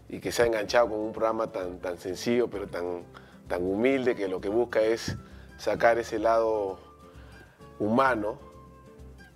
y 0.09 0.21
que 0.21 0.33
se 0.33 0.43
ha 0.43 0.47
enganchado 0.47 0.91
con 0.91 1.01
un 1.01 1.13
programa 1.13 1.51
tan, 1.51 1.79
tan 1.79 1.99
sencillo, 1.99 2.49
pero 2.49 2.67
tan, 2.69 3.03
tan 3.49 3.63
humilde, 3.63 4.15
que 4.15 4.29
lo 4.29 4.41
que 4.41 4.49
busca 4.49 4.81
es 4.81 5.17
sacar 5.59 5.99
ese 5.99 6.19
lado 6.19 6.79
humano 7.79 8.39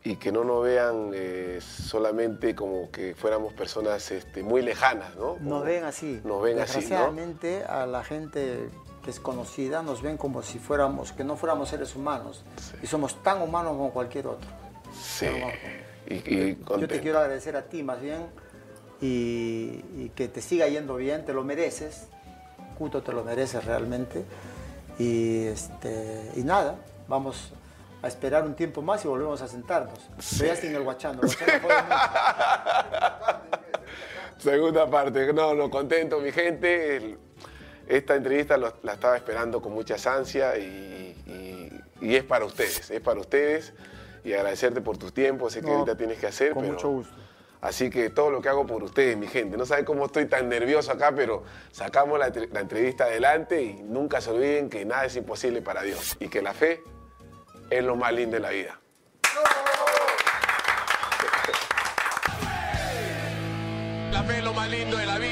y 0.04 0.16
que 0.16 0.32
no 0.32 0.44
nos 0.44 0.64
vean 0.64 1.10
eh, 1.12 1.58
solamente 1.60 2.54
como 2.54 2.90
que 2.90 3.14
fuéramos 3.14 3.52
personas 3.52 4.10
este, 4.10 4.42
muy 4.42 4.62
lejanas, 4.62 5.16
¿no? 5.16 5.36
Nos 5.40 5.64
ven 5.64 5.84
así. 5.84 6.20
Nos 6.24 6.42
ven 6.42 6.58
así, 6.60 6.74
¿no? 6.74 6.80
Desgraciadamente 6.80 7.64
a 7.64 7.86
la 7.86 8.04
gente 8.04 8.70
que 9.04 9.10
es 9.10 9.20
conocida 9.20 9.82
nos 9.82 10.02
ven 10.02 10.16
como 10.16 10.42
si 10.42 10.58
fuéramos, 10.58 11.12
que 11.12 11.24
no 11.24 11.36
fuéramos 11.36 11.68
seres 11.68 11.94
humanos. 11.94 12.44
Y 12.82 12.86
somos 12.86 13.22
tan 13.22 13.42
humanos 13.42 13.72
como 13.72 13.90
cualquier 13.90 14.28
otro. 14.28 14.48
Sí. 14.98 15.26
Pero, 15.26 15.48
Y, 16.10 16.14
y 16.14 16.58
Yo 16.78 16.88
te 16.88 17.00
quiero 17.00 17.18
agradecer 17.18 17.56
a 17.56 17.62
ti 17.62 17.82
más 17.82 18.00
bien 18.00 18.26
y, 19.00 19.84
y 19.96 20.12
que 20.14 20.28
te 20.28 20.40
siga 20.40 20.68
yendo 20.68 20.96
bien, 20.96 21.24
te 21.24 21.32
lo 21.32 21.44
mereces. 21.44 22.08
Cuto 22.78 23.02
te 23.02 23.12
lo 23.12 23.24
mereces 23.24 23.64
realmente. 23.64 24.24
Y, 24.98 25.46
este, 25.46 26.32
y 26.36 26.42
nada, 26.42 26.76
vamos 27.06 27.52
a 28.02 28.08
esperar 28.08 28.44
un 28.44 28.54
tiempo 28.54 28.82
más 28.82 29.04
y 29.04 29.08
volvemos 29.08 29.40
a 29.42 29.48
sentarnos. 29.48 29.98
Pero 30.38 30.54
ya 30.54 30.60
sin 30.60 30.74
el 30.74 30.84
jode 30.84 31.12
mucho. 31.14 31.38
Segunda 34.38 34.88
parte. 34.88 35.32
No, 35.32 35.54
no, 35.54 35.70
contento, 35.70 36.20
mi 36.20 36.30
gente. 36.32 36.96
El- 36.96 37.18
esta 37.88 38.14
entrevista 38.16 38.56
lo- 38.58 38.74
la 38.82 38.92
estaba 38.94 39.16
esperando 39.16 39.62
con 39.62 39.72
muchas 39.72 40.06
ansias 40.06 40.58
y, 40.58 40.62
y- 41.26 41.80
y 42.02 42.16
es 42.16 42.24
para 42.24 42.44
ustedes, 42.44 42.90
es 42.90 43.00
para 43.00 43.18
ustedes. 43.20 43.72
Y 44.24 44.34
agradecerte 44.34 44.80
por 44.82 44.98
tus 44.98 45.12
tiempos, 45.14 45.54
sé 45.54 45.60
que 45.62 45.68
No, 45.68 45.78
ahorita 45.78 45.96
tienes 45.96 46.18
que 46.18 46.26
hacer, 46.26 46.52
con 46.52 46.62
pero- 46.62 46.74
mucho 46.74 46.88
gusto. 46.90 47.14
Así 47.60 47.90
que 47.90 48.08
todo 48.10 48.30
lo 48.30 48.40
que 48.40 48.48
hago 48.48 48.66
por 48.66 48.82
ustedes, 48.84 49.16
mi 49.16 49.26
gente. 49.26 49.56
No 49.56 49.66
saben 49.66 49.84
cómo 49.84 50.06
estoy 50.06 50.26
tan 50.26 50.48
nervioso 50.48 50.92
acá, 50.92 51.12
pero 51.14 51.42
sacamos 51.72 52.18
la, 52.18 52.28
entre- 52.28 52.46
la 52.48 52.60
entrevista 52.60 53.04
adelante 53.04 53.60
y 53.62 53.74
nunca 53.82 54.20
se 54.20 54.30
olviden 54.30 54.70
que 54.70 54.84
nada 54.84 55.04
es 55.06 55.16
imposible 55.16 55.60
para 55.62 55.82
Dios 55.82 56.16
y 56.20 56.28
que 56.28 56.40
la 56.42 56.54
fe 56.54 56.82
es 57.70 57.84
lo 57.84 57.96
más 57.96 58.12
lindo 58.12 58.36
de 58.36 58.40
la 58.40 58.50
vida. 58.50 58.78
La 64.12 64.22
fe 64.22 64.38
es 64.38 64.44
lo 64.44 64.52
más 64.54 64.68
lindo 64.70 64.96
de 64.96 65.06
la 65.06 65.18
vida. 65.18 65.27